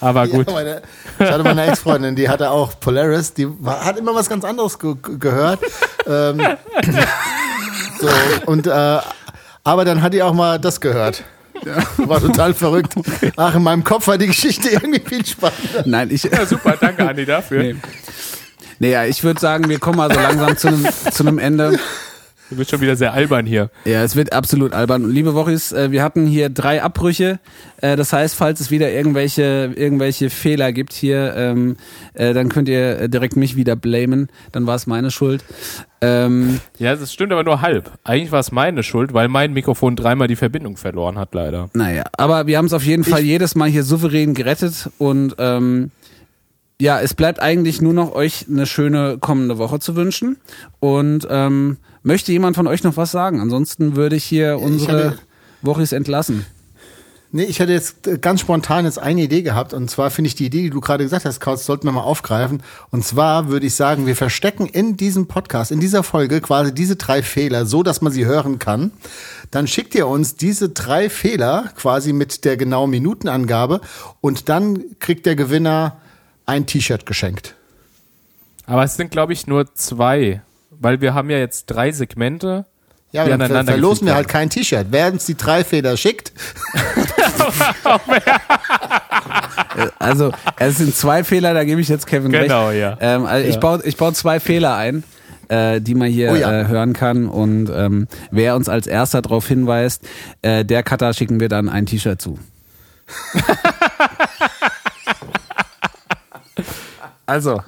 Aber 0.00 0.26
gut. 0.28 0.46
Ja, 0.48 0.54
meine, 0.54 0.82
ich 1.18 1.30
hatte 1.30 1.42
meine 1.42 1.66
Ex-Freundin, 1.66 2.14
die 2.16 2.28
hatte 2.28 2.50
auch 2.50 2.78
Polaris, 2.80 3.34
die 3.34 3.46
war, 3.62 3.84
hat 3.84 3.98
immer 3.98 4.14
was 4.14 4.28
ganz 4.28 4.44
anderes 4.44 4.78
ge 4.78 4.94
ge- 5.02 5.18
gehört. 5.18 5.60
ähm, 6.06 6.40
so, 8.00 8.08
und, 8.46 8.66
äh, 8.66 8.98
aber 9.64 9.84
dann 9.84 10.02
hat 10.02 10.14
die 10.14 10.22
auch 10.22 10.34
mal 10.34 10.58
das 10.58 10.80
gehört. 10.80 11.24
War 11.96 12.20
total 12.20 12.54
verrückt. 12.54 12.94
Ach, 13.36 13.54
in 13.54 13.62
meinem 13.62 13.82
Kopf 13.82 14.06
war 14.08 14.18
die 14.18 14.26
Geschichte 14.26 14.68
irgendwie 14.68 15.00
viel 15.00 15.24
spannender. 15.24 15.82
Nein, 15.86 16.10
ich. 16.10 16.22
Ja, 16.24 16.44
super, 16.46 16.76
danke 16.78 17.08
Andi 17.08 17.24
dafür. 17.24 17.62
Nee. 17.62 17.76
Nee, 18.78 18.90
ja, 18.92 19.04
ich 19.06 19.24
würde 19.24 19.40
sagen, 19.40 19.68
wir 19.68 19.78
kommen 19.78 19.96
mal 19.96 20.12
so 20.12 20.20
langsam 20.20 20.56
zu 20.56 20.68
einem 20.68 20.86
zu 21.10 21.22
einem 21.26 21.38
Ende. 21.38 21.78
Du 22.48 22.54
bist 22.56 22.70
schon 22.70 22.80
wieder 22.80 22.94
sehr 22.94 23.12
albern 23.12 23.44
hier. 23.44 23.70
Ja, 23.84 24.04
es 24.04 24.14
wird 24.14 24.32
absolut 24.32 24.72
albern. 24.72 25.04
Und 25.04 25.10
liebe 25.10 25.34
Wochis, 25.34 25.72
äh, 25.72 25.90
wir 25.90 26.02
hatten 26.04 26.26
hier 26.28 26.48
drei 26.48 26.80
Abbrüche. 26.82 27.40
Äh, 27.80 27.96
Das 27.96 28.12
heißt, 28.12 28.36
falls 28.36 28.60
es 28.60 28.70
wieder 28.70 28.90
irgendwelche 28.92 29.72
irgendwelche 29.74 30.30
Fehler 30.30 30.72
gibt 30.72 30.92
hier, 30.92 31.34
ähm, 31.36 31.76
äh, 32.14 32.34
dann 32.34 32.48
könnt 32.48 32.68
ihr 32.68 33.08
direkt 33.08 33.34
mich 33.36 33.56
wieder 33.56 33.74
blamen. 33.74 34.28
Dann 34.52 34.66
war 34.66 34.76
es 34.76 34.86
meine 34.86 35.10
Schuld. 35.10 35.42
Ähm, 36.00 36.60
Ja, 36.78 36.94
das 36.94 37.12
stimmt 37.12 37.32
aber 37.32 37.42
nur 37.42 37.62
halb. 37.62 37.90
Eigentlich 38.04 38.30
war 38.30 38.40
es 38.40 38.52
meine 38.52 38.84
Schuld, 38.84 39.12
weil 39.12 39.26
mein 39.26 39.52
Mikrofon 39.52 39.96
dreimal 39.96 40.28
die 40.28 40.36
Verbindung 40.36 40.76
verloren 40.76 41.18
hat, 41.18 41.34
leider. 41.34 41.68
Naja, 41.72 42.04
aber 42.16 42.46
wir 42.46 42.58
haben 42.58 42.66
es 42.66 42.72
auf 42.72 42.84
jeden 42.84 43.02
Fall 43.02 43.22
jedes 43.22 43.56
Mal 43.56 43.68
hier 43.68 43.82
souverän 43.82 44.34
gerettet 44.34 44.88
und 44.98 45.34
ähm, 45.38 45.90
ja, 46.80 47.00
es 47.00 47.14
bleibt 47.14 47.40
eigentlich 47.40 47.80
nur 47.80 47.94
noch 47.94 48.14
euch 48.14 48.46
eine 48.50 48.66
schöne 48.66 49.18
kommende 49.18 49.58
Woche 49.58 49.78
zu 49.78 49.96
wünschen. 49.96 50.36
Und 50.80 51.26
ähm, 51.30 51.78
möchte 52.02 52.32
jemand 52.32 52.56
von 52.56 52.66
euch 52.66 52.82
noch 52.82 52.96
was 52.96 53.10
sagen? 53.10 53.40
Ansonsten 53.40 53.96
würde 53.96 54.16
ich 54.16 54.24
hier 54.24 54.58
unsere 54.58 55.10
hatte- 55.10 55.18
Wochis 55.62 55.92
entlassen. 55.92 56.44
Nee, 57.32 57.44
ich 57.44 57.58
hätte 57.58 57.72
jetzt 57.72 58.06
äh, 58.06 58.18
ganz 58.18 58.40
spontan 58.40 58.84
jetzt 58.84 58.98
eine 58.98 59.22
Idee 59.22 59.42
gehabt. 59.42 59.74
Und 59.74 59.90
zwar 59.90 60.10
finde 60.10 60.28
ich 60.28 60.36
die 60.36 60.46
Idee, 60.46 60.62
die 60.62 60.70
du 60.70 60.80
gerade 60.80 61.04
gesagt 61.04 61.24
hast, 61.24 61.40
Kautz, 61.40 61.66
sollten 61.66 61.86
wir 61.86 61.92
mal 61.92 62.02
aufgreifen. 62.02 62.62
Und 62.90 63.04
zwar 63.04 63.48
würde 63.48 63.66
ich 63.66 63.74
sagen, 63.74 64.06
wir 64.06 64.14
verstecken 64.14 64.66
in 64.66 64.96
diesem 64.96 65.26
Podcast, 65.26 65.72
in 65.72 65.80
dieser 65.80 66.02
Folge 66.02 66.40
quasi 66.40 66.72
diese 66.72 66.96
drei 66.96 67.22
Fehler, 67.22 67.66
so 67.66 67.82
dass 67.82 68.00
man 68.00 68.12
sie 68.12 68.26
hören 68.26 68.58
kann. 68.58 68.92
Dann 69.50 69.66
schickt 69.66 69.94
ihr 69.94 70.06
uns 70.06 70.36
diese 70.36 70.68
drei 70.68 71.10
Fehler 71.10 71.70
quasi 71.76 72.12
mit 72.12 72.44
der 72.44 72.56
genauen 72.56 72.90
Minutenangabe 72.90 73.80
und 74.20 74.48
dann 74.48 74.84
kriegt 75.00 75.26
der 75.26 75.36
Gewinner 75.36 75.96
ein 76.46 76.66
T-Shirt 76.66 77.06
geschenkt. 77.06 77.54
Aber 78.66 78.84
es 78.84 78.96
sind, 78.96 79.10
glaube 79.10 79.32
ich, 79.32 79.46
nur 79.46 79.72
zwei. 79.74 80.42
Weil 80.70 81.00
wir 81.00 81.14
haben 81.14 81.30
ja 81.30 81.38
jetzt 81.38 81.66
drei 81.66 81.92
Segmente. 81.92 82.66
Ja, 83.12 83.24
Die 83.24 83.30
dann 83.30 83.66
verlosen 83.66 84.06
wir 84.06 84.14
halt 84.14 84.28
kein 84.28 84.50
T-Shirt. 84.50 84.88
Wer 84.90 85.12
uns 85.12 85.24
die 85.26 85.36
drei 85.36 85.64
Fehler 85.64 85.96
schickt, 85.96 86.32
Also 89.98 90.32
es 90.58 90.78
sind 90.78 90.94
zwei 90.94 91.24
Fehler, 91.24 91.54
da 91.54 91.64
gebe 91.64 91.80
ich 91.80 91.88
jetzt 91.88 92.06
Kevin 92.06 92.32
Genau, 92.32 92.68
recht. 92.68 92.80
ja. 92.80 92.96
Ähm, 93.00 93.26
also 93.26 93.46
ich 93.48 93.54
Ja. 93.54 93.60
baue 93.60 93.80
ich 93.84 93.96
baue 93.96 94.12
zwei 94.12 94.40
Fehler 94.40 94.76
ein. 94.76 95.04
Äh, 95.48 95.80
die 95.80 95.94
man 95.94 96.10
hier 96.10 96.32
Oh 96.32 96.34
ja. 96.34 96.62
äh, 96.62 96.66
hören 96.66 96.92
kann 96.92 97.28
und 97.28 97.70
ähm, 97.72 98.08
wer 98.32 98.56
uns 98.56 98.68
als 98.68 98.88
erster 98.88 99.22
darauf 99.22 99.46
hinweist, 99.46 100.02
äh, 100.42 100.64
der 100.64 100.82
Cutter 100.82 101.14
schicken 101.14 101.38
wir 101.38 101.48
dann 101.48 101.68
ein 101.68 101.86
T-Shirt 101.86 102.20
zu. 102.20 102.36
Also, 107.26 107.60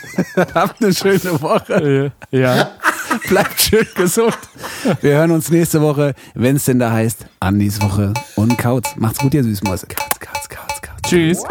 habt 0.54 0.82
eine 0.82 0.92
schöne 0.92 1.40
Woche. 1.40 2.12
Ja. 2.32 2.72
Bleibt 3.28 3.60
schön 3.60 3.86
gesund. 3.94 4.36
Wir 5.00 5.14
hören 5.18 5.30
uns 5.30 5.48
nächste 5.48 5.80
Woche, 5.80 6.14
wenn 6.34 6.56
es 6.56 6.64
denn 6.64 6.80
da 6.80 6.90
heißt, 6.90 7.24
Andis 7.38 7.80
Woche 7.80 8.12
und 8.34 8.58
Kautz. 8.58 8.96
Macht's 8.96 9.20
gut, 9.20 9.32
ihr 9.34 9.44
Süßmäuse. 9.44 9.86
Kautz, 9.86 10.18
Kautz, 10.18 10.48
Kautz, 10.48 10.82
Kautz. 10.82 11.02
Tschüss. 11.08 11.44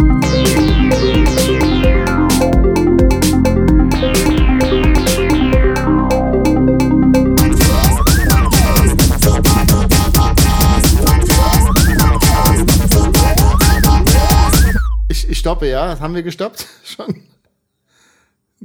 Ich, 15.08 15.30
ich 15.30 15.38
stoppe, 15.38 15.70
ja? 15.70 15.98
Haben 16.02 16.16
wir 16.16 16.24
gestoppt 16.24 16.68
schon? 16.84 17.16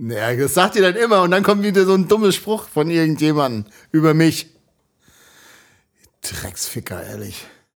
Naja, 0.02 0.34
das 0.34 0.54
sagt 0.54 0.76
ihr 0.76 0.82
dann 0.82 0.96
immer 0.96 1.20
und 1.20 1.30
dann 1.30 1.42
kommt 1.42 1.62
wieder 1.62 1.84
so 1.84 1.92
ein 1.92 2.08
dummes 2.08 2.34
Spruch 2.34 2.66
von 2.70 2.88
irgendjemandem 2.88 3.70
über 3.92 4.14
mich. 4.14 4.46
Drecksficker, 6.22 7.04
ehrlich. 7.04 7.44